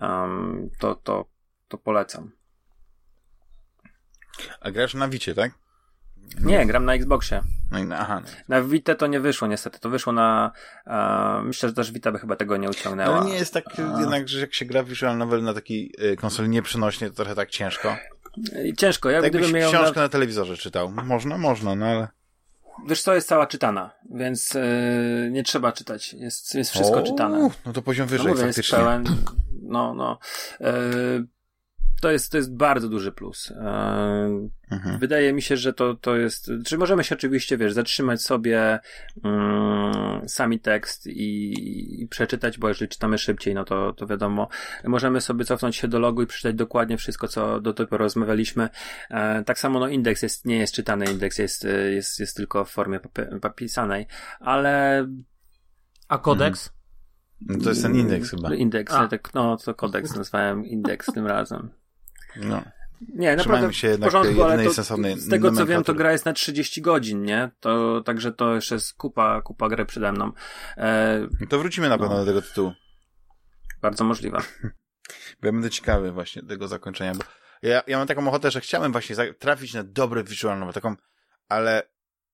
um, 0.01 0.69
to, 0.79 0.95
to, 0.95 1.25
to 1.67 1.77
polecam. 1.77 2.31
A 4.61 4.71
grasz 4.71 4.93
na 4.93 5.07
Wicie, 5.07 5.35
tak? 5.35 5.66
Nie, 6.41 6.65
gram 6.65 6.85
na 6.85 6.93
Xboxie. 6.93 7.41
No 7.71 7.79
i 7.79 7.87
aha. 7.91 8.21
Na 8.47 8.61
Vita 8.61 8.95
to 8.95 9.07
nie 9.07 9.19
wyszło 9.19 9.47
niestety. 9.47 9.79
To 9.79 9.89
wyszło 9.89 10.13
na... 10.13 10.51
Uh, 10.85 10.93
myślę, 11.43 11.69
że 11.69 11.75
też 11.75 11.91
Vita 11.91 12.11
by 12.11 12.19
chyba 12.19 12.35
tego 12.35 12.57
nie 12.57 12.69
uciągnęła. 12.69 13.17
Ale 13.17 13.25
nie 13.25 13.35
jest 13.35 13.53
tak 13.53 13.65
A... 13.95 13.99
jednak, 13.99 14.27
że 14.27 14.39
jak 14.39 14.53
się 14.53 14.65
gra 14.65 14.83
visual 14.83 15.17
novel 15.17 15.43
na 15.43 15.53
takiej 15.53 15.91
y, 16.03 16.15
konsoli 16.15 16.49
nieprzenośnie, 16.49 17.09
to 17.09 17.15
trochę 17.15 17.35
tak 17.35 17.49
ciężko. 17.49 17.97
Ciężko. 18.77 19.09
Ja 19.09 19.21
tak 19.21 19.29
gdybym 19.31 19.51
miał 19.51 19.71
książkę 19.71 19.95
na... 19.95 20.01
na 20.01 20.09
telewizorze 20.09 20.57
czytał. 20.57 20.91
Można, 20.91 21.37
można, 21.37 21.75
no 21.75 21.85
ale... 21.85 22.07
Wiesz 22.87 23.01
co, 23.01 23.15
jest 23.15 23.27
cała 23.27 23.47
czytana, 23.47 23.91
więc 24.15 24.53
yy, 24.53 25.29
nie 25.31 25.43
trzeba 25.43 25.71
czytać. 25.71 26.13
Jest, 26.13 26.55
jest 26.55 26.71
wszystko 26.71 26.99
o, 26.99 27.03
czytane. 27.03 27.49
No 27.65 27.73
to 27.73 27.81
poziom 27.81 28.07
wyżej 28.07 28.27
no 28.27 28.33
mówię, 28.33 28.45
faktycznie. 28.45 28.77
Jest 28.77 28.85
pełen, 28.85 29.05
no, 29.61 29.93
no. 29.93 30.19
Yy, 30.59 31.27
to 32.01 32.11
jest, 32.11 32.31
to 32.31 32.37
jest 32.37 32.55
bardzo 32.55 32.89
duży 32.89 33.11
plus. 33.11 33.51
E, 33.51 34.49
mhm. 34.71 34.99
Wydaje 34.99 35.33
mi 35.33 35.41
się, 35.41 35.57
że 35.57 35.73
to, 35.73 35.95
to 35.95 36.15
jest. 36.15 36.51
Czy 36.65 36.77
możemy 36.77 37.03
się 37.03 37.15
oczywiście, 37.15 37.57
wiesz, 37.57 37.73
zatrzymać 37.73 38.21
sobie 38.21 38.79
um, 39.23 40.29
sami 40.29 40.59
tekst 40.59 41.07
i, 41.07 41.53
i, 42.01 42.07
przeczytać, 42.07 42.57
bo 42.57 42.67
jeżeli 42.67 42.89
czytamy 42.89 43.17
szybciej, 43.17 43.53
no 43.53 43.63
to, 43.63 43.93
to 43.93 44.07
wiadomo, 44.07 44.47
możemy 44.83 45.21
sobie 45.21 45.45
cofnąć 45.45 45.75
się 45.75 45.87
do 45.87 45.99
logu 45.99 46.21
i 46.21 46.27
przeczytać 46.27 46.55
dokładnie 46.55 46.97
wszystko, 46.97 47.27
co 47.27 47.61
do 47.61 47.73
tej 47.73 47.87
pory 47.87 48.03
rozmawialiśmy. 48.03 48.69
E, 49.09 49.43
tak 49.43 49.59
samo, 49.59 49.79
no, 49.79 49.87
indeks 49.87 50.21
jest, 50.21 50.45
nie 50.45 50.57
jest 50.57 50.73
czytany, 50.73 51.05
indeks 51.11 51.37
jest, 51.37 51.67
jest, 51.89 52.19
jest 52.19 52.37
tylko 52.37 52.65
w 52.65 52.69
formie 52.69 52.99
papisanej, 53.41 54.07
ale. 54.39 55.05
A 56.07 56.17
kodeks? 56.17 56.69
Mhm. 56.69 56.77
No 57.41 57.63
to 57.63 57.69
jest 57.69 57.81
ten 57.81 57.95
indeks 57.95 58.31
chyba. 58.31 58.55
Indeks, 58.55 58.93
tak, 58.93 59.33
no 59.33 59.57
to 59.57 59.73
kodeks 59.73 60.15
nazwałem 60.15 60.65
indeks 60.65 61.05
tym 61.13 61.27
razem. 61.27 61.69
No. 62.41 62.61
Nie, 63.01 63.35
naprawdę 63.35 63.73
się 63.73 63.87
jednak 63.87 64.11
porządku, 64.11 64.43
ale 64.43 64.63
to, 64.63 64.83
z 65.15 65.29
tego 65.29 65.51
co 65.51 65.65
wiem, 65.65 65.83
to 65.83 65.93
gra 65.93 66.11
jest 66.11 66.25
na 66.25 66.33
30 66.33 66.81
godzin, 66.81 67.23
nie? 67.23 67.51
To, 67.59 68.01
także 68.01 68.31
to 68.31 68.55
jeszcze 68.55 68.75
jest 68.75 68.93
kupa, 68.93 69.41
kupa 69.41 69.69
gry 69.69 69.85
przede 69.85 70.11
mną. 70.11 70.31
E, 70.77 71.27
to 71.49 71.59
wrócimy 71.59 71.89
na 71.89 71.97
pewno 71.97 72.13
no. 72.13 72.19
do 72.19 72.25
tego 72.25 72.41
tytułu. 72.41 72.73
Bardzo 73.81 74.03
możliwe. 74.03 74.41
Bo 75.41 75.47
ja 75.47 75.51
będę 75.51 75.69
ciekawy 75.69 76.11
właśnie 76.11 76.43
tego 76.43 76.67
zakończenia, 76.67 77.15
bo 77.15 77.23
ja, 77.61 77.83
ja 77.87 77.97
mam 77.97 78.07
taką 78.07 78.27
ochotę, 78.27 78.51
że 78.51 78.61
chciałem 78.61 78.91
właśnie 78.91 79.15
trafić 79.39 79.73
na 79.73 79.83
dobre 79.83 80.23
visual 80.23 80.73
taką, 80.73 80.95
ale 81.49 81.89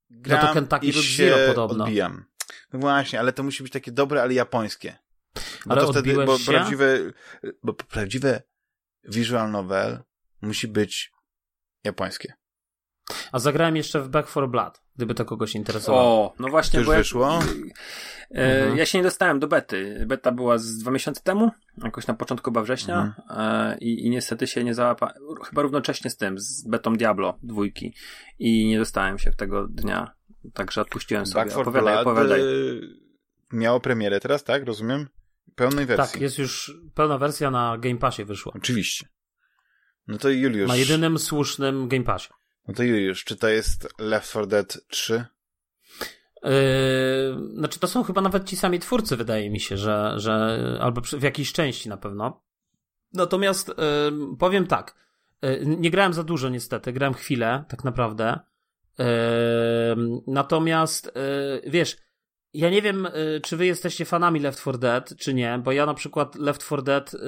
gram 0.09 0.41
no 0.41 0.47
to 0.47 0.53
Kentucky 0.53 0.87
i 0.87 0.93
się 0.93 1.23
Zero 1.23 1.53
podobno. 1.53 1.83
odbijam. 1.83 2.25
No 2.73 2.79
właśnie, 2.79 3.19
ale 3.19 3.33
to 3.33 3.43
musi 3.43 3.63
być 3.63 3.73
takie 3.73 3.91
dobre, 3.91 4.21
ale 4.21 4.33
japońskie. 4.33 4.97
Bo 5.65 5.71
ale 5.71 5.81
to 5.81 5.91
wtedy, 5.91 6.13
bo 6.13 6.37
się? 6.37 6.51
prawdziwe, 6.51 6.99
bo 7.63 7.73
prawdziwe 7.73 8.41
visual 9.03 9.51
novel 9.51 9.99
musi 10.41 10.67
być 10.67 11.11
japońskie. 11.83 12.33
A 13.31 13.39
zagrałem 13.39 13.75
jeszcze 13.75 14.01
w 14.01 14.09
Back 14.09 14.29
for 14.29 14.49
Blood, 14.49 14.81
gdyby 14.95 15.15
to 15.15 15.25
kogoś 15.25 15.55
interesowało. 15.55 16.03
O, 16.03 16.33
no 16.39 16.47
właśnie, 16.47 16.79
to 16.79 16.85
bo 16.85 16.91
wyszło? 16.91 17.39
Ja, 18.31 18.41
e, 18.41 18.61
mhm. 18.61 18.77
ja 18.77 18.85
się 18.85 18.97
nie 18.97 19.03
dostałem 19.03 19.39
do 19.39 19.47
bety. 19.47 20.03
Beta 20.07 20.31
była 20.31 20.57
z 20.57 20.77
dwa 20.77 20.91
miesiące 20.91 21.21
temu, 21.23 21.51
jakoś 21.83 22.07
na 22.07 22.13
początku 22.13 22.51
chyba 22.51 22.61
września 22.61 23.01
mhm. 23.01 23.73
e, 23.73 23.77
i, 23.77 24.05
i 24.05 24.09
niestety 24.09 24.47
się 24.47 24.63
nie 24.63 24.73
załapałem, 24.73 25.15
chyba 25.45 25.61
równocześnie 25.61 26.09
z 26.09 26.17
tym, 26.17 26.39
z 26.39 26.67
betą 26.67 26.93
Diablo 26.93 27.37
dwójki 27.43 27.93
i 28.39 28.67
nie 28.67 28.79
dostałem 28.79 29.19
się 29.19 29.31
w 29.31 29.35
tego 29.35 29.67
dnia, 29.67 30.15
także 30.53 30.81
odpuściłem 30.81 31.25
sobie. 31.25 31.45
Back 31.45 31.53
for 31.53 31.61
opowiadaj, 31.61 31.93
Blood 31.93 32.07
opowiadaj. 32.07 32.41
Y, 32.41 32.81
miało 33.51 33.79
premierę 33.79 34.19
teraz, 34.19 34.43
tak? 34.43 34.63
Rozumiem? 34.63 35.07
Pełnej 35.55 35.85
wersji. 35.85 36.13
Tak, 36.13 36.21
jest 36.21 36.37
już 36.37 36.73
pełna 36.93 37.17
wersja 37.17 37.51
na 37.51 37.77
Game 37.77 37.97
Passie 37.97 38.25
wyszła. 38.25 38.51
Oczywiście. 38.55 39.07
No 40.07 40.17
to 40.17 40.29
Juliusz. 40.29 40.67
Na 40.67 40.75
jedynym 40.75 41.19
słusznym 41.19 41.87
Game 41.87 42.03
Passie. 42.03 42.29
No 42.67 42.73
to 42.73 42.83
Juliusz, 42.83 43.23
czy 43.23 43.35
to 43.35 43.47
jest 43.47 43.87
Left 43.99 44.29
4 44.29 44.47
Dead 44.47 44.77
3? 44.87 45.25
Yy, 46.43 46.51
znaczy 47.53 47.79
to 47.79 47.87
są 47.87 48.03
chyba 48.03 48.21
nawet 48.21 48.49
ci 48.49 48.55
sami 48.55 48.79
twórcy, 48.79 49.17
wydaje 49.17 49.49
mi 49.49 49.59
się, 49.59 49.77
że, 49.77 50.13
że 50.17 50.57
albo 50.81 51.01
w 51.01 51.23
jakiejś 51.23 51.53
części 51.53 51.89
na 51.89 51.97
pewno. 51.97 52.43
Natomiast 53.13 53.67
yy, 53.67 54.37
powiem 54.39 54.67
tak, 54.67 54.95
yy, 55.41 55.63
nie 55.65 55.91
grałem 55.91 56.13
za 56.13 56.23
dużo 56.23 56.49
niestety, 56.49 56.93
grałem 56.93 57.13
chwilę 57.13 57.63
tak 57.69 57.83
naprawdę. 57.83 58.39
Yy, 58.99 59.05
natomiast 60.27 61.11
yy, 61.63 61.71
wiesz, 61.71 61.97
ja 62.53 62.69
nie 62.69 62.81
wiem, 62.81 63.05
y, 63.05 63.41
czy 63.43 63.57
wy 63.57 63.65
jesteście 63.65 64.05
fanami 64.05 64.39
Left 64.39 64.59
4 64.59 64.77
Dead, 64.77 65.15
czy 65.17 65.33
nie, 65.33 65.61
bo 65.63 65.71
ja 65.71 65.85
na 65.85 65.93
przykład 65.93 66.35
Left 66.35 66.63
4 66.63 66.81
Dead 66.81 67.13
y, 67.13 67.19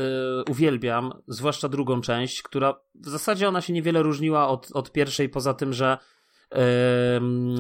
uwielbiam, 0.50 1.14
zwłaszcza 1.28 1.70
drugą 1.70 2.02
część, 2.02 2.42
która 2.42 2.80
w 2.96 3.10
zasadzie 3.10 3.48
ona 3.48 3.62
się 3.62 3.74
niewiele 3.74 4.04
różniła 4.04 4.48
od, 4.48 4.72
od 4.74 4.92
pierwszej, 4.92 5.30
poza 5.30 5.54
tym, 5.54 5.74
że 5.74 5.98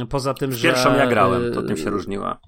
y, 0.01 0.05
poza 0.05 0.33
tym, 0.33 0.51
że... 0.51 0.67
Pierwszą 0.67 0.95
ja 0.95 1.07
grałem, 1.07 1.53
to 1.53 1.63
tym 1.63 1.77
się 1.77 1.89
różniła. 1.89 2.39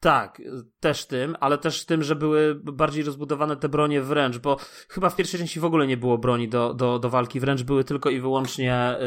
Tak, 0.00 0.42
też 0.80 1.06
tym, 1.06 1.36
ale 1.40 1.58
też 1.58 1.86
tym, 1.86 2.02
że 2.02 2.16
były 2.16 2.54
bardziej 2.54 3.04
rozbudowane 3.04 3.56
te 3.56 3.68
bronie 3.68 4.02
wręcz, 4.02 4.38
bo 4.38 4.56
chyba 4.88 5.10
w 5.10 5.16
pierwszej 5.16 5.40
części 5.40 5.60
w 5.60 5.64
ogóle 5.64 5.86
nie 5.86 5.96
było 5.96 6.18
broni 6.18 6.48
do, 6.48 6.74
do, 6.74 6.98
do 6.98 7.10
walki 7.10 7.40
wręcz, 7.40 7.62
były 7.62 7.84
tylko 7.84 8.10
i 8.10 8.20
wyłącznie... 8.20 8.98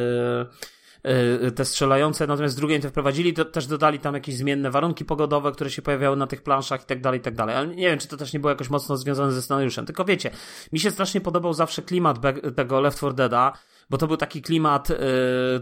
te 1.55 1.65
strzelające, 1.65 2.27
natomiast 2.27 2.55
z 2.55 2.57
drugiej 2.57 2.79
to 2.79 2.89
wprowadzili, 2.89 3.33
to 3.33 3.45
też 3.45 3.67
dodali 3.67 3.99
tam 3.99 4.13
jakieś 4.13 4.35
zmienne 4.35 4.71
warunki 4.71 5.05
pogodowe, 5.05 5.51
które 5.51 5.69
się 5.69 5.81
pojawiały 5.81 6.17
na 6.17 6.27
tych 6.27 6.43
planszach 6.43 6.83
i 6.83 6.85
tak 6.85 7.01
dalej, 7.01 7.19
i 7.19 7.23
tak 7.23 7.35
dalej. 7.35 7.55
Ale 7.55 7.67
nie 7.67 7.89
wiem, 7.89 7.99
czy 7.99 8.07
to 8.07 8.17
też 8.17 8.33
nie 8.33 8.39
było 8.39 8.49
jakoś 8.49 8.69
mocno 8.69 8.97
związane 8.97 9.31
ze 9.31 9.41
scenariuszem. 9.41 9.85
Tylko 9.85 10.05
wiecie, 10.05 10.31
mi 10.73 10.79
się 10.79 10.91
strasznie 10.91 11.21
podobał 11.21 11.53
zawsze 11.53 11.81
klimat 11.81 12.17
tego 12.55 12.81
Left 12.81 12.97
4 12.97 13.13
Deada, 13.13 13.53
bo 13.89 13.97
to 13.97 14.07
był 14.07 14.17
taki 14.17 14.41
klimat 14.41 14.89
y, 14.89 14.95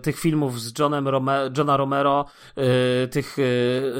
tych 0.01 0.19
filmów 0.19 0.61
z 0.61 0.79
Johnem 0.79 1.07
Rome 1.07 1.51
Johna 1.57 1.77
Romero, 1.77 2.25
y, 3.03 3.07
tych, 3.07 3.39
y, 3.39 3.93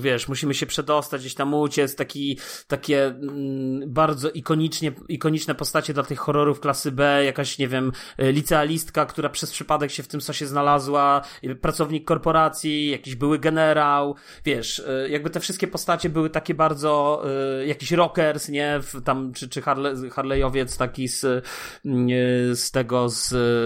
wiesz, 0.00 0.28
musimy 0.28 0.54
się 0.54 0.66
przedostać, 0.66 1.20
gdzieś 1.20 1.34
tam 1.34 1.54
uciec, 1.54 1.96
taki, 1.96 2.38
takie 2.66 3.06
mm, 3.06 3.92
bardzo 3.92 4.30
ikonicznie, 4.30 4.92
ikoniczne 5.08 5.54
postacie 5.54 5.94
dla 5.94 6.02
tych 6.02 6.18
horrorów 6.18 6.60
klasy 6.60 6.92
B, 6.92 7.24
jakaś, 7.24 7.58
nie 7.58 7.68
wiem, 7.68 7.92
licealistka, 8.18 9.06
która 9.06 9.28
przez 9.28 9.50
przypadek 9.50 9.90
się 9.90 10.02
w 10.02 10.08
tym 10.08 10.20
sosie 10.20 10.46
znalazła, 10.46 11.22
pracownik 11.60 12.04
korporacji, 12.04 12.90
jakiś 12.90 13.14
były 13.14 13.38
generał, 13.38 14.14
wiesz, 14.44 14.82
jakby 15.08 15.30
te 15.30 15.40
wszystkie 15.40 15.66
postacie 15.66 16.08
były 16.08 16.30
takie 16.30 16.54
bardzo, 16.54 17.22
jakiś 17.66 17.92
rockers, 17.92 18.48
nie, 18.48 18.80
tam, 19.04 19.32
czy, 19.32 19.48
czy 19.48 19.62
Harley, 19.62 20.10
Harleyowiec 20.10 20.76
taki 20.76 21.08
z, 21.08 21.44
z 22.54 22.70
tego, 22.70 23.08
z 23.08 23.32
Y, 23.32 23.57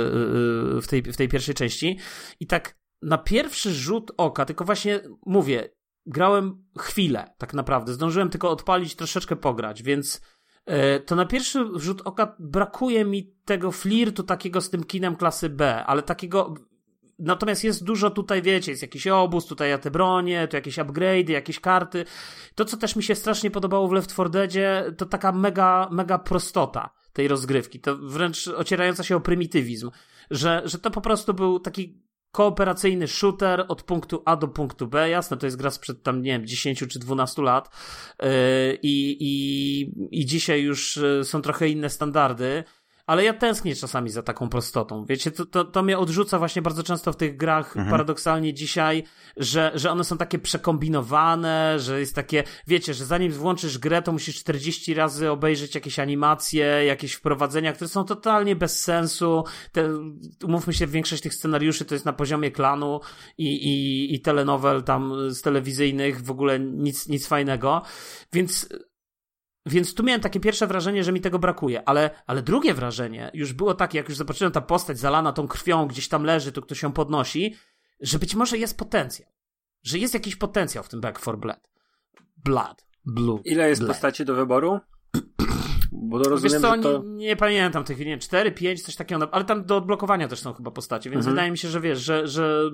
w 0.82 0.86
tej, 0.88 1.02
w 1.02 1.16
tej 1.16 1.28
pierwszej 1.28 1.54
części. 1.54 1.98
I 2.40 2.46
tak 2.46 2.76
na 3.02 3.18
pierwszy 3.18 3.74
rzut 3.74 4.12
oka, 4.16 4.44
tylko 4.44 4.64
właśnie 4.64 5.00
mówię, 5.26 5.70
grałem 6.06 6.64
chwilę, 6.78 7.34
tak 7.38 7.54
naprawdę. 7.54 7.92
Zdążyłem 7.92 8.28
tylko 8.28 8.50
odpalić, 8.50 8.96
troszeczkę 8.96 9.36
pograć, 9.36 9.82
więc 9.82 10.20
e, 10.66 11.00
to 11.00 11.16
na 11.16 11.26
pierwszy 11.26 11.68
rzut 11.74 12.02
oka 12.04 12.36
brakuje 12.38 13.04
mi 13.04 13.34
tego 13.44 13.72
flirtu 13.72 14.22
takiego 14.22 14.60
z 14.60 14.70
tym 14.70 14.84
kinem 14.84 15.16
klasy 15.16 15.48
B, 15.48 15.84
ale 15.84 16.02
takiego. 16.02 16.54
Natomiast 17.18 17.64
jest 17.64 17.84
dużo 17.84 18.10
tutaj, 18.10 18.42
wiecie, 18.42 18.72
jest 18.72 18.82
jakiś 18.82 19.06
obóz, 19.06 19.46
tutaj 19.46 19.70
ja 19.70 19.78
te 19.78 19.90
bronie, 19.90 20.48
tu 20.48 20.56
jakieś 20.56 20.78
upgrade'y, 20.78 21.30
jakieś 21.30 21.60
karty. 21.60 22.04
To, 22.54 22.64
co 22.64 22.76
też 22.76 22.96
mi 22.96 23.02
się 23.02 23.14
strasznie 23.14 23.50
podobało 23.50 23.88
w 23.88 23.92
Left 23.92 24.12
4 24.12 24.30
Deadzie, 24.30 24.84
to 24.98 25.06
taka 25.06 25.32
mega, 25.32 25.88
mega 25.90 26.18
prostota 26.18 26.90
tej 27.12 27.28
rozgrywki. 27.28 27.80
To 27.80 27.96
wręcz 27.96 28.48
ocierająca 28.48 29.02
się 29.02 29.16
o 29.16 29.20
prymitywizm. 29.20 29.90
Że, 30.30 30.62
że 30.64 30.78
to 30.78 30.90
po 30.90 31.00
prostu 31.00 31.34
był 31.34 31.60
taki 31.60 32.02
kooperacyjny 32.32 33.08
shooter 33.08 33.64
od 33.68 33.82
punktu 33.82 34.22
A 34.24 34.36
do 34.36 34.48
punktu 34.48 34.86
B. 34.86 35.08
Jasne, 35.10 35.36
to 35.36 35.46
jest 35.46 35.56
gra 35.56 35.70
sprzed 35.70 36.02
tam, 36.02 36.22
nie 36.22 36.32
wiem, 36.32 36.46
10 36.46 36.84
czy 36.88 36.98
12 36.98 37.42
lat 37.42 37.68
yy, 38.22 38.28
i, 38.82 39.16
i, 40.10 40.26
dzisiaj 40.26 40.62
już 40.62 40.96
yy, 40.96 41.24
są 41.24 41.42
trochę 41.42 41.68
inne 41.68 41.90
standardy 41.90 42.64
ale 43.12 43.24
ja 43.24 43.34
tęsknię 43.34 43.74
czasami 43.74 44.10
za 44.10 44.22
taką 44.22 44.48
prostotą. 44.48 45.04
Wiecie, 45.04 45.30
to, 45.30 45.46
to, 45.46 45.64
to 45.64 45.82
mnie 45.82 45.98
odrzuca 45.98 46.38
właśnie 46.38 46.62
bardzo 46.62 46.82
często 46.82 47.12
w 47.12 47.16
tych 47.16 47.36
grach, 47.36 47.66
mhm. 47.66 47.90
paradoksalnie 47.90 48.54
dzisiaj, 48.54 49.04
że, 49.36 49.72
że 49.74 49.90
one 49.90 50.04
są 50.04 50.16
takie 50.16 50.38
przekombinowane, 50.38 51.80
że 51.80 52.00
jest 52.00 52.14
takie, 52.14 52.44
wiecie, 52.66 52.94
że 52.94 53.04
zanim 53.04 53.32
włączysz 53.32 53.78
grę, 53.78 54.02
to 54.02 54.12
musisz 54.12 54.36
40 54.36 54.94
razy 54.94 55.30
obejrzeć 55.30 55.74
jakieś 55.74 55.98
animacje, 55.98 56.64
jakieś 56.64 57.12
wprowadzenia, 57.12 57.72
które 57.72 57.88
są 57.88 58.04
totalnie 58.04 58.56
bez 58.56 58.82
sensu. 58.82 59.44
Te, 59.72 59.88
umówmy 60.44 60.72
się, 60.72 60.86
większość 60.86 61.22
tych 61.22 61.34
scenariuszy 61.34 61.84
to 61.84 61.94
jest 61.94 62.04
na 62.04 62.12
poziomie 62.12 62.50
klanu 62.50 63.00
i, 63.38 63.46
i, 63.46 64.14
i 64.14 64.20
telenowel 64.20 64.82
tam 64.82 65.30
z 65.30 65.42
telewizyjnych, 65.42 66.22
w 66.22 66.30
ogóle 66.30 66.60
nic, 66.60 67.08
nic 67.08 67.26
fajnego. 67.26 67.82
Więc 68.32 68.68
więc 69.66 69.94
tu 69.94 70.02
miałem 70.02 70.20
takie 70.20 70.40
pierwsze 70.40 70.66
wrażenie, 70.66 71.04
że 71.04 71.12
mi 71.12 71.20
tego 71.20 71.38
brakuje, 71.38 71.88
ale, 71.88 72.10
ale 72.26 72.42
drugie 72.42 72.74
wrażenie 72.74 73.30
już 73.34 73.52
było 73.52 73.74
takie, 73.74 73.98
jak 73.98 74.08
już 74.08 74.18
zobaczyłem 74.18 74.52
ta 74.52 74.60
postać 74.60 74.98
zalana 74.98 75.32
tą 75.32 75.48
krwią, 75.48 75.86
gdzieś 75.86 76.08
tam 76.08 76.24
leży, 76.24 76.52
to 76.52 76.62
ktoś 76.62 76.82
ją 76.82 76.92
podnosi, 76.92 77.54
że 78.00 78.18
być 78.18 78.34
może 78.34 78.58
jest 78.58 78.78
potencjał. 78.78 79.28
Że 79.82 79.98
jest 79.98 80.14
jakiś 80.14 80.36
potencjał 80.36 80.84
w 80.84 80.88
tym 80.88 81.00
Back 81.00 81.18
for 81.18 81.38
Blood. 81.38 81.68
Blood. 82.44 82.86
Blue. 83.04 83.40
Ile 83.44 83.68
jest 83.68 83.80
blood. 83.80 83.94
postaci 83.94 84.24
do 84.24 84.34
wyboru? 84.34 84.80
Bo 85.92 86.20
to 86.20 86.30
rozumiem, 86.30 86.52
Wiesz 86.52 86.62
co, 86.62 86.82
to... 86.82 87.02
nie, 87.02 87.26
nie, 87.26 87.36
pamiętam 87.36 87.84
tych, 87.84 87.98
nie 87.98 88.04
wiem, 88.04 88.18
4, 88.18 88.52
5, 88.52 88.82
coś 88.82 88.96
takiego, 88.96 89.34
ale 89.34 89.44
tam 89.44 89.64
do 89.64 89.76
odblokowania 89.76 90.28
też 90.28 90.40
są 90.40 90.52
chyba 90.52 90.70
postacie, 90.70 91.10
więc 91.10 91.20
mhm. 91.20 91.34
wydaje 91.34 91.50
mi 91.50 91.58
się, 91.58 91.68
że 91.68 91.80
wiesz, 91.80 91.98
że, 91.98 92.28
że, 92.28 92.70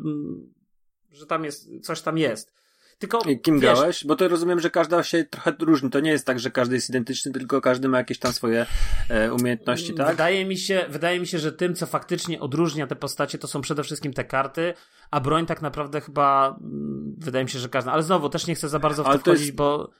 że 1.10 1.26
tam 1.26 1.44
jest, 1.44 1.68
coś 1.82 2.02
tam 2.02 2.18
jest. 2.18 2.54
Tylko, 2.98 3.18
Kim 3.42 3.60
wiesz, 3.60 3.74
grałeś? 3.74 4.04
Bo 4.04 4.16
to 4.16 4.28
rozumiem, 4.28 4.60
że 4.60 4.70
każda 4.70 5.02
się 5.02 5.24
trochę 5.24 5.52
różni. 5.60 5.90
To 5.90 6.00
nie 6.00 6.10
jest 6.10 6.26
tak, 6.26 6.40
że 6.40 6.50
każdy 6.50 6.74
jest 6.74 6.88
identyczny, 6.88 7.32
tylko 7.32 7.60
każdy 7.60 7.88
ma 7.88 7.98
jakieś 7.98 8.18
tam 8.18 8.32
swoje 8.32 8.66
e, 9.08 9.32
umiejętności, 9.32 9.94
tak? 9.94 10.10
Wydaje 10.10 10.44
mi, 10.44 10.56
się, 10.56 10.86
wydaje 10.88 11.20
mi 11.20 11.26
się, 11.26 11.38
że 11.38 11.52
tym, 11.52 11.74
co 11.74 11.86
faktycznie 11.86 12.40
odróżnia 12.40 12.86
te 12.86 12.96
postacie, 12.96 13.38
to 13.38 13.48
są 13.48 13.60
przede 13.60 13.82
wszystkim 13.82 14.12
te 14.12 14.24
karty, 14.24 14.74
a 15.10 15.20
broń 15.20 15.46
tak 15.46 15.62
naprawdę 15.62 16.00
chyba 16.00 16.58
mm, 16.60 17.14
wydaje 17.18 17.44
mi 17.44 17.50
się, 17.50 17.58
że 17.58 17.68
każda. 17.68 17.92
Ale 17.92 18.02
znowu, 18.02 18.28
też 18.28 18.46
nie 18.46 18.54
chcę 18.54 18.68
za 18.68 18.78
bardzo 18.78 19.04
w 19.04 19.06
to, 19.06 19.12
to 19.12 19.18
wchodzić, 19.18 19.46
jest... 19.46 19.56
bo 19.56 19.90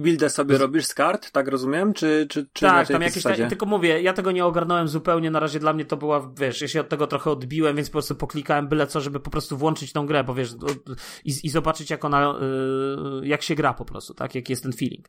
Buildę 0.00 0.30
sobie 0.30 0.58
robisz 0.58 0.86
z 0.86 0.94
kart, 0.94 1.30
tak 1.30 1.48
rozumiem? 1.48 1.92
Czy, 1.92 2.26
czy, 2.30 2.46
czy 2.52 2.66
tak, 2.66 2.88
tam 2.88 3.02
jakieś. 3.02 3.22
Ta, 3.22 3.48
tylko 3.48 3.66
mówię, 3.66 4.02
ja 4.02 4.12
tego 4.12 4.32
nie 4.32 4.44
ogarnąłem 4.44 4.88
zupełnie. 4.88 5.30
Na 5.30 5.40
razie 5.40 5.60
dla 5.60 5.72
mnie 5.72 5.84
to 5.84 5.96
była, 5.96 6.32
wiesz, 6.38 6.60
ja 6.60 6.68
się 6.68 6.80
od 6.80 6.88
tego 6.88 7.06
trochę 7.06 7.30
odbiłem, 7.30 7.76
więc 7.76 7.88
po 7.88 7.92
prostu 7.92 8.14
poklikałem 8.14 8.68
byle 8.68 8.86
co, 8.86 9.00
żeby 9.00 9.20
po 9.20 9.30
prostu 9.30 9.56
włączyć 9.56 9.92
tą 9.92 10.06
grę, 10.06 10.24
bo 10.24 10.34
wiesz, 10.34 10.54
i, 11.24 11.32
i 11.42 11.48
zobaczyć, 11.48 11.90
jak 11.90 12.04
ona, 12.04 12.38
yy, 13.20 13.28
jak 13.28 13.42
się 13.42 13.54
gra 13.54 13.74
po 13.74 13.84
prostu, 13.84 14.14
tak? 14.14 14.34
Jaki 14.34 14.52
jest 14.52 14.62
ten 14.62 14.72
feeling. 14.72 15.08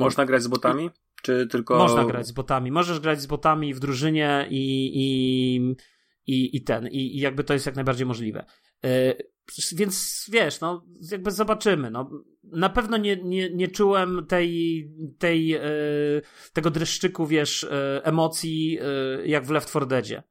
Można 0.00 0.24
grać 0.24 0.42
z 0.42 0.48
botami? 0.48 0.90
Czy 1.22 1.46
tylko. 1.46 1.78
Można 1.78 2.04
grać 2.04 2.26
z 2.26 2.32
botami. 2.32 2.70
Możesz 2.70 3.00
grać 3.00 3.20
z 3.20 3.26
botami 3.26 3.74
w 3.74 3.80
drużynie 3.80 4.46
i, 4.50 4.90
i, 4.94 5.56
i, 6.26 6.56
i 6.56 6.64
ten, 6.64 6.86
i, 6.86 7.16
i 7.16 7.20
jakby 7.20 7.44
to 7.44 7.52
jest 7.52 7.66
jak 7.66 7.74
najbardziej 7.74 8.06
możliwe. 8.06 8.44
Yy, 8.84 9.34
więc 9.72 10.26
wiesz, 10.32 10.60
no, 10.60 10.86
jakby 11.10 11.30
zobaczymy. 11.30 11.90
No, 11.90 12.10
na 12.44 12.68
pewno 12.68 12.96
nie, 12.96 13.16
nie, 13.16 13.50
nie 13.50 13.68
czułem 13.68 14.26
tej, 14.26 14.84
tej, 15.18 15.46
yy, 15.46 15.60
tego 16.52 16.70
dreszczyku, 16.70 17.26
wiesz, 17.26 17.62
yy, 17.62 18.02
emocji, 18.02 18.72
yy, 18.72 19.26
jak 19.26 19.44
w 19.44 19.50
Left 19.50 19.68
4 19.68 19.86
Deadzie. 19.86 20.22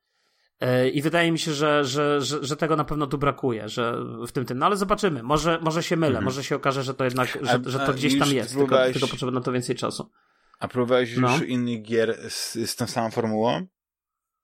I 0.94 1.02
wydaje 1.02 1.32
mi 1.32 1.40
się, 1.40 1.54
że, 1.54 1.86
że, 1.86 2.22
że, 2.22 2.44
że, 2.44 2.56
tego 2.56 2.76
na 2.76 2.84
pewno 2.84 3.08
tu 3.08 3.18
brakuje, 3.18 3.70
że 3.70 3.98
w 4.28 4.32
tym 4.32 4.46
tym. 4.46 4.58
No 4.58 4.66
ale 4.66 4.78
zobaczymy. 4.78 5.24
Może, 5.24 5.60
może 5.62 5.84
się 5.84 5.98
mylę, 5.98 6.08
mhm. 6.08 6.26
może 6.26 6.44
się 6.44 6.56
okaże, 6.56 6.84
że 6.84 6.94
to 6.94 7.04
jednak, 7.04 7.40
że, 7.42 7.62
a, 7.66 7.70
że 7.70 7.80
to 7.80 7.94
gdzieś 7.94 8.20
tam 8.20 8.30
jest. 8.30 8.56
Tylko, 8.56 8.92
tylko 8.92 9.08
potrzeba 9.08 9.32
na 9.32 9.42
to 9.42 9.52
więcej 9.52 9.76
czasu. 9.76 10.12
A 10.60 10.68
próbowałeś 10.68 11.18
no. 11.18 11.34
już 11.34 11.48
innych 11.48 11.82
gier 11.82 12.30
z, 12.30 12.54
z 12.54 12.76
tą 12.76 12.88
samą 12.88 13.12
formułą? 13.12 13.68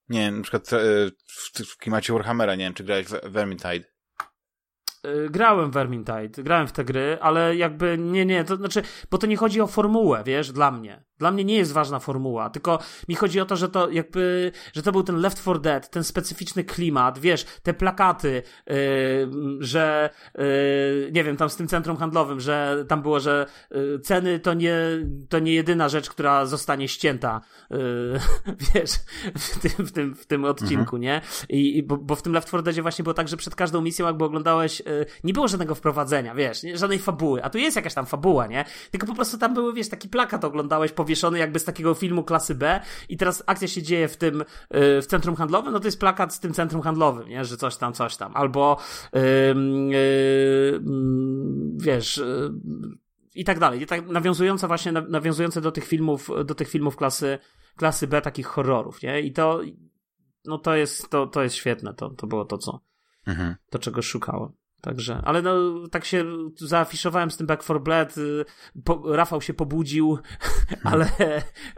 Nie 0.10 0.20
wiem, 0.20 0.38
na 0.38 0.44
przykład 0.44 0.70
w, 1.28 1.64
w 1.66 1.78
klimacie 1.78 2.14
Warhammera, 2.14 2.56
nie 2.56 2.64
wiem, 2.64 2.74
czy 2.74 2.84
grałeś 2.84 3.08
w 3.08 3.30
Vermintide? 3.30 3.84
Y, 5.08 5.30
grałem 5.30 5.72
w 5.72 5.74
Vermintide, 5.74 6.44
grałem 6.44 6.68
w 6.68 6.72
te 6.72 6.86
gry, 6.86 7.18
ale 7.22 7.56
jakby 7.56 7.98
nie, 7.98 8.26
nie, 8.26 8.44
to 8.44 8.56
znaczy, 8.56 8.82
bo 9.12 9.18
to 9.18 9.28
nie 9.28 9.38
chodzi 9.38 9.62
o 9.62 9.68
formułę, 9.68 10.24
wiesz, 10.26 10.52
dla 10.52 10.72
mnie. 10.72 11.09
Dla 11.20 11.32
mnie 11.32 11.46
nie 11.46 11.56
jest 11.56 11.72
ważna 11.72 12.00
formuła, 12.00 12.50
tylko 12.50 12.80
mi 13.08 13.16
chodzi 13.16 13.40
o 13.40 13.46
to, 13.46 13.56
że 13.56 13.70
to 13.70 13.90
jakby, 13.90 14.52
że 14.74 14.84
to 14.84 14.92
był 14.92 15.04
ten 15.04 15.16
Left 15.16 15.42
4 15.42 15.60
Dead, 15.60 15.90
ten 15.90 16.04
specyficzny 16.04 16.64
klimat, 16.64 17.20
wiesz, 17.20 17.46
te 17.64 17.74
plakaty, 17.74 18.44
yy, 18.68 18.76
że 19.60 20.10
yy, 20.38 20.44
nie 21.12 21.24
wiem, 21.24 21.38
tam 21.38 21.50
z 21.50 21.56
tym 21.56 21.68
centrum 21.68 21.98
handlowym, 21.98 22.40
że 22.40 22.86
tam 22.88 23.02
było, 23.02 23.20
że 23.20 23.46
yy, 23.72 24.00
ceny 24.00 24.40
to 24.40 24.54
nie, 24.54 24.76
to 25.30 25.40
nie 25.40 25.54
jedyna 25.54 25.90
rzecz, 25.90 26.10
która 26.10 26.46
zostanie 26.46 26.88
ścięta, 26.88 27.42
y, 27.72 27.76
wiesz, 28.74 28.92
w 29.36 29.60
tym, 29.60 29.86
w 29.88 29.92
tym, 29.92 30.16
w 30.16 30.26
tym 30.26 30.46
odcinku, 30.46 30.96
mhm. 30.96 31.02
nie? 31.02 31.22
I, 31.50 31.84
bo, 31.84 31.98
bo 31.98 32.16
w 32.16 32.22
tym 32.22 32.34
Left 32.34 32.48
4 32.48 32.64
Deadzie 32.64 32.82
właśnie 32.82 33.04
było 33.04 33.14
tak, 33.14 33.28
że 33.28 33.38
przed 33.38 33.56
każdą 33.56 33.82
misją 33.82 34.06
jakby 34.06 34.26
oglądałeś, 34.26 34.82
y, 34.82 35.06
nie 35.24 35.34
było 35.34 35.48
żadnego 35.48 35.76
wprowadzenia, 35.76 36.36
wiesz, 36.36 36.64
nie? 36.64 36.78
żadnej 36.78 37.00
fabuły, 37.00 37.44
a 37.44 37.50
tu 37.50 37.58
jest 37.58 37.76
jakaś 37.76 37.94
tam 37.94 38.06
fabuła, 38.06 38.48
nie? 38.48 38.66
Tylko 38.92 39.08
po 39.08 39.16
prostu 39.16 39.38
tam 39.38 39.54
były, 39.54 39.74
wiesz, 39.74 39.90
taki 39.90 40.10
plakat 40.10 40.46
oglądałeś 40.46 40.92
po 40.92 41.06
powieszony 41.10 41.40
jakby 41.40 41.60
z 41.60 41.64
takiego 41.64 41.94
filmu 41.94 42.24
klasy 42.24 42.56
B 42.56 42.82
i 43.10 43.18
teraz 43.18 43.44
akcja 43.46 43.68
się 43.68 43.84
dzieje 43.84 44.08
w 44.08 44.18
tym, 44.18 44.42
y, 44.42 44.46
w 45.02 45.06
centrum 45.06 45.36
handlowym, 45.36 45.74
no 45.74 45.80
to 45.80 45.88
jest 45.88 46.00
plakat 46.00 46.34
z 46.34 46.40
tym 46.40 46.54
centrum 46.54 46.82
handlowym, 46.82 47.30
nie? 47.30 47.46
Że 47.46 47.58
coś 47.58 47.78
tam, 47.78 47.94
coś 47.94 48.18
tam. 48.18 48.32
Albo 48.36 48.78
yy, 49.14 49.22
yy, 49.90 50.82
wiesz, 51.78 52.18
yy, 52.18 52.52
i 53.36 53.44
tak 53.44 53.60
dalej. 53.60 53.82
I 53.82 53.86
tak 53.86 54.08
nawiązujące 54.08 54.68
właśnie, 54.68 54.92
nawiązujące 54.92 55.62
do 55.62 55.72
tych 55.72 55.86
filmów, 55.86 56.30
do 56.46 56.56
tych 56.56 56.70
filmów 56.70 56.96
klasy, 56.96 57.40
klasy 57.76 58.08
B, 58.08 58.22
takich 58.22 58.48
horrorów, 58.48 59.02
nie? 59.02 59.22
I 59.22 59.34
to, 59.34 59.62
no 60.46 60.58
to 60.58 60.76
jest, 60.76 61.10
to, 61.10 61.28
to 61.28 61.44
jest 61.44 61.56
świetne. 61.56 61.94
To, 61.94 62.10
to 62.10 62.28
było 62.28 62.46
to, 62.46 62.58
co, 62.58 62.80
mhm. 63.28 63.56
to 63.70 63.80
czego 63.80 64.02
szukałem. 64.02 64.59
Także, 64.82 65.22
ale 65.26 65.42
no, 65.42 65.54
tak 65.92 66.06
się 66.06 66.26
zaafiszowałem 66.56 67.32
z 67.32 67.38
tym 67.38 67.48
Back 67.48 67.64
for 67.64 67.82
Blood. 67.82 68.18
Y, 68.18 68.46
po, 68.86 69.16
Rafał 69.16 69.42
się 69.42 69.54
pobudził, 69.54 70.20
ale, 70.84 71.12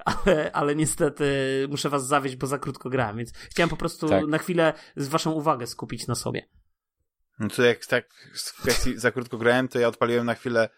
ale, 0.05 0.51
ale 0.51 0.75
niestety 0.75 1.25
muszę 1.69 1.89
was 1.89 2.07
zawieść, 2.07 2.35
bo 2.35 2.47
za 2.47 2.59
krótko 2.59 2.89
grałem, 2.89 3.17
więc 3.17 3.33
chciałem 3.33 3.69
po 3.69 3.77
prostu 3.77 4.09
tak. 4.09 4.27
na 4.27 4.37
chwilę 4.37 4.73
z 4.95 5.07
waszą 5.07 5.31
uwagę 5.31 5.67
skupić 5.67 6.07
na 6.07 6.15
sobie. 6.15 6.47
No 7.39 7.47
to 7.47 7.63
jak 7.63 7.85
tak 7.85 8.05
w 8.33 8.61
kwestii 8.61 8.97
za 8.97 9.11
krótko 9.11 9.37
grałem, 9.37 9.67
to 9.67 9.79
ja 9.79 9.87
odpaliłem 9.87 10.25
na 10.25 10.35
chwilę 10.35 10.69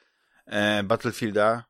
e, 0.46 0.84
Battlefielda 0.84 1.64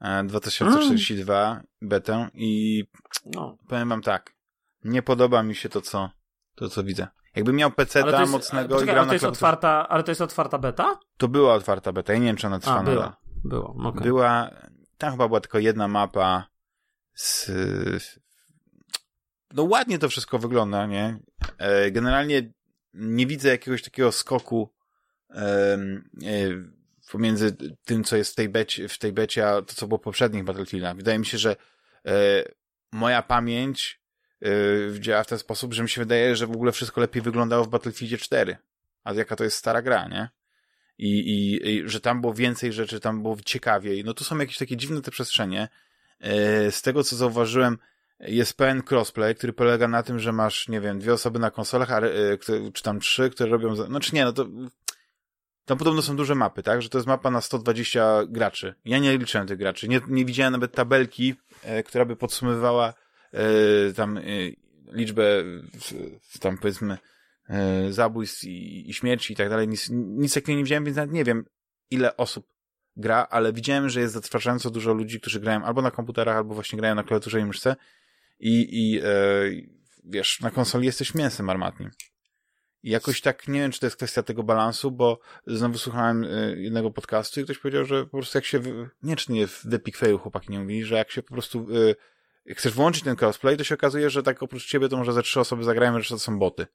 e, 0.00 0.24
2042 0.24 1.50
mm. 1.50 1.64
betę 1.82 2.28
i 2.34 2.84
no. 3.26 3.58
powiem 3.68 3.88
wam 3.88 4.02
tak, 4.02 4.34
nie 4.84 5.02
podoba 5.02 5.42
mi 5.42 5.54
się 5.54 5.68
to, 5.68 5.80
co, 5.80 6.10
to, 6.54 6.68
co 6.68 6.84
widzę. 6.84 7.08
Jakbym 7.36 7.56
miał 7.56 7.70
PC 7.70 8.04
ta 8.04 8.26
mocnego 8.26 8.68
poczekaj, 8.68 8.84
i 8.84 8.94
grał 8.94 8.98
ale 8.98 9.06
to 9.06 9.14
jest 9.14 9.24
otwarta, 9.24 9.88
Ale 9.88 10.02
to 10.02 10.10
jest 10.10 10.20
otwarta 10.20 10.58
beta? 10.58 10.98
To 11.16 11.28
była 11.28 11.54
otwarta 11.54 11.92
beta, 11.92 12.12
ja 12.12 12.18
nie 12.18 12.26
wiem, 12.26 12.36
czy 12.36 12.46
ona 12.46 12.58
trwa 12.58 12.80
A, 12.80 12.82
była, 12.82 13.16
była, 13.44 13.74
okay. 13.88 14.02
Była, 14.02 14.50
tam 14.98 15.10
chyba 15.10 15.28
była 15.28 15.40
tylko 15.40 15.58
jedna 15.58 15.88
mapa 15.88 16.46
z... 17.14 17.50
No 19.54 19.62
ładnie 19.62 19.98
to 19.98 20.08
wszystko 20.08 20.38
wygląda, 20.38 20.86
nie? 20.86 21.18
E, 21.58 21.90
generalnie 21.90 22.52
nie 22.94 23.26
widzę 23.26 23.48
jakiegoś 23.48 23.82
takiego 23.82 24.12
skoku 24.12 24.72
e, 25.30 25.78
pomiędzy 27.12 27.56
tym, 27.84 28.04
co 28.04 28.16
jest 28.16 28.32
w 28.32 28.34
tej, 28.34 28.48
becie, 28.48 28.88
w 28.88 28.98
tej 28.98 29.12
becie, 29.12 29.48
a 29.48 29.62
to, 29.62 29.74
co 29.74 29.86
było 29.86 29.98
w 29.98 30.02
poprzednich 30.02 30.44
Battlefieldach. 30.44 30.96
Wydaje 30.96 31.18
mi 31.18 31.26
się, 31.26 31.38
że 31.38 31.56
e, 32.06 32.44
moja 32.92 33.22
pamięć 33.22 34.03
yy, 34.40 34.96
działa 35.00 35.24
w 35.24 35.26
ten 35.26 35.38
sposób, 35.38 35.74
że 35.74 35.82
mi 35.82 35.88
się 35.88 36.00
wydaje, 36.00 36.36
że 36.36 36.46
w 36.46 36.52
ogóle 36.52 36.72
wszystko 36.72 37.00
lepiej 37.00 37.22
wyglądało 37.22 37.64
w 37.64 37.68
Battlefieldzie 37.68 38.18
4. 38.18 38.56
A 39.04 39.12
jaka 39.12 39.36
to 39.36 39.44
jest 39.44 39.56
stara 39.56 39.82
gra, 39.82 40.08
nie? 40.08 40.28
I, 40.98 41.18
i, 41.18 41.68
i 41.68 41.88
że 41.88 42.00
tam 42.00 42.20
było 42.20 42.34
więcej 42.34 42.72
rzeczy, 42.72 43.00
tam 43.00 43.22
było 43.22 43.36
ciekawiej. 43.44 44.04
No 44.04 44.14
to 44.14 44.24
są 44.24 44.38
jakieś 44.38 44.58
takie 44.58 44.76
dziwne 44.76 45.02
te 45.02 45.10
przestrzenie. 45.10 45.68
Yy, 46.20 46.28
z 46.70 46.82
tego, 46.82 47.04
co 47.04 47.16
zauważyłem, 47.16 47.78
jest 48.20 48.56
pełen 48.56 48.82
crossplay, 48.90 49.34
który 49.34 49.52
polega 49.52 49.88
na 49.88 50.02
tym, 50.02 50.18
że 50.18 50.32
masz, 50.32 50.68
nie 50.68 50.80
wiem, 50.80 50.98
dwie 50.98 51.12
osoby 51.12 51.38
na 51.38 51.50
konsolach, 51.50 51.92
a, 51.92 52.00
yy, 52.00 52.38
czy 52.72 52.82
tam 52.82 53.00
trzy, 53.00 53.30
które 53.30 53.50
robią, 53.50 53.74
no 53.88 54.00
czy 54.00 54.14
nie, 54.14 54.24
no 54.24 54.32
to 54.32 54.46
tam 55.64 55.78
podobno 55.78 56.02
są 56.02 56.16
duże 56.16 56.34
mapy, 56.34 56.62
tak? 56.62 56.82
Że 56.82 56.88
to 56.88 56.98
jest 56.98 57.08
mapa 57.08 57.30
na 57.30 57.40
120 57.40 58.20
graczy. 58.28 58.74
Ja 58.84 58.98
nie 58.98 59.18
liczyłem 59.18 59.46
tych 59.46 59.58
graczy. 59.58 59.88
Nie, 59.88 60.00
nie 60.08 60.24
widziałem 60.24 60.52
nawet 60.52 60.72
tabelki, 60.72 61.34
e, 61.62 61.82
która 61.82 62.04
by 62.04 62.16
podsumowywała 62.16 62.94
tam 63.96 64.18
e, 64.18 64.22
liczbę 64.92 65.44
tam 66.40 66.58
powiedzmy 66.58 66.98
e, 67.48 67.92
zabójstw 67.92 68.44
i, 68.44 68.90
i 68.90 68.94
śmierci 68.94 69.32
i 69.32 69.36
tak 69.36 69.48
dalej. 69.48 69.68
Nic, 69.68 69.88
nic 69.90 70.34
takiego 70.34 70.56
nie 70.56 70.64
widziałem, 70.64 70.84
więc 70.84 70.96
nawet 70.96 71.12
nie 71.12 71.24
wiem, 71.24 71.44
ile 71.90 72.16
osób 72.16 72.46
gra, 72.96 73.26
ale 73.30 73.52
widziałem, 73.52 73.88
że 73.88 74.00
jest 74.00 74.14
zatrważająco 74.14 74.70
dużo 74.70 74.92
ludzi, 74.92 75.20
którzy 75.20 75.40
grają 75.40 75.64
albo 75.64 75.82
na 75.82 75.90
komputerach, 75.90 76.36
albo 76.36 76.54
właśnie 76.54 76.78
grają 76.78 76.94
na 76.94 77.04
klawiaturze 77.04 77.40
i 77.40 77.44
myszce 77.44 77.76
i, 78.40 78.68
i 78.70 78.98
e, 78.98 79.04
wiesz, 80.04 80.40
na 80.40 80.50
konsoli 80.50 80.86
jesteś 80.86 81.14
mięsem 81.14 81.50
armatnim. 81.50 81.90
I 82.82 82.90
jakoś 82.90 83.20
tak, 83.20 83.48
nie 83.48 83.60
wiem, 83.60 83.70
czy 83.70 83.80
to 83.80 83.86
jest 83.86 83.96
kwestia 83.96 84.22
tego 84.22 84.42
balansu, 84.42 84.90
bo 84.90 85.20
znowu 85.46 85.78
słuchałem 85.78 86.24
e, 86.24 86.56
jednego 86.56 86.90
podcastu 86.90 87.40
i 87.40 87.44
ktoś 87.44 87.58
powiedział, 87.58 87.84
że 87.84 88.04
po 88.04 88.10
prostu 88.10 88.38
jak 88.38 88.44
się, 88.44 88.60
nie 89.02 89.16
czy 89.16 89.32
nie 89.32 89.46
w 89.46 89.62
The 89.70 89.78
Pigfayu 89.78 90.18
chłopaki 90.18 90.52
nie 90.52 90.58
mówili, 90.58 90.84
że 90.84 90.94
jak 90.94 91.10
się 91.10 91.22
po 91.22 91.34
prostu, 91.34 91.66
e, 91.90 91.94
chcesz 92.50 92.72
włączyć 92.72 93.04
ten 93.04 93.16
crossplay, 93.20 93.56
to 93.56 93.64
się 93.64 93.74
okazuje, 93.74 94.10
że 94.10 94.22
tak 94.22 94.42
oprócz 94.42 94.66
ciebie 94.66 94.88
to 94.88 94.96
może 94.96 95.12
ze 95.12 95.22
trzy 95.22 95.40
osoby 95.40 95.64
zagrają, 95.64 95.98
reszta 95.98 96.14
to 96.14 96.18
są 96.18 96.38
boty. 96.38 96.66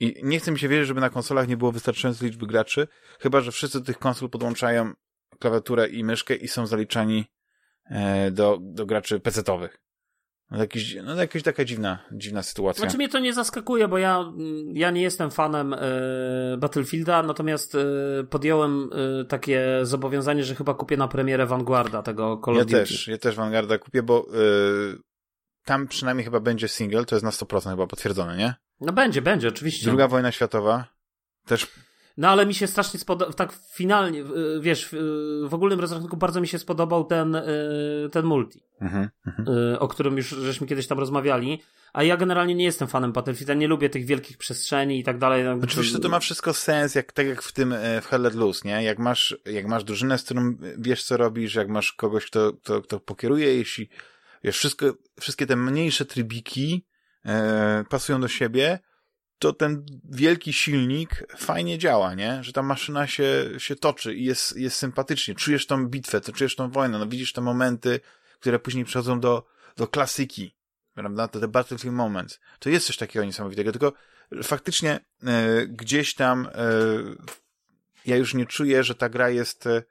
I 0.00 0.20
nie 0.22 0.38
chcę 0.38 0.52
mi 0.52 0.58
się 0.58 0.68
wierzyć, 0.68 0.88
żeby 0.88 1.00
na 1.00 1.10
konsolach 1.10 1.48
nie 1.48 1.56
było 1.56 1.72
wystarczającej 1.72 2.28
liczby 2.28 2.46
graczy, 2.46 2.88
chyba, 3.20 3.40
że 3.40 3.52
wszyscy 3.52 3.82
tych 3.82 3.98
konsol 3.98 4.30
podłączają 4.30 4.92
klawiaturę 5.38 5.88
i 5.88 6.04
myszkę 6.04 6.34
i 6.34 6.48
są 6.48 6.66
zaliczani 6.66 7.24
e, 7.84 8.30
do, 8.30 8.58
do 8.60 8.86
graczy 8.86 9.20
pecetowych. 9.20 9.80
No, 10.50 10.58
jakiś, 10.58 10.96
no 11.04 11.14
jakaś 11.14 11.42
taka 11.42 11.64
dziwna, 11.64 11.98
dziwna 12.12 12.42
sytuacja. 12.42 12.80
Znaczy 12.80 12.96
mnie 12.96 13.08
to 13.08 13.18
nie 13.18 13.32
zaskakuje, 13.32 13.88
bo 13.88 13.98
ja, 13.98 14.32
ja 14.72 14.90
nie 14.90 15.02
jestem 15.02 15.30
fanem 15.30 15.74
e, 15.74 15.78
Battlefielda, 16.58 17.22
natomiast 17.22 17.74
e, 17.74 17.78
podjąłem 18.30 18.90
e, 19.20 19.24
takie 19.24 19.80
zobowiązanie, 19.82 20.44
że 20.44 20.54
chyba 20.54 20.74
kupię 20.74 20.96
na 20.96 21.08
premierę 21.08 21.46
Vanguarda 21.46 22.02
tego 22.02 22.40
Call 22.44 22.54
ja 22.54 22.64
też, 22.64 23.08
ja 23.08 23.18
też 23.18 23.36
Vanguarda 23.36 23.78
kupię, 23.78 24.02
bo 24.02 24.26
tam 25.64 25.88
przynajmniej 25.88 26.24
chyba 26.24 26.40
będzie 26.40 26.68
single, 26.68 27.04
to 27.04 27.14
jest 27.14 27.24
na 27.24 27.30
100% 27.30 27.70
chyba 27.70 27.86
potwierdzone, 27.86 28.36
nie? 28.36 28.54
No 28.80 28.92
będzie, 28.92 29.22
będzie, 29.22 29.48
oczywiście. 29.48 29.86
Druga 29.86 30.08
wojna 30.08 30.32
światowa 30.32 30.88
też 31.46 31.66
no 32.18 32.28
ale 32.28 32.46
mi 32.46 32.54
się 32.54 32.66
strasznie 32.66 33.00
spodobał, 33.00 33.34
tak 33.34 33.52
finalnie, 33.74 34.24
wiesz, 34.60 34.88
w 35.48 35.54
ogólnym 35.54 35.80
rozrachunku 35.80 36.16
bardzo 36.16 36.40
mi 36.40 36.48
się 36.48 36.58
spodobał 36.58 37.04
ten, 37.04 37.36
ten 38.12 38.24
multi, 38.24 38.62
mhm, 38.80 39.08
o 39.78 39.88
którym 39.88 40.16
już 40.16 40.28
żeśmy 40.28 40.66
kiedyś 40.66 40.86
tam 40.86 40.98
rozmawiali, 40.98 41.62
a 41.92 42.02
ja 42.02 42.16
generalnie 42.16 42.54
nie 42.54 42.64
jestem 42.64 42.88
fanem 42.88 43.12
Battlefielda, 43.12 43.54
nie 43.54 43.68
lubię 43.68 43.90
tych 43.90 44.04
wielkich 44.04 44.38
przestrzeni 44.38 45.00
i 45.00 45.04
tak 45.04 45.18
dalej. 45.18 45.48
Oczywiście 45.48 45.98
to 45.98 46.08
ma 46.08 46.20
wszystko 46.20 46.54
sens, 46.54 46.94
jak, 46.94 47.12
tak 47.12 47.26
jak 47.26 47.42
w 47.42 47.52
tym, 47.52 47.74
w 48.02 48.06
Hell 48.06 48.22
Let 48.22 48.34
Loose, 48.34 48.68
nie? 48.68 48.82
Jak 48.82 48.98
masz, 48.98 49.36
jak 49.44 49.66
masz 49.66 49.84
drużynę, 49.84 50.18
z 50.18 50.24
którą 50.24 50.56
wiesz 50.78 51.04
co 51.04 51.16
robisz, 51.16 51.54
jak 51.54 51.68
masz 51.68 51.92
kogoś, 51.92 52.26
kto, 52.26 52.52
kto, 52.52 52.82
kto 52.82 53.00
pokieruje, 53.00 53.54
jeśli, 53.54 53.88
wiesz, 54.44 54.56
wszystko, 54.56 54.86
wszystkie 55.20 55.46
te 55.46 55.56
mniejsze 55.56 56.04
trybiki 56.04 56.86
e, 57.24 57.84
pasują 57.88 58.20
do 58.20 58.28
siebie, 58.28 58.78
to 59.38 59.52
ten 59.52 59.86
wielki 60.04 60.52
silnik 60.52 61.24
fajnie 61.36 61.78
działa, 61.78 62.14
nie? 62.14 62.44
Że 62.44 62.52
ta 62.52 62.62
maszyna 62.62 63.06
się, 63.06 63.50
się 63.58 63.76
toczy 63.76 64.14
i 64.14 64.24
jest, 64.24 64.56
jest 64.56 64.76
sympatycznie. 64.76 65.34
Czujesz 65.34 65.66
tą 65.66 65.86
bitwę, 65.86 66.20
to 66.20 66.32
czujesz 66.32 66.56
tą 66.56 66.70
wojnę, 66.70 66.98
no 66.98 67.06
widzisz 67.06 67.32
te 67.32 67.40
momenty, 67.40 68.00
które 68.40 68.58
później 68.58 68.84
przechodzą 68.84 69.20
do, 69.20 69.46
do 69.76 69.88
klasyki, 69.88 70.54
prawda? 70.94 71.28
To 71.28 71.40
te 71.40 71.48
Battlefield 71.48 71.96
Moments. 71.96 72.40
To 72.58 72.70
jest 72.70 72.86
coś 72.86 72.96
takiego 72.96 73.24
niesamowitego, 73.24 73.72
tylko 73.72 73.92
faktycznie 74.42 75.00
e, 75.26 75.66
gdzieś 75.66 76.14
tam 76.14 76.46
e, 76.46 76.70
ja 78.06 78.16
już 78.16 78.34
nie 78.34 78.46
czuję, 78.46 78.84
że 78.84 78.94
ta 78.94 79.08
gra 79.08 79.30
jest 79.30 79.66
e, 79.66 79.82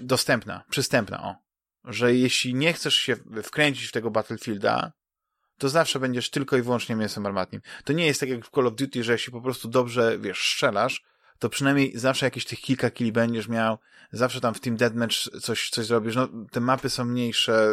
dostępna, 0.00 0.64
przystępna, 0.70 1.22
o. 1.22 1.34
Że 1.84 2.14
jeśli 2.14 2.54
nie 2.54 2.72
chcesz 2.72 2.96
się 2.96 3.16
wkręcić 3.42 3.88
w 3.88 3.92
tego 3.92 4.10
Battlefielda, 4.10 4.92
to 5.58 5.68
zawsze 5.68 6.00
będziesz 6.00 6.30
tylko 6.30 6.56
i 6.56 6.62
wyłącznie 6.62 6.96
mięsem 6.96 7.26
armatnim. 7.26 7.60
To 7.84 7.92
nie 7.92 8.06
jest 8.06 8.20
tak 8.20 8.28
jak 8.28 8.46
w 8.46 8.50
Call 8.50 8.66
of 8.66 8.74
Duty, 8.74 9.04
że 9.04 9.12
jeśli 9.12 9.32
po 9.32 9.40
prostu 9.40 9.68
dobrze, 9.68 10.18
wiesz, 10.18 10.52
strzelasz, 10.52 11.04
to 11.38 11.48
przynajmniej 11.48 11.98
zawsze 11.98 12.26
jakieś 12.26 12.44
tych 12.44 12.60
kilka 12.60 12.90
kili 12.90 13.12
będziesz 13.12 13.48
miał, 13.48 13.78
zawsze 14.12 14.40
tam 14.40 14.54
w 14.54 14.60
Team 14.60 14.76
Deathmatch 14.76 15.14
coś, 15.40 15.70
coś 15.70 15.86
zrobisz, 15.86 16.16
no 16.16 16.28
te 16.50 16.60
mapy 16.60 16.90
są 16.90 17.04
mniejsze, 17.04 17.70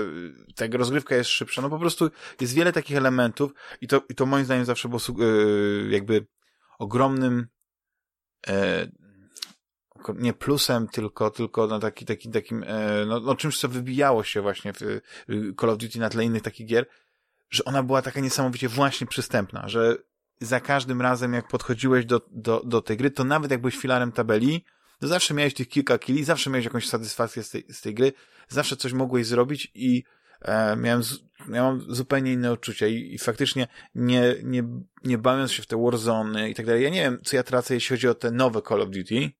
ta 0.55 0.65
rozgrywka 0.71 1.15
jest 1.15 1.29
szybsza, 1.29 1.61
no 1.61 1.69
po 1.69 1.79
prostu 1.79 2.11
jest 2.41 2.53
wiele 2.53 2.73
takich 2.73 2.97
elementów 2.97 3.51
i 3.81 3.87
to, 3.87 4.01
i 4.09 4.15
to 4.15 4.25
moim 4.25 4.45
zdaniem 4.45 4.65
zawsze 4.65 4.89
było 4.89 5.01
yy, 5.17 5.87
jakby 5.91 6.25
ogromnym 6.79 7.47
yy, 8.47 8.53
nie 10.15 10.33
plusem, 10.33 10.87
tylko, 10.87 11.31
tylko 11.31 11.67
no 11.67 11.79
taki, 11.79 12.05
taki, 12.05 12.29
takim, 12.29 12.63
e, 12.63 13.05
no, 13.05 13.19
no 13.19 13.35
czymś, 13.35 13.59
co 13.59 13.69
wybijało 13.69 14.23
się 14.23 14.41
właśnie 14.41 14.73
w 14.73 15.01
Call 15.59 15.69
of 15.69 15.77
Duty 15.77 15.99
na 15.99 16.09
tle 16.09 16.25
innych 16.25 16.41
takich 16.41 16.67
gier, 16.67 16.85
że 17.53 17.65
ona 17.65 17.83
była 17.83 18.01
taka 18.01 18.19
niesamowicie 18.19 18.69
właśnie 18.69 19.07
przystępna, 19.07 19.69
że 19.69 19.97
za 20.41 20.59
każdym 20.59 21.01
razem, 21.01 21.33
jak 21.33 21.47
podchodziłeś 21.47 22.05
do, 22.05 22.21
do, 22.31 22.61
do 22.65 22.81
tej 22.81 22.97
gry, 22.97 23.11
to 23.11 23.23
nawet 23.23 23.51
jak 23.51 23.61
byłeś 23.61 23.77
filarem 23.77 24.11
tabeli, 24.11 24.65
to 24.99 25.07
zawsze 25.07 25.33
miałeś 25.33 25.53
tych 25.53 25.69
kilka 25.69 25.97
kili, 25.97 26.23
zawsze 26.23 26.49
miałeś 26.49 26.65
jakąś 26.65 26.87
satysfakcję 26.87 27.43
z 27.43 27.49
tej, 27.49 27.65
z 27.69 27.81
tej 27.81 27.93
gry, 27.93 28.13
zawsze 28.47 28.75
coś 28.75 28.93
mogłeś 28.93 29.27
zrobić 29.27 29.71
i 29.75 30.03
e, 30.41 30.75
miałem, 30.75 31.01
miałem 31.47 31.81
zupełnie 31.93 32.33
inne 32.33 32.51
odczucia 32.51 32.87
i, 32.87 33.13
i 33.13 33.17
faktycznie 33.17 33.67
nie, 33.95 34.35
nie, 34.43 34.63
nie 35.03 35.17
bawiąc 35.17 35.51
się 35.51 35.63
w 35.63 35.67
te 35.67 35.83
Warzone 35.83 36.49
i 36.49 36.55
tak 36.55 36.65
dalej, 36.65 36.83
ja 36.83 36.89
nie 36.89 37.01
wiem, 37.01 37.19
co 37.23 37.35
ja 37.35 37.43
tracę, 37.43 37.73
jeśli 37.73 37.95
chodzi 37.95 38.07
o 38.07 38.15
te 38.15 38.31
nowe 38.31 38.61
Call 38.61 38.81
of 38.81 38.89
Duty, 38.89 39.31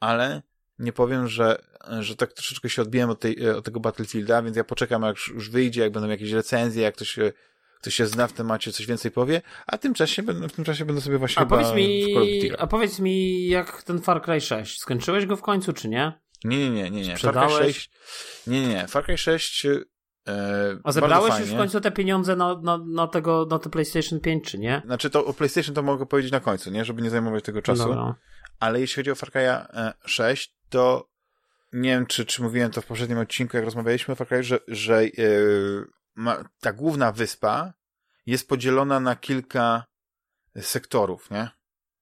ale 0.00 0.42
nie 0.78 0.92
powiem, 0.92 1.28
że, 1.28 1.62
że 2.00 2.16
tak 2.16 2.32
troszeczkę 2.32 2.68
się 2.68 2.82
odbiłem 2.82 3.10
od, 3.10 3.20
tej, 3.20 3.50
od 3.50 3.64
tego 3.64 3.80
Battlefielda, 3.80 4.42
więc 4.42 4.56
ja 4.56 4.64
poczekam, 4.64 5.02
jak 5.02 5.16
już 5.34 5.50
wyjdzie, 5.50 5.80
jak 5.80 5.92
będą 5.92 6.08
jakieś 6.08 6.32
recenzje, 6.32 6.82
jak 6.82 6.94
ktoś, 6.94 7.18
ktoś 7.80 7.94
się 7.94 8.06
zna 8.06 8.26
w 8.26 8.32
temacie, 8.32 8.72
coś 8.72 8.86
więcej 8.86 9.10
powie, 9.10 9.42
a 9.66 9.78
tym 9.78 9.94
czasie, 9.94 10.22
w 10.22 10.52
tym 10.52 10.64
czasie 10.64 10.84
będę 10.84 11.00
sobie 11.00 11.18
właśnie 11.18 11.42
a 11.42 11.46
powiedz 11.46 11.74
mi, 11.74 12.14
A 12.58 12.66
powiedz 12.66 12.98
mi, 12.98 13.46
jak 13.48 13.82
ten 13.82 14.00
Far 14.00 14.22
Cry 14.22 14.40
6, 14.40 14.80
skończyłeś 14.80 15.26
go 15.26 15.36
w 15.36 15.42
końcu, 15.42 15.72
czy 15.72 15.88
nie? 15.88 16.12
Nie, 16.44 16.58
nie, 16.58 16.70
nie, 16.70 16.90
nie, 16.90 17.02
nie. 17.02 17.16
Far 17.16 17.48
Cry 17.48 17.64
6, 17.64 17.90
nie, 18.46 18.66
nie, 18.66 18.86
Far 18.88 19.04
Cry 19.04 19.18
6 19.18 19.66
E, 20.28 20.78
A 20.84 20.92
zebrałeś 20.92 21.40
już 21.40 21.48
w 21.48 21.56
końcu 21.56 21.80
te 21.80 21.90
pieniądze 21.90 22.36
na, 22.36 22.60
na, 22.62 22.78
na, 22.86 23.06
tego, 23.06 23.46
na 23.50 23.58
to 23.58 23.70
PlayStation 23.70 24.20
5, 24.20 24.44
czy 24.44 24.58
nie? 24.58 24.82
Znaczy 24.84 25.10
to 25.10 25.24
o 25.24 25.34
PlayStation 25.34 25.74
to 25.74 25.82
mogę 25.82 26.06
powiedzieć 26.06 26.32
na 26.32 26.40
końcu, 26.40 26.70
nie? 26.70 26.84
Żeby 26.84 27.02
nie 27.02 27.10
zajmować 27.10 27.44
tego 27.44 27.62
czasu. 27.62 27.88
Dobra. 27.88 28.14
Ale 28.60 28.80
jeśli 28.80 28.96
chodzi 28.96 29.10
o 29.10 29.14
Far 29.14 29.30
Cry 29.30 29.48
6, 30.06 30.54
to 30.68 31.07
nie 31.72 31.90
wiem, 31.90 32.06
czy, 32.06 32.26
czy 32.26 32.42
mówiłem 32.42 32.70
to 32.70 32.82
w 32.82 32.86
poprzednim 32.86 33.18
odcinku, 33.18 33.56
jak 33.56 33.64
rozmawialiśmy 33.64 34.12
o 34.12 34.14
Far 34.14 34.28
Cry, 34.28 34.42
że, 34.42 34.58
że 34.68 35.06
yy, 35.06 35.86
ma, 36.14 36.44
ta 36.60 36.72
główna 36.72 37.12
wyspa 37.12 37.72
jest 38.26 38.48
podzielona 38.48 39.00
na 39.00 39.16
kilka 39.16 39.84
sektorów, 40.60 41.30
nie? 41.30 41.50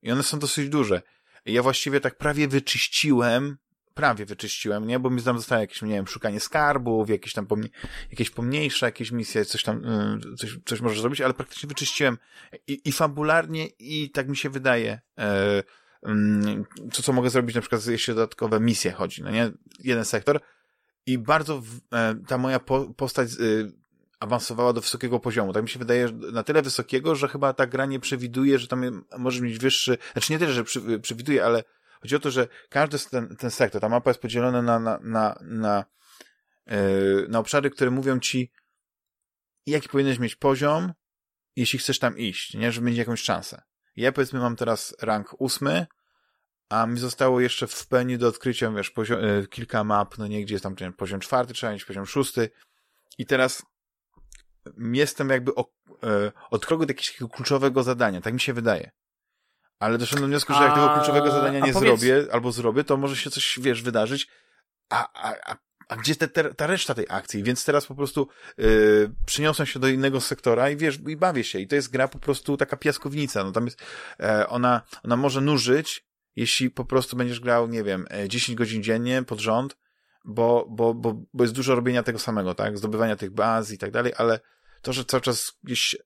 I 0.03 0.13
one 0.13 0.23
są 0.23 0.39
dosyć 0.39 0.69
duże. 0.69 1.03
I 1.45 1.53
ja 1.53 1.63
właściwie 1.63 2.01
tak 2.01 2.19
prawie 2.19 2.49
wyczyściłem, 2.49 3.57
prawie 3.95 4.27
wyczyściłem, 4.27 4.87
nie? 4.87 4.99
Bo 4.99 5.11
mi 5.11 5.23
tam 5.23 5.39
zostało 5.39 5.61
jakieś, 5.61 5.83
nie 5.83 5.95
wiem, 5.95 6.07
szukanie 6.07 6.41
skarbów, 6.41 7.11
jakieś 7.11 7.33
tam 7.33 7.47
pomnie, 7.47 7.69
jakieś 8.11 8.31
pomniejsze 8.31 8.87
jakieś 8.87 9.11
misje, 9.11 9.45
coś 9.45 9.63
tam, 9.63 9.83
yy, 9.83 10.37
coś, 10.37 10.59
coś 10.65 10.81
możesz 10.81 11.01
zrobić, 11.01 11.21
ale 11.21 11.35
praktycznie 11.35 11.69
wyczyściłem 11.69 12.19
i, 12.67 12.81
i 12.85 12.93
fabularnie, 12.93 13.67
i 13.67 14.11
tak 14.11 14.29
mi 14.29 14.37
się 14.37 14.51
wydaje, 14.51 15.01
yy, 15.19 15.25
co, 16.93 17.03
co 17.03 17.13
mogę 17.13 17.31
zrobić 17.31 17.55
na 17.55 17.61
przykład, 17.61 17.87
jeśli 17.87 18.15
dodatkowe 18.15 18.61
misje 18.61 18.93
chodzi, 18.93 19.23
no 19.23 19.31
nie? 19.31 19.51
Jeden 19.79 20.05
sektor. 20.05 20.41
I 21.07 21.19
bardzo 21.19 21.63
e, 21.93 22.15
ta 22.27 22.39
moja 22.39 22.61
postać 22.97 23.29
y, 23.41 23.73
awansowała 24.21 24.73
do 24.73 24.81
wysokiego 24.81 25.21
poziomu. 25.21 25.53
Tak 25.53 25.63
mi 25.63 25.69
się 25.69 25.79
wydaje, 25.79 26.09
na 26.33 26.43
tyle 26.43 26.63
wysokiego, 26.63 27.15
że 27.15 27.29
chyba 27.29 27.53
ta 27.53 27.67
gra 27.67 27.87
nie 27.87 28.01
przewiduje, 28.01 28.59
że 28.59 28.69
tam 28.69 29.05
może 29.19 29.41
mieć 29.41 29.59
wyższy, 29.59 29.99
znaczy 30.13 30.33
nie 30.33 30.39
tyle, 30.39 30.53
że 30.53 30.65
przewiduje, 31.03 31.45
ale 31.45 31.65
chodzi 32.03 32.17
o 32.17 32.19
to, 32.19 32.31
że 32.31 32.49
każdy 32.69 32.99
ten, 32.99 33.37
ten 33.37 33.51
sektor, 33.51 33.81
ta 33.81 33.89
mapa 33.89 34.11
jest 34.11 34.21
podzielona 34.21 34.63
na, 34.63 34.79
na, 34.79 34.99
na, 35.03 35.39
na, 35.43 35.85
e, 36.67 36.79
na 37.29 37.39
obszary, 37.39 37.71
które 37.71 37.91
mówią 37.91 38.21
ci, 38.21 38.53
jaki 39.67 39.89
powinieneś 39.89 40.19
mieć 40.19 40.37
poziom, 40.37 40.93
jeśli 41.57 41.79
chcesz 41.79 41.99
tam 41.99 42.19
iść, 42.19 42.55
nie? 42.55 42.73
Żeby 42.73 42.87
mieć 42.87 42.99
jakąś 42.99 43.23
szansę. 43.23 43.63
Ja 43.97 44.13
powiedzmy 44.13 44.41
mam 44.41 44.57
teraz 44.57 44.97
rank 45.03 45.41
ósmy, 45.41 45.87
a 46.69 46.87
mi 46.87 46.99
zostało 46.99 47.41
jeszcze 47.41 47.67
w 47.67 47.87
pełni 47.87 48.19
do 48.19 48.29
odkrycia, 48.29 48.71
wiesz, 48.71 48.91
poziom, 48.91 49.19
e, 49.25 49.47
kilka 49.47 49.85
map, 49.85 50.19
no 50.19 50.27
nie, 50.27 50.45
gdzie 50.45 50.55
jest 50.55 50.63
tam 50.63 50.77
poziom 50.97 51.21
czwarty, 51.21 51.55
trzeba 51.55 51.73
mieć 51.73 51.85
poziom 51.85 52.07
szósty 52.07 52.51
i 53.19 53.27
teraz 53.27 53.63
jestem 54.79 55.31
jakby 55.31 55.55
o, 55.55 55.71
e, 56.03 56.33
od 56.51 56.67
kroku 56.67 56.87
do 56.87 56.91
jakiegoś 56.91 57.31
kluczowego 57.31 57.83
zadania, 57.83 58.21
tak 58.21 58.35
mi 58.35 58.41
się 58.41 58.53
wydaje. 58.53 58.91
Ale 59.79 59.99
doszedłem 59.99 60.23
do 60.23 60.29
wniosku, 60.29 60.55
że 60.55 60.63
jak 60.63 60.75
tego 60.75 60.89
kluczowego 60.89 61.31
zadania 61.31 61.61
nie 61.61 61.73
powiedz... 61.73 62.01
zrobię, 62.01 62.27
albo 62.33 62.53
zrobię, 62.53 62.85
to 62.85 62.97
może 62.97 63.17
się 63.17 63.31
coś, 63.31 63.59
wiesz, 63.63 63.83
wydarzyć, 63.83 64.29
a, 64.89 65.09
a, 65.13 65.35
a 65.53 65.57
a 65.89 65.97
gdzie 65.97 66.17
te, 66.17 66.29
te, 66.29 66.55
ta 66.55 66.67
reszta 66.67 66.95
tej 66.95 67.07
akcji? 67.09 67.43
Więc 67.43 67.65
teraz 67.65 67.87
po 67.87 67.95
prostu 67.95 68.29
yy, 68.59 69.11
przyniosłem 69.27 69.67
się 69.67 69.79
do 69.79 69.89
innego 69.89 70.21
sektora 70.21 70.71
i 70.71 70.77
wiesz, 70.77 70.99
i 71.09 71.17
bawię 71.17 71.45
się. 71.45 71.59
I 71.59 71.69
to 71.69 71.75
jest 71.75 71.91
gra 71.91 72.09
po 72.09 72.19
prostu 72.19 72.57
taka 72.57 72.77
piaskownica. 72.77 73.45
No 73.45 73.53
tam 73.53 73.65
jest, 73.65 73.83
e, 74.21 74.49
ona, 74.49 74.83
ona 75.05 75.17
może 75.17 75.41
nużyć, 75.41 76.07
jeśli 76.37 76.71
po 76.71 76.85
prostu 76.85 77.17
będziesz 77.17 77.41
grał, 77.41 77.69
nie 77.69 77.85
wiem, 77.85 78.07
10 78.29 78.55
e, 78.55 78.59
godzin 78.59 78.83
dziennie 78.83 79.23
pod 79.23 79.41
rząd, 79.41 79.77
bo, 80.25 80.67
bo, 80.71 80.95
bo, 80.95 81.23
bo 81.33 81.45
jest 81.45 81.55
dużo 81.55 81.75
robienia 81.75 82.03
tego 82.03 82.19
samego, 82.19 82.55
tak? 82.55 82.79
Zdobywania 82.79 83.17
tych 83.17 83.31
baz 83.31 83.73
i 83.73 83.79
tak 83.79 83.91
dalej, 83.91 84.13
ale 84.17 84.41
to, 84.83 84.93
że 84.93 85.05
cały 85.05 85.21
czas 85.21 85.53
gdzieś 85.63 85.97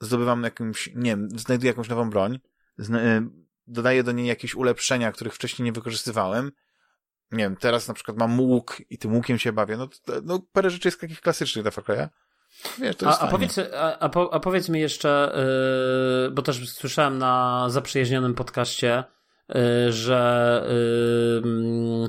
zdobywam 0.00 0.42
jakąś, 0.42 0.90
nie 0.94 1.10
wiem, 1.10 1.28
znajduję 1.34 1.70
jakąś 1.70 1.88
nową 1.88 2.10
broń, 2.10 2.38
e, 2.78 3.28
dodaję 3.66 4.02
do 4.02 4.12
niej 4.12 4.26
jakieś 4.26 4.54
ulepszenia, 4.54 5.12
których 5.12 5.34
wcześniej 5.34 5.64
nie 5.64 5.72
wykorzystywałem, 5.72 6.52
nie 7.32 7.44
wiem, 7.44 7.56
teraz 7.56 7.88
na 7.88 7.94
przykład 7.94 8.16
mam 8.16 8.40
łuk 8.40 8.82
i 8.90 8.98
tym 8.98 9.14
łukiem 9.14 9.38
się 9.38 9.52
bawię, 9.52 9.76
no, 9.76 9.88
no 10.22 10.40
parę 10.52 10.70
rzeczy 10.70 10.88
jest 10.88 11.00
takich 11.00 11.20
klasycznych 11.20 11.64
dla 11.64 11.70
Far 11.70 11.84
Cry'a. 11.84 12.08
Wiesz, 12.78 12.96
a, 13.06 13.18
a, 13.18 13.26
powiedz, 13.26 13.58
a, 13.58 13.98
a, 13.98 14.08
po, 14.08 14.34
a 14.34 14.40
powiedz 14.40 14.68
mi 14.68 14.80
jeszcze, 14.80 15.32
yy, 16.24 16.30
bo 16.30 16.42
też 16.42 16.70
słyszałem 16.72 17.18
na 17.18 17.64
zaprzyjaźnionym 17.68 18.34
podcaście, 18.34 19.04
że 19.90 20.64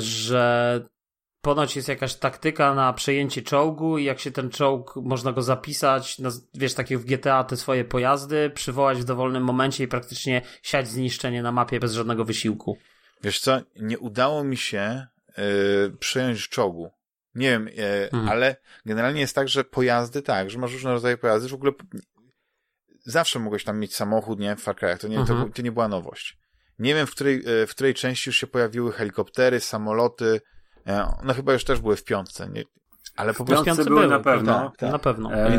że 0.00 0.80
ponoć 1.40 1.76
jest 1.76 1.88
jakaś 1.88 2.14
taktyka 2.14 2.74
na 2.74 2.92
przejęcie 2.92 3.42
czołgu 3.42 3.98
i 3.98 4.04
jak 4.04 4.20
się 4.20 4.30
ten 4.30 4.50
czołg, 4.50 4.96
można 4.96 5.32
go 5.32 5.42
zapisać, 5.42 6.18
no, 6.18 6.30
wiesz, 6.54 6.74
takie 6.74 6.98
w 6.98 7.04
GTA 7.04 7.44
te 7.44 7.56
swoje 7.56 7.84
pojazdy, 7.84 8.50
przywołać 8.54 8.98
w 8.98 9.04
dowolnym 9.04 9.44
momencie 9.44 9.84
i 9.84 9.88
praktycznie 9.88 10.42
siać 10.62 10.88
zniszczenie 10.88 11.42
na 11.42 11.52
mapie 11.52 11.80
bez 11.80 11.92
żadnego 11.92 12.24
wysiłku. 12.24 12.78
Wiesz 13.22 13.40
co, 13.40 13.60
nie 13.76 13.98
udało 13.98 14.44
mi 14.44 14.56
się 14.56 15.06
yy, 15.38 15.96
przejąć 15.98 16.48
czołgu. 16.48 16.90
Nie 17.34 17.50
wiem, 17.50 17.68
yy, 17.68 18.08
hmm. 18.10 18.28
ale 18.28 18.56
generalnie 18.86 19.20
jest 19.20 19.34
tak, 19.34 19.48
że 19.48 19.64
pojazdy, 19.64 20.22
tak, 20.22 20.50
że 20.50 20.58
masz 20.58 20.72
różne 20.72 20.90
rodzaje 20.90 21.16
pojazdy, 21.16 21.48
że 21.48 21.52
w 21.52 21.58
ogóle 21.58 21.72
zawsze 23.02 23.38
mogłeś 23.38 23.64
tam 23.64 23.78
mieć 23.78 23.96
samochód, 23.96 24.38
nie, 24.38 24.56
w 24.56 24.60
Far 24.60 24.76
Cry, 24.76 24.96
to 25.00 25.08
nie, 25.08 25.16
to, 25.16 25.32
mhm. 25.32 25.52
to 25.52 25.62
nie 25.62 25.72
była 25.72 25.88
nowość. 25.88 26.38
Nie 26.78 26.94
wiem, 26.94 27.06
w 27.06 27.10
której, 27.10 27.42
w 27.66 27.70
której 27.70 27.94
części 27.94 28.28
już 28.28 28.36
się 28.36 28.46
pojawiły 28.46 28.92
helikoptery, 28.92 29.60
samoloty, 29.60 30.40
no 31.24 31.34
chyba 31.34 31.52
już 31.52 31.64
też 31.64 31.80
były 31.80 31.96
w 31.96 32.04
piątce, 32.04 32.48
nie? 32.48 32.64
Ale 33.16 33.34
po 33.34 33.44
prostu 33.44 33.74
były, 33.74 33.84
były 33.84 34.08
na 34.08 34.20
pewno. 34.20 34.52
Tak, 34.52 34.76
tak. 34.76 34.92
Na 34.92 34.98
pewno. 34.98 35.34
Eee, 35.34 35.58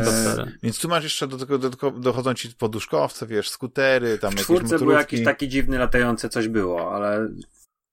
więc 0.62 0.78
tu 0.78 0.88
masz 0.88 1.04
jeszcze 1.04 1.26
do 1.26 1.38
tego, 1.38 1.58
do 1.58 1.70
tego 1.70 1.90
dochodzą 1.90 2.34
ci 2.34 2.54
poduszkowce, 2.54 3.26
wiesz, 3.26 3.50
skutery, 3.50 4.18
tam 4.18 4.30
w 4.30 4.34
jakieś 4.34 4.48
motorówki. 4.48 4.84
był 4.84 4.90
jakiś 4.90 5.24
taki 5.24 5.48
dziwny 5.48 5.78
latający 5.78 6.28
coś 6.28 6.48
było, 6.48 6.94
ale... 6.94 7.28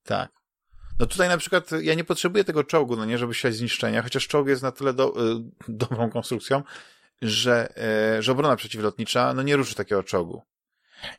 Tak. 0.04 0.30
No 1.00 1.06
tutaj 1.06 1.30
na 1.30 1.38
przykład 1.38 1.70
ja 1.82 1.94
nie 1.94 2.04
potrzebuję 2.04 2.44
tego 2.44 2.64
czołgu, 2.64 2.96
no 2.96 3.06
nie, 3.06 3.18
żeby 3.18 3.34
siać 3.34 3.56
zniszczenia, 3.56 4.02
chociaż 4.02 4.28
czołg 4.28 4.48
jest 4.48 4.64
na 4.64 4.72
tyle 4.72 4.94
do, 4.94 5.32
y, 5.32 5.40
dobrą 5.68 6.10
konstrukcją, 6.10 6.64
że, 7.22 7.74
y, 8.18 8.22
że 8.22 8.32
obrona 8.32 8.56
przeciwlotnicza 8.56 9.34
no 9.34 9.42
nie 9.42 9.56
ruszy 9.56 9.76
takiego 9.76 10.04
czołgu. 10.04 10.42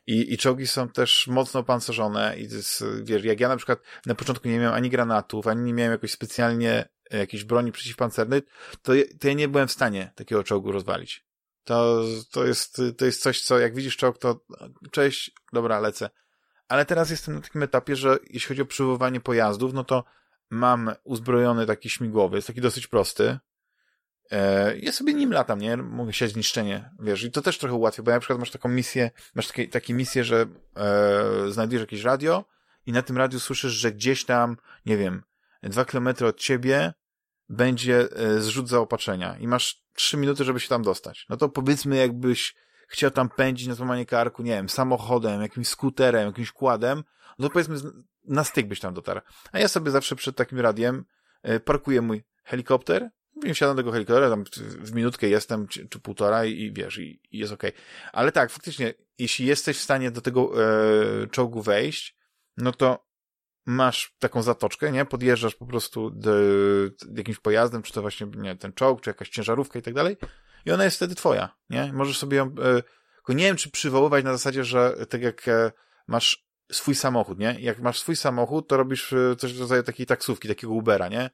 I, 0.07 0.33
I 0.33 0.37
czołgi 0.37 0.67
są 0.67 0.89
też 0.89 1.27
mocno 1.27 1.59
opancerzone 1.59 2.35
i 2.37 2.43
jest, 2.43 2.83
wiesz, 3.03 3.23
jak 3.23 3.39
ja 3.39 3.47
na 3.47 3.57
przykład 3.57 3.79
na 4.05 4.15
początku 4.15 4.47
nie 4.47 4.59
miałem 4.59 4.73
ani 4.73 4.89
granatów, 4.89 5.47
ani 5.47 5.63
nie 5.63 5.73
miałem 5.73 5.91
jakoś 5.91 6.11
specjalnie 6.11 6.89
e, 7.11 7.17
jakiejś 7.17 7.43
broni 7.43 7.71
przeciwpancernej, 7.71 8.41
to, 8.81 8.93
to 9.19 9.27
ja 9.27 9.33
nie 9.33 9.47
byłem 9.47 9.67
w 9.67 9.71
stanie 9.71 10.11
takiego 10.15 10.43
czołgu 10.43 10.71
rozwalić. 10.71 11.25
To, 11.63 12.03
to 12.31 12.45
jest, 12.45 12.81
to 12.97 13.05
jest 13.05 13.21
coś, 13.21 13.41
co 13.41 13.59
jak 13.59 13.75
widzisz 13.75 13.97
czołg, 13.97 14.17
to 14.17 14.45
cześć, 14.91 15.31
dobra, 15.53 15.79
lecę. 15.79 16.09
Ale 16.67 16.85
teraz 16.85 17.09
jestem 17.09 17.35
na 17.35 17.41
takim 17.41 17.63
etapie, 17.63 17.95
że 17.95 18.17
jeśli 18.29 18.47
chodzi 18.47 18.61
o 18.61 18.65
przywoływanie 18.65 19.19
pojazdów, 19.19 19.73
no 19.73 19.83
to 19.83 20.03
mam 20.49 20.91
uzbrojony 21.03 21.65
taki 21.65 21.89
śmigłowy, 21.89 22.35
jest 22.35 22.47
taki 22.47 22.61
dosyć 22.61 22.87
prosty, 22.87 23.39
E, 23.39 23.52
ja 24.81 24.91
sobie 24.91 25.13
nim 25.13 25.31
latam, 25.31 25.59
nie? 25.59 25.77
Mogę 25.77 26.13
siać 26.13 26.31
zniszczenie, 26.31 26.89
wiesz, 26.99 27.23
i 27.23 27.31
to 27.31 27.41
też 27.41 27.57
trochę 27.57 27.75
ułatwia, 27.75 28.03
bo 28.03 28.11
na 28.11 28.19
przykład 28.19 28.39
masz 28.39 28.51
taką 28.51 28.69
misję, 28.69 29.11
masz 29.35 29.47
takie, 29.47 29.67
takie 29.67 29.93
misje, 29.93 30.23
że 30.23 30.45
e, 30.75 31.51
znajdujesz 31.51 31.81
jakieś 31.81 32.03
radio 32.03 32.45
i 32.85 32.91
na 32.91 33.01
tym 33.01 33.17
radiu 33.17 33.39
słyszysz, 33.39 33.71
że 33.71 33.91
gdzieś 33.91 34.25
tam, 34.25 34.57
nie 34.85 34.97
wiem, 34.97 35.23
dwa 35.63 35.85
kilometry 35.85 36.27
od 36.27 36.39
ciebie 36.39 36.93
będzie 37.49 38.07
e, 38.11 38.41
zrzut 38.41 38.69
zaopatrzenia 38.69 39.37
i 39.37 39.47
masz 39.47 39.83
trzy 39.93 40.17
minuty, 40.17 40.43
żeby 40.43 40.59
się 40.59 40.69
tam 40.69 40.83
dostać. 40.83 41.25
No 41.29 41.37
to 41.37 41.49
powiedzmy, 41.49 41.95
jakbyś 41.95 42.55
chciał 42.87 43.11
tam 43.11 43.29
pędzić 43.29 43.67
na 43.67 43.75
złamanie 43.75 44.05
karku, 44.05 44.43
nie 44.43 44.51
wiem, 44.51 44.69
samochodem, 44.69 45.41
jakimś 45.41 45.67
skuterem, 45.67 46.27
jakimś 46.27 46.51
kładem, 46.51 47.03
no 47.39 47.47
to 47.47 47.53
powiedzmy 47.53 47.75
na 48.23 48.43
styk 48.43 48.67
byś 48.67 48.79
tam 48.79 48.93
dotarł. 48.93 49.21
A 49.51 49.59
ja 49.59 49.67
sobie 49.67 49.91
zawsze 49.91 50.15
przed 50.15 50.35
takim 50.35 50.59
radiem 50.59 51.05
e, 51.43 51.59
parkuję 51.59 52.01
mój 52.01 52.23
helikopter, 52.43 53.09
wsiadam 53.53 53.75
do 53.75 53.79
tego 53.79 53.91
helikoptera, 53.91 54.29
tam 54.29 54.43
w 54.57 54.93
minutkę 54.93 55.27
jestem, 55.27 55.67
czy, 55.67 55.87
czy 55.87 55.99
półtora 55.99 56.45
i, 56.45 56.61
i 56.61 56.73
wiesz, 56.73 56.97
i, 56.97 57.21
i 57.31 57.37
jest 57.37 57.53
okej. 57.53 57.69
Okay. 57.71 57.83
Ale 58.13 58.31
tak, 58.31 58.51
faktycznie, 58.51 58.93
jeśli 59.19 59.45
jesteś 59.45 59.77
w 59.77 59.81
stanie 59.81 60.11
do 60.11 60.21
tego 60.21 60.51
e, 60.63 61.27
czołgu 61.27 61.61
wejść, 61.61 62.17
no 62.57 62.71
to 62.71 63.07
masz 63.65 64.15
taką 64.19 64.41
zatoczkę, 64.41 64.91
nie? 64.91 65.05
Podjeżdżasz 65.05 65.55
po 65.55 65.65
prostu 65.65 66.09
do, 66.09 66.31
jakimś 67.15 67.39
pojazdem, 67.39 67.81
czy 67.81 67.93
to 67.93 68.01
właśnie, 68.01 68.27
nie, 68.35 68.55
ten 68.55 68.73
czołg, 68.73 69.01
czy 69.01 69.09
jakaś 69.09 69.29
ciężarówka 69.29 69.79
i 69.79 69.81
tak 69.81 69.93
dalej 69.93 70.17
i 70.65 70.71
ona 70.71 70.83
jest 70.83 70.95
wtedy 70.95 71.15
twoja, 71.15 71.55
nie? 71.69 71.93
Możesz 71.93 72.17
sobie 72.17 72.37
ją, 72.37 72.55
e, 73.29 73.33
nie 73.33 73.43
wiem, 73.43 73.55
czy 73.55 73.71
przywoływać 73.71 74.23
na 74.23 74.31
zasadzie, 74.31 74.63
że 74.63 74.95
tak 75.09 75.21
jak 75.21 75.47
e, 75.47 75.71
masz 76.07 76.47
swój 76.71 76.95
samochód, 76.95 77.39
nie? 77.39 77.57
Jak 77.59 77.79
masz 77.79 77.99
swój 77.99 78.15
samochód, 78.15 78.67
to 78.67 78.77
robisz 78.77 79.13
e, 79.13 79.35
coś 79.35 79.53
w 79.53 79.59
rodzaju 79.59 79.83
takiej 79.83 80.05
taksówki, 80.05 80.47
takiego 80.47 80.73
Ubera, 80.73 81.07
nie? 81.07 81.29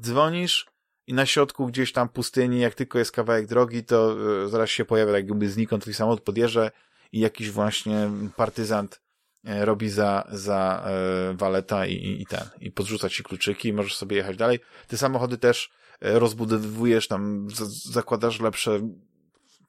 Dzwonisz, 0.00 0.66
i 1.08 1.14
na 1.14 1.26
środku 1.26 1.66
gdzieś 1.66 1.92
tam 1.92 2.08
pustyni, 2.08 2.60
jak 2.60 2.74
tylko 2.74 2.98
jest 2.98 3.12
kawałek 3.12 3.46
drogi, 3.46 3.84
to 3.84 4.16
e, 4.44 4.48
zaraz 4.48 4.70
się 4.70 4.84
pojawia 4.84 5.12
jakby 5.12 5.48
znikąd 5.48 5.82
twój 5.82 5.94
samochód 5.94 6.20
podjeżdża 6.20 6.70
i 7.12 7.20
jakiś 7.20 7.50
właśnie 7.50 8.10
partyzant 8.36 9.00
e, 9.44 9.64
robi 9.64 9.88
za, 9.88 10.28
za 10.32 10.84
e, 10.86 11.34
waleta 11.36 11.86
i, 11.86 12.22
i 12.22 12.26
ten, 12.26 12.44
i 12.60 12.70
podrzuca 12.70 13.08
ci 13.08 13.22
kluczyki 13.22 13.68
i 13.68 13.72
możesz 13.72 13.96
sobie 13.96 14.16
jechać 14.16 14.36
dalej. 14.36 14.60
Te 14.88 14.96
samochody 14.96 15.38
też 15.38 15.70
e, 16.00 16.18
rozbudowujesz, 16.18 17.08
tam 17.08 17.48
zakładasz 17.84 18.40
lepsze 18.40 18.80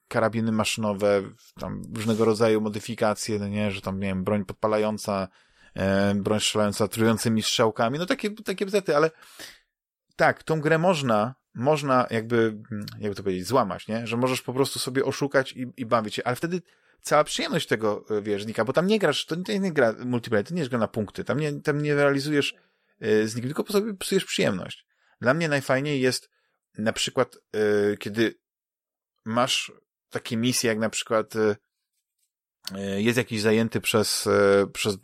karabiny 0.08 0.52
maszynowe, 0.52 1.22
tam 1.60 1.82
różnego 1.94 2.24
rodzaju 2.24 2.60
modyfikacje, 2.60 3.38
no 3.38 3.48
nie, 3.48 3.70
że 3.70 3.80
tam, 3.80 4.00
nie 4.00 4.06
wiem, 4.06 4.24
broń 4.24 4.44
podpalająca, 4.44 5.28
e, 5.74 6.14
broń 6.14 6.40
strzelająca 6.40 6.88
trującymi 6.88 7.42
strzałkami, 7.42 7.98
no 7.98 8.06
takie, 8.06 8.30
takie 8.30 8.66
bzety, 8.66 8.96
ale 8.96 9.10
tak, 10.20 10.42
tą 10.42 10.60
grę 10.60 10.78
można, 10.78 11.34
można 11.54 12.06
jakby, 12.10 12.56
jakby 12.98 13.14
to 13.14 13.22
powiedzieć, 13.22 13.46
złamać, 13.46 13.88
nie? 13.88 14.06
Że 14.06 14.16
możesz 14.16 14.42
po 14.42 14.52
prostu 14.52 14.78
sobie 14.78 15.04
oszukać 15.04 15.52
i, 15.52 15.72
i 15.76 15.86
bawić 15.86 16.14
się, 16.14 16.24
ale 16.24 16.36
wtedy 16.36 16.62
cała 17.02 17.24
przyjemność 17.24 17.66
tego, 17.66 18.04
e, 18.10 18.22
wiesz, 18.22 18.46
bo 18.66 18.72
tam 18.72 18.86
nie 18.86 18.98
grasz, 18.98 19.26
to 19.26 19.36
nie, 19.48 19.58
nie 19.58 19.72
gra 19.72 19.94
multiplayer, 20.04 20.46
to 20.46 20.54
nie 20.54 20.60
jest 20.60 20.70
gra 20.70 20.78
na 20.78 20.88
punkty, 20.88 21.24
tam 21.24 21.40
nie, 21.40 21.60
tam 21.60 21.82
nie 21.82 21.94
realizujesz 21.94 22.54
y, 23.02 23.28
z 23.28 23.34
nikim, 23.34 23.48
tylko 23.48 23.64
po 23.64 23.72
sobie 23.72 23.94
psujesz 23.94 24.24
przyjemność. 24.24 24.86
Dla 25.20 25.34
mnie 25.34 25.48
najfajniej 25.48 26.00
jest 26.00 26.30
na 26.78 26.92
przykład, 26.92 27.36
y, 27.56 27.96
kiedy 27.98 28.34
masz 29.24 29.72
takie 30.10 30.36
misje, 30.36 30.68
jak 30.68 30.78
na 30.78 30.90
przykład 30.90 31.34
jest 32.96 33.18
jakiś 33.18 33.40
zajęty 33.40 33.80
przez, 33.80 34.28
przez, 34.72 34.98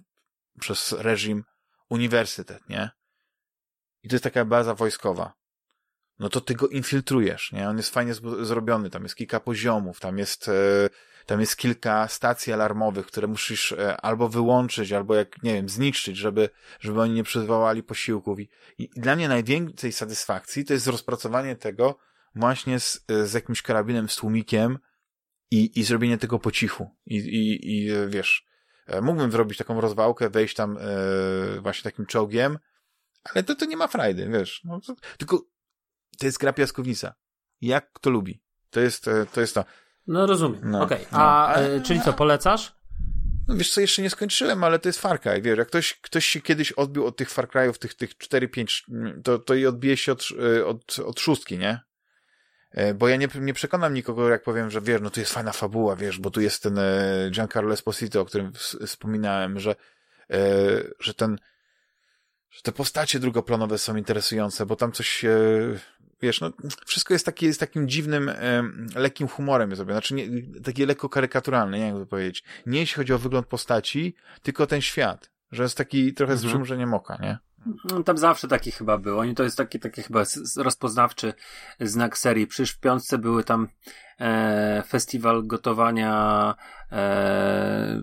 przez 0.60 0.92
reżim 0.92 1.44
uniwersytet, 1.88 2.68
nie? 2.68 2.90
I 4.06 4.08
to 4.08 4.14
jest 4.14 4.24
taka 4.24 4.44
baza 4.44 4.74
wojskowa, 4.74 5.32
no 6.18 6.28
to 6.28 6.40
ty 6.40 6.54
go 6.54 6.68
infiltrujesz, 6.68 7.52
nie? 7.52 7.68
On 7.68 7.76
jest 7.76 7.90
fajnie 7.90 8.14
zrobiony, 8.40 8.90
tam 8.90 9.02
jest 9.02 9.14
kilka 9.14 9.40
poziomów, 9.40 10.00
tam 10.00 10.18
jest, 10.18 10.48
e, 10.48 10.52
tam 11.26 11.40
jest 11.40 11.56
kilka 11.56 12.08
stacji 12.08 12.52
alarmowych, 12.52 13.06
które 13.06 13.26
musisz 13.26 13.72
e, 13.72 13.96
albo 13.96 14.28
wyłączyć, 14.28 14.92
albo 14.92 15.14
jak, 15.14 15.42
nie 15.42 15.54
wiem, 15.54 15.68
zniszczyć, 15.68 16.16
żeby, 16.16 16.48
żeby 16.80 17.00
oni 17.00 17.14
nie 17.14 17.24
przywołali 17.24 17.82
posiłków. 17.82 18.40
I, 18.40 18.48
I 18.78 18.88
dla 18.96 19.16
mnie 19.16 19.28
najwięcej 19.28 19.92
satysfakcji 19.92 20.64
to 20.64 20.72
jest 20.72 20.86
rozpracowanie 20.86 21.56
tego 21.56 21.98
właśnie 22.34 22.80
z, 22.80 23.04
z 23.24 23.32
jakimś 23.32 23.62
karabinem, 23.62 24.08
z 24.08 24.16
tłumikiem 24.16 24.78
i, 25.50 25.80
i 25.80 25.84
zrobienie 25.84 26.18
tego 26.18 26.38
po 26.38 26.50
cichu. 26.50 26.90
I, 27.06 27.16
i, 27.16 27.76
i 27.76 27.90
wiesz, 28.08 28.46
e, 28.86 29.00
mógłbym 29.00 29.32
zrobić 29.32 29.58
taką 29.58 29.80
rozwałkę, 29.80 30.30
wejść 30.30 30.54
tam 30.54 30.78
e, 30.78 31.60
właśnie 31.60 31.90
takim 31.90 32.06
czołgiem, 32.06 32.58
ale 33.34 33.44
to, 33.44 33.54
to 33.54 33.64
nie 33.64 33.76
ma 33.76 33.86
frajdy, 33.86 34.28
wiesz. 34.28 34.60
No, 34.64 34.80
to, 34.80 34.94
tylko 35.18 35.42
to 36.18 36.26
jest 36.26 36.38
gra 36.38 36.52
piaskownica. 36.52 37.14
Jak 37.60 37.92
kto 37.92 38.10
lubi. 38.10 38.42
To 38.70 38.80
jest 38.80 39.08
e, 39.08 39.26
to. 39.26 39.40
Jest 39.40 39.54
to. 39.54 39.64
No 40.06 40.26
rozumiem. 40.26 40.60
No, 40.64 40.82
Okej, 40.82 41.06
okay. 41.06 41.20
a 41.20 41.54
no. 41.56 41.62
E, 41.62 41.80
czyli 41.80 42.00
co, 42.00 42.12
polecasz? 42.12 42.76
No 43.48 43.56
wiesz 43.56 43.70
co, 43.70 43.80
jeszcze 43.80 44.02
nie 44.02 44.10
skończyłem, 44.10 44.64
ale 44.64 44.78
to 44.78 44.88
jest 44.88 45.00
Far 45.00 45.20
Cry, 45.20 45.42
wiesz, 45.42 45.58
jak 45.58 45.68
ktoś, 45.68 45.94
ktoś 45.94 46.26
się 46.26 46.40
kiedyś 46.40 46.72
odbił 46.72 47.06
od 47.06 47.16
tych 47.16 47.30
Far 47.30 47.48
Cry'ów, 47.48 47.78
tych, 47.78 47.94
tych 47.94 48.10
4-5, 48.10 49.22
to, 49.24 49.38
to 49.38 49.54
i 49.54 49.66
odbije 49.66 49.96
się 49.96 50.12
od, 50.12 50.28
e, 50.58 50.66
od, 50.66 50.98
od 50.98 51.20
szóstki, 51.20 51.58
nie? 51.58 51.80
Bo 52.94 53.08
ja 53.08 53.16
nie, 53.16 53.28
nie 53.40 53.54
przekonam 53.54 53.94
nikogo, 53.94 54.28
jak 54.28 54.42
powiem, 54.42 54.70
że 54.70 54.80
wiesz, 54.80 55.00
no 55.00 55.10
tu 55.10 55.20
jest 55.20 55.32
fajna 55.32 55.52
fabuła, 55.52 55.96
wiesz, 55.96 56.18
bo 56.18 56.30
tu 56.30 56.40
jest 56.40 56.62
ten 56.62 56.78
Giancarlo 57.30 57.74
Esposito, 57.74 58.20
o 58.20 58.24
którym 58.24 58.52
wspominałem, 58.86 59.60
że, 59.60 59.76
że 61.00 61.14
ten, 61.14 61.38
że 62.56 62.62
te 62.62 62.72
postacie 62.72 63.20
drugoplanowe 63.20 63.78
są 63.78 63.96
interesujące, 63.96 64.66
bo 64.66 64.76
tam 64.76 64.92
coś 64.92 65.08
się, 65.08 65.38
wiesz, 66.22 66.40
no, 66.40 66.50
wszystko 66.86 67.14
jest 67.14 67.26
takie, 67.26 67.52
z 67.52 67.58
takim 67.58 67.88
dziwnym, 67.88 68.28
e, 68.28 68.62
lekkim 68.94 69.28
humorem 69.28 69.70
jest 69.70 69.76
zrobione, 69.78 69.94
znaczy 69.94 70.14
nie, 70.14 70.26
takie 70.64 70.86
lekko 70.86 71.08
karykaturalne, 71.08 71.78
nie 71.78 71.84
wiem 71.84 71.94
jak 71.94 72.04
to 72.04 72.10
powiedzieć. 72.10 72.44
Nie 72.66 72.80
jeśli 72.80 72.96
chodzi 72.96 73.12
o 73.12 73.18
wygląd 73.18 73.46
postaci, 73.46 74.14
tylko 74.42 74.66
ten 74.66 74.80
świat, 74.80 75.30
że 75.52 75.62
jest 75.62 75.76
taki 75.76 76.14
trochę 76.14 76.32
z 76.36 76.38
Mhm. 76.40 76.50
przymrużeniem 76.50 76.94
oka, 76.94 77.18
nie? 77.22 77.38
No, 77.84 78.02
tam 78.02 78.18
zawsze 78.18 78.48
taki 78.48 78.70
chyba 78.70 78.98
był. 78.98 79.18
Oni 79.18 79.34
to 79.34 79.42
jest 79.42 79.56
taki, 79.56 79.80
taki 79.80 80.02
chyba 80.02 80.22
rozpoznawczy 80.56 81.34
znak 81.80 82.18
serii. 82.18 82.46
Przecież 82.46 82.70
w 82.70 82.80
piątce 82.80 83.18
były 83.18 83.44
tam 83.44 83.68
e, 84.20 84.82
festiwal 84.88 85.46
gotowania 85.46 86.54
e, 86.92 88.02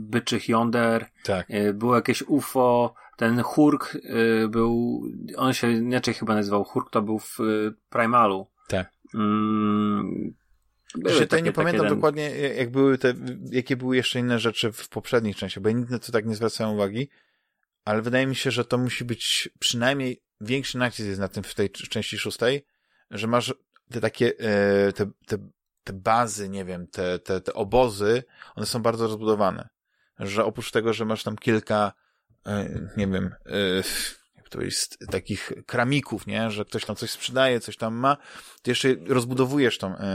Byczych 0.00 0.48
Yonder, 0.48 1.06
Tak. 1.24 1.46
e, 1.50 1.72
było 1.72 1.96
jakieś 1.96 2.22
UFO, 2.22 2.94
ten 3.16 3.42
Hurk 3.42 3.96
e, 3.96 4.48
był, 4.48 5.02
on 5.36 5.52
się 5.52 5.72
inaczej 5.72 6.14
chyba 6.14 6.34
nazywał, 6.34 6.64
Hurk 6.64 6.90
to 6.90 7.02
był 7.02 7.18
w 7.18 7.40
e, 7.40 7.44
Primalu. 7.90 8.46
Tak. 8.68 8.90
Mm, 9.14 10.34
były 10.94 11.12
tutaj 11.12 11.28
takie- 11.28 11.42
nie 11.42 11.52
takie 11.52 11.64
pamiętam 11.64 11.86
ten- 11.86 11.96
dokładnie, 11.96 12.30
jak 12.30 12.70
były 12.70 12.98
te, 12.98 13.14
jakie 13.50 13.76
były 13.76 13.96
jeszcze 13.96 14.18
inne 14.18 14.38
rzeczy 14.38 14.72
w 14.72 14.88
poprzednich 14.88 15.36
częściach, 15.36 15.62
bo 15.62 15.68
inni 15.68 15.86
na 15.90 15.98
to 15.98 16.12
tak 16.12 16.26
nie 16.26 16.34
zwracają 16.34 16.72
uwagi, 16.72 17.08
ale 17.84 18.02
wydaje 18.02 18.26
mi 18.26 18.36
się, 18.36 18.50
że 18.50 18.64
to 18.64 18.78
musi 18.78 19.04
być 19.04 19.50
przynajmniej 19.58 20.22
większy 20.40 20.78
nacisk 20.78 21.08
jest 21.08 21.20
na 21.20 21.28
tym 21.28 21.42
w 21.42 21.54
tej 21.54 21.70
części 21.70 22.18
szóstej, 22.18 22.66
że 23.10 23.26
masz 23.26 23.54
te 23.90 24.00
takie, 24.00 24.32
e, 24.38 24.92
te, 24.92 25.10
te, 25.26 25.38
te 25.84 25.92
bazy, 25.92 26.48
nie 26.48 26.64
wiem, 26.64 26.86
te, 26.86 27.18
te, 27.18 27.40
te 27.40 27.54
obozy, 27.54 28.24
one 28.54 28.66
są 28.66 28.82
bardzo 28.82 29.06
rozbudowane. 29.06 29.68
Że 30.18 30.44
oprócz 30.44 30.70
tego, 30.70 30.92
że 30.92 31.04
masz 31.04 31.22
tam 31.22 31.36
kilka, 31.36 31.92
e, 31.96 32.01
nie 32.96 33.06
wiem, 33.06 33.34
e, 33.46 33.82
jak 34.36 34.48
to 34.48 34.60
jest, 34.60 34.98
takich 35.10 35.52
kramików, 35.66 36.26
nie, 36.26 36.50
że 36.50 36.64
ktoś 36.64 36.84
tam 36.84 36.96
coś 36.96 37.10
sprzedaje, 37.10 37.60
coś 37.60 37.76
tam 37.76 37.94
ma, 37.94 38.16
ty 38.62 38.70
jeszcze 38.70 38.88
rozbudowujesz 39.08 39.78
tą, 39.78 39.96
e, 39.96 40.06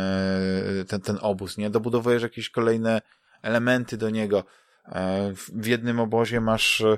ten, 0.87 1.01
ten 1.01 1.17
obóz, 1.21 1.57
nie? 1.57 1.69
Dobudowujesz 1.69 2.23
jakieś 2.23 2.49
kolejne 2.49 3.01
elementy 3.41 3.97
do 3.97 4.09
niego. 4.09 4.43
E, 4.85 5.33
w- 5.35 5.65
jednym 5.65 5.99
obozie 5.99 6.41
masz, 6.41 6.81
e, 6.81 6.97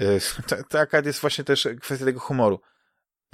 ta- 0.48 0.62
taka 0.62 1.00
jest 1.00 1.20
właśnie 1.20 1.44
też 1.44 1.68
kwestia 1.80 2.04
tego 2.04 2.20
humoru, 2.20 2.60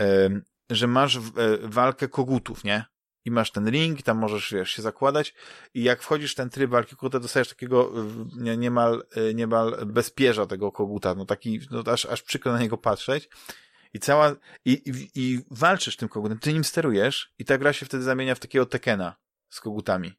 e, 0.01 0.29
że 0.71 0.87
masz 0.87 1.17
e, 1.17 1.21
walkę 1.63 2.09
kogutów, 2.09 2.65
nie? 2.65 2.85
I 3.25 3.31
masz 3.31 3.51
ten 3.51 3.71
ring, 3.71 4.03
tam 4.03 4.19
możesz 4.19 4.55
wiesz, 4.55 4.71
się 4.71 4.83
zakładać 4.83 5.35
i 5.75 5.83
jak 5.83 6.03
wchodzisz 6.03 6.33
w 6.33 6.35
ten 6.35 6.51
tryb 6.51 6.71
walki 6.71 6.97
koguta, 6.97 7.21
dostajesz 7.21 7.49
takiego 7.49 7.93
nie, 8.37 8.57
niemal, 8.57 9.05
e, 9.17 9.35
niemal 9.35 9.87
bezpierza 9.87 10.47
tego 10.47 10.73
koguta, 10.73 11.15
no 11.15 11.27
taki, 11.27 11.61
no 11.71 11.93
aż, 11.93 12.07
aż 12.07 12.23
przykro 12.23 12.53
na 12.53 12.59
niego 12.59 12.79
patrzeć. 12.79 13.29
I 13.95 13.99
cała, 13.99 14.37
i, 14.65 14.73
i, 14.73 15.11
i 15.15 15.41
walczysz 15.51 15.97
tym 15.97 16.09
kogutem, 16.09 16.39
ty 16.39 16.53
nim 16.53 16.65
sterujesz 16.65 17.33
i 17.39 17.45
ta 17.45 17.59
gra 17.59 17.73
się 17.73 17.87
wtedy 17.87 18.03
zamienia 18.03 18.35
w 18.35 18.41
takiego 18.41 18.67
Tekena 18.67 19.17
z 19.51 19.61
kogutami. 19.61 20.13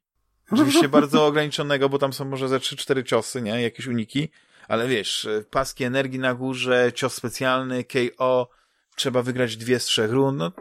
Oczywiście 0.50 0.88
bardzo 0.98 1.26
ograniczonego, 1.26 1.88
bo 1.88 1.98
tam 1.98 2.12
są 2.12 2.24
może 2.24 2.48
ze 2.48 2.58
3-4 2.58 3.04
ciosy, 3.04 3.42
nie? 3.42 3.62
Jakieś 3.62 3.86
uniki, 3.86 4.28
ale 4.68 4.88
wiesz, 4.88 5.24
e, 5.24 5.44
paski 5.50 5.84
energii 5.84 6.18
na 6.18 6.34
górze, 6.34 6.92
cios 6.94 7.14
specjalny, 7.14 7.84
KO, 7.84 8.48
trzeba 8.96 9.22
wygrać 9.22 9.56
dwie 9.56 9.80
z 9.80 9.84
trzech 9.84 10.10
rund, 10.10 10.38
no, 10.38 10.52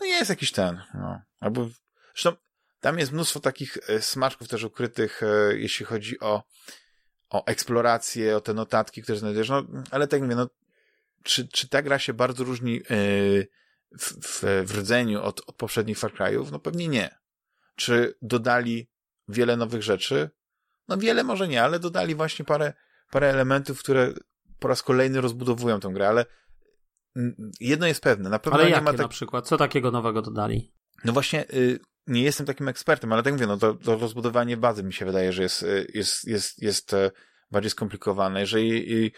no 0.00 0.04
jest 0.04 0.30
jakiś 0.30 0.52
ten, 0.52 0.80
no. 0.94 1.20
Albo, 1.40 1.68
zresztą 2.14 2.32
tam 2.80 2.98
jest 2.98 3.12
mnóstwo 3.12 3.40
takich 3.40 3.78
e, 3.88 4.02
smaczków 4.02 4.48
też 4.48 4.64
ukrytych, 4.64 5.22
e, 5.22 5.56
jeśli 5.56 5.86
chodzi 5.86 6.20
o, 6.20 6.42
o 7.30 7.46
eksplorację, 7.46 8.36
o 8.36 8.40
te 8.40 8.54
notatki, 8.54 9.02
które 9.02 9.18
znajdziesz, 9.18 9.48
no, 9.48 9.62
ale 9.90 10.08
tak 10.08 10.22
mówię, 10.22 10.34
no, 10.34 10.48
czy, 11.22 11.48
czy 11.48 11.68
ta 11.68 11.82
gra 11.82 11.98
się 11.98 12.14
bardzo 12.14 12.44
różni 12.44 12.76
e, 12.78 12.84
w, 13.98 14.26
w, 14.26 14.42
w 14.66 14.78
rdzeniu 14.78 15.22
od, 15.22 15.40
od 15.46 15.56
poprzednich 15.56 15.98
Far 15.98 16.12
Cry'ów? 16.12 16.52
No 16.52 16.58
pewnie 16.58 16.88
nie. 16.88 17.18
Czy 17.76 18.14
dodali 18.22 18.90
wiele 19.28 19.56
nowych 19.56 19.82
rzeczy? 19.82 20.30
No 20.88 20.96
wiele 20.96 21.24
może 21.24 21.48
nie, 21.48 21.62
ale 21.62 21.78
dodali 21.78 22.14
właśnie 22.14 22.44
parę, 22.44 22.72
parę 23.10 23.30
elementów, 23.30 23.78
które 23.78 24.12
po 24.58 24.68
raz 24.68 24.82
kolejny 24.82 25.20
rozbudowują 25.20 25.80
tę 25.80 25.88
grę, 25.88 26.08
ale 26.08 26.26
jedno 27.60 27.86
jest 27.86 28.02
pewne, 28.02 28.30
na 28.30 28.38
pewno 28.38 28.58
Ale 28.58 28.64
nie 28.64 28.70
jakie 28.70 28.84
ma 28.84 28.92
na 28.92 28.98
tak... 28.98 29.08
przykład? 29.08 29.48
Co 29.48 29.56
takiego 29.56 29.90
nowego 29.90 30.22
dodali? 30.22 30.72
No 31.04 31.12
właśnie, 31.12 31.50
y, 31.54 31.80
nie 32.06 32.22
jestem 32.22 32.46
takim 32.46 32.68
ekspertem, 32.68 33.12
ale 33.12 33.22
tak 33.22 33.32
mówię, 33.32 33.46
no 33.46 33.56
to, 33.56 33.74
to 33.74 33.98
rozbudowanie 33.98 34.56
bazy 34.56 34.82
mi 34.82 34.92
się 34.92 35.04
wydaje, 35.04 35.32
że 35.32 35.42
jest, 35.42 35.62
y, 35.62 35.90
jest, 35.94 36.24
jest, 36.24 36.62
jest 36.62 36.94
e, 36.94 37.10
bardziej 37.50 37.70
skomplikowane. 37.70 38.40
Jeżeli, 38.40 38.94
y, 39.06 39.10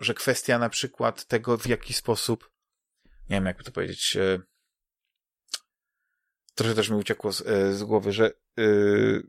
że 0.00 0.14
kwestia 0.14 0.58
na 0.58 0.68
przykład 0.68 1.26
tego, 1.26 1.58
w 1.58 1.66
jaki 1.66 1.94
sposób, 1.94 2.50
nie 3.04 3.36
wiem, 3.36 3.46
jakby 3.46 3.64
to 3.64 3.72
powiedzieć, 3.72 4.16
e, 4.16 4.38
trochę 6.54 6.74
też 6.74 6.90
mi 6.90 6.96
uciekło 6.96 7.32
z, 7.32 7.40
e, 7.40 7.72
z 7.72 7.84
głowy, 7.84 8.12
że 8.12 8.30
y, 8.58 9.22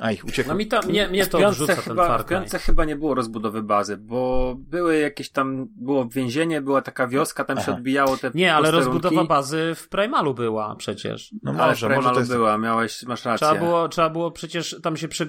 Aj, 0.00 0.18
uciekło. 0.24 0.52
No 0.52 0.58
mi 0.58 0.66
to, 0.66 0.82
mnie, 0.82 1.08
mnie 1.08 1.24
W 1.24 1.28
to 1.28 1.38
odrzuca 1.48 1.74
ten 1.74 1.84
chyba, 1.84 2.06
Far 2.08 2.20
W 2.22 2.24
Cry. 2.24 2.36
piątce 2.36 2.58
chyba 2.58 2.84
nie 2.84 2.96
było 2.96 3.14
rozbudowy 3.14 3.62
bazy, 3.62 3.96
bo 3.96 4.54
były 4.58 4.98
jakieś 4.98 5.30
tam, 5.30 5.66
było 5.76 6.08
więzienie, 6.08 6.60
była 6.60 6.82
taka 6.82 7.06
wioska, 7.06 7.44
tam 7.44 7.56
się 7.56 7.62
Aha. 7.62 7.72
odbijało 7.72 8.16
te 8.16 8.30
Nie, 8.34 8.54
ale 8.54 8.70
rozbudowa 8.70 9.24
bazy 9.24 9.72
w 9.76 9.88
Primalu 9.88 10.34
była 10.34 10.76
przecież. 10.76 11.34
No 11.42 11.50
Ale 11.58 11.66
może, 11.68 11.86
w 11.86 11.90
może 11.90 11.94
Primalu 11.96 12.14
to 12.14 12.20
jest... 12.20 12.32
była, 12.32 12.58
miałeś, 12.58 13.02
masz 13.02 13.24
rację. 13.24 13.46
Trzeba 13.46 13.60
było, 13.60 13.88
trzeba 13.88 14.10
było 14.10 14.30
przecież 14.30 14.76
tam 14.82 14.96
się 14.96 15.08
przy, 15.08 15.26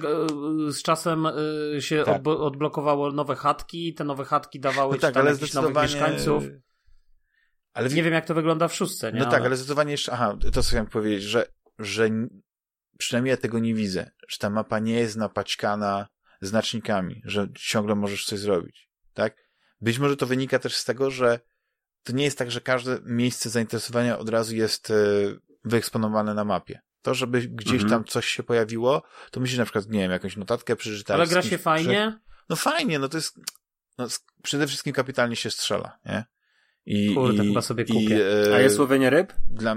z 0.68 0.82
czasem 0.82 1.26
y, 1.76 1.82
się 1.82 2.02
Tak. 2.04 2.22
odblo- 2.22 2.40
odblokowało 2.40 3.12
nowe 3.12 3.36
chatki, 3.36 3.94
te 3.94 4.04
nowe 4.04 4.24
chatki 4.24 4.60
dawały 4.60 4.90
No 4.90 4.96
ci 4.96 5.00
tak, 5.00 5.14
tam 5.14 5.20
ale 5.22 5.32
jakichś 5.32 5.54
nowych 5.54 5.74
mieszkańców. 5.82 6.44
Ale 7.72 7.88
w- 7.88 7.94
Nie 7.94 8.02
wiem 8.02 8.12
jak 8.12 8.26
to 8.26 8.34
wygląda 8.34 8.68
w 8.68 8.74
szóstce, 8.74 9.12
nie? 9.12 9.18
No 9.20 9.26
tak, 9.26 9.44
ale 9.44 9.56
zdecydowanie 9.56 9.90
jeszcze, 9.90 10.12
aha, 10.12 10.36
to 10.52 10.62
co 10.62 10.68
chciałem 10.68 10.86
powiedzieć, 10.86 11.22
że, 11.22 11.46
że 11.78 12.08
przynajmniej 13.00 13.30
ja 13.30 13.36
tego 13.36 13.58
nie 13.58 13.74
widzę, 13.74 14.10
że 14.28 14.38
ta 14.38 14.50
mapa 14.50 14.78
nie 14.78 14.94
jest 14.94 15.16
napaćkana 15.16 16.08
znacznikami, 16.40 17.22
że 17.24 17.48
ciągle 17.58 17.94
możesz 17.94 18.24
coś 18.24 18.38
zrobić, 18.38 18.88
tak? 19.14 19.36
Być 19.80 19.98
może 19.98 20.16
to 20.16 20.26
wynika 20.26 20.58
też 20.58 20.76
z 20.76 20.84
tego, 20.84 21.10
że 21.10 21.40
to 22.02 22.12
nie 22.12 22.24
jest 22.24 22.38
tak, 22.38 22.50
że 22.50 22.60
każde 22.60 22.98
miejsce 23.04 23.50
zainteresowania 23.50 24.18
od 24.18 24.28
razu 24.28 24.56
jest 24.56 24.90
e, 24.90 24.94
wyeksponowane 25.64 26.34
na 26.34 26.44
mapie. 26.44 26.80
To, 27.02 27.14
żeby 27.14 27.40
gdzieś 27.40 27.82
Mhm. 27.82 27.90
tam 27.90 28.04
coś 28.04 28.26
się 28.28 28.42
pojawiło, 28.42 29.02
to 29.30 29.40
musisz 29.40 29.58
na 29.58 29.64
przykład, 29.64 29.86
nie 29.88 30.00
wiem, 30.00 30.10
jakąś 30.10 30.36
notatkę 30.36 30.76
przeczytać. 30.76 31.14
Ale 31.14 31.26
gra 31.26 31.40
kimś 31.40 31.50
się 31.50 31.56
prze- 31.58 31.62
fajnie? 31.64 32.20
No 32.48 32.56
fajnie, 32.56 32.98
no 32.98 33.08
to 33.08 33.18
jest, 33.18 33.40
no, 33.98 34.06
przede 34.42 34.66
wszystkim 34.66 34.92
kapitalnie 34.92 35.36
się 35.36 35.50
strzela, 35.50 35.98
nie? 36.06 36.24
I, 36.86 37.14
Kurde, 37.14 37.44
i, 37.44 37.48
chyba 37.48 37.62
sobie 37.62 37.84
i, 37.84 37.86
kupię. 37.86 38.46
e, 38.50 38.54
A 38.54 38.60
jest 38.60 38.78
łowienie 38.78 39.10
ryb? 39.10 39.32
dla... 39.50 39.76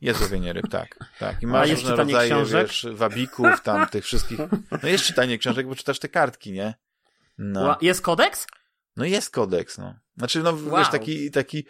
Jest 0.00 0.20
łowienie 0.20 0.52
ryb, 0.52 0.68
tak. 0.70 0.96
tak. 1.18 1.42
I 1.42 1.46
masz 1.46 1.70
różne 1.70 1.96
rodzaje, 1.96 2.30
książek? 2.30 2.66
wiesz, 2.66 2.86
wabików, 2.92 3.60
tam 3.62 3.86
tych 3.86 4.04
wszystkich. 4.04 4.38
No 4.82 4.88
jest 4.88 5.04
czytanie 5.04 5.38
książek, 5.38 5.66
bo 5.66 5.74
czytasz 5.74 5.98
te 5.98 6.08
kartki, 6.08 6.52
nie? 6.52 6.74
No, 7.38 7.78
Jest 7.80 8.02
kodeks? 8.02 8.46
no 8.96 9.04
jest 9.04 9.30
kodeks, 9.30 9.78
no. 9.78 9.94
Znaczy, 10.16 10.42
no 10.42 10.50
Wow. 10.50 10.78
wiesz, 10.78 10.90
taki, 10.90 11.30
taki, 11.30 11.64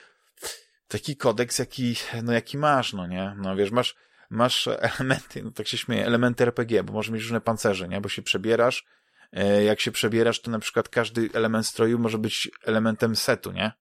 taki 0.89 1.17
kodeks, 1.17 1.59
jaki, 1.59 1.97
no 2.23 2.33
jaki 2.33 2.59
masz, 2.59 2.93
no 2.93 3.07
nie? 3.07 3.35
No 3.39 3.57
wiesz, 3.57 3.71
masz, 3.71 3.95
masz 4.31 4.69
elementy, 4.99 5.43
no 5.43 5.51
tak 5.51 5.69
się 5.69 5.79
śmieję, 5.79 6.07
elementy 6.07 6.45
RPG, 6.45 6.83
bo 6.85 6.93
możesz 6.93 7.11
mieć 7.11 7.23
różne 7.23 7.41
pancerze, 7.41 7.89
nie? 7.89 8.01
Bo 8.01 8.09
się 8.09 8.23
przebierasz, 8.23 8.87
e, 9.33 9.65
jak 9.65 9.81
się 9.81 9.91
przebierasz, 9.93 10.41
to 10.41 10.51
na 10.51 10.59
przykład 10.59 10.89
każdy 10.89 11.29
element 11.35 11.67
stroju 11.67 11.99
może 11.99 12.19
być 12.19 12.51
elementem 12.65 13.17
setu, 13.17 13.53
nie? 13.53 13.73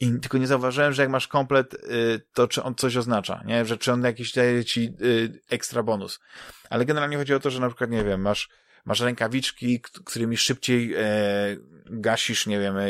I 0.00 0.20
tylko 0.20 0.38
nie 0.38 0.46
zauważyłem, 0.46 0.92
że 0.92 1.02
jak 1.02 1.10
masz 1.10 1.28
komplet, 1.28 1.74
y, 1.74 2.20
to 2.32 2.48
czy 2.48 2.62
on 2.62 2.74
coś 2.74 2.96
oznacza, 2.96 3.42
nie? 3.46 3.64
Że 3.64 3.78
czy 3.78 3.92
on 3.92 4.02
jakiś 4.02 4.32
daje 4.32 4.64
ci 4.64 4.92
y, 5.00 5.40
ekstra 5.50 5.82
bonus. 5.82 6.20
Ale 6.70 6.84
generalnie 6.84 7.16
chodzi 7.16 7.34
o 7.34 7.40
to, 7.40 7.50
że 7.50 7.60
na 7.60 7.68
przykład, 7.68 7.90
nie 7.90 8.04
wiem, 8.04 8.20
masz, 8.20 8.48
masz 8.84 9.00
rękawiczki, 9.00 9.80
którymi 9.80 10.36
szybciej 10.36 10.94
e, 10.94 11.02
gasisz, 11.90 12.46
nie 12.46 12.60
wiem, 12.60 12.76
e, 12.76 12.88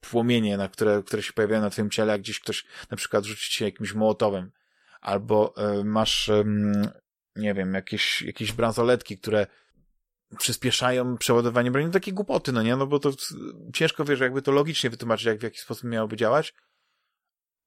płomienie, 0.00 0.56
na 0.56 0.68
które, 0.68 1.02
które 1.06 1.22
się 1.22 1.32
pojawiają 1.32 1.62
na 1.62 1.70
twoim 1.70 1.90
ciele, 1.90 2.12
jak 2.12 2.20
gdzieś 2.20 2.40
ktoś 2.40 2.64
na 2.90 2.96
przykład 2.96 3.24
rzuci 3.24 3.52
cię 3.52 3.64
jakimś 3.64 3.94
mołotowym. 3.94 4.50
Albo 5.00 5.54
e, 5.56 5.84
masz, 5.84 6.28
em, 6.28 6.72
nie 7.36 7.54
wiem, 7.54 7.74
jakieś, 7.74 8.22
jakieś 8.22 8.52
bransoletki, 8.52 9.18
które 9.18 9.46
przyspieszają 10.38 11.18
przeładowanie 11.18 11.70
broni. 11.70 11.86
No 11.86 11.92
takie 11.92 12.12
głupoty, 12.12 12.52
no 12.52 12.62
nie? 12.62 12.76
No 12.76 12.86
bo 12.86 12.98
to 12.98 13.12
ciężko, 13.74 14.04
wiesz, 14.04 14.20
jakby 14.20 14.42
to 14.42 14.52
logicznie 14.52 14.90
wytłumaczyć, 14.90 15.26
jak 15.26 15.38
w 15.38 15.42
jaki 15.42 15.58
sposób 15.58 15.84
miałoby 15.84 16.16
działać, 16.16 16.54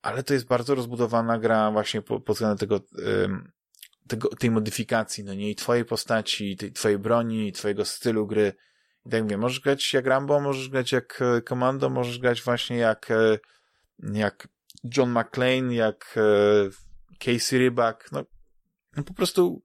ale 0.02 0.24
to 0.24 0.34
jest 0.34 0.46
bardzo 0.46 0.76
rozbudowana 0.76 1.40
gra 1.40 1.72
właśnie 1.72 2.02
po- 2.02 2.20
pod 2.20 2.36
względem 2.36 2.58
tego, 2.58 2.80
tego, 4.08 4.30
tej 4.30 4.52
modyfikacji, 4.52 5.24
no 5.24 5.34
nie? 5.34 5.52
I 5.52 5.56
twojej 5.56 5.86
postaci, 5.86 6.58
tej, 6.58 6.72
twojej 6.72 7.00
broni, 7.00 7.48
i 7.48 7.52
twojego 7.52 7.86
stylu 7.86 8.28
gry. 8.28 8.54
I 9.06 9.10
tak 9.10 9.24
mówię, 9.24 9.38
możesz 9.38 9.60
grać 9.60 9.94
jak 9.94 10.06
Rambo, 10.06 10.40
możesz 10.40 10.70
grać 10.70 10.92
jak 10.92 11.22
e, 11.22 11.42
Commando, 11.42 11.90
możesz 11.90 12.20
grać 12.20 12.42
właśnie 12.42 12.78
jak, 12.78 13.12
e, 13.12 13.40
jak 14.14 14.48
John 14.98 15.12
McClane, 15.12 15.76
jak 15.76 16.16
e, 16.18 16.22
Casey 17.20 17.60
Ryback, 17.60 18.12
no, 18.12 18.24
no 18.98 19.04
po 19.04 19.14
prostu 19.14 19.64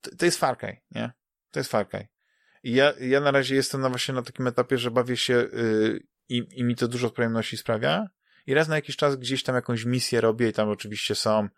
to, 0.00 0.16
to 0.16 0.24
jest 0.24 0.38
Far 0.38 0.58
Cry, 0.58 0.80
nie? 0.90 1.12
To 1.50 1.60
jest 1.60 1.70
Far 1.70 1.88
Cry. 1.88 2.08
Ja, 2.64 2.92
ja 3.00 3.20
na 3.20 3.30
razie 3.30 3.54
jestem 3.54 3.80
na 3.80 3.88
właśnie 3.88 4.14
na 4.14 4.22
takim 4.22 4.46
etapie, 4.46 4.78
że 4.78 4.90
bawię 4.90 5.16
się 5.16 5.32
yy, 5.32 6.00
i, 6.28 6.46
i 6.52 6.64
mi 6.64 6.76
to 6.76 6.88
dużo 6.88 7.10
przyjemności 7.10 7.56
sprawia. 7.56 8.06
I 8.46 8.54
raz 8.54 8.68
na 8.68 8.76
jakiś 8.76 8.96
czas 8.96 9.16
gdzieś 9.16 9.42
tam 9.42 9.54
jakąś 9.54 9.84
misję 9.84 10.20
robię 10.20 10.48
i 10.48 10.52
tam 10.52 10.68
oczywiście 10.68 11.14
są 11.14 11.48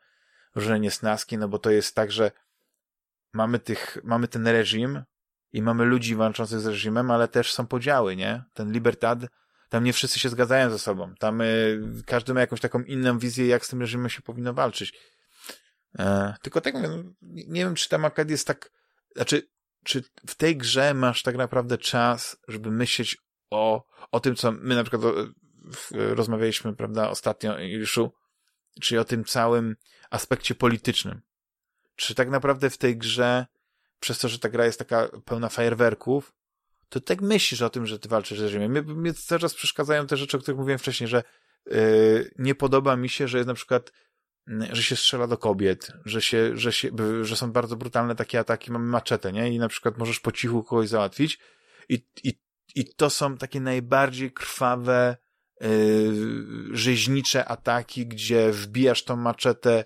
różne 0.55 0.81
niesnaski, 0.81 1.39
no 1.39 1.48
bo 1.48 1.59
to 1.59 1.70
jest 1.70 1.94
tak, 1.94 2.12
że 2.12 2.31
mamy 3.32 3.59
tych, 3.59 3.98
mamy 4.05 4.28
ten 4.28 4.47
reżim 4.47 5.02
i 5.52 5.62
mamy 5.62 5.85
ludzi 5.85 6.14
walczących 6.14 6.60
z 6.60 6.66
reżimem, 6.66 7.10
ale 7.10 7.28
też 7.28 7.52
są 7.52 7.66
podziały, 7.66 8.16
nie? 8.16 8.44
Ten 8.55 8.72
Libertad, 8.72 9.18
tam 9.68 9.85
nie 9.85 9.93
wszyscy 9.93 10.18
się 10.18 10.28
zgadzają 10.28 10.70
ze 10.70 10.78
sobą. 10.78 11.14
Tam 11.18 11.40
y, 11.40 11.81
każdy 12.06 12.35
ma 12.35 12.40
jakąś 12.40 12.60
taką 12.60 12.82
inną 12.82 13.18
wizję, 13.18 13.47
jak 13.47 13.66
z 13.66 13.68
tym 13.68 13.81
reżimem 13.81 14.09
się 14.09 14.22
powinno 14.22 14.55
walczyć. 14.55 14.93
E, 15.98 16.35
tylko 16.43 16.60
tak 16.60 16.74
mówię, 16.74 16.89
no, 16.89 16.97
nie, 17.22 17.44
nie 17.47 17.64
wiem, 17.64 17.74
czy 17.74 17.89
tam 17.89 18.05
akad 18.05 18.31
jest 18.31 18.47
tak, 18.47 18.70
znaczy, 19.16 19.48
czy 19.85 20.02
w 20.27 20.35
tej 20.35 20.57
grze 20.57 20.94
masz 20.94 21.23
tak 21.23 21.36
naprawdę 21.36 21.78
czas, 21.78 22.36
żeby 22.48 22.70
myśleć 22.70 23.16
o, 23.51 23.85
o 24.11 24.20
tym, 24.20 24.36
co 24.36 24.52
my 24.52 24.74
na 24.74 24.85
przykład 24.85 25.02
w, 25.73 25.90
rozmawialiśmy, 25.90 26.77
prawda, 26.77 27.11
ostatnio, 27.11 27.59
Juszu, 27.59 28.12
czyli 28.81 28.98
o 28.98 29.05
tym 29.05 29.24
całym 29.24 29.77
aspekcie 30.11 30.55
politycznym. 30.55 31.20
Czy 31.97 32.15
tak 32.15 32.31
naprawdę 32.31 32.70
w 32.70 32.78
tej 32.78 32.97
grze, 32.97 33.47
przez 34.01 34.19
to, 34.19 34.28
że 34.28 34.39
ta 34.39 34.48
gra 34.48 34.65
jest 34.65 34.78
taka 34.78 35.09
pełna 35.24 35.48
fajerwerków, 35.48 36.32
to 36.89 37.01
tak 37.01 37.20
myślisz 37.20 37.62
o 37.62 37.70
tym, 37.70 37.86
że 37.86 37.98
ty 37.98 38.09
walczysz 38.09 38.39
z 38.39 38.43
reżimem. 38.43 38.70
Mnie, 38.70 38.82
mnie 38.82 39.15
cały 39.15 39.39
czas 39.39 39.55
przeszkadzają 39.55 40.07
te 40.07 40.16
rzeczy, 40.16 40.36
o 40.36 40.40
których 40.40 40.59
mówiłem 40.59 40.78
wcześniej, 40.78 41.09
że 41.09 41.23
yy, 41.66 42.31
nie 42.39 42.55
podoba 42.55 42.97
mi 42.97 43.09
się, 43.09 43.28
że 43.28 43.39
jest 43.39 43.48
na 43.48 43.55
przykład 43.55 43.93
że 44.72 44.82
się 44.82 44.97
strzela 44.97 45.27
do 45.27 45.39
kobiet, 45.39 45.93
że 46.05 46.22
się, 46.22 46.56
że 46.56 46.72
się, 46.72 46.90
że 47.22 47.36
są 47.36 47.52
bardzo 47.52 47.77
brutalne 47.77 48.16
takie 48.16 48.39
ataki, 48.39 48.72
mamy 48.72 48.86
maczetę, 48.86 49.32
nie? 49.32 49.52
I 49.52 49.59
na 49.59 49.68
przykład 49.68 49.98
możesz 49.98 50.20
po 50.20 50.32
cichu 50.32 50.62
kogoś 50.62 50.89
załatwić 50.89 51.39
i, 51.89 52.06
i, 52.24 52.40
i 52.74 52.94
to 52.94 53.10
są 53.10 53.36
takie 53.36 53.60
najbardziej 53.60 54.32
krwawe, 54.32 55.16
yy, 55.60 55.68
rzeźnicze 56.72 57.44
ataki, 57.44 58.06
gdzie 58.06 58.52
wbijasz 58.52 59.05
tą 59.05 59.16
maczetę 59.16 59.85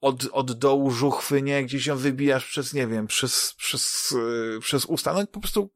od, 0.00 0.24
od 0.32 0.52
dołu 0.52 0.90
żuchwy, 0.90 1.42
nie? 1.42 1.64
Gdzieś 1.64 1.86
ją 1.86 1.96
wybijasz 1.96 2.46
przez, 2.48 2.74
nie 2.74 2.86
wiem, 2.86 3.06
przez, 3.06 3.54
przez, 3.58 4.14
yy, 4.16 4.60
przez 4.60 4.84
usta, 4.84 5.12
no 5.12 5.26
po 5.26 5.40
prostu 5.40 5.72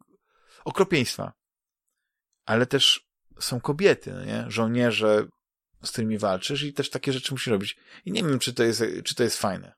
okropieństwa. 0.65 1.33
Ale 2.45 2.67
też 2.67 3.09
są 3.41 3.61
kobiety, 3.61 4.13
no 4.13 4.25
nie? 4.25 4.45
Żołnierze, 4.49 5.27
z 5.85 5.91
którymi 5.91 6.19
walczysz 6.19 6.63
i 6.63 6.73
też 6.73 6.91
takie 6.91 7.13
rzeczy 7.13 7.35
musisz 7.35 7.47
robić. 7.47 7.77
I 8.05 8.13
nie 8.13 8.23
wiem, 8.23 8.39
czy 8.39 8.55
to 8.55 8.65
jest, 8.65 8.85
czy 9.05 9.15
to 9.15 9.23
jest 9.23 9.39
fajne. 9.39 9.73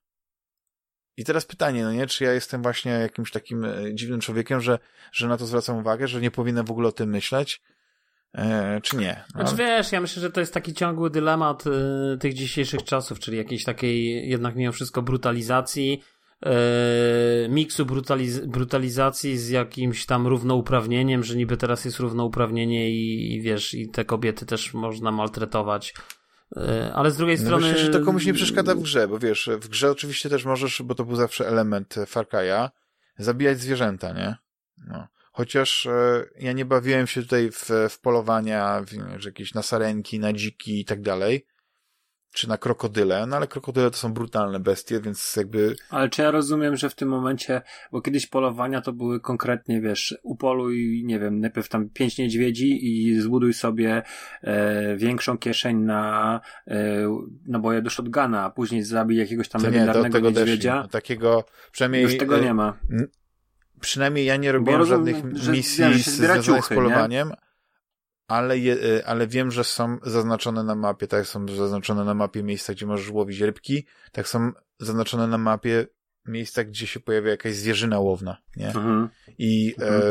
I 1.16 1.24
teraz 1.24 1.46
pytanie, 1.46 1.84
no 1.84 1.92
nie, 1.92 2.06
czy 2.06 2.24
ja 2.24 2.32
jestem 2.32 2.62
właśnie 2.62 2.92
jakimś 2.92 3.30
takim 3.30 3.64
e, 3.64 3.94
dziwnym 3.94 4.20
człowiekiem, 4.20 4.60
że, 4.60 4.78
że 5.12 5.28
na 5.28 5.36
to 5.36 5.46
zwracam 5.46 5.78
uwagę, 5.78 6.08
że 6.08 6.20
nie 6.20 6.30
powinienem 6.30 6.66
w 6.66 6.70
ogóle 6.70 6.88
o 6.88 6.92
tym 6.92 7.10
myśleć, 7.10 7.62
e, 8.34 8.80
czy 8.80 8.96
nie. 8.96 9.24
No, 9.34 9.40
znaczy 9.40 9.56
wiesz, 9.56 9.92
ja 9.92 10.00
myślę, 10.00 10.22
że 10.22 10.30
to 10.30 10.40
jest 10.40 10.54
taki 10.54 10.74
ciągły 10.74 11.10
dylemat 11.10 11.64
y, 11.66 12.18
tych 12.18 12.34
dzisiejszych 12.34 12.84
czasów, 12.84 13.18
czyli 13.18 13.36
jakiejś 13.36 13.64
takiej 13.64 14.28
jednak 14.28 14.56
mimo 14.56 14.72
wszystko 14.72 15.02
brutalizacji, 15.02 16.02
miksu 17.48 17.86
brutaliz 17.86 18.46
brutalizacji 18.46 19.38
z 19.38 19.48
jakimś 19.48 20.06
tam 20.06 20.26
równouprawnieniem, 20.26 21.24
że 21.24 21.36
niby 21.36 21.56
teraz 21.56 21.84
jest 21.84 21.98
równouprawnienie 21.98 22.90
i, 22.90 23.34
i 23.34 23.40
wiesz, 23.40 23.74
i 23.74 23.88
te 23.88 24.04
kobiety 24.04 24.46
też 24.46 24.74
można 24.74 25.12
maltretować. 25.12 25.94
E, 26.56 26.92
ale 26.94 27.10
z 27.10 27.16
drugiej 27.16 27.36
no 27.36 27.42
strony. 27.42 27.66
Myślę, 27.66 27.84
że 27.84 27.90
to 27.90 28.04
komuś 28.04 28.26
nie 28.26 28.34
przeszkadza 28.34 28.74
w 28.74 28.82
grze, 28.82 29.08
bo 29.08 29.18
wiesz, 29.18 29.50
w 29.60 29.68
grze 29.68 29.90
oczywiście 29.90 30.30
też 30.30 30.44
możesz, 30.44 30.82
bo 30.82 30.94
to 30.94 31.04
był 31.04 31.16
zawsze 31.16 31.48
element 31.48 31.94
Far 32.06 32.26
Cry'a, 32.26 32.70
zabijać 33.18 33.60
zwierzęta, 33.60 34.12
nie? 34.12 34.36
No. 34.86 35.08
Chociaż 35.32 35.86
e, 35.86 36.24
ja 36.38 36.52
nie 36.52 36.64
bawiłem 36.64 37.06
się 37.06 37.22
tutaj 37.22 37.50
w, 37.50 37.70
w 37.90 38.00
polowania, 38.00 38.82
w, 38.82 39.20
w 39.20 39.24
jakieś 39.24 39.54
na 39.54 39.62
sarenki, 39.62 40.18
na 40.18 40.32
dziki 40.32 40.80
i 40.80 40.84
tak 40.84 41.02
dalej 41.02 41.46
czy 42.36 42.48
na 42.48 42.58
krokodyle, 42.58 43.26
no 43.26 43.36
ale 43.36 43.46
krokodyle 43.46 43.90
to 43.90 43.96
są 43.96 44.12
brutalne 44.12 44.60
bestie, 44.60 45.00
więc 45.00 45.36
jakby... 45.36 45.76
Ale 45.90 46.08
czy 46.08 46.22
ja 46.22 46.30
rozumiem, 46.30 46.76
że 46.76 46.90
w 46.90 46.94
tym 46.94 47.08
momencie, 47.08 47.62
bo 47.92 48.00
kiedyś 48.00 48.26
polowania 48.26 48.80
to 48.80 48.92
były 48.92 49.20
konkretnie, 49.20 49.80
wiesz, 49.80 50.18
upoluj, 50.22 51.02
nie 51.04 51.18
wiem, 51.18 51.40
najpierw 51.40 51.68
tam 51.68 51.88
pięć 51.88 52.18
niedźwiedzi 52.18 52.86
i 52.86 53.20
zbuduj 53.20 53.54
sobie 53.54 54.02
e, 54.42 54.96
większą 54.96 55.38
kieszeń 55.38 55.76
na 55.76 56.40
e, 56.66 56.76
naboje 57.46 57.82
do 57.82 57.90
shotguna, 57.90 58.44
a 58.44 58.50
później 58.50 58.82
zabij 58.82 59.18
jakiegoś 59.18 59.48
tam 59.48 59.60
to 59.60 59.66
legendarnego 59.66 60.20
nie, 60.20 60.28
niedźwiedzia. 60.30 60.82
No, 60.82 60.88
takiego, 60.88 61.44
przynajmniej... 61.72 62.02
Już 62.02 62.18
tego 62.18 62.38
nie 62.38 62.54
ma. 62.54 62.78
Przynajmniej 63.80 64.26
ja 64.26 64.36
nie 64.36 64.52
robiłem 64.52 64.84
żadnych 64.84 65.24
misji 65.24 65.84
wiem, 65.84 65.98
związanych 65.98 66.64
z 66.64 66.68
polowaniem, 66.68 67.28
nie? 67.28 67.45
Ale, 68.28 68.58
je, 68.58 68.74
y, 68.74 69.06
ale 69.06 69.26
wiem, 69.26 69.50
że 69.50 69.64
są 69.64 69.98
zaznaczone 70.02 70.62
na 70.64 70.74
mapie, 70.74 71.06
tak 71.06 71.26
są 71.26 71.48
zaznaczone 71.48 72.04
na 72.04 72.14
mapie 72.14 72.42
miejsca, 72.42 72.72
gdzie 72.72 72.86
możesz 72.86 73.10
łowić 73.10 73.40
rybki, 73.40 73.86
tak 74.12 74.28
są 74.28 74.52
zaznaczone 74.80 75.26
na 75.26 75.38
mapie 75.38 75.86
miejsca, 76.26 76.64
gdzie 76.64 76.86
się 76.86 77.00
pojawia 77.00 77.30
jakaś 77.30 77.54
zwierzyna 77.54 77.98
łowna, 77.98 78.36
nie? 78.56 78.66
Mhm. 78.66 79.08
I 79.38 79.74
mhm. 79.78 80.02
E, 80.02 80.04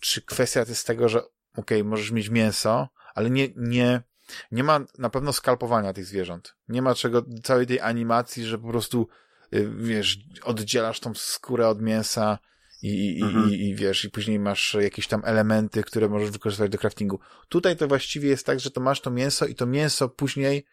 czy 0.00 0.22
kwestia 0.22 0.64
to 0.64 0.70
jest 0.70 0.86
tego, 0.86 1.08
że 1.08 1.18
okej, 1.18 1.80
okay, 1.80 1.84
możesz 1.84 2.10
mieć 2.10 2.28
mięso, 2.28 2.88
ale 3.14 3.30
nie, 3.30 3.48
nie, 3.56 4.02
nie 4.50 4.64
ma 4.64 4.80
na 4.98 5.10
pewno 5.10 5.32
skalpowania 5.32 5.92
tych 5.92 6.04
zwierząt. 6.04 6.54
Nie 6.68 6.82
ma 6.82 6.94
czego, 6.94 7.24
całej 7.42 7.66
tej 7.66 7.80
animacji, 7.80 8.44
że 8.44 8.58
po 8.58 8.68
prostu, 8.68 9.08
y, 9.54 9.70
wiesz, 9.76 10.18
oddzielasz 10.42 11.00
tą 11.00 11.14
skórę 11.14 11.68
od 11.68 11.82
mięsa, 11.82 12.38
i, 12.82 13.22
mhm. 13.22 13.50
i, 13.50 13.54
i 13.54 13.74
wiesz, 13.74 14.04
i 14.04 14.10
później 14.10 14.38
masz 14.38 14.76
jakieś 14.80 15.06
tam 15.06 15.22
elementy, 15.24 15.82
które 15.82 16.08
możesz 16.08 16.30
wykorzystywać 16.30 16.72
do 16.72 16.78
craftingu. 16.78 17.20
Tutaj 17.48 17.76
to 17.76 17.88
właściwie 17.88 18.28
jest 18.28 18.46
tak, 18.46 18.60
że 18.60 18.70
to 18.70 18.80
masz 18.80 19.00
to 19.00 19.10
mięso 19.10 19.46
i 19.46 19.54
to 19.54 19.66
mięso 19.66 20.08
później 20.08 20.64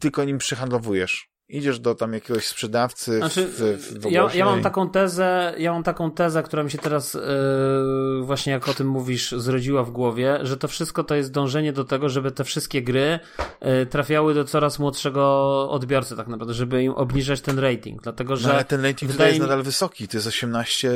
tylko 0.00 0.24
nim 0.24 0.38
przyhandlowujesz. 0.38 1.33
Idziesz 1.48 1.80
do 1.80 1.94
tam 1.94 2.12
jakiegoś 2.12 2.46
sprzedawcy 2.46 3.16
znaczy, 3.16 3.46
w, 3.46 3.60
w, 4.00 4.10
ja, 4.10 4.28
ja 4.34 4.44
mam 4.44 4.62
taką 4.62 4.90
tezę, 4.90 5.54
ja 5.58 5.72
mam 5.72 5.82
taką 5.82 6.10
tezę, 6.10 6.42
która 6.42 6.62
mi 6.62 6.70
się 6.70 6.78
teraz 6.78 7.14
yy, 7.14 8.22
właśnie 8.22 8.52
jak 8.52 8.68
o 8.68 8.74
tym 8.74 8.86
mówisz, 8.86 9.32
zrodziła 9.32 9.84
w 9.84 9.90
głowie, 9.90 10.38
że 10.42 10.56
to 10.56 10.68
wszystko 10.68 11.04
to 11.04 11.14
jest 11.14 11.32
dążenie 11.32 11.72
do 11.72 11.84
tego, 11.84 12.08
żeby 12.08 12.30
te 12.30 12.44
wszystkie 12.44 12.82
gry 12.82 13.18
yy, 13.60 13.86
trafiały 13.86 14.34
do 14.34 14.44
coraz 14.44 14.78
młodszego 14.78 15.22
odbiorcy 15.70 16.16
tak 16.16 16.28
naprawdę, 16.28 16.54
żeby 16.54 16.82
im 16.82 16.92
obniżać 16.92 17.40
ten 17.40 17.58
rating, 17.58 18.02
dlatego 18.02 18.36
że... 18.36 18.48
No, 18.48 18.54
ale 18.54 18.64
ten 18.64 18.82
rating 18.82 19.12
tutaj 19.12 19.28
jest 19.28 19.40
nadal 19.40 19.62
wysoki, 19.62 20.08
to 20.08 20.16
jest 20.16 20.26
18 20.26 20.92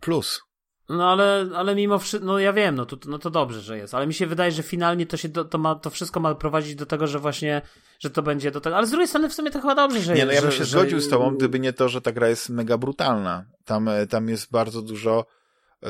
plus. 0.00 0.47
No 0.88 1.10
ale, 1.10 1.50
ale 1.54 1.74
mimo 1.74 1.98
wszystko, 1.98 2.26
no 2.26 2.38
ja 2.38 2.52
wiem, 2.52 2.74
no 2.74 2.86
to, 2.86 2.96
no 3.06 3.18
to 3.18 3.30
dobrze, 3.30 3.60
że 3.60 3.78
jest, 3.78 3.94
ale 3.94 4.06
mi 4.06 4.14
się 4.14 4.26
wydaje, 4.26 4.52
że 4.52 4.62
finalnie 4.62 5.06
to 5.06 5.16
się, 5.16 5.28
do, 5.28 5.44
to, 5.44 5.58
ma, 5.58 5.74
to 5.74 5.90
wszystko 5.90 6.20
ma 6.20 6.34
prowadzić 6.34 6.74
do 6.74 6.86
tego, 6.86 7.06
że 7.06 7.18
właśnie, 7.18 7.62
że 7.98 8.10
to 8.10 8.22
będzie 8.22 8.50
do 8.50 8.60
tego, 8.60 8.76
ale 8.76 8.86
z 8.86 8.90
drugiej 8.90 9.08
strony 9.08 9.28
w 9.28 9.34
sumie 9.34 9.50
to 9.50 9.60
chyba 9.60 9.74
dobrze, 9.74 10.00
że 10.00 10.14
Nie, 10.14 10.26
no 10.26 10.32
ja 10.32 10.42
bym 10.42 10.50
się 10.50 10.64
że, 10.64 10.64
zgodził 10.64 11.00
z 11.00 11.08
tobą, 11.08 11.34
gdyby 11.36 11.60
nie 11.60 11.72
to, 11.72 11.88
że 11.88 12.00
ta 12.00 12.12
gra 12.12 12.28
jest 12.28 12.48
mega 12.48 12.78
brutalna. 12.78 13.44
Tam, 13.64 13.88
e, 13.88 14.06
tam 14.06 14.28
jest 14.28 14.50
bardzo 14.50 14.82
dużo, 14.82 15.26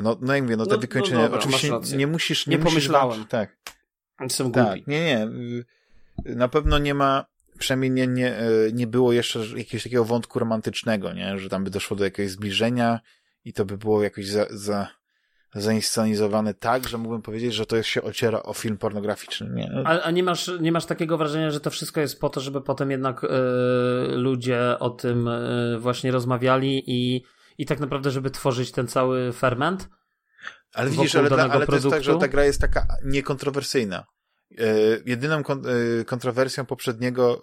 no, 0.02 0.16
no 0.20 0.34
jak 0.34 0.42
mówię, 0.42 0.56
no 0.56 0.66
te 0.66 0.74
no, 0.74 0.80
wykończenia, 0.80 1.16
no 1.16 1.22
dobra, 1.22 1.38
oczywiście 1.38 1.96
nie 1.96 2.06
musisz, 2.06 2.46
nie, 2.46 2.50
nie 2.50 2.58
musisz 2.58 2.72
pomyślałem. 2.74 3.08
Walczyć, 3.08 3.30
tak. 3.30 3.56
Są 4.28 4.52
tak, 4.52 4.66
głupi. 4.66 4.84
nie, 4.86 5.04
nie, 5.04 5.28
na 6.36 6.48
pewno 6.48 6.78
nie 6.78 6.94
ma, 6.94 7.24
przynajmniej 7.58 7.90
nie, 7.90 8.06
nie, 8.06 8.36
e, 8.36 8.48
nie 8.72 8.86
było 8.86 9.12
jeszcze 9.12 9.38
jakiegoś 9.56 9.82
takiego 9.82 10.04
wątku 10.04 10.38
romantycznego, 10.38 11.12
nie, 11.12 11.38
że 11.38 11.48
tam 11.48 11.64
by 11.64 11.70
doszło 11.70 11.96
do 11.96 12.04
jakiegoś 12.04 12.32
zbliżenia 12.32 13.00
i 13.48 13.52
to 13.52 13.64
by 13.64 13.78
było 13.78 14.02
jakoś 14.02 14.26
za, 14.26 14.46
za 14.50 14.88
zainscenizowany 15.54 16.54
tak, 16.54 16.88
że 16.88 16.98
mógłbym 16.98 17.22
powiedzieć, 17.22 17.54
że 17.54 17.66
to 17.66 17.82
się 17.82 18.02
ociera 18.02 18.42
o 18.42 18.54
film 18.54 18.78
pornograficzny. 18.78 19.50
Nie? 19.50 19.82
A, 19.84 20.02
a 20.02 20.10
nie, 20.10 20.22
masz, 20.22 20.50
nie 20.60 20.72
masz 20.72 20.86
takiego 20.86 21.18
wrażenia, 21.18 21.50
że 21.50 21.60
to 21.60 21.70
wszystko 21.70 22.00
jest 22.00 22.20
po 22.20 22.28
to, 22.28 22.40
żeby 22.40 22.60
potem 22.60 22.90
jednak 22.90 23.24
y, 23.24 23.28
ludzie 24.08 24.76
o 24.78 24.90
tym 24.90 25.28
y, 25.28 25.78
właśnie 25.78 26.10
rozmawiali 26.10 26.82
i, 26.86 27.24
i 27.58 27.66
tak 27.66 27.80
naprawdę, 27.80 28.10
żeby 28.10 28.30
tworzyć 28.30 28.72
ten 28.72 28.86
cały 28.86 29.32
ferment? 29.32 29.88
Ale 30.74 30.90
widzisz, 30.90 31.14
ale, 31.14 31.28
dla, 31.28 31.48
ale 31.48 31.66
to 31.66 31.74
jest 31.74 31.90
tak, 31.90 32.02
że 32.02 32.16
ta 32.16 32.28
gra 32.28 32.44
jest 32.44 32.60
taka 32.60 32.86
niekontrowersyjna. 33.04 34.04
Y, 34.60 35.02
jedyną 35.06 35.42
kon, 35.42 35.62
kontrowersją 36.06 36.66
poprzedniego, 36.66 37.42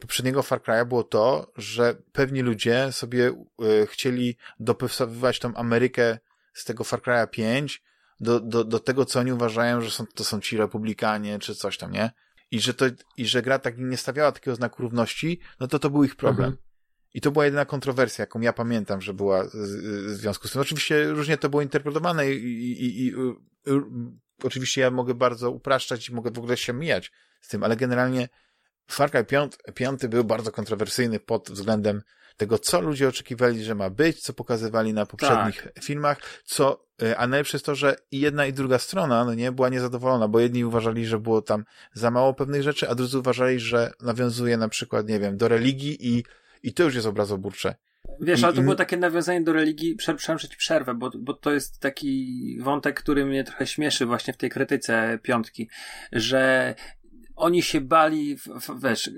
poprzedniego 0.00 0.42
Far 0.42 0.60
Cry'a 0.60 0.86
było 0.86 1.04
to, 1.04 1.52
że 1.56 1.94
pewni 2.12 2.40
ludzie 2.40 2.92
sobie 2.92 3.46
chcieli 3.86 4.36
dopasowywać 4.60 5.38
tą 5.38 5.54
Amerykę 5.54 6.18
z 6.54 6.64
tego 6.64 6.84
Far 6.84 7.00
Cry'a 7.00 7.30
5 7.30 7.82
do, 8.20 8.40
do, 8.40 8.64
do 8.64 8.78
tego, 8.78 9.04
co 9.04 9.20
oni 9.20 9.32
uważają, 9.32 9.80
że 9.80 9.90
są, 9.90 10.06
to 10.06 10.24
są 10.24 10.40
ci 10.40 10.56
republikanie, 10.56 11.38
czy 11.38 11.54
coś 11.54 11.78
tam, 11.78 11.92
nie? 11.92 12.10
I 12.50 12.60
że 12.60 12.74
to, 12.74 12.84
i 13.16 13.26
że 13.26 13.42
gra 13.42 13.58
tak 13.58 13.78
nie 13.78 13.96
stawiała 13.96 14.32
takiego 14.32 14.54
znaku 14.54 14.82
równości, 14.82 15.40
no 15.60 15.68
to 15.68 15.78
to 15.78 15.90
był 15.90 16.04
ich 16.04 16.16
problem. 16.16 16.46
Mhm. 16.46 16.64
I 17.14 17.20
to 17.20 17.30
była 17.30 17.44
jedyna 17.44 17.64
kontrowersja, 17.64 18.22
jaką 18.22 18.40
ja 18.40 18.52
pamiętam, 18.52 19.00
że 19.00 19.14
była 19.14 19.44
w 19.44 20.08
związku 20.08 20.48
z 20.48 20.52
tym. 20.52 20.60
Oczywiście 20.60 21.04
różnie 21.04 21.36
to 21.36 21.48
było 21.48 21.62
interpretowane 21.62 22.30
i, 22.30 22.36
i, 22.36 23.06
i, 23.06 23.06
i 23.06 23.14
oczywiście 24.42 24.80
ja 24.80 24.90
mogę 24.90 25.14
bardzo 25.14 25.50
upraszczać 25.50 26.08
i 26.08 26.14
mogę 26.14 26.30
w 26.30 26.38
ogóle 26.38 26.56
się 26.56 26.72
mijać 26.72 27.12
z 27.40 27.48
tym, 27.48 27.62
ale 27.62 27.76
generalnie 27.76 28.28
Far 28.90 29.10
Cry 29.10 29.24
5, 29.24 29.52
5 29.74 30.06
był 30.06 30.24
bardzo 30.24 30.52
kontrowersyjny 30.52 31.20
pod 31.20 31.50
względem 31.50 32.02
tego, 32.36 32.58
co 32.58 32.80
ludzie 32.80 33.08
oczekiwali, 33.08 33.64
że 33.64 33.74
ma 33.74 33.90
być, 33.90 34.20
co 34.20 34.32
pokazywali 34.32 34.92
na 34.92 35.06
poprzednich 35.06 35.62
tak. 35.62 35.84
filmach, 35.84 36.18
co, 36.44 36.86
e, 37.02 37.16
a 37.16 37.26
najlepsze 37.26 37.56
jest 37.56 37.66
to, 37.66 37.74
że 37.74 37.96
i 38.10 38.20
jedna 38.20 38.46
i 38.46 38.52
druga 38.52 38.78
strona, 38.78 39.24
no 39.24 39.34
nie, 39.34 39.52
była 39.52 39.68
niezadowolona, 39.68 40.28
bo 40.28 40.40
jedni 40.40 40.64
uważali, 40.64 41.06
że 41.06 41.18
było 41.18 41.42
tam 41.42 41.64
za 41.92 42.10
mało 42.10 42.34
pewnych 42.34 42.62
rzeczy, 42.62 42.88
a 42.88 42.94
drudzy 42.94 43.18
uważali, 43.18 43.60
że 43.60 43.92
nawiązuje 44.00 44.56
na 44.56 44.68
przykład, 44.68 45.08
nie 45.08 45.20
wiem, 45.20 45.36
do 45.36 45.48
religii 45.48 46.16
i, 46.16 46.24
i 46.62 46.74
to 46.74 46.82
już 46.82 46.94
jest 46.94 47.06
obrazoburcze. 47.06 47.74
Wiesz, 48.20 48.44
ale 48.44 48.52
to 48.52 48.62
było 48.62 48.74
takie 48.74 48.96
nawiązanie 48.96 49.40
do 49.40 49.52
religii, 49.52 49.96
przepraszam, 49.96 50.38
że 50.38 50.48
ci 50.48 50.56
przerwę, 50.56 50.94
bo, 50.94 51.10
bo 51.18 51.34
to 51.34 51.52
jest 51.52 51.80
taki 51.80 52.58
wątek, 52.60 53.00
który 53.00 53.26
mnie 53.26 53.44
trochę 53.44 53.66
śmieszy 53.66 54.06
właśnie 54.06 54.34
w 54.34 54.36
tej 54.36 54.50
krytyce 54.50 55.18
piątki, 55.22 55.68
że 56.12 56.74
oni 57.36 57.62
się 57.62 57.80
bali, 57.80 58.36
w, 58.36 58.46
w, 58.46 58.82
wiesz, 58.82 59.10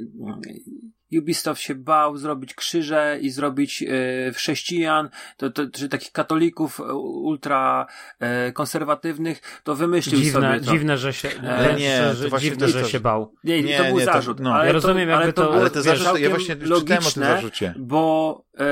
Ubisoft 1.12 1.60
się 1.60 1.74
bał 1.74 2.16
zrobić 2.16 2.54
krzyże 2.54 3.18
i 3.20 3.30
zrobić 3.30 3.82
e, 3.82 4.32
chrześcijan, 4.32 5.08
to, 5.36 5.50
to, 5.50 5.66
czy 5.66 5.88
takich 5.88 6.12
katolików 6.12 6.80
e, 6.80 6.94
ultra 6.94 7.86
e, 8.18 8.52
konserwatywnych, 8.52 9.60
to 9.64 9.74
wymyślił 9.74 10.20
dziwne, 10.20 10.40
sobie 10.40 10.60
to. 10.60 10.72
Dziwne, 10.72 10.98
że 10.98 11.12
się, 11.12 11.28
e, 11.28 11.74
nie, 11.74 12.14
że, 12.14 12.30
to 12.30 12.38
dziwne, 12.38 12.68
że 12.68 12.84
się 12.84 13.00
bał. 13.00 13.34
Nie, 13.44 13.62
nie 13.62 13.78
to 13.78 13.84
był 13.84 13.98
nie, 13.98 14.04
zarzut. 14.04 14.36
To, 14.36 14.42
no. 14.42 14.54
Ale 14.54 14.66
ja 14.66 14.72
rozumiem, 14.72 15.08
to, 15.08 15.16
ale 15.16 15.32
to, 15.32 15.54
ale 15.54 15.70
to 15.70 15.82
zarzut, 15.82 16.18
ja 16.18 16.30
właśnie 16.30 16.54
logiczne, 16.54 16.98
o 16.98 17.00
tym 17.00 17.22
zarzucie. 17.22 17.74
Bo 17.78 18.44
e, 18.58 18.64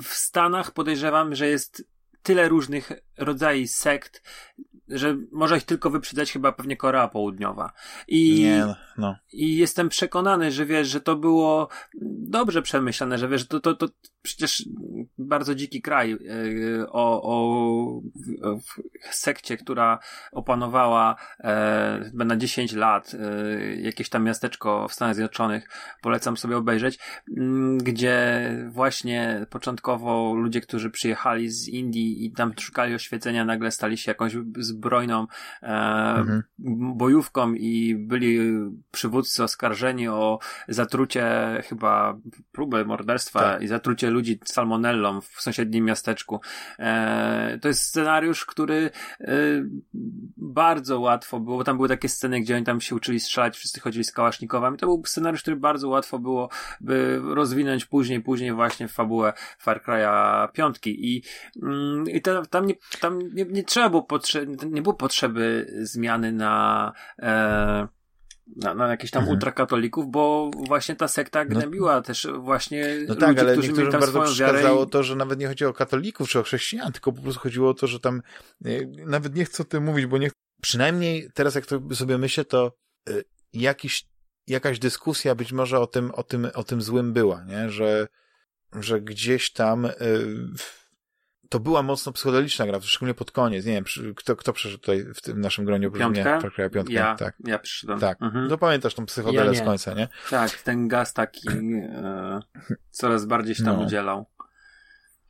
w 0.00 0.08
Stanach 0.08 0.70
podejrzewam, 0.70 1.34
że 1.34 1.48
jest 1.48 1.84
tyle 2.22 2.48
różnych 2.48 2.92
rodzajów 3.18 3.70
sekt, 3.70 4.22
że 4.90 5.16
może 5.32 5.56
ich 5.56 5.64
tylko 5.64 5.90
wyprzedzać 5.90 6.32
chyba 6.32 6.52
pewnie 6.52 6.76
Korea 6.76 7.08
Południowa. 7.08 7.72
I, 8.08 8.40
Nie, 8.40 8.74
no. 8.98 9.16
I 9.32 9.56
jestem 9.56 9.88
przekonany, 9.88 10.52
że 10.52 10.66
wiesz, 10.66 10.88
że 10.88 11.00
to 11.00 11.16
było 11.16 11.68
dobrze 12.28 12.62
przemyślane, 12.62 13.18
że 13.18 13.28
wiesz, 13.28 13.46
to, 13.46 13.60
to, 13.60 13.74
to 13.74 13.88
przecież 14.22 14.64
bardzo 15.18 15.54
dziki 15.54 15.82
kraj 15.82 16.12
e, 16.12 16.18
o, 16.88 17.22
o, 17.22 18.02
o 18.42 18.58
sekcie, 19.10 19.56
która 19.56 19.98
opanowała 20.32 21.16
e, 21.40 22.10
na 22.14 22.36
10 22.36 22.72
lat 22.72 23.14
e, 23.14 23.74
jakieś 23.74 24.08
tam 24.08 24.24
miasteczko 24.24 24.88
w 24.88 24.92
Stanach 24.92 25.14
Zjednoczonych. 25.14 25.68
Polecam 26.02 26.36
sobie 26.36 26.56
obejrzeć, 26.56 26.98
mm, 27.36 27.78
gdzie 27.78 28.50
właśnie 28.68 29.46
początkowo 29.50 30.34
ludzie, 30.34 30.60
którzy 30.60 30.90
przyjechali 30.90 31.48
z 31.48 31.68
Indii 31.68 32.26
i 32.26 32.32
tam 32.32 32.52
szukali 32.58 32.94
oświecenia, 32.94 33.44
nagle 33.44 33.70
stali 33.70 33.98
się 33.98 34.10
jakąś 34.10 34.36
zbrojną 34.80 35.26
e, 35.62 35.66
mhm. 35.66 36.42
bojówką 36.96 37.54
i 37.54 37.94
byli 37.98 38.38
przywódcy 38.90 39.44
oskarżeni 39.44 40.08
o 40.08 40.38
zatrucie 40.68 41.24
chyba 41.68 42.16
próbę 42.52 42.84
morderstwa 42.84 43.40
tak. 43.40 43.62
i 43.62 43.68
zatrucie 43.68 44.10
ludzi 44.10 44.40
salmonellą 44.44 45.20
w 45.20 45.40
sąsiednim 45.40 45.84
miasteczku. 45.84 46.40
E, 46.78 47.58
to 47.62 47.68
jest 47.68 47.82
scenariusz, 47.82 48.46
który 48.46 48.90
e, 49.20 49.26
bardzo 50.36 51.00
łatwo 51.00 51.40
było, 51.40 51.56
bo 51.56 51.64
tam 51.64 51.76
były 51.76 51.88
takie 51.88 52.08
sceny, 52.08 52.40
gdzie 52.40 52.56
oni 52.56 52.64
tam 52.64 52.80
się 52.80 52.94
uczyli 52.94 53.20
strzelać, 53.20 53.56
wszyscy 53.56 53.80
chodzili 53.80 54.04
z 54.04 54.12
kałasznikowami. 54.12 54.78
To 54.78 54.86
był 54.86 55.02
scenariusz, 55.06 55.42
który 55.42 55.56
bardzo 55.56 55.88
łatwo 55.88 56.18
było 56.18 56.48
by 56.80 57.20
rozwinąć 57.24 57.84
później, 57.84 58.20
później 58.20 58.52
właśnie 58.52 58.88
w 58.88 58.92
fabułę 58.92 59.32
Far 59.58 59.82
Cry'a 59.82 60.48
piątki 60.52 61.16
i, 61.16 61.22
mm, 61.62 62.04
i 62.10 62.20
to, 62.20 62.46
tam, 62.46 62.66
nie, 62.66 62.74
tam 63.00 63.18
nie, 63.18 63.44
nie 63.44 63.64
trzeba 63.64 63.90
było 63.90 64.02
potrzeby, 64.02 64.56
nie 64.70 64.82
było 64.82 64.94
potrzeby 64.94 65.72
zmiany 65.82 66.32
na 66.32 66.92
e, 67.18 67.88
na, 68.56 68.74
na 68.74 68.88
jakichś 68.88 69.10
tam 69.10 69.20
mhm. 69.20 69.36
ultrakatolików, 69.36 70.10
bo 70.10 70.50
właśnie 70.66 70.96
ta 70.96 71.08
sekta 71.08 71.44
no. 71.44 71.50
gnębiła 71.50 71.94
no, 71.94 72.02
też 72.02 72.26
właśnie 72.38 72.86
no 73.08 73.14
tak, 73.14 73.28
ludzi, 73.28 73.40
ale 73.40 73.52
którzy 73.52 73.72
mieli 73.72 73.90
tam 73.90 74.00
bardzo 74.00 74.22
przeszkadzało 74.22 74.84
i... 74.84 74.90
to, 74.90 75.02
że 75.02 75.16
nawet 75.16 75.38
nie 75.38 75.48
chodziło 75.48 75.70
o 75.70 75.74
katolików 75.74 76.28
czy 76.28 76.38
o 76.38 76.42
chrześcijan, 76.42 76.92
tylko 76.92 77.12
po 77.12 77.22
prostu 77.22 77.40
chodziło 77.40 77.70
o 77.70 77.74
to, 77.74 77.86
że 77.86 78.00
tam 78.00 78.22
nawet 79.06 79.34
nie 79.34 79.44
chcę 79.44 79.62
o 79.62 79.66
tym 79.66 79.84
mówić, 79.84 80.06
bo 80.06 80.18
nie 80.18 80.30
przynajmniej 80.62 81.30
teraz 81.34 81.54
jak 81.54 81.66
to 81.66 81.80
sobie 81.92 82.18
myślę, 82.18 82.44
to 82.44 82.72
y, 83.08 83.24
jakiś, 83.52 84.06
jakaś 84.46 84.78
dyskusja 84.78 85.34
być 85.34 85.52
może 85.52 85.80
o 85.80 85.86
tym, 85.86 86.10
o 86.10 86.22
tym, 86.22 86.48
o 86.54 86.64
tym 86.64 86.82
złym 86.82 87.12
była, 87.12 87.44
nie? 87.44 87.70
Że, 87.70 88.08
że 88.80 89.00
gdzieś 89.00 89.52
tam 89.52 89.84
y, 89.84 89.92
to 91.48 91.60
była 91.60 91.82
mocno 91.82 92.12
psychodeliczna 92.12 92.66
gra, 92.66 92.80
szczególnie 92.80 93.14
pod 93.14 93.30
koniec. 93.30 93.66
Nie 93.66 93.72
wiem, 93.72 93.84
kto, 94.16 94.36
kto 94.36 94.52
przeszedł 94.52 94.78
tutaj 94.78 95.06
w 95.14 95.20
tym 95.20 95.40
naszym 95.40 95.64
gronie 95.64 95.90
Piątkę? 95.90 96.40
Far 96.40 96.52
Cry 96.52 96.70
piątkę. 96.70 96.94
Ja, 96.94 97.14
tak. 97.14 97.34
ja 97.44 97.58
przyszedłem. 97.58 98.00
Tak. 98.00 98.22
Mhm. 98.22 98.48
No 98.48 98.58
pamiętasz 98.58 98.94
tą 98.94 99.06
psychodelę 99.06 99.54
ja 99.54 99.62
z 99.62 99.64
końca, 99.64 99.94
nie? 99.94 100.08
Tak, 100.30 100.50
ten 100.50 100.88
gaz 100.88 101.12
taki 101.12 101.48
e, 101.48 102.40
coraz 102.90 103.24
bardziej 103.24 103.54
się 103.54 103.64
tam 103.64 103.76
no. 103.76 103.82
udzielał. 103.82 104.26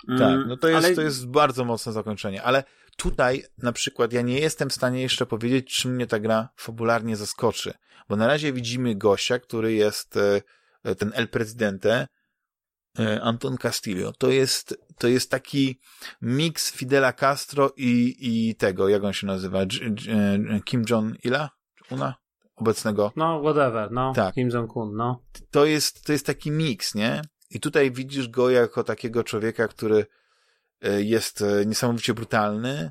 Mm, 0.09 0.19
tak, 0.19 0.49
no 0.49 0.57
to 0.57 0.69
jest, 0.69 0.87
ale... 0.87 0.95
to 0.95 1.03
jest 1.03 1.28
bardzo 1.28 1.65
mocne 1.65 1.93
zakończenie, 1.93 2.43
ale 2.43 2.65
tutaj 2.97 3.45
na 3.59 3.73
przykład 3.73 4.12
ja 4.12 4.23
nie 4.23 4.41
jestem 4.41 4.70
w 4.70 4.73
stanie 4.73 5.03
jeszcze 5.03 5.27
powiedzieć, 5.27 5.77
czy 5.77 5.89
mnie 5.89 6.07
ta 6.07 6.19
gra 6.19 6.49
fabularnie 6.57 7.16
zaskoczy, 7.16 7.74
bo 8.09 8.16
na 8.16 8.27
razie 8.27 8.53
widzimy 8.53 8.95
gościa, 8.95 9.39
który 9.39 9.73
jest 9.73 10.16
e, 10.85 10.95
ten 10.95 11.12
El 11.15 11.28
Presidente, 11.28 11.93
E, 11.93 12.19
Anton 13.23 13.57
Castillo. 13.59 14.12
To 14.12 14.31
jest, 14.31 14.79
to 14.99 15.09
jest 15.09 15.31
taki 15.31 15.81
miks 16.23 16.71
Fidela 16.71 17.12
Castro 17.12 17.73
i, 17.77 18.17
i 18.21 18.55
tego, 18.55 18.89
jak 18.89 19.05
on 19.05 19.12
się 19.12 19.27
nazywa? 19.27 19.67
G 19.67 19.79
Kim 20.65 20.85
Jong-ila? 20.91 21.49
Una? 21.91 22.15
Obecnego. 22.57 23.12
No, 23.17 23.41
whatever, 23.41 23.91
no. 23.91 24.12
Tak. 24.15 24.35
Kim 24.35 24.49
Jong-un, 24.49 24.97
no. 24.97 25.23
To 25.51 25.65
jest, 25.65 26.05
to 26.05 26.12
jest 26.12 26.27
taki 26.27 26.51
miks, 26.51 26.95
nie? 26.95 27.23
I 27.51 27.61
tutaj 27.61 27.91
widzisz 27.91 28.29
go 28.29 28.51
jako 28.51 28.85
takiego 28.85 29.25
człowieka, 29.25 29.69
który 29.69 30.07
e, 30.83 31.03
jest 31.03 31.43
e, 31.43 31.67
niesamowicie 31.67 32.15
brutalny, 32.15 32.91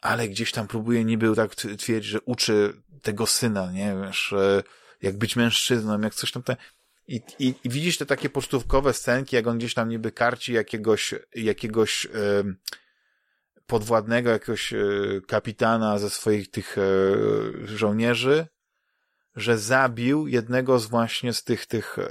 ale 0.00 0.28
gdzieś 0.28 0.52
tam 0.52 0.66
próbuje 0.66 1.04
niby 1.04 1.36
tak 1.36 1.54
twierdzić, 1.54 2.10
że 2.10 2.20
uczy 2.20 2.82
tego 3.02 3.26
syna, 3.26 3.72
nie 3.72 3.96
wiesz, 4.02 4.34
jak 5.02 5.18
być 5.18 5.36
mężczyzną, 5.36 6.00
jak 6.00 6.14
coś 6.14 6.32
tam. 6.32 6.42
Te... 6.42 6.56
I, 7.06 7.20
i, 7.38 7.54
I 7.64 7.68
widzisz 7.68 7.98
te 7.98 8.06
takie 8.06 8.30
pocztówkowe 8.30 8.92
scenki, 8.92 9.36
jak 9.36 9.46
on 9.46 9.58
gdzieś 9.58 9.74
tam 9.74 9.88
niby 9.88 10.12
karci 10.12 10.52
jakiegoś, 10.52 11.14
jakiegoś 11.34 12.06
e, 12.06 12.10
podwładnego, 13.66 14.30
jakiegoś 14.30 14.72
e, 14.72 14.78
kapitana 15.28 15.98
ze 15.98 16.10
swoich 16.10 16.50
tych 16.50 16.78
e, 16.78 16.82
żołnierzy, 17.66 18.46
że 19.36 19.58
zabił 19.58 20.26
jednego 20.26 20.78
z 20.78 20.86
właśnie 20.86 21.32
z 21.32 21.44
tych, 21.44 21.66
tych 21.66 21.98
e, 21.98 22.10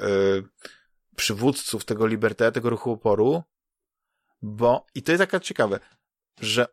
przywódców 1.15 1.85
tego 1.85 2.07
Liberté, 2.07 2.51
tego 2.51 2.69
ruchu 2.69 2.91
oporu, 2.91 3.43
bo, 4.41 4.85
i 4.95 5.03
to 5.03 5.11
jest 5.11 5.21
taka 5.21 5.39
ciekawe, 5.39 5.79
że 6.41 6.67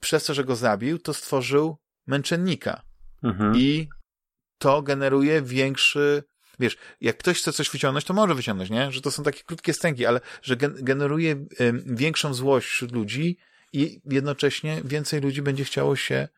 przez 0.00 0.24
to, 0.24 0.34
że 0.34 0.44
go 0.44 0.56
zabił, 0.56 0.98
to 0.98 1.14
stworzył 1.14 1.76
męczennika. 2.06 2.82
Mhm. 3.22 3.56
I 3.56 3.88
to 4.58 4.82
generuje 4.82 5.42
większy 5.42 6.24
wiesz, 6.62 6.76
jak 7.00 7.16
ktoś 7.18 7.38
chce 7.38 7.52
coś 7.52 7.70
wyciągnąć, 7.70 8.04
to 8.04 8.14
może 8.14 8.34
wyciągnąć, 8.34 8.70
nie? 8.70 8.92
Że 8.92 9.00
to 9.00 9.10
są 9.10 9.22
takie 9.22 9.42
krótkie 9.44 9.72
stęki, 9.72 10.06
ale 10.06 10.20
że 10.42 10.56
generuje 10.56 11.46
większą 11.86 12.34
złość 12.34 12.68
wśród 12.68 12.92
ludzi 12.92 13.38
i 13.72 14.00
jednocześnie 14.04 14.82
więcej 14.84 15.20
ludzi 15.20 15.42
będzie 15.42 15.64
chciało 15.64 15.96
się 15.96 16.28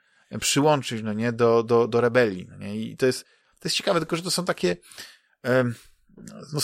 przyłączyć, 0.40 1.02
no 1.02 1.12
nie, 1.12 1.32
do, 1.32 1.62
do, 1.62 1.88
do 1.88 2.00
rebelii, 2.00 2.46
no 2.50 2.56
nie? 2.56 2.76
I 2.76 2.96
to 2.96 3.06
jest, 3.06 3.24
to 3.60 3.68
jest 3.68 3.76
ciekawe, 3.76 4.00
tylko 4.00 4.16
że 4.16 4.22
to 4.22 4.30
są 4.30 4.44
takie 4.44 4.76
no, 6.52 6.60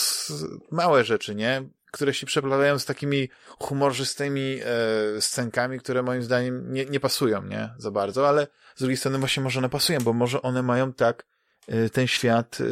małe 0.71 1.03
rzeczy, 1.03 1.35
nie? 1.35 1.69
Które 1.91 2.13
się 2.13 2.25
przeplatają 2.25 2.79
z 2.79 2.85
takimi 2.85 3.29
humorzystymi 3.59 4.59
e, 4.63 5.21
scenkami, 5.21 5.79
które 5.79 6.03
moim 6.03 6.23
zdaniem 6.23 6.73
nie, 6.73 6.85
nie 6.85 6.99
pasują, 6.99 7.43
nie? 7.43 7.69
Za 7.77 7.91
bardzo, 7.91 8.29
ale 8.29 8.47
z 8.75 8.79
drugiej 8.79 8.97
strony 8.97 9.17
właśnie 9.17 9.43
może 9.43 9.59
one 9.59 9.69
pasują, 9.69 9.99
bo 9.99 10.13
może 10.13 10.41
one 10.41 10.63
mają 10.63 10.93
tak 10.93 11.25
e, 11.67 11.89
ten 11.89 12.07
świat 12.07 12.57
E, 12.61 12.65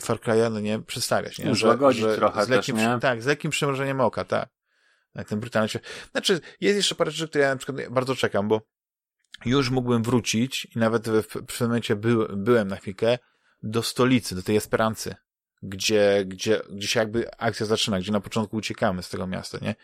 Far 0.00 0.20
Cry'a, 0.20 0.52
no 0.52 0.60
nie, 0.60 0.78
przedstawiać, 0.78 1.38
nie? 1.38 1.54
Że, 1.54 1.78
że 1.90 2.16
trochę 2.16 2.44
z 2.44 2.48
lekkim, 2.48 2.76
też, 2.76 2.84
nie? 2.84 2.98
Tak, 3.00 3.22
z 3.22 3.26
lekkim 3.26 3.50
przymrożeniem 3.50 4.00
oka, 4.00 4.24
tak. 4.24 4.48
Tak, 5.12 5.28
ten 5.28 5.40
brutalny 5.40 5.68
się... 5.68 5.80
Znaczy, 6.12 6.40
jest 6.60 6.76
jeszcze 6.76 6.94
parę 6.94 7.10
rzeczy, 7.10 7.28
które 7.28 7.44
ja 7.44 7.50
na 7.50 7.56
przykład 7.56 7.88
bardzo 7.90 8.16
czekam, 8.16 8.48
bo 8.48 8.60
już 9.44 9.70
mógłbym 9.70 10.02
wrócić 10.02 10.64
i 10.64 10.78
nawet 10.78 11.08
w, 11.08 11.22
w 11.22 11.28
pewnym 11.28 11.68
momencie 11.68 11.96
by, 11.96 12.36
byłem 12.36 12.68
na 12.68 12.76
chwilkę 12.76 13.18
do 13.62 13.82
stolicy, 13.82 14.34
do 14.34 14.42
tej 14.42 14.56
Esperancy, 14.56 15.14
gdzie, 15.62 16.24
gdzie, 16.26 16.60
gdzie 16.70 16.88
się 16.88 17.00
jakby 17.00 17.36
akcja 17.38 17.66
zaczyna, 17.66 17.98
gdzie 17.98 18.12
na 18.12 18.20
początku 18.20 18.56
uciekamy 18.56 19.02
z 19.02 19.08
tego 19.08 19.26
miasta, 19.26 19.58
nie? 19.62 19.74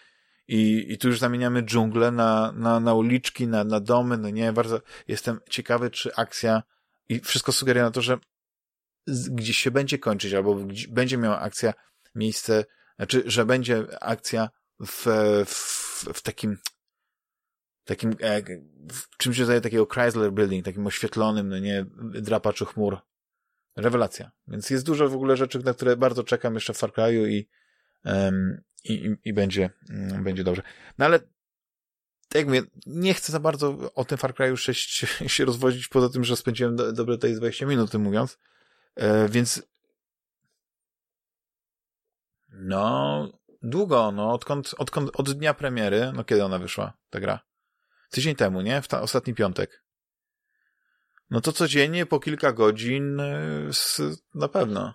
I, 0.48 0.86
i 0.88 0.98
tu 0.98 1.08
już 1.08 1.18
zamieniamy 1.18 1.62
dżunglę 1.62 2.10
na, 2.10 2.52
na, 2.52 2.80
na 2.80 2.94
uliczki, 2.94 3.48
na, 3.48 3.64
na 3.64 3.80
domy, 3.80 4.18
no 4.18 4.30
nie, 4.30 4.52
bardzo 4.52 4.80
jestem 5.08 5.40
ciekawy, 5.50 5.90
czy 5.90 6.14
akcja 6.14 6.62
i 7.08 7.20
wszystko 7.20 7.52
sugeruje 7.52 7.84
na 7.84 7.90
to, 7.90 8.02
że 8.02 8.18
gdzieś 9.06 9.58
się 9.58 9.70
będzie 9.70 9.98
kończyć, 9.98 10.32
albo 10.32 10.66
będzie 10.88 11.18
miała 11.18 11.40
akcja 11.40 11.74
miejsce, 12.14 12.64
znaczy, 12.96 13.22
że 13.26 13.46
będzie 13.46 14.02
akcja 14.02 14.50
w, 14.86 15.06
w, 15.46 16.04
w 16.14 16.22
takim 16.22 16.58
takim 17.84 18.16
e, 18.20 18.42
w 18.92 19.16
czymś 19.16 19.38
rodzaju 19.38 19.60
takiego 19.60 19.86
Chrysler 19.86 20.32
Building, 20.32 20.64
takim 20.64 20.86
oświetlonym, 20.86 21.48
no 21.48 21.58
nie, 21.58 21.86
drapaczu 22.20 22.66
chmur. 22.66 22.98
Rewelacja. 23.76 24.30
Więc 24.48 24.70
jest 24.70 24.86
dużo 24.86 25.08
w 25.08 25.14
ogóle 25.14 25.36
rzeczy, 25.36 25.58
na 25.58 25.74
które 25.74 25.96
bardzo 25.96 26.24
czekam 26.24 26.54
jeszcze 26.54 26.74
w 26.74 26.78
Far 26.78 26.90
Cry'u 26.90 27.28
i 27.28 27.48
um, 28.04 28.62
i, 28.84 29.16
i, 29.24 29.32
będzie, 29.32 29.70
um, 29.90 30.24
będzie 30.24 30.44
dobrze. 30.44 30.62
No 30.98 31.04
ale 31.04 31.18
tak 32.28 32.34
jak 32.34 32.46
mówię, 32.46 32.62
nie 32.86 33.14
chcę 33.14 33.32
za 33.32 33.40
bardzo 33.40 33.92
o 33.94 34.04
tym 34.04 34.18
Far 34.18 34.34
Cry 34.34 34.56
6 34.56 35.06
się 35.26 35.44
rozwodzić, 35.44 35.88
poza 35.88 36.08
tym, 36.08 36.24
że 36.24 36.36
spędziłem 36.36 36.76
do, 36.76 36.92
dobre 36.92 37.14
tutaj 37.14 37.34
20 37.34 37.66
minut 37.66 37.90
tym 37.90 38.02
mówiąc, 38.02 38.38
e, 38.94 39.28
więc 39.28 39.62
no, 42.48 43.28
długo, 43.62 44.12
no, 44.12 44.32
odkąd, 44.32 44.74
odkąd, 44.78 45.10
od 45.14 45.32
dnia 45.32 45.54
premiery, 45.54 46.12
no 46.14 46.24
kiedy 46.24 46.44
ona 46.44 46.58
wyszła, 46.58 46.92
ta 47.10 47.20
gra? 47.20 47.40
Tydzień 48.10 48.36
temu, 48.36 48.60
nie? 48.60 48.82
W 48.82 48.88
ta, 48.88 49.00
ostatni 49.00 49.34
piątek. 49.34 49.84
No 51.30 51.40
to 51.40 51.52
codziennie 51.52 52.06
po 52.06 52.20
kilka 52.20 52.52
godzin 52.52 53.22
z, 53.72 54.00
e, 54.00 54.12
na 54.34 54.48
pewno. 54.48 54.94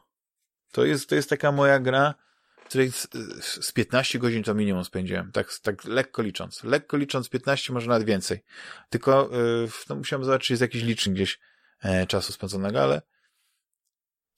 To 0.72 0.86
jest, 0.86 1.10
to 1.10 1.16
jest 1.16 1.30
taka 1.30 1.52
moja 1.52 1.80
gra, 1.80 2.14
której 2.68 2.92
z, 2.92 3.08
z 3.66 3.72
15 3.72 4.20
godzin 4.20 4.44
to 4.44 4.54
minimum 4.54 4.84
spędziłem, 4.84 5.32
tak, 5.32 5.48
tak 5.62 5.86
lekko 5.86 6.22
licząc. 6.22 6.64
Lekko 6.64 6.98
licząc 6.98 7.30
15, 7.30 7.74
może 7.74 7.88
nawet 7.88 8.08
więcej. 8.08 8.44
Tylko 8.90 9.30
yy, 9.32 9.70
no, 9.90 9.96
musiałem 9.96 10.26
zobaczyć, 10.26 10.48
czy 10.48 10.54
jest 10.54 10.62
jakiś 10.62 10.84
licznik 10.84 11.16
gdzieś 11.16 11.40
e, 11.84 12.08
czasu 12.08 12.34
spędzonego, 12.34 12.84
ale 12.84 13.02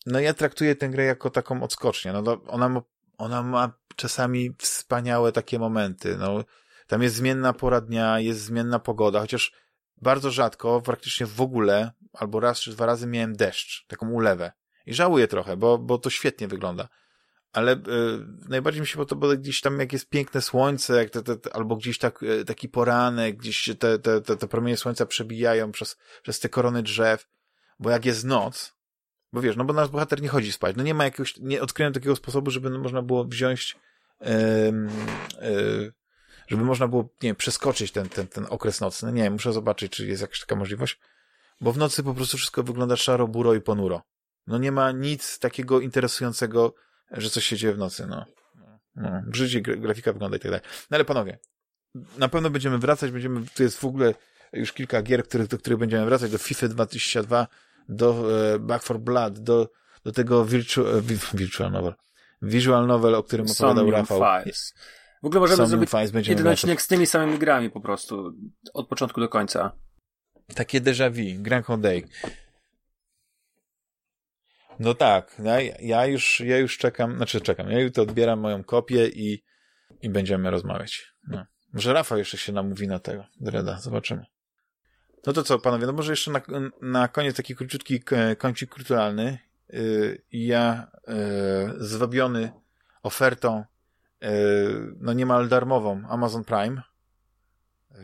no 0.06 0.20
ja 0.20 0.34
traktuję 0.34 0.76
tę 0.76 0.90
grę 0.90 1.04
jako 1.04 1.30
taką 1.30 1.64
odskocznię. 1.64 2.14
No, 2.14 2.24
to 2.24 2.42
ona, 2.48 2.70
ma, 2.70 2.82
ona 3.18 3.44
ma 3.44 3.74
czasami 3.96 4.56
wspaniałe 4.60 5.32
takie 5.32 5.60
momenty. 5.60 6.18
No, 6.18 6.44
tam 6.88 7.02
jest 7.02 7.16
zmienna 7.16 7.54
pora 7.54 7.82
dnia, 7.82 8.20
jest 8.20 8.42
zmienna 8.42 8.80
pogoda, 8.80 9.20
chociaż 9.20 9.54
bardzo 10.02 10.32
rzadko, 10.32 10.82
praktycznie 10.82 11.26
w 11.26 11.42
ogóle, 11.42 11.92
albo 12.14 12.40
raz 12.40 12.60
czy 12.60 12.72
dwa 12.72 12.86
razy 12.86 13.08
miałem 13.08 13.36
deszcz, 13.36 13.86
taką 13.88 14.10
ulewę. 14.10 14.52
I 14.86 14.94
żałuję 14.94 15.28
trochę, 15.28 15.58
bo, 15.58 15.78
bo 15.78 15.98
to 15.98 16.10
świetnie 16.10 16.48
wygląda. 16.48 16.90
Ale 17.54 17.74
y, 17.74 17.80
najbardziej 18.50 18.82
mi 18.82 18.88
się 18.88 18.98
podoba 18.98 19.36
gdzieś 19.36 19.62
tam, 19.62 19.80
jak 19.80 19.94
jest 19.94 20.10
piękne 20.10 20.42
słońce, 20.42 20.96
jak 20.96 21.10
te, 21.10 21.24
te, 21.24 21.54
albo 21.54 21.76
gdzieś 21.76 21.98
tak, 21.98 22.24
e, 22.24 22.46
taki 22.46 22.70
poranek, 22.70 23.38
gdzieś 23.38 23.70
te, 23.80 24.00
te, 24.00 24.22
te, 24.22 24.38
te 24.38 24.48
promienie 24.48 24.78
słońca 24.78 25.06
przebijają 25.06 25.72
przez, 25.72 25.98
przez 26.24 26.40
te 26.40 26.50
korony 26.50 26.84
drzew. 26.84 27.28
Bo 27.80 27.90
jak 27.90 28.06
jest 28.06 28.26
noc, 28.26 28.79
bo 29.34 29.42
wiesz, 29.42 29.56
no 29.56 29.64
bo 29.64 29.74
nasz 29.74 29.90
bohater 29.90 30.22
nie 30.22 30.28
chodzi 30.28 30.52
spać. 30.52 30.76
No 30.76 30.84
nie 30.84 30.94
ma 30.94 31.04
jakiegoś, 31.04 31.38
nie 31.38 31.62
odkryłem 31.62 31.94
takiego 31.94 32.16
sposobu, 32.16 32.52
żeby 32.52 32.70
można 32.70 33.02
było 33.02 33.26
wziąć, 33.26 33.78
yy, 34.22 34.28
yy, 35.42 35.94
żeby 36.48 36.64
można 36.64 36.88
było, 36.88 37.04
nie 37.04 37.30
wiem, 37.30 37.36
przeskoczyć 37.36 37.92
ten, 37.92 38.10
ten, 38.10 38.28
ten 38.28 38.46
okres 38.50 38.82
nocny. 38.82 39.14
Nie, 39.14 39.30
muszę 39.30 39.54
zobaczyć, 39.54 39.92
czy 39.92 40.08
jest 40.08 40.22
jakaś 40.22 40.40
taka 40.40 40.56
możliwość. 40.56 41.00
Bo 41.62 41.72
w 41.72 41.78
nocy 41.78 42.04
po 42.04 42.14
prostu 42.14 42.38
wszystko 42.38 42.64
wygląda 42.64 42.96
szaro, 42.96 43.28
buro 43.28 43.54
i 43.54 43.62
ponuro. 43.62 44.02
No 44.48 44.58
nie 44.58 44.72
ma 44.72 44.92
nic 44.92 45.40
takiego 45.40 45.80
interesującego, 45.80 46.74
że 47.12 47.30
coś 47.30 47.46
się 47.46 47.58
dzieje 47.58 47.74
w 47.74 47.78
nocy, 47.78 48.08
no. 48.08 48.26
no 48.96 49.22
grafika 49.78 50.14
wygląda 50.14 50.38
i 50.38 50.40
tak 50.40 50.52
dalej. 50.52 50.68
No 50.92 50.96
ale 50.96 51.06
panowie, 51.06 51.40
na 52.18 52.30
pewno 52.30 52.50
będziemy 52.50 52.78
wracać, 52.78 53.12
będziemy, 53.12 53.46
tu 53.56 53.64
jest 53.64 53.78
w 53.78 53.86
ogóle 53.86 54.14
już 54.54 54.74
kilka 54.74 55.02
gier, 55.02 55.24
których, 55.24 55.48
do 55.48 55.58
których 55.58 55.80
będziemy 55.80 56.06
wracać, 56.06 56.32
do 56.32 56.38
FIFA 56.38 56.68
2022, 56.68 57.48
do 57.90 58.26
e, 58.54 58.60
Back 58.60 58.84
for 58.84 59.00
Blood, 59.00 59.40
do, 59.40 59.70
do 60.04 60.12
tego 60.12 60.46
virtual, 60.46 60.98
e, 60.98 61.02
virtual 61.34 61.72
novel, 61.72 61.94
visual 62.42 62.88
novel, 62.88 63.16
o 63.16 63.24
którym 63.24 63.46
opowiadał 63.52 63.92
Rafał. 63.92 64.42
Files. 64.42 64.74
W 65.24 65.26
ogóle 65.26 65.40
możemy 65.40 65.58
Somnium 65.68 65.88
zrobić 66.08 66.28
jeden 66.28 66.48
odcinek 66.48 66.82
z 66.82 66.88
tymi 66.88 67.06
samymi 67.06 67.40
grami 67.40 67.70
po 67.70 67.82
prostu, 67.82 68.34
od 68.74 68.88
początku 68.88 69.22
do 69.22 69.30
końca. 69.30 69.72
Takie 70.56 70.82
déjà 70.82 71.10
vu, 71.12 71.44
Grand 71.44 71.82
Day. 71.82 72.04
No 74.80 74.94
tak, 74.94 75.36
ja, 75.44 75.62
ja, 75.80 76.06
już, 76.06 76.40
ja 76.40 76.58
już 76.58 76.78
czekam, 76.78 77.18
znaczy 77.18 77.42
czekam, 77.42 77.72
ja 77.72 77.80
już 77.80 77.92
to 77.92 78.02
odbieram 78.02 78.40
moją 78.40 78.64
kopię 78.64 79.08
i, 79.08 79.44
i 80.02 80.10
będziemy 80.10 80.52
rozmawiać. 80.52 81.14
No. 81.28 81.46
Może 81.74 81.94
Rafał 81.94 82.18
jeszcze 82.18 82.38
się 82.38 82.52
namówi 82.52 82.88
na 82.88 83.00
tego, 83.00 83.26
Dreda, 83.40 83.80
zobaczymy. 83.80 84.26
No 85.26 85.34
to 85.34 85.44
co, 85.44 85.60
panowie, 85.60 85.86
no 85.86 85.94
może 85.94 86.12
jeszcze 86.12 86.32
na, 86.32 86.42
na 86.82 87.08
koniec 87.08 87.36
taki 87.36 87.56
króciutki 87.56 88.02
kącik 88.38 88.70
kulturalny. 88.70 89.40
Yy, 89.70 90.22
ja 90.32 90.88
yy, 91.08 91.16
zwabiony 91.78 92.52
ofertą 93.04 93.64
no 95.00 95.14
niemal 95.14 95.48
darmową 95.48 96.04
Amazon 96.10 96.44
Prime, 96.44 96.82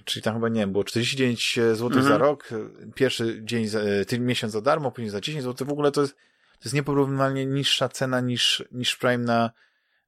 czyli 0.05 0.23
tam 0.23 0.33
chyba, 0.33 0.49
nie 0.49 0.59
wiem, 0.61 0.71
było 0.71 0.83
49 0.83 1.55
zł 1.55 1.87
mhm. 1.87 2.05
za 2.05 2.17
rok, 2.17 2.49
pierwszy 2.95 3.41
dzień, 3.43 3.67
za, 3.67 3.79
miesiąc 4.19 4.53
za 4.53 4.61
darmo, 4.61 4.91
później 4.91 5.09
za 5.09 5.21
10 5.21 5.43
zł, 5.43 5.67
w 5.67 5.71
ogóle 5.71 5.91
to 5.91 6.01
jest 6.01 6.15
to 6.55 6.59
jest 6.65 6.73
nieporównywalnie 6.73 7.45
niższa 7.45 7.89
cena 7.89 8.21
niż, 8.21 8.63
niż 8.71 8.95
Prime 8.95 9.17
na, 9.17 9.51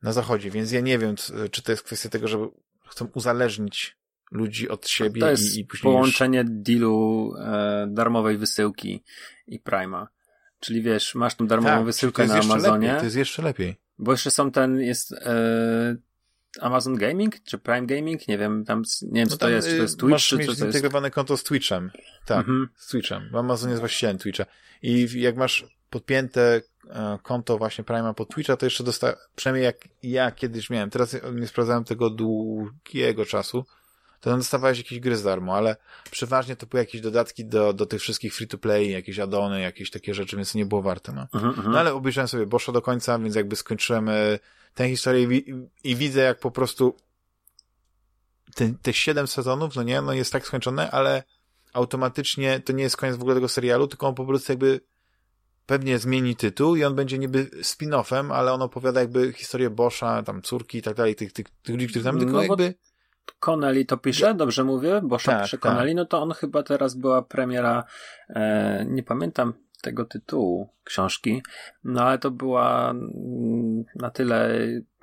na 0.01 0.13
zachodzie, 0.13 0.51
więc 0.51 0.71
ja 0.71 0.81
nie 0.81 0.97
wiem, 0.97 1.15
czy 1.51 1.61
to 1.63 1.71
jest 1.71 1.83
kwestia 1.83 2.09
tego, 2.09 2.27
że 2.27 2.37
chcą 2.89 3.07
uzależnić 3.13 3.97
ludzi 4.31 4.69
od 4.69 4.87
siebie 4.87 5.21
to 5.21 5.29
jest 5.29 5.55
i, 5.55 5.59
i 5.59 5.65
później 5.65 5.93
połączenie 5.93 6.39
już... 6.39 6.49
dealu 6.49 7.33
e, 7.39 7.87
darmowej 7.89 8.37
wysyłki 8.37 9.03
i 9.47 9.59
Prima. 9.59 10.07
Czyli 10.59 10.81
wiesz, 10.81 11.15
masz 11.15 11.35
tą 11.35 11.47
darmową 11.47 11.75
tak, 11.75 11.85
wysyłkę 11.85 12.27
na 12.27 12.39
Amazonie. 12.39 12.87
Lepiej, 12.87 12.99
to 12.99 13.05
jest 13.05 13.15
jeszcze 13.15 13.41
lepiej. 13.41 13.75
Bo 13.99 14.11
jeszcze 14.11 14.31
są 14.31 14.51
ten, 14.51 14.79
jest 14.79 15.13
e, 15.13 15.95
Amazon 16.61 16.95
Gaming, 16.95 17.43
czy 17.43 17.57
Prime 17.57 17.85
Gaming, 17.85 18.27
nie 18.27 18.37
wiem, 18.37 18.65
tam, 18.65 18.83
nie 19.01 19.21
wiem, 19.21 19.29
co 19.29 19.33
no 19.33 19.37
to 19.37 19.49
jest, 19.49 19.67
czy 19.67 19.75
to 19.75 19.81
jest 19.81 19.99
Twitch, 19.99 20.11
masz 20.11 20.27
czy 20.27 20.37
mieć 20.37 20.51
zintegrowane 20.51 21.11
konto 21.11 21.37
z 21.37 21.43
Twitchem. 21.43 21.91
Tak, 22.25 22.39
mhm. 22.39 22.69
z 22.75 22.87
Twitchem. 22.87 23.29
Bo 23.31 23.39
Amazon 23.39 23.69
jest 23.69 23.79
właścicielem 23.79 24.17
Twitcha. 24.17 24.45
I 24.81 25.07
jak 25.21 25.37
masz 25.37 25.65
podpięte 25.89 26.61
e, 26.89 27.17
konto 27.23 27.57
właśnie 27.57 27.83
Prima 27.83 28.13
pod 28.13 28.29
Twitcha, 28.29 28.57
to 28.57 28.65
jeszcze 28.65 28.83
dostałem, 28.83 29.15
przynajmniej 29.35 29.65
jak 29.65 29.77
ja 30.03 30.31
kiedyś 30.31 30.69
miałem, 30.69 30.89
teraz 30.89 31.17
nie 31.33 31.47
sprawdzałem 31.47 31.83
tego 31.83 32.09
długiego 32.09 33.25
czasu, 33.25 33.65
to 34.19 34.29
tam 34.29 34.39
dostawałeś 34.39 34.77
jakieś 34.77 34.99
gry 34.99 35.17
z 35.17 35.23
darmo, 35.23 35.55
ale 35.55 35.75
przeważnie 36.11 36.55
to 36.55 36.65
były 36.65 36.83
jakieś 36.83 37.01
dodatki 37.01 37.45
do, 37.45 37.73
do 37.73 37.85
tych 37.85 38.01
wszystkich 38.01 38.35
free-to-play, 38.35 38.91
jakieś 38.91 39.19
addony, 39.19 39.61
jakieś 39.61 39.91
takie 39.91 40.13
rzeczy, 40.13 40.35
więc 40.35 40.55
nie 40.55 40.65
było 40.65 40.81
warte, 40.81 41.11
no. 41.11 41.27
Uh 41.33 41.41
-huh. 41.41 41.69
No 41.69 41.79
ale 41.79 41.93
obejrzałem 41.93 42.27
sobie 42.27 42.45
Boscha 42.45 42.71
do 42.71 42.81
końca, 42.81 43.19
więc 43.19 43.35
jakby 43.35 43.55
skończyłem 43.55 44.09
e, 44.09 44.39
tę 44.73 44.89
historię 44.89 45.23
i, 45.23 45.53
i, 45.83 45.95
widzę, 45.95 46.21
jak 46.21 46.39
po 46.39 46.51
prostu 46.51 46.95
te, 48.55 48.73
te 48.81 48.93
siedem 48.93 49.27
sezonów, 49.27 49.75
no 49.75 49.83
nie, 49.83 50.01
no 50.01 50.13
jest 50.13 50.31
tak 50.31 50.45
skończone, 50.45 50.91
ale 50.91 51.23
automatycznie 51.73 52.59
to 52.59 52.73
nie 52.73 52.83
jest 52.83 52.97
koniec 52.97 53.15
w 53.15 53.21
ogóle 53.21 53.35
tego 53.35 53.49
serialu, 53.49 53.87
tylko 53.87 54.07
on 54.07 54.15
po 54.15 54.25
prostu 54.25 54.51
jakby 54.51 54.81
pewnie 55.65 55.99
zmieni 55.99 56.35
tytuł 56.35 56.75
i 56.75 56.83
on 56.83 56.95
będzie 56.95 57.17
niby 57.17 57.45
spin-offem, 57.45 58.33
ale 58.33 58.53
on 58.53 58.61
opowiada 58.61 58.99
jakby 58.99 59.33
historię 59.33 59.69
Boscha, 59.69 60.23
tam 60.23 60.41
córki 60.41 60.77
i 60.77 60.81
tak 60.81 60.95
dalej, 60.95 61.15
tych, 61.15 61.33
tych, 61.33 61.45
tych 61.49 61.75
ludzi, 61.75 61.87
których 61.87 62.05
tam, 62.05 62.19
tylko 62.19 62.33
no, 62.33 62.43
jakby... 62.43 62.73
Connelly 63.39 63.85
to 63.85 63.97
pisze, 63.97 64.33
dobrze 64.33 64.63
mówię? 64.63 65.01
Boscha 65.03 65.31
tak, 65.31 65.43
pisze 65.43 65.57
Connelly, 65.57 65.89
tak. 65.89 65.95
no 65.95 66.05
to 66.05 66.21
on 66.21 66.31
chyba 66.31 66.63
teraz 66.63 66.95
była 66.95 67.21
premiera, 67.21 67.83
e, 68.29 68.85
nie 68.85 69.03
pamiętam 69.03 69.53
tego 69.81 70.05
tytułu 70.05 70.69
książki, 70.83 71.43
no 71.83 72.03
ale 72.03 72.17
to 72.17 72.31
była 72.31 72.89
mm, 72.89 73.83
na 73.95 74.09
tyle 74.09 74.49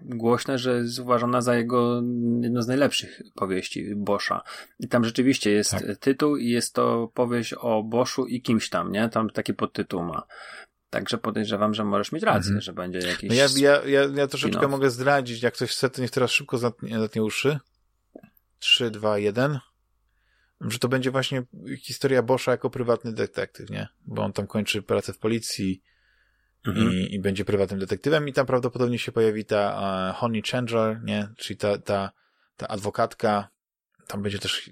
głośna, 0.02 0.58
że 0.58 0.76
jest 0.76 0.98
uważana 0.98 1.40
za 1.40 1.56
jego 1.56 2.02
jedno 2.40 2.62
z 2.62 2.68
najlepszych 2.68 3.22
powieści 3.34 3.94
Boscha. 3.96 4.42
I 4.80 4.88
tam 4.88 5.04
rzeczywiście 5.04 5.50
jest 5.50 5.70
tak. 5.70 5.96
tytuł 6.00 6.36
i 6.36 6.48
jest 6.48 6.74
to 6.74 7.10
powieść 7.14 7.54
o 7.58 7.82
Boschu 7.82 8.26
i 8.26 8.42
kimś 8.42 8.68
tam, 8.68 8.92
nie? 8.92 9.08
Tam 9.08 9.30
taki 9.30 9.54
podtytuł 9.54 10.02
ma. 10.02 10.26
Także 10.90 11.18
podejrzewam, 11.18 11.74
że 11.74 11.84
możesz 11.84 12.12
mieć 12.12 12.22
rację, 12.22 12.52
-hmm. 12.52 12.60
że 12.60 12.72
będzie 12.72 12.98
jakiś. 12.98 13.30
No 13.30 13.34
ja, 13.34 13.46
ja, 13.56 13.84
ja, 13.84 14.08
ja 14.14 14.26
troszeczkę 14.26 14.68
mogę 14.68 14.90
zdradzić, 14.90 15.42
jak 15.42 15.54
ktoś 15.54 15.70
chce, 15.70 15.90
to 15.90 16.02
niech 16.02 16.10
teraz 16.10 16.30
szybko 16.30 16.58
zatnie, 16.58 16.98
zatnie 16.98 17.22
uszy. 17.22 17.58
3, 18.64 18.90
2, 18.90 19.18
1 19.18 19.58
że 20.60 20.78
to 20.78 20.88
będzie 20.88 21.10
właśnie 21.10 21.42
historia 21.78 22.22
Boscha 22.22 22.50
jako 22.50 22.70
prywatny 22.70 23.12
detektyw, 23.12 23.70
nie? 23.70 23.88
Bo 24.06 24.22
on 24.22 24.32
tam 24.32 24.46
kończy 24.46 24.82
pracę 24.82 25.12
w 25.12 25.18
policji 25.18 25.82
mhm. 26.66 26.92
i, 26.92 27.14
i, 27.14 27.20
będzie 27.20 27.44
prywatnym 27.44 27.80
detektywem 27.80 28.28
i 28.28 28.32
tam 28.32 28.46
prawdopodobnie 28.46 28.98
się 28.98 29.12
pojawi 29.12 29.44
ta 29.44 30.10
uh, 30.10 30.18
Honey 30.18 30.42
Chandler, 30.42 31.00
nie? 31.02 31.28
Czyli 31.36 31.56
ta, 31.56 31.78
ta, 31.78 32.12
ta 32.56 32.68
adwokatka, 32.68 33.48
tam 34.06 34.22
będzie 34.22 34.38
też 34.38 34.70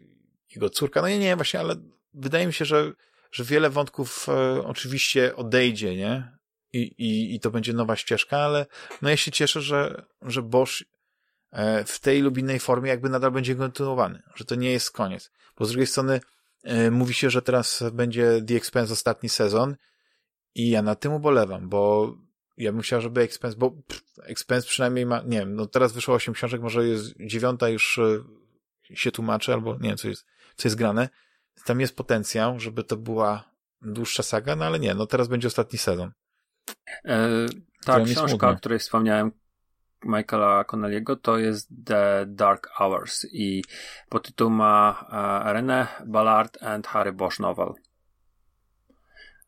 jego 0.54 0.70
córka, 0.70 1.02
no 1.02 1.08
nie, 1.08 1.18
nie, 1.18 1.36
właśnie, 1.36 1.60
ale 1.60 1.74
wydaje 2.14 2.46
mi 2.46 2.52
się, 2.52 2.64
że, 2.64 2.92
że 3.32 3.44
wiele 3.44 3.70
wątków 3.70 4.28
e, 4.28 4.64
oczywiście 4.64 5.36
odejdzie, 5.36 5.96
nie? 5.96 6.38
I, 6.72 6.78
i, 6.78 7.34
I 7.34 7.40
to 7.40 7.50
będzie 7.50 7.72
nowa 7.72 7.96
ścieżka, 7.96 8.38
ale 8.38 8.66
no 9.02 9.10
ja 9.10 9.16
się 9.16 9.30
cieszę, 9.30 9.60
że, 9.60 10.04
że 10.22 10.42
Bosch 10.42 10.82
w 11.86 11.98
tej 12.00 12.22
lub 12.22 12.38
innej 12.38 12.60
formie 12.60 12.90
jakby 12.90 13.08
nadal 13.08 13.30
będzie 13.30 13.54
kontynuowany, 13.54 14.22
że 14.34 14.44
to 14.44 14.54
nie 14.54 14.72
jest 14.72 14.90
koniec. 14.90 15.30
Bo 15.58 15.64
z 15.64 15.68
drugiej 15.68 15.86
strony 15.86 16.20
e, 16.62 16.90
mówi 16.90 17.14
się, 17.14 17.30
że 17.30 17.42
teraz 17.42 17.84
będzie 17.92 18.42
The 18.46 18.54
Expense 18.54 18.92
ostatni 18.92 19.28
sezon 19.28 19.76
i 20.54 20.70
ja 20.70 20.82
na 20.82 20.94
tym 20.94 21.12
ubolewam, 21.12 21.68
bo 21.68 22.14
ja 22.56 22.72
bym 22.72 22.80
chciał, 22.80 23.00
żeby 23.00 23.20
Expense, 23.20 23.58
bo 23.58 23.72
Expense 24.22 24.68
przynajmniej 24.68 25.06
ma, 25.06 25.22
nie 25.26 25.38
wiem, 25.38 25.54
no 25.54 25.66
teraz 25.66 25.92
wyszło 25.92 26.14
8 26.14 26.34
książek, 26.34 26.60
może 26.60 26.88
jest 26.88 27.14
dziewiąta 27.26 27.68
już 27.68 27.98
e, 27.98 28.24
się 28.96 29.12
tłumaczy, 29.12 29.52
albo 29.52 29.72
nie 29.74 29.88
wiem, 29.88 29.96
co 29.96 30.08
jest, 30.08 30.26
co 30.56 30.68
jest 30.68 30.76
grane. 30.76 31.08
Tam 31.64 31.80
jest 31.80 31.96
potencjał, 31.96 32.60
żeby 32.60 32.84
to 32.84 32.96
była 32.96 33.52
dłuższa 33.82 34.22
saga, 34.22 34.56
no 34.56 34.64
ale 34.64 34.80
nie, 34.80 34.94
no 34.94 35.06
teraz 35.06 35.28
będzie 35.28 35.48
ostatni 35.48 35.78
sezon. 35.78 36.12
E, 37.04 37.46
ta 37.84 38.04
książka, 38.04 38.48
o 38.48 38.56
której 38.56 38.78
wspomniałem, 38.78 39.32
Michaela 40.04 40.64
Connelly'ego 40.64 41.16
to 41.22 41.38
jest 41.38 41.68
The 41.84 42.24
Dark 42.26 42.68
Hours 42.78 43.26
i 43.32 43.64
tytuł 44.22 44.50
ma 44.50 45.06
e, 45.44 45.54
René 45.54 45.86
Ballard 46.06 46.62
and 46.62 46.86
Harry 46.86 47.12
Bosch 47.12 47.40
novel. 47.40 47.72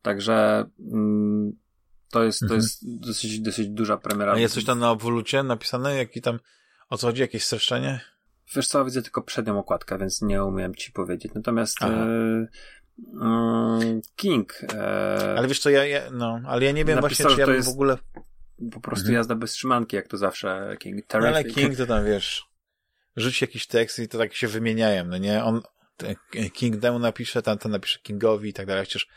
Także 0.02 0.64
mm, 0.92 1.52
to 2.10 2.24
jest, 2.24 2.40
to 2.40 2.44
mhm. 2.44 2.60
jest 2.60 3.00
dosyć, 3.00 3.40
dosyć 3.40 3.68
duża 3.68 3.96
premiera. 3.96 4.32
A 4.32 4.38
jest 4.38 4.54
coś 4.54 4.64
tam 4.64 4.78
na 4.78 4.90
obwolucie 4.90 5.42
napisane? 5.42 5.96
Jaki 5.96 6.20
tam, 6.20 6.38
o 6.90 6.98
co 6.98 7.06
chodzi? 7.06 7.20
Jakieś 7.20 7.44
streszczenie? 7.44 8.00
Wiesz 8.56 8.68
co, 8.68 8.84
widzę 8.84 9.02
tylko 9.02 9.22
przednią 9.22 9.58
okładkę, 9.58 9.98
więc 9.98 10.22
nie 10.22 10.44
umiem 10.44 10.74
ci 10.74 10.92
powiedzieć. 10.92 11.32
Natomiast 11.34 11.82
e, 11.82 11.86
mm, 11.86 12.48
King. 14.16 14.54
E, 14.74 15.34
ale 15.38 15.48
wiesz 15.48 15.60
co, 15.60 15.70
ja, 15.70 15.86
ja, 15.86 16.10
no, 16.10 16.40
ale 16.46 16.64
ja 16.64 16.72
nie 16.72 16.84
wiem 16.84 17.00
właśnie, 17.00 17.26
czy 17.26 17.40
ja 17.40 17.46
bym 17.46 17.62
w 17.62 17.68
ogóle... 17.68 17.98
Po 18.72 18.80
prostu 18.80 19.04
mhm. 19.04 19.14
jazda 19.14 19.34
bez 19.34 19.52
trzymanki, 19.52 19.96
jak 19.96 20.08
to 20.08 20.16
zawsze 20.16 20.76
King. 20.78 21.02
No, 21.12 21.18
ale 21.28 21.44
King 21.44 21.76
to 21.76 21.86
tam, 21.86 22.04
wiesz, 22.10 22.44
rzuci 23.16 23.44
jakiś 23.44 23.66
tekst 23.66 23.98
i 23.98 24.08
to 24.08 24.18
tak 24.18 24.34
się 24.34 24.48
wymieniają, 24.48 25.04
no 25.04 25.18
nie? 25.18 25.44
On, 25.44 25.62
King 26.52 26.80
temu 26.80 26.98
napisze, 26.98 27.42
tamten 27.42 27.72
napisze 27.72 27.98
Kingowi 27.98 28.48
i 28.48 28.52
tak 28.52 28.66
dalej, 28.66 28.84
chociaż 28.84 29.08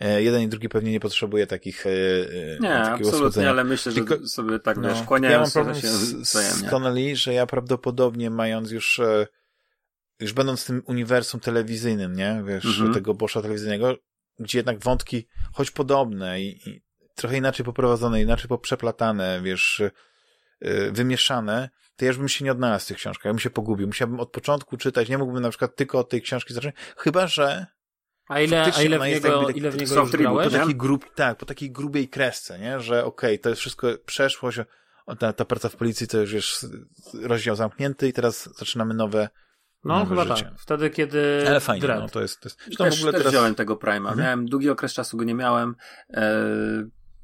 E, 0.00 0.22
jeden 0.22 0.42
i 0.42 0.48
drugi 0.48 0.68
pewnie 0.68 0.92
nie 0.92 1.00
potrzebuje 1.00 1.46
takich 1.46 1.86
e, 1.86 1.90
e, 1.90 2.58
Nie, 2.60 2.74
absolutnie, 2.74 3.50
ale 3.50 3.64
myślę, 3.64 3.92
że 3.92 4.04
Tylko, 4.04 4.26
sobie 4.26 4.58
tak 4.58 4.76
no, 4.76 4.88
wiesz, 4.88 5.02
kłaniają 5.02 5.32
Ja 5.32 5.40
mam 5.40 5.50
problem 5.50 5.80
się 5.80 5.88
z, 5.88 6.28
z 6.28 6.70
Connelly, 6.70 7.16
że 7.16 7.34
ja 7.34 7.46
prawdopodobnie 7.46 8.30
mając 8.30 8.70
już 8.70 9.00
już 10.20 10.32
będąc 10.32 10.62
w 10.62 10.66
tym 10.66 10.82
uniwersum 10.86 11.40
telewizyjnym, 11.40 12.12
nie, 12.12 12.42
wiesz, 12.46 12.64
mhm. 12.64 12.94
tego 12.94 13.14
Boscha 13.14 13.42
telewizyjnego, 13.42 13.96
gdzie 14.38 14.58
jednak 14.58 14.78
wątki, 14.78 15.26
choć 15.52 15.70
podobne 15.70 16.40
i, 16.40 16.68
i 16.68 16.82
trochę 17.14 17.36
inaczej 17.36 17.66
poprowadzone, 17.66 18.22
inaczej 18.22 18.48
poprzeplatane, 18.48 19.40
wiesz, 19.42 19.82
wymieszane, 20.90 21.70
to 21.96 22.04
ja 22.04 22.08
już 22.08 22.18
bym 22.18 22.28
się 22.28 22.44
nie 22.44 22.52
odnalazł 22.52 22.84
w 22.84 22.88
tych 22.88 22.96
książkach, 22.96 23.24
ja 23.24 23.30
bym 23.30 23.38
się 23.38 23.50
pogubił. 23.50 23.86
Musiałbym 23.86 24.20
od 24.20 24.30
początku 24.30 24.76
czytać, 24.76 25.08
nie 25.08 25.18
mógłbym 25.18 25.42
na 25.42 25.48
przykład 25.48 25.76
tylko 25.76 25.98
od 25.98 26.08
tej 26.08 26.22
książki 26.22 26.54
zacząć, 26.54 26.74
chyba 26.96 27.26
że 27.26 27.66
a 28.28 28.40
ile, 28.40 28.72
a 28.76 28.82
ile 28.82 28.98
w 28.98 29.02
niego, 29.02 29.50
ile 29.50 29.70
w 29.70 29.76
niego 29.78 30.00
już 30.00 30.10
grałeś? 30.10 30.52
Po 30.52 30.58
takiej 30.58 30.76
grub, 30.76 31.14
tak, 31.14 31.38
po 31.38 31.46
takiej 31.46 31.70
grubej 31.70 32.08
kresce, 32.08 32.58
nie? 32.58 32.80
Że 32.80 33.04
okej, 33.04 33.30
okay, 33.30 33.38
to 33.38 33.48
jest 33.48 33.60
wszystko 33.60 33.88
przeszłość, 34.06 34.58
ta, 35.18 35.32
ta 35.32 35.44
praca 35.44 35.68
w 35.68 35.76
policji 35.76 36.08
to 36.08 36.18
już 36.18 36.32
jest 36.32 36.66
rozdział 37.22 37.56
zamknięty 37.56 38.08
i 38.08 38.12
teraz 38.12 38.58
zaczynamy 38.58 38.94
nowe 38.94 39.28
no, 39.84 40.06
chyba 40.06 40.24
życie. 40.24 40.44
tak. 40.44 40.58
Wtedy, 40.58 40.90
kiedy. 40.90 41.44
Ale 41.48 41.60
fajnie, 41.60 41.88
no, 41.88 42.08
to 42.08 42.22
jest. 42.22 42.40
To 42.40 42.48
jest... 42.48 42.58
Też, 42.78 42.96
w 42.96 42.98
ogóle 42.98 43.12
też 43.12 43.20
teraz... 43.20 43.32
wziąłem 43.32 43.54
tego 43.54 43.76
Prima. 43.76 43.96
Mhm. 43.96 44.18
Miałem 44.18 44.46
długi 44.46 44.70
okres 44.70 44.92
czasu, 44.92 45.16
go 45.16 45.24
nie 45.24 45.34
miałem. 45.34 45.74
E, 46.10 46.44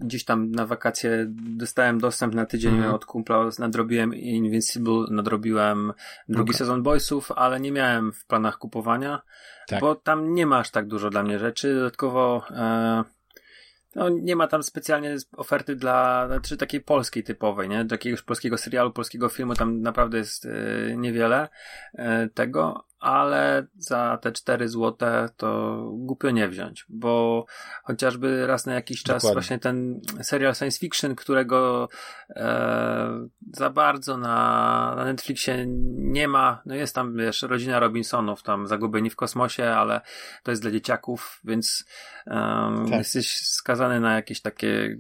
gdzieś 0.01 0.25
tam 0.25 0.51
na 0.51 0.67
wakacje 0.67 1.27
dostałem 1.31 1.99
dostęp 1.99 2.35
na 2.35 2.47
tydzień 2.47 2.75
mhm. 2.75 2.95
od 2.95 3.05
kumpla, 3.05 3.49
nadrobiłem 3.59 4.15
Invincible, 4.15 5.05
nadrobiłem 5.11 5.93
drugi 6.29 6.51
okay. 6.51 6.59
sezon 6.59 6.83
Boysów, 6.83 7.33
ale 7.33 7.61
nie 7.61 7.73
miałem 7.73 8.13
w 8.13 8.27
planach 8.27 8.59
kupowania, 8.59 9.23
tak. 9.69 9.81
bo 9.81 9.95
tam 9.95 10.35
nie 10.35 10.47
ma 10.47 10.59
aż 10.59 10.71
tak 10.71 10.87
dużo 10.87 11.11
dla 11.11 11.23
mnie 11.23 11.39
rzeczy. 11.39 11.75
Dodatkowo 11.75 12.43
e, 12.51 13.05
no, 13.95 14.09
nie 14.09 14.37
ma 14.37 14.47
tam 14.47 14.63
specjalnie 14.63 15.17
oferty 15.37 15.77
dla, 15.77 16.27
znaczy 16.27 16.57
takiej 16.57 16.81
polskiej 16.81 17.25
typowej, 17.25 17.69
nie? 17.69 17.85
Do 17.85 17.95
jakiegoś 17.95 18.23
polskiego 18.23 18.59
serialu, 18.59 18.93
polskiego 18.93 19.29
filmu, 19.29 19.55
tam 19.55 19.83
naprawdę 19.83 20.19
jest 20.19 20.47
e, 20.47 20.51
niewiele 20.97 21.49
e, 21.95 22.29
tego, 22.29 22.85
ale 23.01 23.67
za 23.79 24.19
te 24.23 24.33
4 24.33 24.69
złote 24.69 25.29
to 25.37 25.81
głupio 25.93 26.31
nie 26.31 26.49
wziąć, 26.49 26.87
bo 26.89 27.45
chociażby 27.83 28.47
raz 28.47 28.67
na 28.67 28.75
jakiś 28.75 29.03
czas 29.03 29.23
Dokładnie. 29.23 29.35
właśnie 29.35 29.59
ten 29.59 30.01
serial 30.23 30.55
science 30.55 30.79
fiction, 30.79 31.15
którego 31.15 31.89
e, 32.31 33.29
za 33.53 33.71
bardzo 33.71 34.17
na, 34.17 34.95
na 34.97 35.05
Netflixie 35.05 35.65
nie 35.97 36.29
ma, 36.29 36.63
no 36.67 36.75
jest 36.75 36.95
tam, 36.95 37.17
wiesz, 37.17 37.43
rodzina 37.43 37.81
Robinsonów, 37.81 38.43
tam 38.43 38.67
zagubieni 38.67 39.11
w 39.11 39.17
kosmosie, 39.17 39.65
ale 39.65 40.01
to 40.43 40.51
jest 40.51 40.63
dla 40.63 40.71
dzieciaków, 40.71 41.41
więc 41.45 41.85
e, 42.27 42.31
tak. 42.91 42.99
jesteś 42.99 43.37
skazany 43.37 44.01
na 44.01 44.15
jakieś 44.15 44.41
takie 44.41 44.97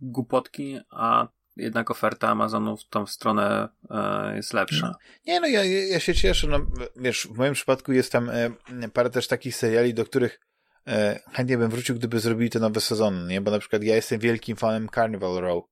głupotki, 0.00 0.78
a 0.90 1.28
jednak 1.58 1.90
oferta 1.90 2.28
Amazonu 2.28 2.76
w 2.76 2.88
tą 2.88 3.06
stronę 3.06 3.68
e, 3.90 4.36
jest 4.36 4.54
lepsza. 4.54 4.86
No. 4.86 4.94
Nie, 5.26 5.40
no 5.40 5.46
ja, 5.46 5.64
ja 5.64 6.00
się 6.00 6.14
cieszę. 6.14 6.46
No, 6.46 6.66
wiesz, 6.96 7.28
w 7.30 7.36
moim 7.36 7.54
przypadku 7.54 7.92
jest 7.92 8.12
tam 8.12 8.30
e, 8.30 8.50
parę 8.92 9.10
też 9.10 9.28
takich 9.28 9.56
seriali, 9.56 9.94
do 9.94 10.04
których 10.04 10.40
e, 10.86 11.20
chętnie 11.32 11.58
bym 11.58 11.70
wrócił, 11.70 11.94
gdyby 11.94 12.20
zrobili 12.20 12.50
te 12.50 12.60
nowe 12.60 12.80
sezony, 12.80 13.28
nie? 13.28 13.40
Bo 13.40 13.50
na 13.50 13.58
przykład 13.58 13.82
ja 13.82 13.94
jestem 13.96 14.20
wielkim 14.20 14.56
fanem 14.56 14.88
Carnival 14.94 15.34
Row. 15.40 15.64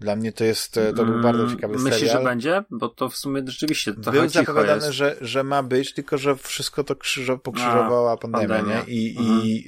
Dla 0.00 0.16
mnie 0.16 0.32
to 0.32 0.44
jest, 0.44 0.74
to 0.74 0.92
był 0.92 1.04
mm, 1.04 1.22
bardzo 1.22 1.50
ciekawy 1.50 1.74
Myślisz, 1.74 1.94
serial. 1.94 2.18
że 2.18 2.24
będzie? 2.24 2.64
Bo 2.70 2.88
to 2.88 3.08
w 3.08 3.16
sumie 3.16 3.42
rzeczywiście 3.46 3.94
to 3.94 4.12
Był 4.12 4.28
zapowiadane, 4.28 4.92
że, 4.92 5.16
że 5.20 5.44
ma 5.44 5.62
być, 5.62 5.94
tylko 5.94 6.18
że 6.18 6.36
wszystko 6.36 6.84
to 6.84 6.96
krzyżo, 6.96 7.38
pokrzyżowała 7.38 8.12
A, 8.12 8.16
pandemia, 8.16 8.48
pandemia, 8.48 8.82
nie? 8.86 8.94
I, 8.94 9.16
mhm. 9.18 9.40
i 9.44 9.64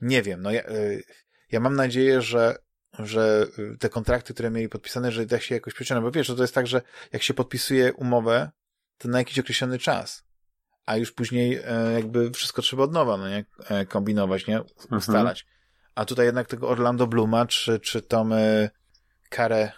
nie 0.00 0.22
wiem, 0.22 0.42
no 0.42 0.50
ja, 0.50 0.62
ja 1.52 1.60
mam 1.60 1.76
nadzieję, 1.76 2.22
że 2.22 2.56
że 3.06 3.46
y, 3.58 3.78
te 3.78 3.88
kontrakty, 3.88 4.34
które 4.34 4.50
mieli 4.50 4.68
podpisane, 4.68 5.12
że 5.12 5.26
da 5.26 5.40
się 5.40 5.54
jakoś 5.54 5.74
przeciągnąć, 5.74 6.04
bo 6.04 6.18
wiesz, 6.18 6.26
że 6.26 6.36
to 6.36 6.42
jest 6.42 6.54
tak, 6.54 6.66
że 6.66 6.82
jak 7.12 7.22
się 7.22 7.34
podpisuje 7.34 7.92
umowę, 7.92 8.50
to 8.98 9.08
na 9.08 9.18
jakiś 9.18 9.38
określony 9.38 9.78
czas, 9.78 10.24
a 10.86 10.96
już 10.96 11.12
później 11.12 11.60
e, 11.64 11.92
jakby 11.92 12.30
wszystko 12.30 12.62
trzeba 12.62 12.82
od 12.82 12.92
nowa, 12.92 13.16
no 13.16 13.28
nie, 13.28 13.44
e, 13.68 13.86
kombinować, 13.86 14.46
nie, 14.46 14.56
mhm. 14.56 14.98
ustalać. 14.98 15.42
Mhm. 15.42 15.58
A 15.94 16.04
tutaj 16.04 16.26
jednak 16.26 16.46
tego 16.46 16.68
Orlando 16.68 17.06
Bluma, 17.06 17.46
czy, 17.46 17.80
czy 17.80 18.02
Tom 18.02 18.32
e, 18.32 18.70
Kare, 19.28 19.72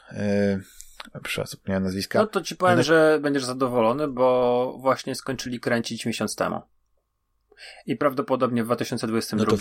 przepraszam, 1.22 1.60
nie 1.68 1.80
nazwiska. 1.80 2.18
No 2.18 2.26
to 2.26 2.40
ci 2.40 2.56
powiem, 2.56 2.78
jednak... 2.78 2.86
że 2.86 3.18
będziesz 3.22 3.44
zadowolony, 3.44 4.08
bo 4.08 4.78
właśnie 4.80 5.14
skończyli 5.14 5.60
kręcić 5.60 6.06
miesiąc 6.06 6.36
temu. 6.36 6.60
I 7.86 7.96
prawdopodobnie 7.96 8.62
w 8.62 8.66
2022 8.66 9.56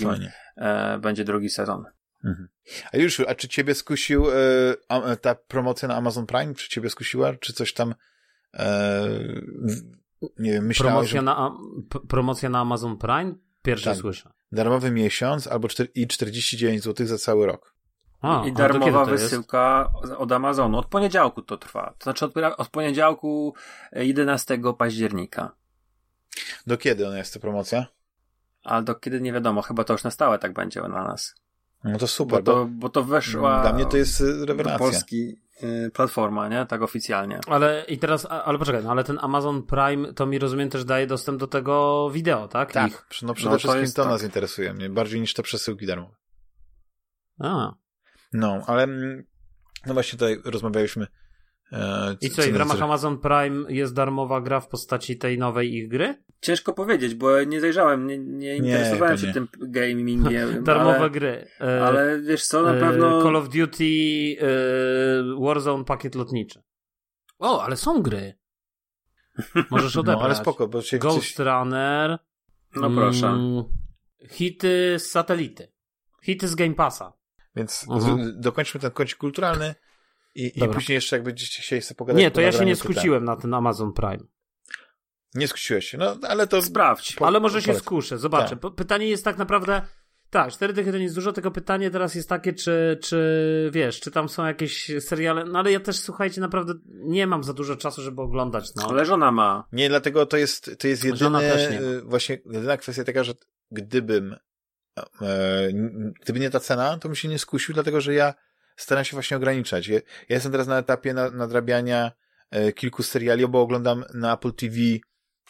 no 0.58 1.00
będzie 1.00 1.24
drugi 1.24 1.50
sezon. 1.50 1.86
Mhm. 2.24 2.48
A 2.94 2.98
już, 2.98 3.20
a 3.20 3.36
czy 3.36 3.48
ciebie 3.48 3.76
skusił 3.76 4.26
e, 4.90 5.18
ta 5.18 5.36
promocja 5.36 5.88
na 5.88 5.96
Amazon 5.96 6.26
Prime? 6.26 6.54
Czy 6.54 6.70
ciebie 6.70 6.90
skusiła? 6.90 7.34
Czy 7.34 7.54
coś 7.54 7.74
tam 7.74 7.96
e, 8.54 9.10
nie 10.40 10.52
wiem, 10.52 10.66
myślałeś, 10.66 11.12
promocja, 11.12 11.20
że... 11.20 11.22
na, 11.22 11.58
promocja 12.08 12.50
na 12.50 12.60
Amazon 12.60 12.98
Prime? 12.98 13.36
Pierwszy 13.62 13.86
tak. 13.86 13.98
słyszę. 13.98 14.30
Darmowy 14.52 14.92
miesiąc 14.92 15.48
albo 15.48 15.68
4, 15.68 15.90
i 15.96 16.08
49 16.08 16.84
zł 16.84 17.08
za 17.08 17.18
cały 17.18 17.46
rok. 17.46 17.76
A, 18.22 18.44
I 18.46 18.54
darmowa 18.54 19.06
wysyłka 19.06 19.92
jest? 20.02 20.14
od 20.14 20.32
Amazonu. 20.32 20.78
Od 20.78 20.86
poniedziałku 20.86 21.42
to 21.42 21.58
trwa. 21.58 21.94
To 21.98 22.04
znaczy 22.04 22.26
od, 22.26 22.34
od 22.58 22.70
poniedziałku 22.70 23.54
11 23.92 24.60
października. 24.78 25.52
Do 26.68 26.78
kiedy 26.78 27.08
ona 27.08 27.18
jest 27.18 27.34
ta 27.34 27.40
promocja? 27.40 27.86
A 28.64 28.82
do 28.82 28.96
kiedy 28.96 29.22
nie 29.22 29.34
wiadomo, 29.34 29.62
chyba 29.62 29.84
to 29.84 29.94
już 29.94 30.04
na 30.04 30.12
stałe 30.12 30.40
tak 30.40 30.54
będzie 30.54 30.82
na 30.82 31.04
nas. 31.04 31.36
No 31.84 31.98
to 31.98 32.08
super. 32.08 32.44
Bo 32.44 32.54
to, 32.54 32.66
bo 32.66 32.90
to 32.90 33.04
weszła. 33.04 33.62
Dla 33.62 33.74
mnie 33.74 33.86
to 33.86 33.98
jest 33.98 34.22
y, 34.22 34.46
rewelacja. 34.46 34.80
Polski 34.80 35.36
y, 35.64 35.92
platforma, 35.94 36.50
nie? 36.50 36.66
Tak 36.66 36.82
oficjalnie. 36.82 37.40
Ale 37.48 37.86
i 37.88 37.98
teraz, 37.98 38.26
ale 38.26 38.60
poczekaj, 38.60 38.84
no 38.84 38.92
ale 38.92 39.04
ten 39.04 39.20
Amazon 39.22 39.64
Prime 39.64 40.14
to 40.14 40.26
mi 40.26 40.40
rozumiem 40.40 40.70
też 40.70 40.86
daje 40.86 41.08
dostęp 41.08 41.40
do 41.40 41.48
tego 41.48 42.10
wideo, 42.14 42.48
tak? 42.48 42.72
Tak. 42.72 42.92
Ich. 42.92 43.06
No 43.22 43.34
przede 43.34 43.52
no, 43.52 43.58
wszystkim 43.58 43.86
to, 43.86 43.94
to 43.94 44.04
tak. 44.04 44.12
nas 44.12 44.24
interesuje 44.24 44.74
mnie, 44.74 44.90
bardziej 44.90 45.22
niż 45.22 45.34
te 45.34 45.44
przesyłki 45.44 45.86
darmowe. 45.86 46.16
A. 47.40 47.74
No, 48.34 48.62
ale 48.68 48.84
mm, 48.84 49.24
no 49.86 49.94
właśnie 49.94 50.20
tutaj 50.20 50.38
rozmawialiśmy 50.46 51.08
E, 51.72 52.16
I 52.22 52.30
co, 52.30 52.44
i 52.44 52.52
w 52.52 52.56
ramach 52.56 52.82
Amazon 52.82 53.18
Prime 53.18 53.72
jest 53.74 53.94
darmowa 53.94 54.42
gra 54.42 54.60
w 54.60 54.68
postaci 54.68 55.18
tej 55.18 55.38
nowej 55.38 55.76
ich 55.76 55.90
gry? 55.90 56.24
Ciężko 56.42 56.74
powiedzieć, 56.74 57.16
bo 57.16 57.44
nie 57.44 57.62
zajrzałem, 57.62 58.08
nie, 58.08 58.20
nie 58.20 58.56
interesowałem 58.56 59.16
nie, 59.16 59.22
się 59.22 59.28
nie. 59.28 59.34
tym 59.34 59.48
gamingiem. 59.60 60.64
Darmowe 60.64 60.98
ale, 60.98 61.10
gry. 61.10 61.48
E, 61.62 61.86
ale 61.86 62.22
wiesz 62.22 62.44
co, 62.44 62.62
na 62.62 62.74
e, 62.74 62.80
pewno... 62.80 63.24
Call 63.24 63.36
of 63.36 63.50
Duty 63.50 63.84
e, 63.84 65.46
Warzone 65.46 65.86
pakiet 65.86 66.16
lotniczy. 66.16 66.64
O, 67.40 67.64
ale 67.64 67.78
są 67.78 68.02
gry. 68.02 68.38
Możesz 69.72 69.98
odebrać. 69.98 70.20
No, 70.20 70.26
ale 70.26 70.36
spoko, 70.36 70.68
bo 70.68 70.82
się 70.82 70.98
Ghost 70.98 71.18
gdzieś... 71.18 71.40
Runner. 71.40 72.20
No 72.76 72.90
proszę. 72.90 73.28
Mm, 73.28 73.64
hity 74.30 74.96
z 75.00 75.12
satelity. 75.12 75.72
Hity 76.24 76.48
z 76.48 76.56
Game 76.56 76.74
Passa. 76.74 77.14
Więc 77.56 77.86
mhm. 77.90 78.42
dokończmy 78.42 78.80
ten 78.80 78.92
kącik 78.92 79.18
kulturalny. 79.18 79.76
I, 80.36 80.52
i 80.56 80.68
później 80.68 80.96
jeszcze 80.96 81.16
jakby 81.16 81.34
gdzieś 81.34 81.50
się 81.50 81.80
chce 81.80 81.96
pogadać. 81.96 82.22
Nie, 82.22 82.32
to 82.32 82.42
ja 82.42 82.52
się 82.52 82.66
nie 82.66 82.76
skusiłem 82.76 83.26
na 83.26 83.36
ten 83.36 83.54
Amazon 83.54 83.94
Prime. 83.94 84.24
Nie 85.36 85.48
skusiłeś 85.48 85.88
się, 85.90 85.98
no 85.98 86.18
ale 86.28 86.48
to... 86.48 86.62
Sprawdź. 86.62 87.16
Po, 87.16 87.28
ale 87.28 87.40
może 87.40 87.62
się 87.62 87.76
skuszę, 87.76 88.18
zobaczę. 88.18 88.58
Tak. 88.58 88.76
Pytanie 88.76 89.08
jest 89.08 89.26
tak 89.26 89.38
naprawdę... 89.38 89.82
Tak, 90.30 90.52
cztery 90.52 90.74
dychy 90.74 90.92
to 90.92 90.98
nie 90.98 91.04
jest 91.04 91.16
dużo, 91.16 91.34
tylko 91.34 91.52
pytanie 91.52 91.92
teraz 91.92 92.16
jest 92.16 92.30
takie, 92.30 92.54
czy, 92.54 93.00
czy 93.04 93.70
wiesz, 93.74 94.00
czy 94.00 94.12
tam 94.12 94.30
są 94.30 94.46
jakieś 94.46 94.92
seriale, 95.00 95.46
no 95.46 95.60
ale 95.60 95.72
ja 95.72 95.80
też, 95.80 96.00
słuchajcie, 96.00 96.42
naprawdę 96.42 96.74
nie 96.88 97.28
mam 97.28 97.44
za 97.44 97.54
dużo 97.54 97.76
czasu, 97.76 98.02
żeby 98.02 98.22
oglądać, 98.22 98.76
no. 98.76 98.88
Ale 98.90 99.06
żona 99.06 99.32
ma. 99.32 99.68
Nie, 99.72 99.90
dlatego 99.90 100.26
to 100.26 100.38
jest, 100.38 100.72
to 100.80 100.88
jest 100.88 101.04
jedyne, 101.04 101.68
właśnie, 102.04 102.42
jedyna 102.46 102.78
kwestia 102.78 103.04
taka, 103.04 103.24
że 103.24 103.34
gdybym, 103.72 104.36
e, 105.22 105.70
gdyby 106.22 106.40
nie 106.40 106.50
ta 106.50 106.60
cena, 106.60 106.98
to 106.98 107.08
bym 107.10 107.16
się 107.16 107.28
nie 107.28 107.40
skusił, 107.40 107.74
dlatego 107.74 108.02
że 108.02 108.14
ja 108.14 108.34
staram 108.78 109.04
się 109.04 109.16
właśnie 109.16 109.38
ograniczać. 109.38 109.88
Ja, 109.88 109.96
ja 109.96 110.02
jestem 110.30 110.52
teraz 110.52 110.68
na 110.68 110.78
etapie 110.78 111.14
na, 111.14 111.30
nadrabiania 111.30 112.12
e, 112.52 112.74
kilku 112.74 113.04
seriali, 113.04 113.48
bo 113.48 113.62
oglądam 113.62 114.06
na 114.14 114.34
Apple 114.34 114.54
TV 114.54 114.76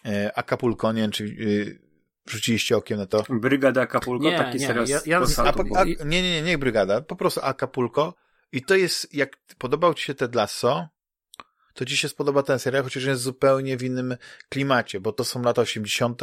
e, 0.05 0.37
Acapulco, 0.37 0.91
nie 0.91 1.01
wiem, 1.01 1.11
czy 1.11 1.23
e, 1.25 2.29
rzuciliście 2.31 2.77
okiem 2.77 2.97
na 2.97 3.05
to. 3.05 3.23
Brygada 3.29 3.81
Acapulco, 3.81 4.23
Nie, 4.29 4.37
taki 4.37 4.57
nie, 4.59 4.67
serial 4.67 4.87
ja- 4.87 4.99
ja- 5.05 5.19
Polsatu 5.19 5.59
A, 5.61 5.63
był. 5.63 5.75
a, 5.77 5.83
nie, 5.83 5.95
nie, 6.21 6.31
nie, 6.31 6.41
nie 6.41 6.57
Brygada, 6.57 7.01
po 7.01 7.15
prostu 7.15 7.41
Acapulco. 7.43 8.13
I 8.51 8.61
to 8.61 8.75
jest, 8.75 9.13
jak 9.13 9.37
podobał 9.57 9.93
ci 9.93 10.05
się 10.05 10.13
Ted 10.15 10.35
Lasso, 10.35 10.87
to 11.73 11.85
ci 11.85 11.97
się 11.97 12.09
spodoba 12.09 12.43
ten 12.43 12.59
serial, 12.59 12.83
chociaż 12.83 13.03
jest 13.03 13.21
zupełnie 13.21 13.77
w 13.77 13.83
innym 13.83 14.17
klimacie, 14.49 14.99
bo 14.99 15.11
to 15.11 15.23
są 15.23 15.41
lata 15.41 15.61
80., 15.61 16.21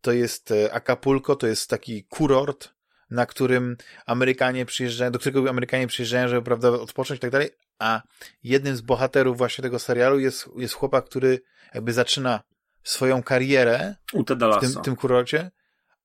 to 0.00 0.12
jest 0.12 0.50
e, 0.50 0.74
Acapulco, 0.74 1.36
to 1.36 1.46
jest 1.46 1.70
taki 1.70 2.04
kurort, 2.04 2.68
na 3.10 3.26
którym 3.26 3.76
Amerykanie 4.06 4.66
przyjeżdżają, 4.66 5.10
do 5.10 5.18
którego 5.18 5.50
Amerykanie 5.50 5.86
przyjeżdżają, 5.86 6.28
żeby, 6.28 6.42
prawda, 6.42 6.68
odpocząć 6.70 7.18
i 7.18 7.20
tak 7.20 7.30
dalej, 7.30 7.50
a 7.78 8.02
jednym 8.44 8.76
z 8.76 8.80
bohaterów 8.80 9.38
właśnie 9.38 9.62
tego 9.62 9.78
serialu 9.78 10.18
jest, 10.18 10.48
jest 10.56 10.74
chłopak, 10.74 11.04
który 11.04 11.40
jakby 11.74 11.92
zaczyna 11.92 12.40
swoją 12.86 13.22
karierę 13.22 13.94
U 14.12 14.22
w 14.22 14.60
tym, 14.60 14.82
tym 14.82 14.96
kurorcie, 14.96 15.50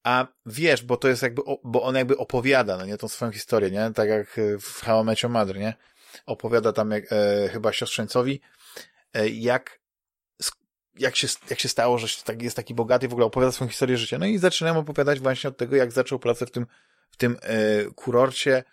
a 0.04 0.28
wiesz, 0.46 0.84
bo 0.84 0.98
to 0.98 1.08
jest 1.08 1.22
jakby, 1.22 1.42
bo 1.64 1.84
on 1.84 1.96
jakby 1.96 2.18
opowiada, 2.18 2.78
no 2.78 2.86
nie, 2.86 2.98
tą 2.98 3.08
swoją 3.08 3.32
historię, 3.32 3.72
nie, 3.72 3.92
tak 3.96 4.10
jak 4.10 4.40
e, 4.40 4.58
w 4.60 4.82
How 4.82 5.02
I 5.02 5.06
Met 5.06 5.24
Your 5.24 5.32
Mother, 5.32 5.58
nie, 5.58 5.74
opowiada 6.26 6.74
tam 6.74 6.92
jak, 6.92 7.04
e, 7.12 7.50
chyba 7.50 7.74
siostrzeńcowi, 7.74 8.42
e, 9.14 9.30
jak, 9.30 9.80
jak 11.00 11.16
się, 11.16 11.28
jak 11.50 11.60
się 11.60 11.70
stało, 11.70 11.98
że 11.98 12.08
tak, 12.24 12.42
jest 12.42 12.56
taki 12.56 12.74
bogaty 12.74 13.06
i 13.06 13.10
w 13.10 13.12
ogóle 13.12 13.26
opowiada 13.26 13.52
swoją 13.52 13.70
historię 13.70 13.98
życia. 13.98 14.18
No 14.18 14.26
i 14.26 14.38
zaczynam 14.38 14.78
opowiadać 14.78 15.20
właśnie 15.20 15.48
od 15.48 15.58
tego, 15.58 15.76
jak 15.76 15.92
zaczął 15.92 16.20
pracę 16.20 16.46
w 16.46 16.52
tym, 16.52 16.66
w 17.12 17.18
tym 17.18 17.38
e, 17.42 17.86
kurorcie 17.96 18.64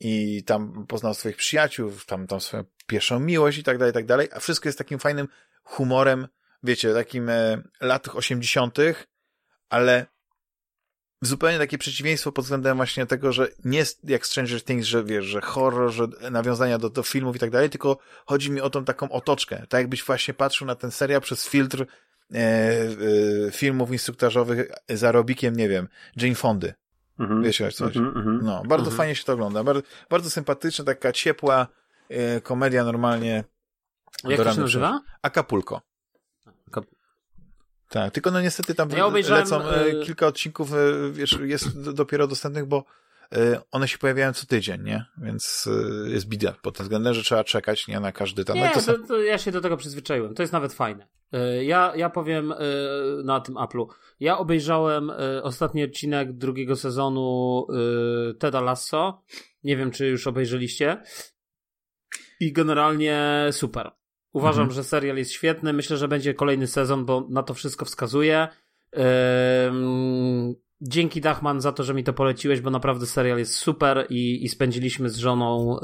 i 0.00 0.44
tam 0.44 0.86
poznał 0.86 1.14
swoich 1.14 1.36
przyjaciół, 1.36 1.92
tam, 2.06 2.26
tam 2.26 2.40
swoją 2.40 2.64
pierwszą 2.86 3.20
miłość 3.20 3.58
i 3.58 3.62
tak 3.62 3.78
dalej, 3.78 3.90
i 3.90 3.94
tak 3.94 4.06
dalej, 4.06 4.28
a 4.32 4.40
wszystko 4.40 4.68
jest 4.68 4.78
takim 4.78 4.98
fajnym 4.98 5.28
humorem, 5.62 6.28
wiecie, 6.64 6.94
takim 6.94 7.28
e, 7.28 7.62
latach 7.80 8.16
osiemdziesiątych, 8.16 9.06
ale 9.68 10.06
zupełnie 11.22 11.58
takie 11.58 11.78
przeciwieństwo 11.78 12.32
pod 12.32 12.44
względem 12.44 12.76
właśnie 12.76 13.06
tego, 13.06 13.32
że 13.32 13.48
nie 13.64 13.78
jest 13.78 14.08
jak 14.10 14.26
Stranger 14.26 14.64
Things, 14.64 14.86
że 14.86 15.04
wiesz, 15.04 15.24
że 15.24 15.40
horror, 15.40 15.92
że 15.92 16.06
nawiązania 16.30 16.78
do, 16.78 16.90
do 16.90 17.02
filmów 17.02 17.36
i 17.36 17.38
tak 17.38 17.50
dalej, 17.50 17.70
tylko 17.70 17.98
chodzi 18.26 18.50
mi 18.50 18.60
o 18.60 18.70
tą 18.70 18.84
taką 18.84 19.10
otoczkę. 19.10 19.66
Tak 19.68 19.80
jakbyś 19.80 20.04
właśnie 20.04 20.34
patrzył 20.34 20.66
na 20.66 20.74
ten 20.74 20.90
serial 20.90 21.20
przez 21.20 21.48
filtr 21.48 21.86
e, 22.34 22.36
e, 22.36 23.50
filmów 23.50 23.92
instruktażowych 23.92 24.70
za 24.88 25.12
robikiem, 25.12 25.56
nie 25.56 25.68
wiem, 25.68 25.88
Jane 26.16 26.34
Fondy. 26.34 26.74
Mhm. 27.18 27.42
Wiecie 27.42 27.72
coś? 27.72 27.96
Mhm, 27.96 28.16
mhm. 28.16 28.40
No, 28.42 28.62
bardzo 28.62 28.84
Mhm. 28.84 28.96
fajnie 28.96 29.14
się 29.14 29.24
to 29.24 29.32
ogląda. 29.32 29.64
Bardzo, 29.64 29.82
bardzo 30.10 30.30
sympatyczna, 30.30 30.84
taka 30.84 31.12
ciepła 31.12 31.66
e, 32.08 32.40
komedia 32.40 32.84
normalnie. 32.84 33.44
Jak 34.24 34.38
to 34.38 34.52
się 34.52 34.60
nazywa? 34.60 35.00
Acapulco. 35.22 35.80
Tak, 37.88 38.14
tylko 38.14 38.30
no 38.30 38.40
niestety 38.40 38.74
tam 38.74 38.90
Ja 38.90 39.06
obejrzałem, 39.06 39.44
lecą 39.44 39.62
e, 39.62 39.86
e, 39.86 40.04
kilka 40.04 40.26
odcinków, 40.26 40.72
e, 40.72 40.76
wiesz, 41.12 41.38
jest 41.42 41.92
dopiero 41.92 42.26
dostępnych, 42.26 42.66
bo 42.66 42.84
one 43.70 43.88
się 43.88 43.98
pojawiają 43.98 44.32
co 44.32 44.46
tydzień, 44.46 44.82
nie? 44.82 45.04
Więc 45.18 45.68
jest 46.06 46.26
bida 46.26 46.52
pod 46.62 46.76
tym 46.76 46.84
względem, 46.84 47.14
że 47.14 47.22
trzeba 47.22 47.44
czekać, 47.44 47.88
nie 47.88 48.00
na 48.00 48.12
każdy 48.12 48.44
tam. 48.44 48.58
No 48.58 48.64
Nie, 48.64 48.70
to 48.70 48.80
są- 48.80 48.92
to, 48.92 49.06
to 49.06 49.20
ja 49.22 49.38
się 49.38 49.52
do 49.52 49.60
tego 49.60 49.76
przyzwyczaiłem. 49.76 50.34
To 50.34 50.42
jest 50.42 50.52
nawet 50.52 50.72
fajne. 50.72 51.08
Ja, 51.62 51.92
ja 51.96 52.10
powiem 52.10 52.54
na 53.24 53.40
tym 53.40 53.54
Apple'u. 53.54 53.86
Ja 54.20 54.38
obejrzałem 54.38 55.12
ostatni 55.42 55.84
odcinek 55.84 56.32
drugiego 56.32 56.76
sezonu 56.76 57.66
Teda 58.38 58.60
Lasso. 58.60 59.22
Nie 59.64 59.76
wiem, 59.76 59.90
czy 59.90 60.06
już 60.06 60.26
obejrzeliście. 60.26 61.02
I 62.40 62.52
generalnie 62.52 63.48
super. 63.50 63.90
Uważam, 64.34 64.62
Mhm. 64.62 64.74
że 64.74 64.84
serial 64.84 65.16
jest 65.16 65.32
świetny. 65.32 65.72
Myślę, 65.72 65.96
że 65.96 66.08
będzie 66.08 66.34
kolejny 66.34 66.66
sezon, 66.66 67.04
bo 67.04 67.26
na 67.30 67.42
to 67.42 67.54
wszystko 67.54 67.84
wskazuje. 67.84 68.48
Ym, 69.66 70.54
Dzięki 70.80 71.20
Dachman 71.20 71.60
za 71.60 71.72
to, 71.72 71.82
że 71.84 71.94
mi 71.94 72.04
to 72.04 72.12
poleciłeś, 72.12 72.60
bo 72.60 72.70
naprawdę 72.70 73.06
serial 73.06 73.38
jest 73.38 73.54
super 73.54 74.06
i, 74.10 74.44
i 74.44 74.48
spędziliśmy 74.48 75.08
z 75.10 75.16
żoną 75.16 75.78
y, 75.78 75.80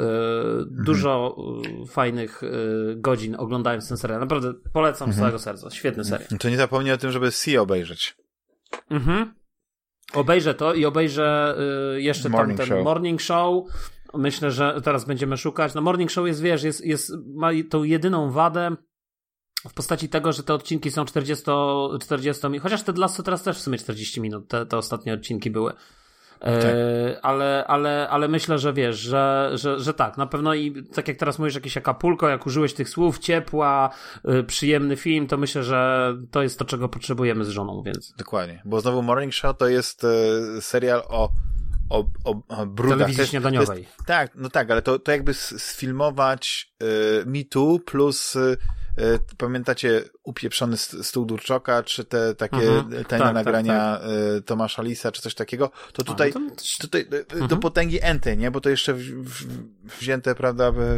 dużo 0.85 1.37
y, 1.85 1.87
fajnych 1.87 2.43
y, 2.43 2.49
godzin 2.97 3.37
oglądając 3.39 3.89
ten 3.89 3.97
serial. 3.97 4.21
Naprawdę 4.21 4.53
polecam 4.73 5.09
z 5.09 5.11
Mhm. 5.11 5.19
całego 5.19 5.39
serca. 5.39 5.71
Świetny 5.71 6.05
serial. 6.05 6.29
To 6.41 6.49
nie 6.51 6.57
zapomnij 6.57 6.93
o 6.93 6.99
tym, 6.99 7.11
żeby 7.13 7.31
Sea 7.31 7.61
obejrzeć. 7.63 8.17
Mhm. 8.91 9.35
Obejrzę 10.15 10.55
to 10.55 10.75
i 10.75 10.85
obejrzę 10.85 11.55
y, 11.97 12.03
jeszcze 12.03 12.29
Morning 12.29 12.59
tam 12.59 12.67
ten 12.69 12.77
Show. 12.77 12.85
morning 12.85 13.21
show. 13.21 13.65
Myślę, 14.15 14.51
że 14.51 14.81
teraz 14.85 15.05
będziemy 15.05 15.37
szukać. 15.37 15.75
No 15.75 15.81
morning 15.81 16.11
show 16.11 16.27
jest, 16.27 16.43
wiesz, 16.43 16.63
jest, 16.63 16.85
jest, 16.85 17.13
ma 17.35 17.51
tą 17.71 17.83
jedyną 17.83 18.31
wadę 18.31 18.77
w 19.69 19.75
postaci 19.75 20.09
tego, 20.09 20.33
że 20.33 20.43
te 20.43 20.55
odcinki 20.55 20.91
są 20.91 21.05
40, 21.05 21.45
40 22.01 22.47
minut. 22.47 22.63
Chociaż 22.63 22.83
te 22.83 22.93
Lasso 22.93 23.23
teraz 23.23 23.43
też 23.43 23.59
w 23.59 23.61
sumie 23.61 23.79
40 23.79 24.21
minut, 24.21 24.49
te, 24.49 24.67
te 24.67 24.77
ostatnie 24.77 25.15
odcinki 25.15 25.51
były. 25.51 25.73
E, 26.45 27.19
ale, 27.23 27.65
ale, 27.67 28.09
ale 28.09 28.29
myślę, 28.29 28.59
że 28.59 28.73
wiesz, 28.73 28.99
że, 28.99 29.51
że, 29.55 29.81
że 29.81 29.95
tak, 29.95 30.17
na 30.17 30.27
pewno 30.27 30.55
i 30.55 30.85
tak 30.85 31.09
jak 31.09 31.17
teraz 31.17 31.39
mówisz, 31.39 31.55
jakieś 31.55 31.77
Acapulco, 31.77 32.29
jak 32.29 32.47
użyłeś 32.47 32.75
tych 32.75 32.89
słów, 32.89 33.19
ciepła, 33.19 33.91
y, 34.29 34.45
przyjemny 34.45 34.97
film, 34.97 35.27
to 35.27 35.37
myślę, 35.37 35.63
że 35.63 36.13
to 36.31 36.43
jest 36.43 36.59
to, 36.59 36.65
czego 36.65 36.89
potrzebujemy 36.89 37.45
z 37.45 37.49
żoną, 37.49 37.83
więc. 37.83 38.15
Dokładnie. 38.19 38.63
Bo 38.65 38.81
znowu 38.81 39.03
Morning 39.03 39.33
Show 39.33 39.57
to 39.57 39.69
jest 39.69 40.05
e, 40.05 40.61
serial 40.61 41.03
o, 41.09 41.31
o, 41.91 42.11
o, 42.25 42.43
o 42.49 42.67
brudach. 42.67 42.99
Telewizji 42.99 43.27
śniadaniowej. 43.27 43.83
Jest, 43.83 44.07
tak, 44.07 44.33
no 44.35 44.51
tak, 44.51 44.71
ale 44.71 44.83
to, 44.83 44.99
to 44.99 45.13
jakby 45.13 45.35
sfilmować 45.35 46.73
e, 46.81 46.85
Me 47.27 47.45
Too 47.45 47.79
plus 47.79 48.37
e, 48.37 48.57
pamiętacie 49.39 50.03
upieprzony 50.23 50.77
st- 50.77 51.05
stół 51.07 51.27
Durczoka, 51.27 51.83
czy 51.83 52.05
te 52.05 52.35
takie 52.35 52.57
Mhm. 52.57 52.91
tajne 52.91 53.05
Tak, 53.05 53.19
tak, 53.21 53.35
nagrania 53.35 54.01
e, 54.01 54.41
Tomasza 54.43 54.83
Lisa, 54.83 55.13
czy 55.13 55.23
coś 55.23 55.35
takiego, 55.35 55.71
to 55.93 56.03
tutaj 56.05 56.33
A, 56.37 56.39
no 56.39 56.51
to- 56.51 56.63
tutaj 56.81 57.01
e, 57.01 57.25
do 57.25 57.37
Mhm. 57.37 57.61
potęgi 57.61 57.99
enty, 58.03 58.37
nie? 58.37 58.51
Bo 58.51 58.61
to 58.61 58.71
jeszcze 58.71 58.95
wzięte, 60.01 60.35
prawda, 60.35 60.69
e, 60.69 60.97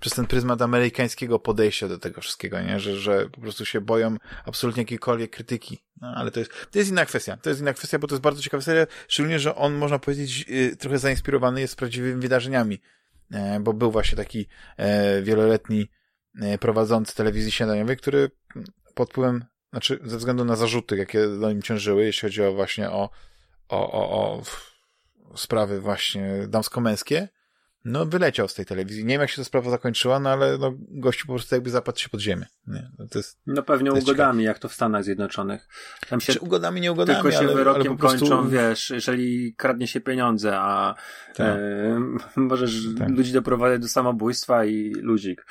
przez 0.00 0.12
ten 0.14 0.26
pryzmat 0.26 0.62
amerykańskiego 0.62 1.38
podejścia 1.38 1.88
do 1.88 1.98
tego 1.98 2.20
wszystkiego, 2.20 2.60
nie? 2.60 2.80
Że, 2.80 2.96
że 2.96 3.28
po 3.30 3.40
prostu 3.40 3.64
się 3.64 3.80
boją 3.80 4.16
absolutnie 4.46 4.82
jakiejkolwiek 4.82 5.30
krytyki. 5.30 5.78
No, 6.00 6.08
ale 6.16 6.30
to 6.30 6.40
jest, 6.40 6.52
to 6.70 6.78
jest 6.78 6.90
inna 6.90 7.06
kwestia. 7.06 7.36
To 7.36 7.48
jest 7.50 7.60
inna 7.60 7.72
kwestia, 7.72 7.98
bo 7.98 8.06
to 8.06 8.14
jest 8.14 8.22
bardzo 8.22 8.42
ciekawa 8.42 8.62
seria, 8.62 8.86
szczególnie, 9.08 9.38
że 9.38 9.54
on, 9.54 9.74
można 9.74 9.98
powiedzieć, 9.98 10.44
trochę 10.78 10.98
zainspirowany 10.98 11.60
jest 11.60 11.76
prawdziwymi 11.76 12.20
wydarzeniami, 12.20 12.80
e, 13.32 13.60
bo 13.60 13.72
był 13.72 13.90
właśnie 13.90 14.16
taki 14.16 14.46
e, 14.76 15.22
wieloletni 15.22 15.80
e, 15.82 15.97
prowadzący 16.60 17.14
telewizji 17.14 17.52
śniadaniowej, 17.52 17.96
który 17.96 18.30
pod 18.94 19.10
wpływem, 19.10 19.44
znaczy 19.70 19.98
ze 20.04 20.16
względu 20.16 20.44
na 20.44 20.56
zarzuty, 20.56 20.96
jakie 20.96 21.28
do 21.28 21.52
nim 21.52 21.62
ciążyły, 21.62 22.04
jeśli 22.04 22.20
chodzi 22.28 22.42
o 22.42 22.52
właśnie 22.52 22.90
o, 22.90 23.10
o, 23.68 23.92
o, 23.92 24.42
o 25.30 25.36
sprawy 25.36 25.80
właśnie 25.80 26.48
damsko-męskie, 26.48 27.28
no 27.88 28.06
wyleciał 28.06 28.48
z 28.48 28.54
tej 28.54 28.66
telewizji. 28.66 29.04
Nie 29.04 29.14
wiem, 29.14 29.20
jak 29.20 29.30
się 29.30 29.36
ta 29.36 29.44
sprawa 29.44 29.70
zakończyła, 29.70 30.20
no 30.20 30.30
ale 30.30 30.58
no, 30.58 30.72
gościu 30.78 31.26
po 31.26 31.32
prostu 31.32 31.54
jakby 31.54 31.70
zapadł 31.70 31.98
się 31.98 32.08
pod 32.08 32.20
ziemię. 32.20 32.46
Nie? 32.66 32.90
No, 32.98 33.06
To 33.10 33.18
jest, 33.18 33.38
No 33.46 33.62
pewnie 33.62 33.90
To 33.90 33.96
jest 33.96 34.08
ugodami, 34.08 34.44
jak 34.44 34.58
to 34.58 34.68
w 34.68 34.74
Stanach 34.74 35.04
Zjednoczonych. 35.04 35.68
Tam 36.08 36.20
się 36.20 36.32
czy 36.32 36.40
ugodami, 36.40 36.80
nie 36.80 36.92
ugodami, 36.92 37.16
tylko 37.16 37.30
się 37.32 37.38
ale, 37.38 37.54
wyrokiem 37.54 37.82
ale 37.82 37.90
po 37.90 37.96
prostu... 37.96 38.18
kończą, 38.18 38.48
wiesz, 38.48 38.90
jeżeli 38.90 39.54
kradnie 39.54 39.86
się 39.86 40.00
pieniądze, 40.00 40.58
a 40.58 40.94
Tak. 41.34 41.46
e, 41.46 42.00
możesz 42.36 42.80
Tak. 42.98 43.08
ludzi 43.08 43.32
doprowadzić 43.32 43.82
do 43.82 43.88
samobójstwa 43.88 44.64
i 44.64 44.92
ludzik. 44.94 45.46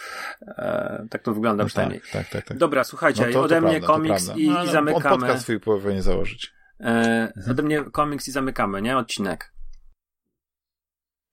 E, 0.47 1.07
tak 1.09 1.21
to 1.23 1.33
wygląda 1.33 1.63
No, 1.63 1.67
przynajmniej. 1.67 2.01
tak, 2.01 2.11
tak, 2.11 2.29
tak, 2.29 2.45
tak. 2.45 2.57
Dobra, 2.57 2.83
słuchajcie, 2.83 3.21
No 3.21 3.27
to- 3.27 3.33
to 3.33 3.41
ode 3.41 3.61
mnie 3.61 3.69
prawda, 3.69 3.87
to 3.87 3.93
komiks 3.93 4.23
i, 4.27 4.29
No, 4.29 4.35
i 4.35 4.49
ale 4.49 4.59
On 4.59 4.67
zamykamy. 4.71 5.17
podcast 5.17 5.43
swój 5.43 5.59
powinien 5.59 6.01
założyć. 6.01 6.53
E, 6.79 7.33
ode 7.51 7.63
mnie 7.63 7.83
komiks 7.83 8.27
i 8.27 8.31
zamykamy, 8.31 8.81
nie? 8.81 8.97
Odcinek. 8.97 9.51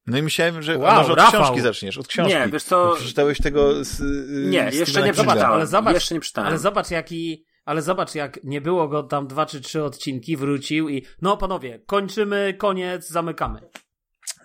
No 0.06 0.18
i 0.18 0.22
myślałem, 0.22 0.62
że 0.62 0.78
Wow, 0.78 0.94
może 0.97 1.12
od 1.12 1.18
Rafał. 1.18 1.43
książki 1.43 1.60
zaczniesz, 1.60 1.98
od 1.98 2.06
książki. 2.09 2.35
Nie, 2.35 2.48
wiesz 2.52 2.62
co- 2.64 2.93
Przeczytałeś 2.97 3.39
tego 3.39 3.85
z, 3.85 4.01
y, 4.01 4.05
Nie, 4.51 4.72
z 4.72 4.74
jeszcze 4.74 5.02
nie 5.02 5.12
przeczytałem. 5.12 5.52
ale 5.52 5.66
zobacz- 5.66 5.94
jeszcze 5.94 6.14
nie 6.14 6.20
przeczytałem. 6.20 6.48
Ale 6.48 6.59
zobacz, 6.59 6.90
jaki. 6.90 7.44
Ale 7.64 7.82
zobacz, 7.82 8.14
jak 8.14 8.44
nie 8.44 8.60
było 8.60 8.89
go 8.89 9.02
tam 9.02 9.26
dwa 9.26 9.47
czy 9.47 9.60
trzy 9.60 9.85
odcinki, 9.85 10.36
wrócił 10.36 10.89
i. 10.89 11.06
No, 11.22 11.36
panowie, 11.36 11.78
kończymy, 11.86 12.55
koniec, 12.59 13.09
zamykamy. 13.09 13.60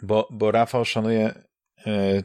Bo, 0.03 0.27
bo 0.31 0.51
Rafał 0.51 0.85
szanuje 0.85 1.43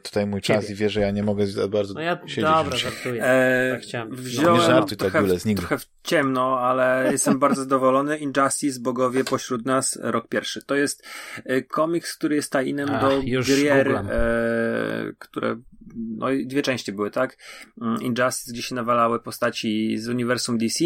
tutaj 0.02 0.26
mój 0.26 0.40
czas 0.40 0.62
Ciebie. 0.62 0.74
i 0.74 0.76
wie, 0.76 0.90
że 0.90 1.00
ja 1.00 1.10
nie 1.10 1.22
mogę 1.22 1.46
za 1.46 1.68
bardzo 1.68 1.94
No 1.94 2.00
ja. 2.00 2.18
siedzieć. 2.26 2.44
Dobra, 2.44 2.76
żartuję. 2.76 3.24
E, 3.24 3.70
tak 3.72 3.82
chciałem. 3.82 4.10
wziąłem 4.16 4.54
Nie 4.60 4.66
żartuj 4.66 4.96
tak, 4.96 5.10
trochę, 5.10 5.26
Jules, 5.26 5.44
nigdy. 5.44 5.60
trochę 5.60 5.78
w 5.78 5.86
ciemno, 6.02 6.60
ale 6.60 7.08
jestem 7.12 7.38
bardzo 7.38 7.62
zadowolony. 7.64 8.18
Injustice, 8.18 8.80
Bogowie 8.80 9.24
pośród 9.24 9.66
nas, 9.66 9.98
rok 10.02 10.28
pierwszy. 10.28 10.62
To 10.62 10.74
jest 10.74 11.06
e, 11.44 11.62
komiks, 11.62 12.16
który 12.16 12.36
jest 12.36 12.52
tajinem 12.52 12.88
do 13.00 13.22
gier, 13.22 13.88
e, 13.88 15.12
które, 15.18 15.56
no 15.96 16.30
i 16.30 16.46
dwie 16.46 16.62
części 16.62 16.92
były, 16.92 17.10
tak? 17.10 17.36
Mm, 17.80 18.02
Injustice, 18.02 18.52
gdzie 18.52 18.62
się 18.62 18.74
nawalały 18.74 19.20
postaci 19.20 19.98
z 19.98 20.08
uniwersum 20.08 20.58
DC. 20.58 20.84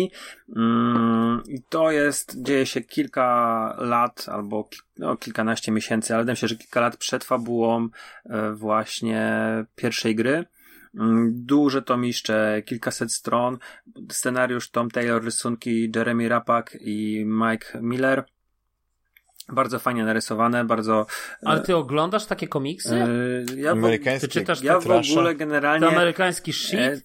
Mm, 0.57 1.43
I 1.49 1.63
to 1.69 1.91
jest, 1.91 2.43
dzieje 2.43 2.67
się 2.67 2.81
kilka 2.81 3.77
lat 3.79 4.27
albo 4.29 4.69
no, 4.99 5.17
kilkanaście 5.17 5.73
miesięcy, 5.73 6.15
ale 6.15 6.23
wydaje 6.23 6.33
mi 6.33 6.39
się, 6.39 6.49
że 6.49 6.57
kilka 6.57 6.81
lat 6.81 6.97
przed 6.97 7.25
fabułą 7.25 7.89
e, 8.25 8.53
właśnie 8.53 9.43
pierwszej 9.77 10.15
gry. 10.15 10.45
Mm, 10.95 11.33
duże 11.35 11.83
tomiszcze, 11.83 12.63
kilkaset 12.67 13.13
stron, 13.13 13.59
scenariusz 14.11 14.71
Tom 14.71 14.91
Taylor, 14.91 15.25
rysunki 15.25 15.91
Jeremy 15.97 16.29
Rapak 16.29 16.79
i 16.81 17.25
Mike 17.27 17.81
Miller. 17.83 18.25
Bardzo 19.53 19.79
fajnie 19.79 20.05
narysowane, 20.05 20.65
bardzo. 20.65 21.07
Ale 21.45 21.61
ty 21.61 21.77
oglądasz 21.77 22.27
takie 22.27 22.49
komiksy? 22.49 23.07
Yy, 23.49 23.61
ja 23.61 23.71
Amerykańskie. 23.71 24.29
Ty 24.29 24.35
czytasz 24.35 24.63
ja 24.63 24.81
w 24.81 24.91
ogóle 24.91 25.35
generalnie. 25.35 25.87
To 25.87 25.93
amerykański 25.93 26.53
shit? 26.53 26.81
E, 26.81 27.01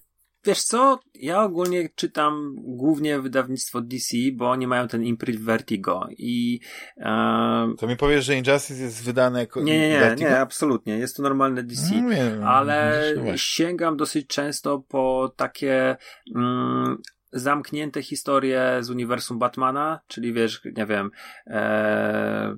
Wiesz 0.46 0.62
co, 0.62 1.00
ja 1.14 1.42
ogólnie 1.42 1.88
czytam 1.94 2.54
głównie 2.58 3.20
wydawnictwo 3.20 3.80
DC, 3.80 4.16
bo 4.32 4.50
oni 4.50 4.66
mają 4.66 4.88
ten 4.88 5.04
imprint 5.04 5.40
Vertigo 5.40 6.08
i... 6.10 6.60
E... 6.96 7.74
To 7.78 7.86
mi 7.86 7.96
powiesz, 7.96 8.24
że 8.24 8.36
Injustice 8.36 8.82
jest 8.82 9.04
wydane 9.04 9.40
jako 9.40 9.62
Nie, 9.62 9.78
nie, 9.78 9.88
nie, 9.88 10.14
nie 10.16 10.38
absolutnie. 10.38 10.98
Jest 10.98 11.16
to 11.16 11.22
normalne 11.22 11.62
DC, 11.62 11.94
no, 11.94 12.10
nie, 12.10 12.46
ale 12.46 13.02
sięgam 13.36 13.96
dosyć 13.96 14.26
często 14.26 14.78
po 14.78 15.32
takie 15.36 15.96
mm, 16.36 17.02
zamknięte 17.34 18.02
historie 18.02 18.78
z 18.80 18.90
uniwersum 18.90 19.38
Batmana, 19.38 20.00
czyli 20.06 20.32
wiesz, 20.32 20.62
nie 20.76 20.86
wiem... 20.86 21.10
E 21.46 22.56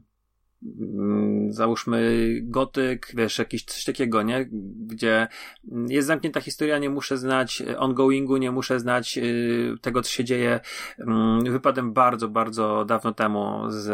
załóżmy 1.49 2.29
gotyk, 2.43 3.13
wiesz, 3.15 3.39
jakiś 3.39 3.65
coś 3.65 3.85
takiego, 3.85 4.23
nie? 4.23 4.49
Gdzie 4.87 5.29
jest 5.65 6.09
zamknięta 6.09 6.41
historia, 6.41 6.79
nie 6.79 6.91
muszę 6.91 7.19
znać 7.19 7.63
ongoingu, 7.79 8.37
nie 8.37 8.51
muszę 8.51 8.81
znać 8.81 9.19
y, 9.19 9.75
tego, 9.81 10.03
co 10.03 10.11
się 10.11 10.25
dzieje. 10.25 10.61
Mm, 10.99 11.53
wypadłem 11.53 11.93
bardzo, 11.93 12.29
bardzo 12.29 12.85
dawno 12.85 13.15
temu 13.15 13.63
z, 13.69 13.89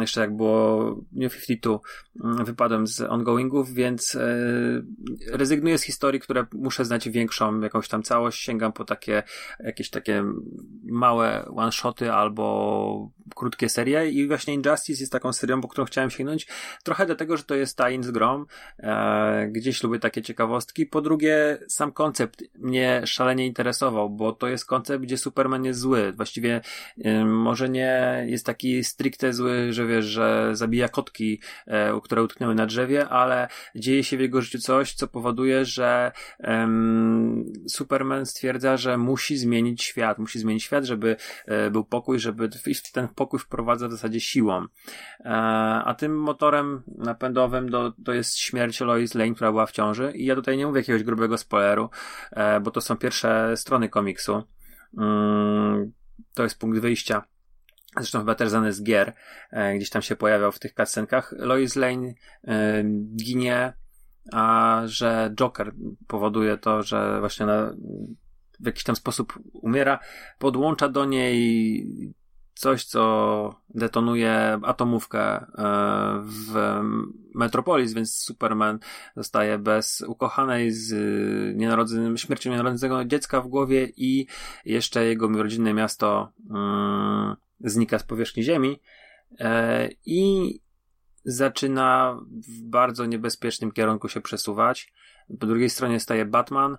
jeszcze 0.00 0.20
jak 0.20 0.36
było 0.36 0.96
New 1.12 1.32
52, 1.32 1.78
mm, 2.24 2.44
wypadłem 2.44 2.86
z 2.86 3.00
ongoingów, 3.00 3.72
więc 3.72 4.14
y, 4.14 4.84
rezygnuję 5.32 5.78
z 5.78 5.82
historii, 5.82 6.20
które 6.20 6.46
muszę 6.52 6.84
znać 6.84 7.08
większą, 7.08 7.60
jakąś 7.60 7.88
tam 7.88 8.02
całość, 8.02 8.42
sięgam 8.42 8.72
po 8.72 8.84
takie, 8.84 9.22
jakieś 9.60 9.90
takie 9.90 10.24
małe 10.84 11.44
one-shoty 11.44 12.12
albo 12.12 13.10
krótkie 13.34 13.68
serie 13.68 14.10
i 14.10 14.26
właśnie 14.28 14.54
Injustice 14.54 15.02
jest 15.02 15.12
taką 15.12 15.32
serią, 15.32 15.60
po 15.60 15.68
którą 15.68 15.84
chciałem 15.84 16.10
sięgnąć. 16.10 16.46
Trochę 16.82 17.06
dlatego, 17.06 17.36
że 17.36 17.44
to 17.44 17.54
jest 17.54 17.78
tie 17.78 18.02
z 18.02 18.10
grom. 18.10 18.46
E, 18.78 19.48
gdzieś 19.50 19.82
lubię 19.82 19.98
takie 19.98 20.22
ciekawostki. 20.22 20.86
Po 20.86 21.00
drugie, 21.00 21.58
sam 21.68 21.92
koncept 21.92 22.42
mnie 22.54 23.02
szalenie 23.04 23.46
interesował, 23.46 24.10
bo 24.10 24.32
to 24.32 24.48
jest 24.48 24.64
koncept, 24.64 25.04
gdzie 25.04 25.18
Superman 25.18 25.64
jest 25.64 25.80
zły. 25.80 26.12
Właściwie 26.12 26.60
e, 27.04 27.24
może 27.24 27.68
nie 27.68 28.24
jest 28.26 28.46
taki 28.46 28.84
stricte 28.84 29.32
zły, 29.32 29.72
że 29.72 29.86
wiesz, 29.86 30.04
że 30.04 30.50
zabija 30.52 30.88
kotki, 30.88 31.40
e, 31.66 32.00
które 32.04 32.22
utknęły 32.22 32.54
na 32.54 32.66
drzewie, 32.66 33.08
ale 33.08 33.48
dzieje 33.74 34.04
się 34.04 34.16
w 34.16 34.20
jego 34.20 34.42
życiu 34.42 34.58
coś, 34.58 34.94
co 34.94 35.08
powoduje, 35.08 35.64
że 35.64 36.12
Superman 37.68 38.26
stwierdza, 38.26 38.76
że 38.76 38.98
musi 38.98 39.36
zmienić 39.36 39.82
świat. 39.82 40.18
Musi 40.18 40.38
zmienić 40.38 40.62
świat, 40.62 40.84
żeby 40.84 41.16
e, 41.46 41.70
był 41.70 41.84
pokój, 41.84 42.18
żeby 42.18 42.48
ten 42.92 43.08
pokój 43.16 43.40
wprowadza 43.40 43.88
w 43.88 43.92
zasadzie 43.92 44.20
siłą. 44.20 44.66
E, 45.20 45.30
a 45.84 45.94
tym 45.94 46.18
motorem 46.20 46.82
napędowym 46.98 47.70
do, 47.70 47.92
to 48.04 48.12
jest 48.12 48.38
śmierć 48.38 48.80
Lois 48.80 49.14
Lane, 49.14 49.34
która 49.34 49.50
była 49.50 49.66
w 49.66 49.72
ciąży. 49.72 50.12
I 50.12 50.24
ja 50.24 50.34
tutaj 50.34 50.56
nie 50.56 50.66
mówię 50.66 50.80
jakiegoś 50.80 51.02
grubego 51.02 51.38
spoileru, 51.38 51.90
e, 52.30 52.60
bo 52.60 52.70
to 52.70 52.80
są 52.80 52.96
pierwsze 52.96 53.56
strony 53.56 53.88
komiksu. 53.88 54.42
Mm, 54.98 55.92
to 56.34 56.42
jest 56.42 56.58
punkt 56.58 56.78
wyjścia. 56.78 57.22
Zresztą 57.96 58.18
chyba 58.18 58.34
też 58.34 58.48
znany 58.48 58.72
z 58.72 58.82
gier, 58.82 59.12
e, 59.50 59.74
gdzieś 59.76 59.90
tam 59.90 60.02
się 60.02 60.16
pojawiał 60.16 60.52
w 60.52 60.58
tych 60.58 60.74
cutscenkach. 60.74 61.32
Lois 61.38 61.76
Lane 61.76 62.12
ginie, 63.16 63.72
a 64.32 64.82
że 64.84 65.30
Joker 65.34 65.72
powoduje 66.06 66.58
to, 66.58 66.82
że 66.82 67.20
właśnie 67.20 67.46
ona 67.46 67.74
w 68.60 68.66
jakiś 68.66 68.84
tam 68.84 68.96
sposób 68.96 69.38
umiera, 69.52 69.98
podłącza 70.38 70.88
do 70.88 71.04
niej 71.04 72.14
coś, 72.56 72.84
co 72.84 73.60
detonuje 73.74 74.60
atomówkę 74.62 75.20
e, 75.22 75.46
w 76.24 76.80
Metropolis, 77.34 77.92
więc 77.92 78.14
Superman 78.14 78.78
zostaje 79.16 79.58
bez 79.58 80.00
ukochanej 80.00 80.70
z 80.72 80.94
nienarodzonym, 81.56 82.16
śmiercią 82.16 82.50
nienarodzonego 82.50 83.04
dziecka 83.04 83.40
w 83.40 83.48
głowie 83.48 83.88
i 83.96 84.26
jeszcze 84.64 85.04
jego 85.04 85.28
rodzinne 85.28 85.74
miasto 85.74 86.32
mm, 86.50 87.36
znika 87.60 87.98
z 87.98 88.02
powierzchni 88.02 88.42
ziemi 88.42 88.80
e, 89.40 89.88
i 90.06 90.60
zaczyna 91.24 92.20
w 92.48 92.62
bardzo 92.62 93.06
niebezpiecznym 93.06 93.72
kierunku 93.72 94.08
się 94.08 94.20
przesuwać. 94.20 94.92
Po 95.40 95.46
drugiej 95.46 95.70
stronie 95.70 96.00
staje 96.00 96.24
Batman, 96.24 96.76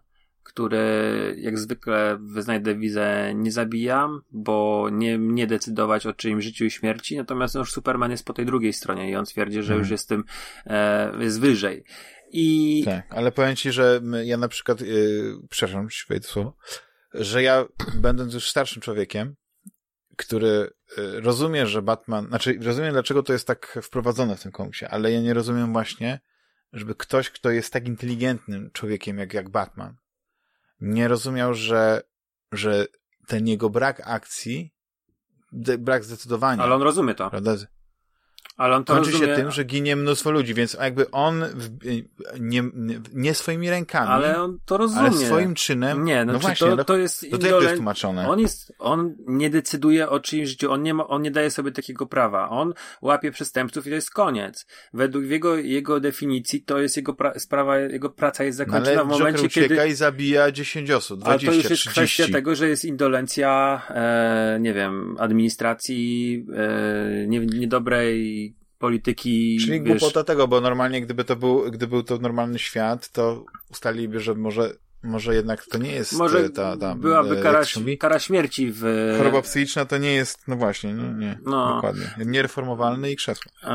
który 0.47 1.35
jak 1.37 1.57
zwykle 1.59 2.17
wyznaje 2.21 2.59
dewizę 2.59 3.33
nie 3.35 3.51
zabijam, 3.51 4.21
bo 4.31 4.87
nie, 4.91 5.17
nie 5.17 5.47
decydować 5.47 6.05
o 6.05 6.13
czyimś 6.13 6.43
życiu 6.43 6.65
i 6.65 6.71
śmierci, 6.71 7.17
natomiast 7.17 7.55
już 7.55 7.71
Superman 7.71 8.11
jest 8.11 8.25
po 8.25 8.33
tej 8.33 8.45
drugiej 8.45 8.73
stronie 8.73 9.11
i 9.11 9.15
on 9.15 9.25
twierdzi, 9.25 9.63
że 9.63 9.73
już 9.73 9.81
mhm. 9.81 9.91
jest 9.91 10.09
tym, 10.09 10.23
e, 10.65 11.23
jest 11.23 11.39
wyżej. 11.39 11.83
I... 12.31 12.81
Tak, 12.85 13.05
ale 13.09 13.31
powiem 13.31 13.55
ci, 13.55 13.71
że 13.71 14.01
ja 14.23 14.37
na 14.37 14.47
przykład, 14.47 14.81
yy, 14.81 15.35
przepraszam, 15.49 15.87
wejdę 16.09 16.27
słowo, 16.27 16.57
że 17.13 17.43
ja 17.43 17.65
będąc 17.95 18.33
już 18.33 18.49
starszym 18.49 18.81
człowiekiem, 18.81 19.35
który 20.17 20.69
yy, 20.97 21.21
rozumie, 21.21 21.67
że 21.67 21.81
Batman, 21.81 22.27
znaczy 22.27 22.59
rozumiem 22.61 22.93
dlaczego 22.93 23.23
to 23.23 23.33
jest 23.33 23.47
tak 23.47 23.79
wprowadzone 23.83 24.35
w 24.35 24.43
tym 24.43 24.51
komiksie, 24.51 24.85
ale 24.85 25.11
ja 25.11 25.21
nie 25.21 25.33
rozumiem 25.33 25.73
właśnie, 25.73 26.19
żeby 26.73 26.95
ktoś, 26.95 27.29
kto 27.29 27.51
jest 27.51 27.73
tak 27.73 27.87
inteligentnym 27.87 28.69
człowiekiem 28.73 29.17
jak, 29.17 29.33
jak 29.33 29.49
Batman, 29.49 29.95
nie 30.81 31.07
rozumiał, 31.07 31.53
że, 31.53 32.01
że 32.51 32.85
ten 33.27 33.47
jego 33.47 33.69
brak 33.69 34.01
akcji, 34.05 34.73
brak 35.79 36.03
zdecydowania. 36.03 36.63
Ale 36.63 36.75
on 36.75 36.81
rozumie 36.81 37.15
to. 37.15 37.29
Prawda? 37.29 37.55
Ale 38.57 38.75
on 38.75 38.83
to 38.83 38.93
kończy 38.93 39.11
rozumie... 39.11 39.27
się 39.27 39.35
tym, 39.35 39.51
że 39.51 39.63
ginie 39.63 39.95
mnóstwo 39.95 40.31
ludzi, 40.31 40.53
więc 40.53 40.73
jakby 40.73 41.11
on 41.11 41.43
w, 41.55 41.69
nie, 42.39 42.63
nie 43.13 43.33
swoimi 43.33 43.69
rękami, 43.69 44.09
ale 44.09 44.41
on 44.41 44.59
to 44.65 44.77
rozumie. 44.77 45.01
Ale 45.01 45.11
swoim 45.11 45.53
czynem. 45.53 46.05
Nie, 46.05 46.25
no, 46.25 46.33
no 46.33 46.39
właśnie, 46.39 46.67
to, 46.67 46.75
no 46.75 46.83
to 46.83 46.97
jest 46.97 47.25
to, 47.31 47.37
to 47.37 47.61
jest 47.61 47.75
tłumaczone? 47.75 48.29
On 48.29 48.39
jest, 48.39 48.73
on 48.79 49.15
nie 49.27 49.49
decyduje 49.49 50.09
o 50.09 50.19
czyimś 50.19 50.49
życiu, 50.49 50.71
on 50.71 50.83
nie 50.83 50.93
ma, 50.93 51.07
on 51.07 51.21
nie 51.21 51.31
daje 51.31 51.51
sobie 51.51 51.71
takiego 51.71 52.05
prawa. 52.05 52.49
On 52.49 52.73
łapie 53.01 53.31
przestępców 53.31 53.87
i 53.87 53.89
to 53.89 53.95
jest 53.95 54.11
koniec. 54.11 54.65
Według 54.93 55.25
jego, 55.25 55.55
jego 55.55 55.99
definicji 55.99 56.61
to 56.61 56.79
jest 56.79 56.97
jego 56.97 57.13
pra, 57.13 57.39
sprawa, 57.39 57.79
jego 57.79 58.09
praca 58.09 58.43
jest 58.43 58.57
zakończona 58.57 58.95
no, 58.95 59.01
ale 59.01 59.15
w 59.15 59.19
momencie, 59.19 59.45
ucieka 59.45 59.75
kiedy... 59.75 59.87
i 59.87 59.93
zabija 59.93 60.51
10 60.51 60.91
osób, 60.91 61.19
20, 61.19 61.47
Ale 61.47 61.51
to 61.51 61.61
już 61.61 61.69
jest 61.69 61.81
30. 61.81 61.89
kwestia 61.89 62.33
tego, 62.33 62.55
że 62.55 62.69
jest 62.69 62.85
indolencja, 62.85 63.81
e, 63.89 64.57
nie 64.61 64.73
wiem, 64.73 65.15
administracji, 65.19 66.45
e, 66.55 67.27
nie, 67.27 67.39
niedobrej 67.39 68.46
polityki. 68.79 69.57
Czyli 69.65 69.81
wiesz... 69.81 69.99
głupota 69.99 70.23
tego, 70.23 70.47
bo 70.47 70.61
normalnie 70.61 71.01
gdyby 71.01 71.23
to 71.23 71.35
był, 71.35 71.71
gdyby 71.71 71.87
był 71.87 72.03
to 72.03 72.17
normalny 72.17 72.59
świat, 72.59 73.11
to 73.11 73.45
ustaliliby, 73.71 74.19
że 74.19 74.35
może 74.35 74.73
może 75.03 75.35
jednak 75.35 75.65
to 75.65 75.77
nie 75.77 75.91
jest 75.91 76.13
może 76.13 76.39
e, 76.39 76.49
ta, 76.49 76.77
ta 76.77 76.95
byłaby 76.95 77.39
e, 77.39 77.43
kara, 77.43 77.61
kara 77.99 78.19
śmierci 78.19 78.71
w... 78.71 79.13
Choroba 79.17 79.41
psychiczna 79.41 79.85
to 79.85 79.97
nie 79.97 80.13
jest, 80.13 80.47
no 80.47 80.55
właśnie, 80.55 80.93
nie, 80.93 81.13
nie 81.13 81.39
no. 81.45 81.75
dokładnie. 81.75 82.11
Niereformowalny 82.25 83.11
i 83.11 83.15
krzesło. 83.15 83.51
E, 83.63 83.67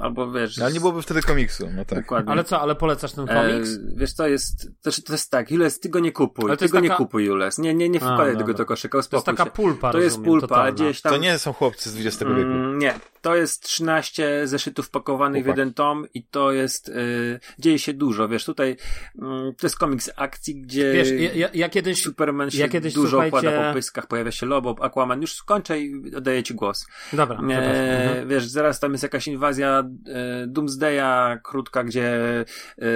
albo 0.00 0.32
wiesz... 0.32 0.58
Ale 0.58 0.72
nie 0.72 0.80
byłoby 0.80 1.02
wtedy 1.02 1.22
komiksu, 1.22 1.68
no 1.76 1.84
tak. 1.84 1.98
Dokładnie. 1.98 2.32
Ale 2.32 2.44
co, 2.44 2.60
ale 2.60 2.74
polecasz 2.74 3.12
ten 3.12 3.26
komiks? 3.26 3.70
E, 3.70 3.78
wiesz 3.96 4.12
co, 4.12 4.26
jest, 4.26 4.68
to, 4.82 4.90
to 5.06 5.12
jest 5.12 5.30
tak, 5.30 5.50
Jules, 5.50 5.80
ty 5.80 5.88
go 5.88 6.00
nie 6.00 6.12
kupuj, 6.12 6.44
ale 6.50 6.56
ty 6.56 6.68
go 6.68 6.78
taka... 6.78 6.88
nie 6.88 6.96
kupuj, 6.96 7.24
Jules. 7.24 7.58
Nie, 7.58 7.74
nie, 7.74 7.88
nie 7.88 8.00
wkładaj 8.00 8.36
tego 8.36 8.54
do 8.54 8.66
koszyka, 8.66 9.02
To 9.02 9.16
jest 9.16 9.26
taka 9.26 9.46
pulpa, 9.46 9.92
To 9.92 10.00
jest 10.00 10.22
pulpa, 10.22 10.56
ale 10.56 10.72
gdzieś 10.72 11.00
tam... 11.00 11.12
To 11.12 11.18
nie 11.18 11.38
są 11.38 11.52
chłopcy 11.52 11.90
z 11.90 11.96
XX 11.96 12.18
wieku. 12.18 12.40
Mm, 12.40 12.78
nie, 12.78 12.94
to 13.24 13.36
jest 13.36 13.62
13 13.62 14.46
zeszytów 14.46 14.90
pakowanych 14.90 15.42
Upak. 15.42 15.54
w 15.54 15.58
jeden 15.58 15.74
tom 15.74 16.06
i 16.14 16.22
to 16.22 16.52
jest, 16.52 16.88
y, 16.88 17.40
dzieje 17.58 17.78
się 17.78 17.92
dużo, 17.92 18.28
wiesz, 18.28 18.44
tutaj 18.44 18.70
y, 18.70 19.18
to 19.58 19.66
jest 19.66 19.78
komiks 19.78 20.10
akcji, 20.16 20.63
gdzie 20.64 20.92
Wiesz, 20.92 21.08
ja, 21.34 21.48
ja 21.54 21.68
kiedyś, 21.68 22.02
Superman 22.02 22.50
się 22.50 22.58
ja 22.58 22.68
kiedyś, 22.68 22.94
dużo 22.94 23.10
słuchajcie... 23.10 23.62
po 23.68 23.74
pyskach, 23.74 24.06
pojawia 24.06 24.30
się 24.30 24.46
Lobo, 24.46 24.76
Aquaman, 24.80 25.20
już 25.20 25.34
skończę 25.34 25.80
i 25.80 26.16
oddaję 26.16 26.42
ci 26.42 26.54
głos. 26.54 26.86
Dobra, 27.12 27.36
e, 27.36 27.40
mhm. 27.40 28.28
Wiesz, 28.28 28.46
zaraz 28.46 28.80
tam 28.80 28.92
jest 28.92 29.02
jakaś 29.02 29.28
inwazja 29.28 29.84
e, 30.06 30.46
Doomsdaya 30.46 31.38
krótka, 31.42 31.84
gdzie 31.84 32.14
e, 32.40 32.86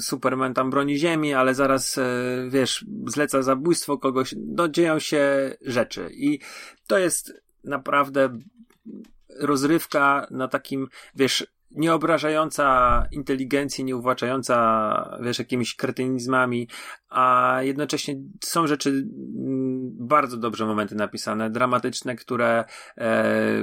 Superman 0.00 0.54
tam 0.54 0.70
broni 0.70 0.98
ziemi, 0.98 1.34
ale 1.34 1.54
zaraz, 1.54 1.98
e, 1.98 2.04
wiesz, 2.48 2.84
zleca 3.06 3.42
zabójstwo 3.42 3.98
kogoś, 3.98 4.34
no 4.46 4.68
dzieją 4.68 4.98
się 4.98 5.54
rzeczy 5.62 6.10
i 6.12 6.38
to 6.86 6.98
jest 6.98 7.42
naprawdę 7.64 8.38
rozrywka 9.40 10.26
na 10.30 10.48
takim, 10.48 10.88
wiesz, 11.14 11.46
nie 11.78 11.94
obrażająca 11.94 13.06
inteligencji, 13.12 13.84
nie 13.84 13.96
uwłaczająca, 13.96 15.18
wiesz, 15.22 15.38
jakimiś 15.38 15.76
kretynizmami, 15.76 16.68
a 17.08 17.56
jednocześnie 17.62 18.16
są 18.44 18.66
rzeczy 18.66 18.90
mm, 18.90 20.06
bardzo 20.06 20.36
dobrze 20.36 20.66
momenty 20.66 20.94
napisane, 20.94 21.50
dramatyczne, 21.50 22.16
które 22.16 22.64
e, 22.98 23.62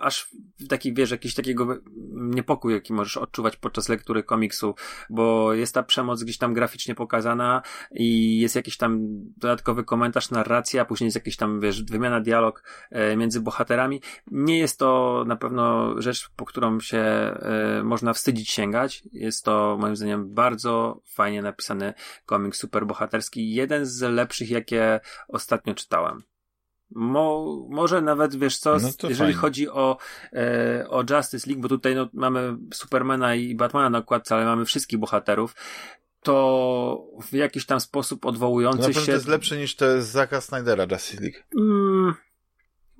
aż 0.00 0.30
taki, 0.68 0.94
wiesz, 0.94 1.10
jakiś 1.10 1.34
takiego 1.34 1.76
niepokój, 2.12 2.72
jaki 2.72 2.92
możesz 2.92 3.16
odczuwać 3.16 3.56
podczas 3.56 3.88
lektury 3.88 4.22
komiksu, 4.22 4.74
bo 5.10 5.54
jest 5.54 5.74
ta 5.74 5.82
przemoc 5.82 6.22
gdzieś 6.22 6.38
tam 6.38 6.54
graficznie 6.54 6.94
pokazana 6.94 7.62
i 7.90 8.40
jest 8.40 8.56
jakiś 8.56 8.76
tam 8.76 8.98
dodatkowy 9.36 9.84
komentarz, 9.84 10.30
narracja, 10.30 10.84
później 10.84 11.06
jest 11.06 11.16
jakiś 11.16 11.36
tam, 11.36 11.60
wiesz, 11.60 11.82
wymiana 11.82 12.20
dialog 12.20 12.62
e, 12.90 13.16
między 13.16 13.40
bohaterami. 13.40 14.00
Nie 14.30 14.58
jest 14.58 14.78
to 14.78 15.24
na 15.26 15.36
pewno 15.36 15.94
rzecz, 16.02 16.30
po 16.36 16.44
którą 16.44 16.80
się 16.80 16.98
e, 16.98 17.82
można 17.84 18.12
wstydzić 18.12 18.50
sięgać. 18.50 19.02
Jest 19.12 19.44
to, 19.44 19.76
moim 19.80 19.96
zdaniem, 19.96 20.34
bardzo 20.34 21.02
fajnie 21.06 21.42
napisany 21.42 21.94
komiks 22.26 22.58
superbohaterski. 22.58 23.54
Jeden 23.54 23.86
z 23.86 24.00
lepszych, 24.00 24.50
jakie 24.50 25.00
ostatnio 25.28 25.74
czytałem. 25.74 26.22
Mo, 26.90 27.56
może 27.70 28.02
nawet, 28.02 28.36
wiesz 28.36 28.58
co, 28.58 28.70
No 28.70 28.88
jeżeli 28.88 29.14
fajnie. 29.14 29.34
chodzi 29.34 29.68
o, 29.68 29.96
e, 30.32 30.86
o 30.88 31.04
Justice 31.10 31.50
League, 31.50 31.62
bo 31.62 31.68
tutaj 31.68 31.94
no, 31.94 32.08
mamy 32.12 32.56
Supermana 32.74 33.34
i 33.34 33.54
Batmana 33.54 33.90
na 33.90 33.98
okładce, 33.98 34.34
ale 34.34 34.44
mamy 34.44 34.64
wszystkich 34.64 34.98
bohaterów, 34.98 35.54
to 36.22 37.06
w 37.22 37.32
jakiś 37.32 37.66
tam 37.66 37.80
sposób 37.80 38.26
odwołujący 38.26 38.94
się... 38.94 39.06
to 39.06 39.12
jest 39.12 39.28
lepsze 39.28 39.56
niż 39.56 39.76
to 39.76 39.86
jest 39.86 40.10
Zaka 40.10 40.40
Snydera 40.40 40.86
Justice 40.90 41.22
League. 41.22 41.38
Mm, 41.58 42.14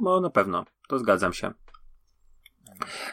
no 0.00 0.20
na 0.20 0.30
pewno, 0.30 0.64
to 0.88 0.98
zgadzam 0.98 1.32
się. 1.32 1.52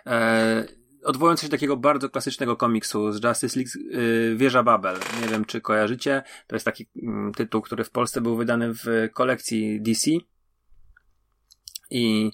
E, 0.06 0.66
odwołując 1.04 1.41
się 1.41 1.48
do 1.48 1.52
takiego 1.52 1.78
bardzo 1.78 2.10
klasycznego 2.10 2.56
komiksu 2.56 3.12
z 3.12 3.24
Justice 3.24 3.60
League, 3.60 3.99
y, 3.99 4.36
Wieża 4.36 4.64
Babel. 4.64 4.98
Nie 5.22 5.28
wiem, 5.28 5.45
czy 5.45 5.62
kojarzycie. 5.62 6.24
To 6.48 6.56
jest 6.56 6.66
taki 6.66 6.88
mm, 7.04 7.34
tytuł, 7.34 7.62
który 7.62 7.84
w 7.84 7.90
Polsce 7.90 8.22
był 8.22 8.36
wydany 8.36 8.74
w 8.74 9.10
kolekcji 9.14 9.82
DC. 9.82 10.12
I 11.89 12.31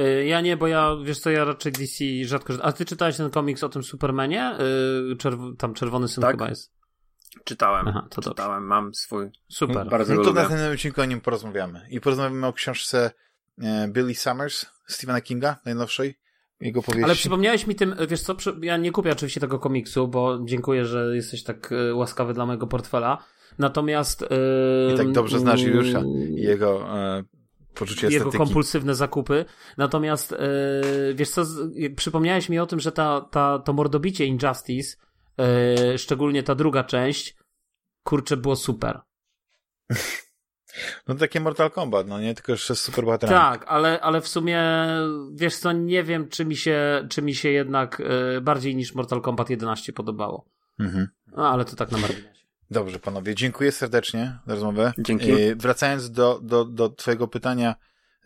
Y, 0.00 0.24
Ja 0.26 0.40
nie, 0.40 0.56
bo 0.56 0.66
ja, 0.66 0.96
wiesz 1.04 1.18
co, 1.18 1.30
ja 1.30 1.44
raczej 1.44 1.72
DC 1.72 2.04
rzadko... 2.24 2.54
A 2.62 2.72
ty 2.72 2.84
czytałeś 2.84 3.16
ten 3.16 3.30
komiks 3.30 3.64
o 3.64 3.68
tym 3.68 3.82
Supermanie? 3.82 4.52
Y, 5.12 5.16
Czerw- 5.16 5.56
tam 5.56 5.74
Czerwony 5.74 6.08
Syn 6.08 6.22
Tak. 6.22 6.30
chyba 6.30 6.48
jest. 6.48 6.72
czytałem. 7.44 7.88
Aha, 7.88 8.06
to 8.10 8.14
dobrze. 8.20 8.30
czytałem, 8.30 8.64
mam 8.66 8.94
swój. 8.94 9.26
Super. 9.48 9.88
Bardzo 9.90 10.14
No 10.14 10.22
to 10.22 10.28
lubię. 10.28 10.42
na 10.42 10.48
tym 10.48 10.72
odcinku 10.72 11.00
o 11.00 11.04
nim 11.04 11.20
porozmawiamy. 11.20 11.86
I 11.90 12.00
porozmawiamy 12.00 12.46
o 12.46 12.52
książce 12.52 13.10
e, 13.62 13.88
Billy 13.88 14.14
Summers, 14.14 14.66
Stephena 14.86 15.20
Kinga, 15.20 15.56
najnowszej. 15.64 16.14
Jego 16.60 16.82
powieści. 16.82 17.04
Ale 17.04 17.14
przypomniałeś 17.14 17.66
mi 17.66 17.74
tym, 17.74 17.94
wiesz 18.08 18.20
co, 18.20 18.36
ja 18.62 18.76
nie 18.76 18.92
kupię 18.92 19.12
oczywiście 19.12 19.40
tego 19.40 19.58
komiksu, 19.58 20.08
bo 20.08 20.38
dziękuję, 20.44 20.84
że 20.84 21.16
jesteś 21.16 21.42
tak 21.44 21.72
y, 21.72 21.94
łaskawy 21.94 22.34
dla 22.34 22.46
mojego 22.46 22.66
portfela. 22.66 23.24
Natomiast... 23.58 24.22
y, 24.22 24.26
I 24.94 24.96
tak 24.96 25.12
dobrze 25.12 25.38
znasz 25.38 25.62
Juliusza 25.62 26.00
i 26.36 26.42
jego 26.42 26.98
e, 26.98 27.22
poczucie 27.78 28.06
jego 28.06 28.16
estetyki. 28.16 28.38
kompulsywne 28.38 28.94
zakupy. 28.94 29.44
Natomiast 29.76 30.32
e, 30.32 30.38
wiesz 31.14 31.30
co, 31.30 31.44
przypomniałeś 31.96 32.48
mi 32.48 32.58
o 32.58 32.66
tym, 32.66 32.80
że 32.80 32.92
ta, 32.92 33.20
ta, 33.20 33.58
to 33.58 33.72
mordobicie 33.72 34.26
Injustice, 34.26 34.96
e, 35.38 35.98
szczególnie 35.98 36.42
ta 36.42 36.54
druga 36.54 36.84
część, 36.84 37.36
kurczę, 38.02 38.36
było 38.36 38.56
super. 38.56 39.00
No 41.08 41.14
to 41.14 41.20
takie 41.20 41.40
Mortal 41.40 41.70
Kombat, 41.70 42.08
no 42.08 42.20
nie? 42.20 42.34
Tylko 42.34 42.52
jeszcze 42.52 42.74
z 42.74 42.80
superbohaterami. 42.80 43.38
Tak, 43.38 43.64
ale, 43.68 44.00
ale 44.00 44.20
w 44.20 44.28
sumie 44.28 44.62
wiesz 45.34 45.56
co, 45.56 45.72
nie 45.72 46.04
wiem, 46.04 46.28
czy 46.28 46.44
mi 46.44 46.56
się, 46.56 47.06
czy 47.10 47.22
mi 47.22 47.34
się 47.34 47.48
jednak 47.48 48.00
e, 48.00 48.40
bardziej 48.40 48.76
niż 48.76 48.94
Mortal 48.94 49.20
Kombat 49.20 49.50
11 49.50 49.92
podobało. 49.92 50.44
Mhm. 50.78 51.08
No, 51.26 51.48
ale 51.48 51.64
to 51.64 51.76
tak 51.76 51.90
na 51.90 51.98
marginesie. 51.98 52.37
Dobrze, 52.70 52.98
panowie, 52.98 53.34
dziękuję 53.34 53.72
serdecznie 53.72 54.38
za 54.46 54.54
rozmowę. 54.54 54.92
Dzięki. 54.98 55.32
E, 55.32 55.56
wracając 55.56 56.10
do, 56.10 56.40
do, 56.42 56.64
do 56.64 56.88
twojego 56.88 57.28
pytania 57.28 57.74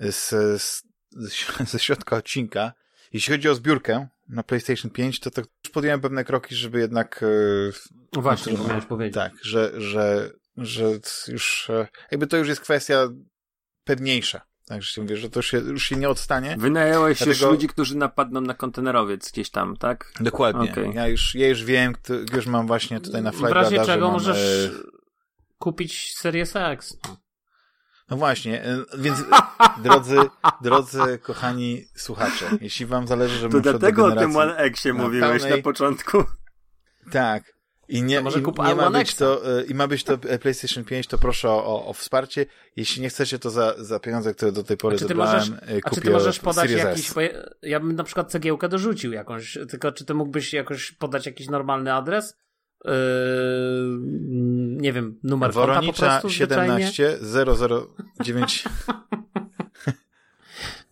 z, 0.01 0.29
z, 0.63 0.83
ze 1.73 1.79
środka 1.79 2.17
odcinka, 2.17 2.73
jeśli 3.13 3.33
chodzi 3.33 3.49
o 3.49 3.55
zbiórkę 3.55 4.09
na 4.29 4.43
PlayStation 4.43 4.91
5, 4.91 5.21
to, 5.21 5.31
to 5.31 5.41
już 5.41 5.73
podjąłem 5.73 6.01
pewne 6.01 6.25
kroki, 6.25 6.55
żeby 6.55 6.81
jednak 6.81 7.23
e, 7.23 7.27
No 8.17 8.23
Właśnie, 8.23 8.53
Znaczy, 8.53 8.63
to 8.63 8.69
miałeś 8.69 8.85
powiedzieć. 8.87 9.15
tak, 9.15 9.33
że, 9.43 9.81
że, 9.81 10.31
że 10.57 10.85
już 11.29 11.71
e, 11.71 11.89
jakby 12.11 12.27
to 12.27 12.37
już 12.37 12.49
jest 12.49 12.61
kwestia 12.61 13.09
pewniejsza. 13.85 14.41
Także 14.73 14.93
się 14.93 15.03
mówię, 15.03 15.17
że 15.17 15.31
to 15.31 15.43
się, 15.43 15.59
już 15.59 15.83
się 15.85 15.97
nie 15.97 16.09
odstanie. 16.09 16.57
Wynająłeś 16.59 17.21
już 17.21 17.27
Dlatego- 17.39 17.53
ludzi, 17.53 17.69
którzy 17.69 17.97
napadną 17.97 18.41
na 18.41 18.55
kontenerowiec 18.55 19.33
gdzieś 19.33 19.51
tam, 19.51 19.77
tak? 19.77 20.13
Dokładnie. 20.21 20.73
Okej. 20.73 20.93
Ja 20.95 21.09
już, 21.09 21.35
ja 21.35 21.49
już 21.49 21.65
wiem, 21.65 21.95
już 22.35 22.47
mam 22.47 22.67
właśnie 22.67 23.01
tutaj 23.01 23.23
na 23.23 23.31
W 23.33 23.35
Flight 23.35 23.53
razie 23.55 23.77
Radarze 23.77 23.93
czego 23.93 24.07
mam, 24.07 24.13
możesz 24.13 24.67
e, 24.67 24.71
kupić 25.59 26.15
Series 26.17 26.57
X. 26.57 26.97
No. 27.09 27.17
No 28.11 28.17
właśnie, 28.17 28.65
e, 28.65 28.85
więc 28.99 29.19
drodzy, 29.83 30.17
drodzy 30.61 31.19
kochani 31.23 31.85
słuchacze, 31.97 32.51
jeśli 32.61 32.87
wam 32.87 33.07
zależy, 33.07 33.39
żebym 33.39 33.63
To 33.63 33.71
dlatego 33.71 34.07
o 34.07 34.13
tym. 34.13 34.37
One 34.37 34.57
Xie 34.57 34.93
mówiłeś 34.93 35.43
pełnej- 35.43 35.57
na 35.57 35.63
początku. 35.63 36.25
Tak. 37.13 37.45
I 37.93 38.03
nie, 38.03 38.17
To 38.17 38.23
może 38.23 38.39
i, 38.39 38.43
nie 38.43 38.75
ma 38.75 38.91
być 38.91 39.15
to, 39.15 39.59
e, 39.59 39.65
i 39.65 39.75
ma 39.75 39.89
być 39.89 40.05
to 40.05 40.15
e, 40.15 40.39
PlayStation 40.39 40.85
5, 40.85 41.07
to 41.07 41.19
proszę 41.19 41.51
o, 41.51 41.87
o, 41.87 41.93
wsparcie. 41.93 42.47
Jeśli 42.77 43.03
nie 43.03 43.09
chcecie, 43.09 43.39
to 43.39 43.51
za, 43.51 43.75
za 43.79 44.01
pieniądze, 44.01 44.35
które 44.35 44.53
do 44.53 44.63
tej 44.63 44.77
pory 44.77 44.99
zebrałem, 44.99 45.35
możesz, 45.35 45.51
e, 45.51 45.81
a 45.85 45.91
czy 45.91 45.91
kupię 45.95 46.03
ty 46.03 46.11
możesz 46.11 46.39
podać 46.39 46.71
Series 46.71 46.85
jakiś. 46.85 47.11
Ja- 47.63 47.81
bym 47.81 47.97
na 47.97 48.05
przykład 48.05 48.31
cegiełkę 48.31 48.69
dorzucił 48.69 49.13
jakąś, 49.13 49.59
tylko 49.71 49.93
czy 49.93 50.05
ty 50.05 50.15
mógłbyś 50.15 50.53
jakoś 50.53 50.93
podać 50.93 51.27
jakiś 51.27 51.49
normalny 51.49 51.95
adres? 51.95 52.37
Yy, 52.85 52.93
nie 54.77 54.93
wiem, 54.93 55.19
numer 55.23 55.53
konta 55.53 55.61
po 55.61 55.67
Woronicza 55.67 56.21
prostu 56.21 56.29
zwyczajnie? 56.29 56.93
17 56.93 57.19
009. 58.25 58.65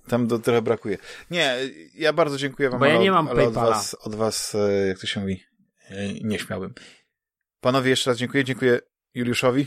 Tam 0.09 0.27
do, 0.27 0.39
trochę 0.39 0.62
brakuje. 0.62 0.98
Nie, 1.31 1.56
ja 1.94 2.12
bardzo 2.12 2.36
dziękuję 2.36 2.70
wam, 2.70 2.81
Bo 2.81 2.86
ja 2.86 2.94
ale, 2.94 3.02
nie 3.02 3.10
mam 3.10 3.28
ale 3.28 3.47
od 3.47 3.55
was, 3.55 3.97
od 4.01 4.14
was, 4.14 4.55
e, 4.55 4.86
jak 4.86 4.98
to 4.98 5.06
się 5.06 5.20
mówi, 5.20 5.49
e, 5.90 6.12
nie 6.12 6.38
śmiałbym. 6.38 6.74
Panowie, 7.60 7.90
jeszcze 7.90 8.10
raz 8.10 8.18
dziękuję. 8.18 8.44
Dziękuję 8.44 8.80
Juliuszowi. 9.14 9.66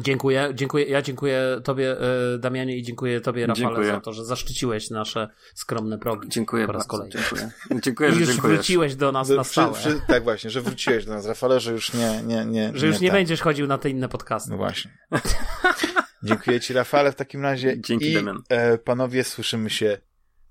Dziękuję, 0.00 0.50
dziękuję. 0.54 0.84
Ja 0.84 1.02
dziękuję 1.02 1.60
tobie, 1.64 2.00
e, 2.00 2.38
Damianie, 2.38 2.76
i 2.76 2.82
dziękuję 2.82 3.20
tobie, 3.20 3.46
Rafale, 3.46 3.66
Dziękuję. 3.68 3.86
za 3.92 4.00
to, 4.00 4.12
że 4.12 4.24
zaszczyciłeś 4.24 4.90
nasze 4.90 5.28
skromne 5.54 5.98
progi. 5.98 6.28
Dziękuję 6.28 6.66
Po 6.66 6.72
raz 6.72 6.86
bardzo. 6.86 6.90
kolejny. 6.96 7.12
Dziękuję. 7.20 7.50
Dziękuję, 7.82 8.08
I 8.10 8.12
że 8.12 8.20
już 8.20 8.28
dziękujesz. 8.28 8.56
wróciłeś 8.56 8.94
do 8.96 9.12
nas 9.12 9.28
Że 9.28 9.34
na 9.36 9.42
przy- 9.42 9.52
stałe. 9.52 9.74
przy- 9.74 10.00
tak 10.08 10.22
właśnie, 10.24 10.50
że 10.50 10.60
wróciłeś 10.60 11.04
do 11.04 11.12
nas, 11.12 11.26
Rafale, 11.26 11.60
że 11.60 11.72
już 11.72 11.92
nie, 11.92 12.22
nie, 12.22 12.44
nie. 12.44 12.72
że 12.74 12.86
już 12.86 13.00
nie 13.00 13.08
tak. 13.08 13.16
będziesz 13.18 13.40
chodził 13.40 13.66
na 13.66 13.78
te 13.78 13.90
inne 13.90 14.08
podcasty. 14.08 14.50
No 14.50 14.56
właśnie. 14.56 14.98
Dziękuję 16.22 16.60
ci, 16.60 16.72
Rafale, 16.72 17.12
w 17.12 17.14
takim 17.14 17.42
razie. 17.42 17.80
Dzięki, 17.80 18.10
I 18.10 18.14
Damian. 18.14 18.42
e, 18.48 18.78
panowie, 18.78 19.24
słyszymy 19.24 19.70
się 19.70 19.98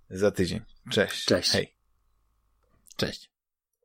za 0.09 0.31
tydzień. 0.31 0.61
Cześć. 0.91 1.25
Cześć. 1.25 1.51
Hej. 1.51 1.75
Cześć. 2.95 3.30